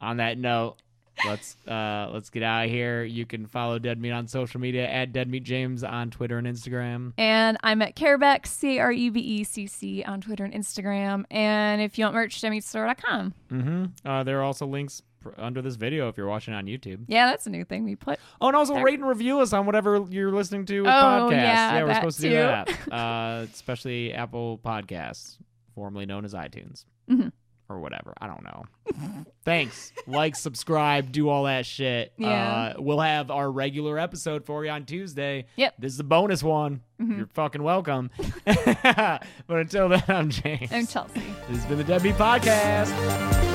On 0.01 0.17
that 0.19 0.39
note, 0.39 0.77
let's 1.27 1.57
uh 1.67 2.11
let's 2.13 2.31
get 2.31 2.43
out 2.43 2.65
of 2.67 2.71
here. 2.71 3.05
You 3.05 3.27
can 3.27 3.47
follow 3.47 3.79
Dead 3.79 4.01
Meat 4.01 4.13
on 4.13 4.27
social 4.29 4.61
media 4.61 4.89
at 4.89 5.13
Dead 5.13 5.29
Meat 5.29 5.45
James 5.45 5.83
on 5.85 6.11
Twitter 6.11 6.39
and 6.39 6.47
Instagram. 6.47 7.13
And 7.19 7.57
I'm 7.63 7.83
at 7.83 7.97
carebecc, 7.97 8.47
C 8.47 8.79
A 8.79 8.83
R 8.83 8.93
E 8.93 9.11
B 9.11 9.21
E 9.21 9.45
C 9.45 9.67
C, 9.67 10.03
on 10.05 10.21
Twitter 10.21 10.45
and 10.45 10.55
Instagram. 10.55 11.25
And 11.31 11.81
if 11.83 11.99
you 11.99 12.05
want 12.05 12.15
merch, 12.15 12.41
deadmeatstore.com. 12.41 13.35
Mm-hmm. 13.53 13.85
Uh, 14.09 14.25
there 14.25 14.39
are 14.39 14.43
also 14.43 14.67
links 14.67 15.03
pr- 15.21 15.31
under 15.39 15.63
this 15.63 15.77
video 15.77 16.09
if 16.09 16.17
you're 16.17 16.27
watching 16.29 16.55
on 16.55 16.67
YouTube. 16.67 17.05
Yeah, 17.09 17.27
that's 17.27 17.47
a 17.47 17.51
new 17.51 17.65
thing 17.65 17.85
we 17.85 17.97
put. 17.97 18.19
Oh, 18.41 18.49
and 18.49 18.57
also 18.57 18.75
There- 18.75 18.85
rate 18.85 18.99
and 18.99 19.09
review 19.09 19.41
us 19.41 19.53
on 19.53 19.67
whatever 19.67 20.05
you're 20.11 20.33
listening 20.33 20.65
to 20.67 20.81
with 20.83 20.89
Oh, 20.91 20.93
podcasts. 20.93 21.31
yeah, 21.33 21.81
we're 21.83 21.87
that 21.89 21.97
supposed 21.97 22.21
to 22.21 22.29
do 22.29 22.35
that. 22.35 22.69
Uh, 22.93 23.47
especially 23.53 24.13
Apple 24.15 24.59
Podcasts, 24.65 25.37
formerly 25.75 26.07
known 26.07 26.25
as 26.25 26.35
iTunes. 26.35 26.85
Mhm. 27.11 27.33
Or 27.71 27.79
whatever. 27.81 28.15
I 28.19 28.27
don't 28.27 28.43
know. 28.45 28.65
Thanks. 29.45 29.93
Like, 30.07 30.37
subscribe, 30.37 31.13
do 31.13 31.29
all 31.29 31.45
that 31.45 31.67
shit. 31.67 32.15
Yeah. 32.17 32.73
Uh, 32.79 32.81
we'll 32.81 33.01
have 33.01 33.31
our 33.31 33.51
regular 33.51 33.99
episode 33.99 34.47
for 34.47 34.65
you 34.65 34.71
on 34.71 34.87
Tuesday. 34.87 35.45
Yep. 35.57 35.75
This 35.79 35.93
is 35.93 36.01
a 36.01 36.05
bonus 36.05 36.43
one. 36.43 36.81
Mhm. 36.99 37.17
You're 37.19 37.27
fucking 37.27 37.63
welcome. 37.63 38.11
but 38.45 39.21
until 39.49 39.91
then, 39.91 40.03
I'm 40.09 40.31
James. 40.31 40.73
I'm 40.73 40.87
Chelsea. 40.87 41.21
This 41.49 41.59
has 41.59 41.67
been 41.67 41.77
the 41.79 41.85
Dead 41.85 42.03
Meat 42.03 42.15
Podcast. 42.15 43.48